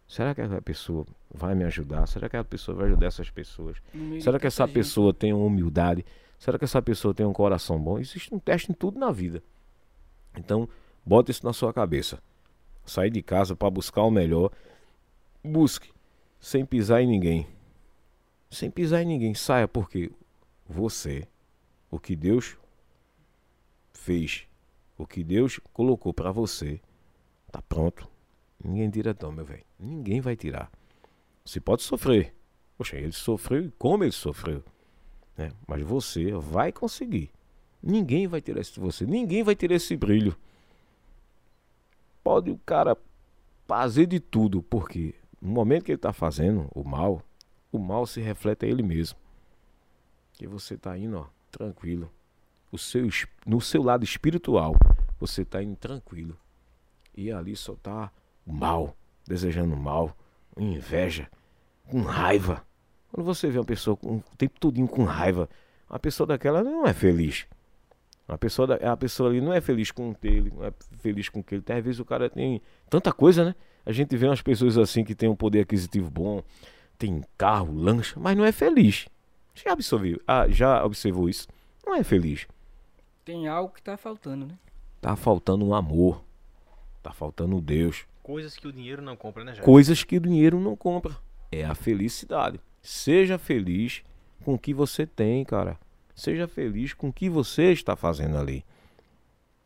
Será 0.10 0.34
que 0.34 0.42
aquela 0.42 0.60
pessoa 0.60 1.06
vai 1.32 1.54
me 1.54 1.64
ajudar? 1.66 2.08
Será 2.08 2.22
que 2.22 2.36
aquela 2.36 2.44
pessoa 2.44 2.76
vai 2.76 2.88
ajudar 2.88 3.06
essas 3.06 3.30
pessoas? 3.30 3.78
Será 4.20 4.40
que 4.40 4.48
essa 4.48 4.66
gente. 4.66 4.74
pessoa 4.74 5.14
tem 5.14 5.32
uma 5.32 5.46
humildade? 5.46 6.04
Será 6.40 6.58
que 6.58 6.66
essa 6.66 6.82
pessoa 6.82 7.14
tem 7.14 7.28
um 7.28 7.32
coração 7.32 7.80
bom? 7.80 8.00
Existe 8.00 8.34
um 8.34 8.40
teste 8.40 8.72
em 8.72 8.74
tudo 8.74 8.98
na 8.98 9.12
vida. 9.12 9.44
Então, 10.36 10.68
bota 11.06 11.30
isso 11.30 11.46
na 11.46 11.54
sua 11.54 11.72
cabeça. 11.72 12.18
Sair 12.84 13.12
de 13.12 13.22
casa 13.22 13.56
para 13.56 13.70
buscar 13.70 14.02
o 14.02 14.10
melhor. 14.10 14.52
Busque 15.44 15.92
sem 16.40 16.66
pisar 16.66 17.04
em 17.04 17.08
ninguém. 17.08 17.48
Sem 18.50 18.72
pisar 18.72 19.04
em 19.04 19.06
ninguém. 19.06 19.36
Saia 19.36 19.68
porque 19.68 20.12
você, 20.68 21.28
o 21.92 22.00
que 22.00 22.16
Deus 22.16 22.58
fez, 23.94 24.48
o 24.98 25.06
que 25.06 25.24
Deus 25.24 25.60
colocou 25.72 26.16
para 26.16 26.32
você, 26.32 26.82
tá 27.52 27.62
pronto. 27.62 28.10
Ninguém 28.64 28.90
tira 28.90 29.16
não, 29.22 29.32
meu 29.32 29.46
velho. 29.46 29.64
Ninguém 29.80 30.20
vai 30.20 30.36
tirar. 30.36 30.72
Você 31.46 31.60
pode 31.60 31.82
sofrer. 31.82 32.34
Poxa, 32.78 32.98
ele 32.98 33.12
sofreu 33.12 33.66
e 33.66 33.72
como 33.72 34.04
ele 34.04 34.12
sofreu. 34.12 34.64
Né? 35.38 35.52
Mas 35.68 35.82
você 35.82 36.32
vai 36.34 36.72
conseguir. 36.72 37.32
Ninguém 37.82 38.28
vai 38.28 38.42
tirar 38.42 38.60
isso 38.62 38.74
de 38.74 38.80
você. 38.80 39.06
Ninguém 39.06 39.44
vai 39.44 39.56
tirar 39.56 39.76
esse 39.76 39.96
brilho. 39.96 40.36
pode 42.22 42.52
o 42.52 42.58
cara 42.60 42.98
fazer 43.66 44.06
de 44.06 44.20
tudo, 44.20 44.62
porque 44.62 45.16
no 45.42 45.50
momento 45.50 45.86
que 45.86 45.92
ele 45.92 45.98
está 45.98 46.12
fazendo 46.12 46.70
o 46.76 46.84
mal, 46.84 47.24
o 47.72 47.80
mal 47.80 48.06
se 48.06 48.20
reflete 48.20 48.66
a 48.66 48.70
ele 48.70 48.84
mesmo. 48.84 49.18
Que 50.34 50.48
você 50.48 50.74
está 50.74 50.98
indo, 50.98 51.18
ó, 51.18 51.28
tranquilo. 51.52 52.12
O 52.72 52.78
seu, 52.78 53.08
no 53.46 53.62
seu 53.62 53.82
lado 53.82 54.04
espiritual, 54.04 54.76
você 55.20 55.44
está 55.44 55.64
indo 55.64 55.76
tranquilo. 55.76 56.38
E 57.16 57.32
ali 57.32 57.56
só 57.56 57.74
está 57.74 58.12
mal, 58.52 58.96
desejando 59.28 59.76
mal, 59.76 60.16
inveja, 60.58 61.30
com 61.88 62.02
raiva. 62.02 62.64
Quando 63.12 63.26
você 63.26 63.50
vê 63.50 63.58
uma 63.58 63.66
pessoa 63.66 63.96
com, 63.96 64.18
o 64.18 64.24
tempo 64.38 64.60
todinho 64.60 64.88
com 64.88 65.04
raiva, 65.04 65.50
uma 65.90 66.00
pessoa 66.00 66.28
daquela 66.28 66.64
não 66.64 66.86
é 66.86 66.94
feliz. 66.94 67.48
A 68.28 68.38
pessoa, 68.38 68.68
da, 68.68 68.92
a 68.92 68.96
pessoa 68.96 69.30
ali 69.30 69.42
não 69.42 69.52
é 69.52 69.60
feliz 69.60 69.90
com 69.90 70.16
ele, 70.22 70.52
não 70.56 70.64
é 70.64 70.72
feliz 70.98 71.30
com 71.30 71.42
que 71.42 71.56
ele 71.56 71.62
tem. 71.64 71.78
Às 71.78 71.84
vezes 71.84 72.00
o 72.00 72.06
cara 72.06 72.30
tem 72.30 72.62
tanta 72.88 73.12
coisa, 73.12 73.44
né? 73.44 73.56
A 73.86 73.92
gente 73.92 74.16
vê 74.16 74.28
umas 74.28 74.42
pessoas 74.42 74.78
assim 74.78 75.04
que 75.04 75.16
tem 75.16 75.28
um 75.28 75.36
poder 75.36 75.62
aquisitivo 75.62 76.12
bom, 76.12 76.44
tem 76.98 77.24
carro, 77.38 77.74
lancha, 77.74 78.20
mas 78.20 78.38
não 78.38 78.46
é 78.46 78.52
feliz. 78.52 79.08
Já 79.56 79.74
observou, 79.74 80.22
ah, 80.28 80.48
já 80.48 80.86
observou 80.86 81.28
isso? 81.28 81.48
Não 81.86 81.96
é 81.96 82.04
feliz. 82.04 82.48
Tem 83.26 83.48
algo 83.48 83.74
que 83.74 83.82
tá 83.82 83.98
faltando, 83.98 84.46
né? 84.46 84.58
Tá 85.02 85.16
faltando 85.16 85.66
um 85.66 85.74
amor. 85.74 86.24
Tá 87.02 87.12
faltando 87.12 87.60
Deus. 87.60 88.06
Coisas 88.30 88.56
que 88.56 88.68
o 88.68 88.72
dinheiro 88.72 89.02
não 89.02 89.16
compra, 89.16 89.44
né, 89.44 89.54
Jair? 89.54 89.66
Coisas 89.66 90.04
que 90.04 90.16
o 90.16 90.20
dinheiro 90.20 90.60
não 90.60 90.76
compra. 90.76 91.18
É 91.52 91.66
a 91.66 91.74
felicidade. 91.74 92.60
Seja 92.80 93.40
feliz 93.40 94.04
com 94.46 94.54
o 94.54 94.60
que 94.60 94.72
você 94.72 95.04
tem, 95.08 95.44
cara. 95.44 95.80
Seja 96.14 96.48
feliz 96.48 96.94
com 96.94 97.10
o 97.10 97.12
que 97.12 97.28
você 97.28 97.72
está 97.72 97.96
fazendo 97.96 98.38
ali. 98.38 98.64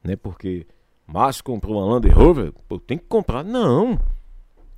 Não 0.02 0.14
é 0.14 0.16
porque 0.16 0.66
Márcio 1.06 1.44
comprou 1.44 1.76
uma 1.76 1.94
Land 1.94 2.08
Rover, 2.08 2.54
pô, 2.70 2.80
tem 2.80 2.98
que 2.98 3.04
comprar. 3.04 3.44
Não. 3.44 4.00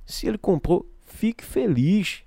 Se 0.04 0.26
ele 0.26 0.36
comprou, 0.36 0.84
fique 1.04 1.44
feliz. 1.44 2.24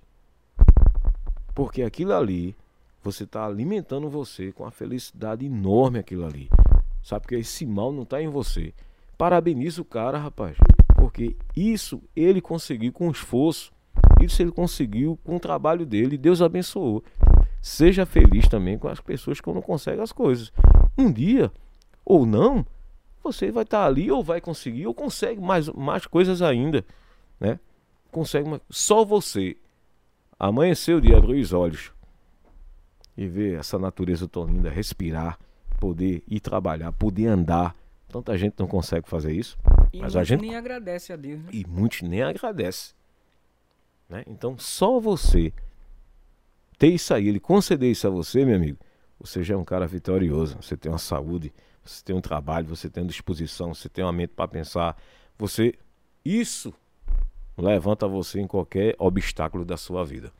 Porque 1.53 1.83
aquilo 1.83 2.13
ali, 2.13 2.55
você 3.03 3.25
está 3.25 3.45
alimentando 3.45 4.09
você 4.09 4.53
com 4.53 4.63
uma 4.63 4.71
felicidade 4.71 5.45
enorme 5.45 5.99
aquilo 5.99 6.25
ali. 6.25 6.49
Sabe 7.03 7.27
que 7.27 7.35
esse 7.35 7.65
mal 7.65 7.91
não 7.91 8.03
está 8.03 8.21
em 8.21 8.29
você. 8.29 8.73
Parabeniza 9.17 9.81
o 9.81 9.85
cara, 9.85 10.17
rapaz. 10.17 10.55
Porque 10.99 11.35
isso 11.55 12.01
ele 12.15 12.41
conseguiu 12.41 12.91
com 12.91 13.09
esforço. 13.09 13.71
Isso 14.21 14.41
ele 14.41 14.51
conseguiu 14.51 15.17
com 15.23 15.37
o 15.37 15.39
trabalho 15.39 15.85
dele. 15.85 16.17
Deus 16.17 16.41
abençoou. 16.41 17.03
Seja 17.61 18.05
feliz 18.05 18.47
também 18.47 18.77
com 18.77 18.87
as 18.87 18.99
pessoas 18.99 19.39
que 19.39 19.51
não 19.51 19.61
conseguem 19.61 20.01
as 20.01 20.11
coisas. 20.11 20.51
Um 20.97 21.11
dia, 21.11 21.51
ou 22.05 22.25
não, 22.25 22.65
você 23.23 23.51
vai 23.51 23.63
estar 23.63 23.85
ali 23.85 24.11
ou 24.11 24.23
vai 24.23 24.41
conseguir 24.41 24.87
ou 24.87 24.93
consegue 24.93 25.39
mais, 25.41 25.69
mais 25.69 26.05
coisas 26.05 26.41
ainda, 26.41 26.85
né? 27.39 27.59
Consegue 28.11 28.49
mais. 28.49 28.61
Só 28.69 29.05
você 29.05 29.55
amanhecer 30.39 30.95
o 30.95 31.01
dia, 31.01 31.17
abrir 31.17 31.39
os 31.41 31.53
olhos 31.53 31.91
e 33.17 33.27
ver 33.27 33.59
essa 33.59 33.77
natureza 33.77 34.27
tão 34.27 34.45
linda, 34.45 34.69
respirar, 34.69 35.37
poder 35.79 36.23
ir 36.27 36.39
trabalhar, 36.39 36.91
poder 36.93 37.27
andar. 37.27 37.75
Tanta 38.07 38.37
gente 38.37 38.55
não 38.57 38.67
consegue 38.67 39.07
fazer 39.09 39.33
isso. 39.33 39.57
E 39.91 39.99
mas 39.99 40.15
a 40.15 40.23
gente 40.23 40.41
nem 40.41 40.55
agradece 40.55 41.11
a 41.11 41.15
Deus, 41.15 41.41
né? 41.41 41.49
E 41.51 41.65
muitos 41.67 42.01
nem 42.01 42.21
agradecem. 42.21 42.93
Né? 44.07 44.23
Então 44.27 44.57
só 44.57 44.99
você 44.99 45.53
ter 46.77 46.87
isso 46.87 47.13
aí, 47.13 47.27
ele 47.27 47.39
conceder 47.39 47.91
isso 47.91 48.07
a 48.07 48.09
você, 48.09 48.45
meu 48.45 48.55
amigo, 48.55 48.77
você 49.19 49.43
já 49.43 49.53
é 49.53 49.57
um 49.57 49.65
cara 49.65 49.85
vitorioso. 49.85 50.55
Você 50.61 50.77
tem 50.77 50.91
uma 50.91 50.97
saúde, 50.97 51.53
você 51.83 52.03
tem 52.03 52.15
um 52.15 52.21
trabalho, 52.21 52.67
você 52.67 52.89
tem 52.89 53.03
uma 53.03 53.09
disposição, 53.09 53.73
você 53.73 53.89
tem 53.89 54.03
uma 54.03 54.13
mente 54.13 54.31
para 54.33 54.47
pensar. 54.47 54.97
Você. 55.37 55.73
Isso 56.23 56.73
levanta 57.57 58.07
você 58.07 58.39
em 58.39 58.47
qualquer 58.47 58.95
obstáculo 58.97 59.65
da 59.65 59.77
sua 59.77 60.05
vida. 60.05 60.31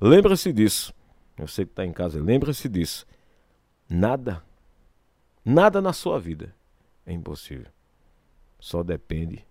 Lembra-se 0.00 0.52
disso. 0.52 0.92
Você 1.36 1.64
que 1.64 1.72
está 1.72 1.84
em 1.84 1.92
casa, 1.92 2.22
lembra-se 2.22 2.68
disso. 2.68 3.06
Nada, 3.88 4.42
nada 5.44 5.80
na 5.80 5.92
sua 5.92 6.18
vida 6.18 6.54
é 7.04 7.12
impossível. 7.12 7.66
Só 8.64 8.82
depende 8.82 9.44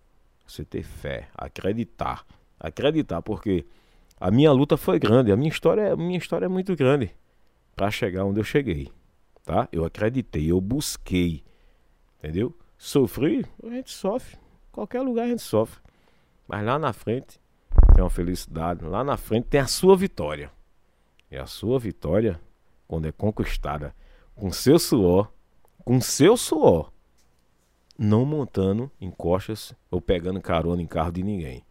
você 0.48 0.66
ter 0.66 0.84
fé, 0.84 1.28
acreditar. 1.36 2.26
Acreditar, 2.60 3.22
porque 3.22 3.66
a 4.20 4.32
minha 4.32 4.52
luta 4.52 4.78
foi 4.78 4.98
grande, 4.98 5.32
a 5.32 5.36
minha 5.36 5.50
história, 5.50 5.94
a 5.94 5.96
minha 5.96 6.18
história 6.18 6.46
é 6.46 6.50
muito 6.50 6.76
grande 6.76 7.12
para 7.76 7.92
chegar 7.92 8.26
onde 8.26 8.40
eu 8.40 8.44
cheguei 8.44 8.90
tá? 9.44 9.68
Eu 9.72 9.86
acreditei, 9.86 10.52
eu 10.52 10.60
busquei, 10.60 11.44
entendeu? 12.18 12.56
Sofri, 12.78 13.46
a 13.64 13.70
gente 13.70 13.92
sofre. 13.92 14.38
Qualquer 14.72 15.02
lugar 15.02 15.26
a 15.26 15.30
gente 15.30 15.42
sofre. 15.42 15.82
Mas 16.48 16.66
lá 16.66 16.80
na 16.80 16.94
frente 16.94 17.40
tem 17.94 18.04
uma 18.04 18.10
felicidade, 18.10 18.84
lá 18.84 19.04
na 19.04 19.18
frente 19.18 19.48
tem 19.48 19.60
a 19.60 19.68
sua 19.68 19.96
vitória. 19.96 20.52
E 21.30 21.38
a 21.38 21.46
sua 21.46 21.80
vitória, 21.80 22.40
quando 22.88 23.08
é 23.08 23.12
conquistada 23.12 23.94
com 24.36 24.52
seu 24.52 24.80
suor, 24.80 25.32
com 25.84 26.00
seu 26.00 26.38
suor, 26.38 26.93
não 27.98 28.26
montando 28.26 28.92
em 29.00 29.12
costas 29.12 29.74
ou 29.90 30.02
pegando 30.02 30.42
carona 30.42 30.82
em 30.82 30.88
carro 30.88 31.12
de 31.12 31.24
ninguém. 31.24 31.64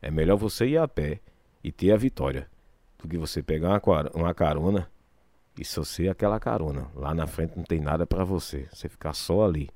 É 0.00 0.10
melhor 0.10 0.36
você 0.36 0.66
ir 0.66 0.78
a 0.78 0.88
pé 0.88 1.20
e 1.62 1.70
ter 1.70 1.92
a 1.92 1.96
vitória 1.96 2.48
do 2.98 3.08
que 3.08 3.18
você 3.18 3.42
pegar 3.42 3.80
uma 4.14 4.34
carona 4.34 4.90
e 5.58 5.64
se 5.64 5.76
você 5.76 6.06
é 6.06 6.10
aquela 6.10 6.38
carona, 6.38 6.90
lá 6.94 7.14
na 7.14 7.26
frente 7.26 7.56
não 7.56 7.64
tem 7.64 7.80
nada 7.80 8.06
para 8.06 8.24
você, 8.24 8.68
você 8.70 8.88
ficar 8.88 9.14
só 9.14 9.44
ali. 9.44 9.70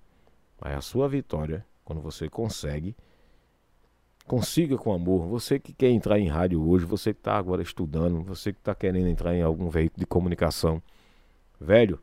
Mas 0.61 0.77
a 0.77 0.81
sua 0.82 1.09
vitória, 1.09 1.65
quando 1.85 2.03
você 2.03 2.28
consegue, 2.28 2.95
consiga 4.27 4.77
com 4.77 4.93
amor. 4.93 5.27
Você 5.28 5.59
que 5.59 5.73
quer 5.73 5.89
entrar 5.89 6.19
em 6.19 6.28
rádio 6.28 6.62
hoje, 6.62 6.85
você 6.85 7.15
que 7.15 7.20
está 7.20 7.37
agora 7.37 7.62
estudando, 7.62 8.23
você 8.23 8.53
que 8.53 8.59
está 8.59 8.74
querendo 8.74 9.09
entrar 9.09 9.35
em 9.35 9.41
algum 9.41 9.70
veículo 9.70 10.01
de 10.01 10.07
comunicação, 10.07 10.82
velho, 11.59 11.99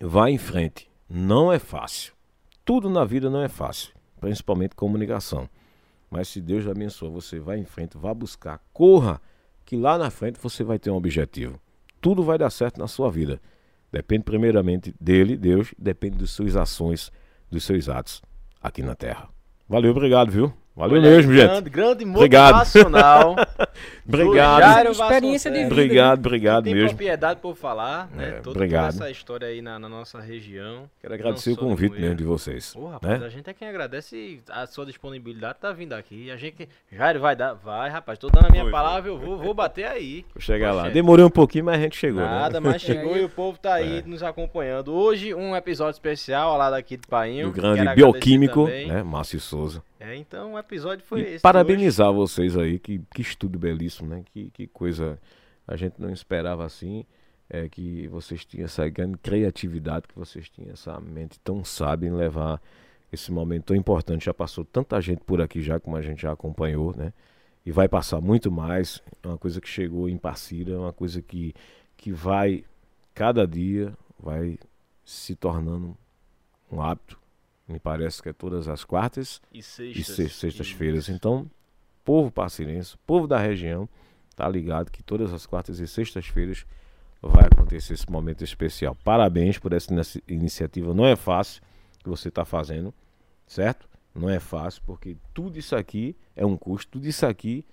vá 0.00 0.28
em 0.28 0.38
frente. 0.38 0.90
Não 1.08 1.52
é 1.52 1.60
fácil. 1.60 2.15
Tudo 2.66 2.90
na 2.90 3.06
vida 3.06 3.30
não 3.30 3.40
é 3.40 3.48
fácil, 3.48 3.94
principalmente 4.20 4.76
comunicação. 4.76 5.48
Mas 6.10 6.28
se 6.28 6.42
Deus 6.42 6.66
abençoa, 6.66 7.08
você 7.08 7.40
vai 7.40 7.58
em 7.58 7.64
frente, 7.64 7.96
vá 7.96 8.12
buscar, 8.12 8.60
corra, 8.74 9.22
que 9.64 9.74
lá 9.74 9.96
na 9.96 10.10
frente 10.10 10.38
você 10.38 10.62
vai 10.62 10.78
ter 10.78 10.90
um 10.90 10.96
objetivo 10.96 11.58
tudo 12.06 12.22
vai 12.22 12.38
dar 12.38 12.50
certo 12.50 12.78
na 12.78 12.86
sua 12.86 13.10
vida. 13.10 13.40
Depende 13.90 14.22
primeiramente 14.22 14.94
dele, 15.00 15.36
Deus, 15.36 15.74
depende 15.76 16.18
das 16.18 16.30
suas 16.30 16.54
ações, 16.54 17.10
dos 17.50 17.64
seus 17.64 17.88
atos 17.88 18.22
aqui 18.62 18.80
na 18.80 18.94
terra. 18.94 19.28
Valeu, 19.68 19.90
obrigado, 19.90 20.30
viu? 20.30 20.52
Valeu 20.76 21.00
Olha, 21.00 21.10
mesmo, 21.10 21.32
grande, 21.32 21.54
gente. 21.54 21.70
Grande 21.70 22.04
Obrigado. 22.04 22.52
motivacional. 22.52 23.34
Obrigado. 24.06 24.90
Experiência 24.90 25.50
de 25.50 25.58
vida. 25.64 25.72
Obrigado, 25.72 26.18
obrigado 26.18 26.64
Tem 26.64 26.74
mesmo. 26.74 26.88
propriedade 26.90 27.40
por 27.40 27.56
falar, 27.56 28.08
né? 28.14 28.28
É, 28.28 28.32
Toda, 28.40 28.50
obrigado. 28.50 28.92
toda 28.92 29.04
essa 29.04 29.10
história 29.10 29.48
aí 29.48 29.62
na, 29.62 29.78
na 29.78 29.88
nossa 29.88 30.20
região. 30.20 30.88
Quero 31.00 31.14
agradecer 31.14 31.52
o 31.52 31.56
convite 31.56 31.98
mesmo 31.98 32.14
de 32.14 32.24
vocês. 32.24 32.74
Ô, 32.76 32.88
rapaz, 32.88 33.20
né? 33.20 33.26
a 33.26 33.30
gente 33.30 33.48
é 33.48 33.54
quem 33.54 33.66
agradece 33.68 34.40
a 34.50 34.66
sua 34.66 34.84
disponibilidade 34.86 35.58
tá 35.60 35.72
vindo 35.72 35.94
aqui. 35.94 36.30
A 36.30 36.36
gente, 36.36 36.68
Jairo, 36.92 37.20
vai 37.20 37.34
dar, 37.34 37.54
vai, 37.54 37.88
rapaz. 37.90 38.18
Tô 38.18 38.28
dando 38.28 38.46
a 38.46 38.50
minha 38.50 38.64
Foi, 38.64 38.70
palavra, 38.72 39.10
eu 39.10 39.18
vou, 39.18 39.38
vou 39.38 39.54
bater 39.54 39.86
aí. 39.86 40.24
Vou 40.34 40.42
chegar 40.42 40.72
lá. 40.72 40.82
Poxa, 40.82 40.94
Demorei 40.94 41.24
um 41.24 41.30
pouquinho, 41.30 41.64
mas 41.64 41.78
a 41.78 41.80
gente 41.82 41.96
chegou. 41.96 42.20
Nada, 42.22 42.60
né? 42.60 42.68
mas 42.70 42.82
chegou 42.82 43.16
É. 43.16 43.20
e 43.20 43.24
o 43.24 43.28
povo 43.30 43.58
tá 43.58 43.74
aí 43.74 44.00
É. 44.00 44.02
nos 44.02 44.22
acompanhando. 44.22 44.92
Hoje, 44.92 45.34
um 45.34 45.56
episódio 45.56 45.92
especial 45.96 46.56
lá 46.58 46.70
daqui 46.70 46.96
do 46.98 47.08
Painho. 47.08 47.46
Do 47.46 47.52
grande 47.52 47.94
bioquímico, 47.94 48.66
também. 48.66 48.88
né? 48.88 49.02
Márcio 49.02 49.40
Souza. 49.40 49.82
É, 50.06 50.14
então 50.14 50.52
o 50.52 50.58
episódio 50.58 51.04
foi 51.04 51.20
E 51.20 51.24
esse. 51.34 51.42
parabenizar 51.42 52.12
vocês 52.12 52.56
aí, 52.56 52.78
que, 52.78 53.00
que 53.12 53.22
estudo 53.22 53.58
belíssimo, 53.58 54.08
né? 54.08 54.22
Que, 54.32 54.50
que 54.50 54.66
coisa 54.68 55.18
a 55.66 55.74
gente 55.74 56.00
não 56.00 56.10
esperava 56.10 56.64
assim. 56.64 57.04
É 57.50 57.68
que 57.68 58.06
vocês 58.08 58.44
tinham 58.44 58.64
essa 58.64 58.88
grande 58.88 59.18
criatividade, 59.18 60.06
que 60.08 60.16
vocês 60.16 60.48
tinham 60.48 60.72
essa 60.72 61.00
mente 61.00 61.38
tão 61.40 61.64
sábia 61.64 62.08
em 62.08 62.12
levar 62.12 62.60
esse 63.12 63.32
momento 63.32 63.66
tão 63.66 63.76
importante. 63.76 64.26
Já 64.26 64.34
passou 64.34 64.64
tanta 64.64 65.00
gente 65.00 65.24
por 65.24 65.40
aqui 65.40 65.60
já, 65.60 65.80
como 65.80 65.96
a 65.96 66.02
gente 66.02 66.22
já 66.22 66.32
acompanhou, 66.32 66.94
né? 66.96 67.12
E 67.64 67.72
vai 67.72 67.88
passar 67.88 68.20
muito 68.20 68.50
mais. 68.50 69.02
É 69.24 69.28
uma 69.28 69.38
coisa 69.38 69.60
que 69.60 69.68
chegou 69.68 70.08
em 70.08 70.16
Passira, 70.16 70.74
é 70.74 70.78
uma 70.78 70.92
coisa 70.92 71.20
que, 71.20 71.52
que 71.96 72.12
vai, 72.12 72.64
cada 73.12 73.44
dia, 73.44 73.92
vai 74.18 74.56
se 75.04 75.34
tornando 75.34 75.96
um 76.70 76.80
hábito. 76.80 77.25
Me 77.68 77.78
parece 77.80 78.22
que 78.22 78.28
é 78.28 78.32
todas 78.32 78.68
as 78.68 78.84
quartas 78.84 79.40
E 79.52 79.62
sextas. 79.62 80.06
se- 80.06 80.28
sextas-feiras. 80.28 81.04
Isso. 81.04 81.12
Então, 81.12 81.50
povo 82.04 82.30
parcirense, 82.30 82.96
povo 83.06 83.26
da 83.26 83.38
região, 83.38 83.88
tá 84.36 84.48
ligado 84.48 84.90
que 84.90 85.02
todas 85.02 85.32
as 85.32 85.46
quartas 85.46 85.80
e 85.80 85.88
sextas-feiras 85.88 86.64
vai 87.20 87.44
acontecer 87.44 87.94
esse 87.94 88.08
momento 88.10 88.44
especial. 88.44 88.94
Parabéns 89.02 89.58
por 89.58 89.72
essa 89.72 89.92
inici- 89.92 90.22
iniciativa. 90.28 90.94
Não 90.94 91.04
é 91.06 91.16
fácil 91.16 91.60
que 91.98 92.08
você 92.08 92.28
está 92.28 92.44
fazendo, 92.44 92.94
certo? 93.46 93.88
Não 94.14 94.30
é 94.30 94.38
fácil, 94.38 94.80
porque 94.86 95.16
tudo 95.34 95.58
isso 95.58 95.74
aqui 95.74 96.14
é 96.36 96.46
um 96.46 96.56
custo, 96.56 96.92
tudo 96.92 97.06
isso 97.08 97.26
aqui 97.26 97.64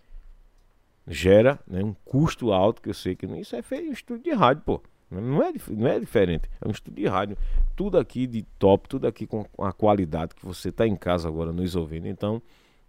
gera 1.08 1.60
né, 1.68 1.84
um 1.84 1.94
custo 2.06 2.52
alto, 2.52 2.82
que 2.82 2.90
eu 2.90 2.94
sei 2.94 3.16
que 3.16 3.26
isso 3.26 3.56
é 3.56 3.62
feio 3.62 3.88
em 3.88 3.92
estúdio 3.92 4.24
de 4.24 4.32
rádio, 4.32 4.64
pô. 4.66 4.82
Não 5.22 5.44
é, 5.44 5.54
não 5.70 5.88
é 5.88 6.00
diferente. 6.00 6.50
É 6.62 6.68
um 6.68 6.72
estúdio 6.72 7.04
de 7.04 7.10
rádio. 7.10 7.38
Tudo 7.76 7.98
aqui 7.98 8.28
de 8.28 8.44
top, 8.58 8.88
tudo 8.88 9.08
aqui 9.08 9.26
com 9.26 9.46
a 9.60 9.72
qualidade 9.72 10.36
que 10.36 10.46
você 10.46 10.70
está 10.70 10.88
em 10.88 10.96
casa 10.96 11.28
agora 11.28 11.52
nos 11.52 11.76
ouvindo. 11.76 12.08
Então, 12.08 12.42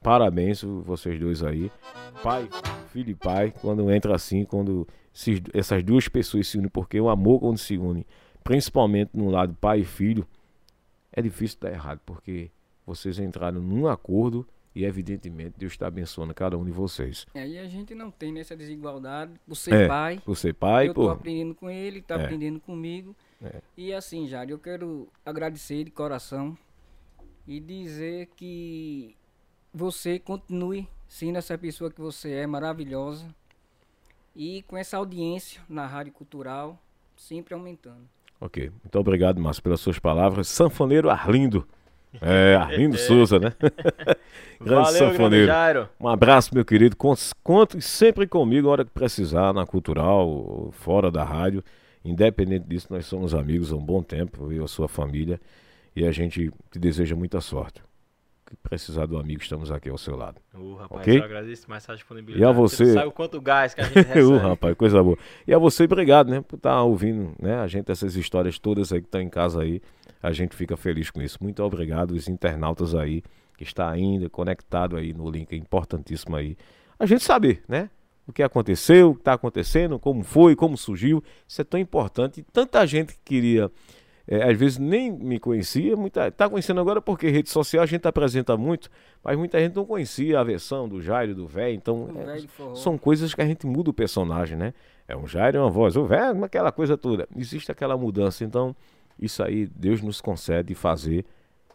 parabéns 0.02 0.62
vocês 0.62 1.18
dois 1.18 1.42
aí. 1.42 1.70
Pai, 2.22 2.48
filho 2.88 3.10
e 3.10 3.14
pai, 3.14 3.52
quando 3.60 3.90
entra 3.90 4.14
assim, 4.14 4.44
quando 4.44 4.86
esses, 5.14 5.40
essas 5.52 5.82
duas 5.82 6.08
pessoas 6.08 6.48
se 6.48 6.58
unem, 6.58 6.68
porque 6.68 7.00
o 7.00 7.08
amor 7.08 7.40
quando 7.40 7.58
se 7.58 7.78
une, 7.78 8.06
principalmente 8.42 9.10
no 9.14 9.30
lado 9.30 9.54
pai 9.54 9.80
e 9.80 9.84
filho, 9.84 10.26
é 11.12 11.22
difícil 11.22 11.58
dar 11.60 11.72
errado, 11.72 12.00
porque 12.04 12.50
vocês 12.86 13.18
entraram 13.18 13.60
num 13.60 13.86
acordo 13.86 14.46
e 14.74 14.84
evidentemente 14.84 15.54
Deus 15.56 15.72
está 15.72 15.86
abençoando 15.86 16.34
cada 16.34 16.58
um 16.58 16.64
de 16.64 16.72
vocês. 16.72 17.26
É, 17.34 17.46
e 17.46 17.58
a 17.58 17.66
gente 17.66 17.94
não 17.94 18.10
tem 18.10 18.32
nessa 18.32 18.56
desigualdade. 18.56 19.32
Por 19.46 19.54
ser 19.54 19.74
é, 19.74 19.88
pai. 19.88 20.20
Por 20.24 20.36
ser 20.36 20.54
pai, 20.54 20.86
Eu 20.86 20.90
estou 20.90 21.10
aprendendo 21.10 21.54
com 21.54 21.70
ele, 21.70 22.00
está 22.00 22.16
é. 22.16 22.24
aprendendo 22.24 22.58
comigo. 22.60 23.14
É. 23.42 23.60
E 23.76 23.92
assim, 23.92 24.26
Jário, 24.26 24.54
eu 24.54 24.58
quero 24.58 25.08
agradecer 25.24 25.84
de 25.84 25.90
coração 25.90 26.58
e 27.46 27.60
dizer 27.60 28.28
que 28.34 29.16
você 29.72 30.18
continue 30.18 30.88
sendo 31.06 31.38
essa 31.38 31.56
pessoa 31.56 31.90
que 31.90 32.00
você 32.00 32.32
é, 32.32 32.46
maravilhosa. 32.46 33.32
E 34.34 34.62
com 34.62 34.76
essa 34.76 34.96
audiência 34.96 35.62
na 35.68 35.86
Rádio 35.86 36.12
Cultural, 36.12 36.82
sempre 37.16 37.54
aumentando. 37.54 38.08
Ok. 38.40 38.70
Muito 38.82 38.98
obrigado, 38.98 39.40
Márcio, 39.40 39.62
pelas 39.62 39.80
suas 39.80 40.00
palavras. 40.00 40.48
Sanfoneiro 40.48 41.08
Arlindo. 41.08 41.66
É, 42.20 42.56
Arlindo 42.56 42.96
Souza, 42.96 43.38
né? 43.38 43.52
grande 44.60 44.84
Valeu, 44.84 44.92
sanfoneiro. 44.92 45.46
Grande 45.46 45.88
um 46.00 46.08
abraço, 46.08 46.54
meu 46.54 46.64
querido. 46.64 46.96
Conte 46.96 47.80
sempre 47.80 48.26
comigo 48.26 48.66
na 48.66 48.72
hora 48.72 48.84
que 48.84 48.90
precisar, 48.90 49.52
na 49.52 49.66
cultural, 49.66 50.70
fora 50.72 51.10
da 51.10 51.24
rádio. 51.24 51.62
Independente 52.04 52.66
disso, 52.66 52.88
nós 52.90 53.06
somos 53.06 53.34
amigos 53.34 53.72
há 53.72 53.76
um 53.76 53.84
bom 53.84 54.02
tempo, 54.02 54.44
eu 54.44 54.52
e 54.52 54.64
a 54.64 54.68
sua 54.68 54.88
família. 54.88 55.40
E 55.96 56.04
a 56.04 56.12
gente 56.12 56.50
te 56.70 56.78
deseja 56.78 57.16
muita 57.16 57.40
sorte. 57.40 57.82
Que 58.46 58.54
precisar 58.56 59.06
do 59.06 59.16
amigo, 59.16 59.40
estamos 59.40 59.70
aqui 59.70 59.88
ao 59.88 59.96
seu 59.96 60.14
lado. 60.16 60.38
Uh, 60.52 60.74
rapaz, 60.74 61.00
okay? 61.00 61.18
eu 61.18 61.24
agradeço 61.24 61.68
mais 61.68 61.88
a 61.88 61.94
disponibilidade. 61.94 62.42
E 62.42 62.44
a 62.44 62.52
você. 62.52 62.92
Sabe 62.92 63.08
o 63.08 63.12
quanto 63.12 63.40
gás 63.40 63.72
que 63.72 63.80
a 63.80 63.84
gente 63.84 63.94
recebe. 64.06 64.22
uh, 64.22 64.36
rapaz, 64.36 64.74
coisa 64.76 65.02
boa. 65.02 65.16
E 65.46 65.54
a 65.54 65.58
você, 65.58 65.84
obrigado, 65.84 66.28
né, 66.28 66.42
por 66.42 66.56
estar 66.56 66.72
tá 66.72 66.82
ouvindo, 66.82 67.34
né, 67.40 67.56
a 67.56 67.66
gente, 67.66 67.90
essas 67.90 68.16
histórias 68.16 68.58
todas 68.58 68.92
aí 68.92 69.00
que 69.00 69.06
estão 69.06 69.20
em 69.20 69.30
casa 69.30 69.62
aí. 69.62 69.80
A 70.24 70.32
gente 70.32 70.56
fica 70.56 70.76
feliz 70.76 71.10
com 71.10 71.20
isso. 71.20 71.38
Muito 71.40 71.62
obrigado, 71.62 72.12
os 72.12 72.28
internautas 72.28 72.94
aí, 72.94 73.22
que 73.56 73.64
está 73.64 73.90
ainda 73.90 74.28
conectado 74.30 74.96
aí 74.96 75.12
no 75.12 75.30
link, 75.30 75.52
é 75.52 75.56
importantíssimo 75.56 76.34
aí. 76.34 76.56
A 76.98 77.06
gente 77.06 77.22
saber, 77.22 77.62
né? 77.68 77.90
O 78.26 78.32
que 78.32 78.42
aconteceu, 78.42 79.10
o 79.10 79.14
que 79.14 79.20
está 79.20 79.34
acontecendo, 79.34 79.98
como 79.98 80.22
foi, 80.22 80.56
como 80.56 80.78
surgiu. 80.78 81.22
Isso 81.46 81.60
é 81.60 81.64
tão 81.64 81.78
importante. 81.78 82.42
Tanta 82.52 82.86
gente 82.86 83.12
que 83.12 83.20
queria 83.22 83.70
é, 84.26 84.50
às 84.50 84.58
vezes 84.58 84.78
nem 84.78 85.12
me 85.12 85.38
conhecia, 85.38 85.94
muita 85.94 86.28
está 86.28 86.48
conhecendo 86.48 86.80
agora 86.80 87.02
porque 87.02 87.28
rede 87.28 87.50
social 87.50 87.82
a 87.82 87.86
gente 87.86 88.08
apresenta 88.08 88.56
muito, 88.56 88.88
mas 89.22 89.36
muita 89.36 89.60
gente 89.60 89.76
não 89.76 89.84
conhecia 89.84 90.40
a 90.40 90.44
versão 90.44 90.88
do 90.88 91.02
Jairo 91.02 91.34
do 91.34 91.46
velho, 91.46 91.74
então 91.74 92.08
é, 92.26 92.74
são 92.74 92.96
coisas 92.96 93.34
que 93.34 93.42
a 93.42 93.46
gente 93.46 93.66
muda 93.66 93.90
o 93.90 93.92
personagem, 93.92 94.56
né? 94.56 94.72
É 95.06 95.14
um 95.14 95.26
Jairo, 95.26 95.60
uma 95.60 95.68
voz, 95.68 95.94
o 95.96 96.06
velho, 96.06 96.42
aquela 96.42 96.72
coisa 96.72 96.96
toda. 96.96 97.28
Existe 97.36 97.70
aquela 97.70 97.98
mudança, 97.98 98.42
então 98.42 98.74
isso 99.18 99.42
aí 99.42 99.66
Deus 99.66 100.00
nos 100.00 100.20
concede 100.20 100.74
fazer 100.74 101.24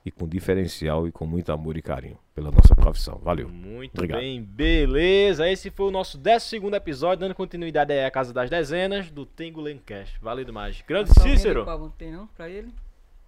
e 0.06 0.12
com 0.12 0.28
diferencial 0.28 1.08
e 1.08 1.12
com 1.12 1.26
muito 1.26 1.52
amor 1.52 1.78
e 1.78 1.82
carinho 1.82 2.18
pela 2.34 2.52
nossa 2.52 2.76
profissão. 2.76 3.20
Valeu. 3.22 3.50
Muito 3.50 3.94
Obrigado. 3.96 4.20
bem, 4.20 4.42
beleza. 4.42 5.50
Esse 5.50 5.70
foi 5.70 5.88
o 5.88 5.92
nosso 5.92 6.18
12 6.18 6.58
episódio, 6.74 7.20
dando 7.20 7.36
continuidade 7.36 7.92
aí 7.92 8.06
à 8.06 8.12
Casa 8.12 8.34
das 8.34 8.50
Dezenas 8.50 9.12
do 9.12 9.26
Tengo 9.26 9.62
Lencast. 9.62 10.20
Valeu 10.22 10.46
demais. 10.46 10.84
Grande 10.88 11.12
Cícero. 11.14 11.66
Tem 11.98 12.12
não 12.12 12.28
pra 12.28 12.50
ele? 12.50 12.74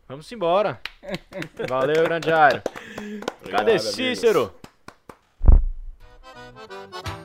Vamos 0.07 0.31
embora. 0.31 0.79
Valeu, 1.69 2.03
grande 2.03 2.27
Jairo. 2.27 2.61
Cadê 3.49 3.79
Cícero? 3.79 4.53
Amigos. 6.33 7.20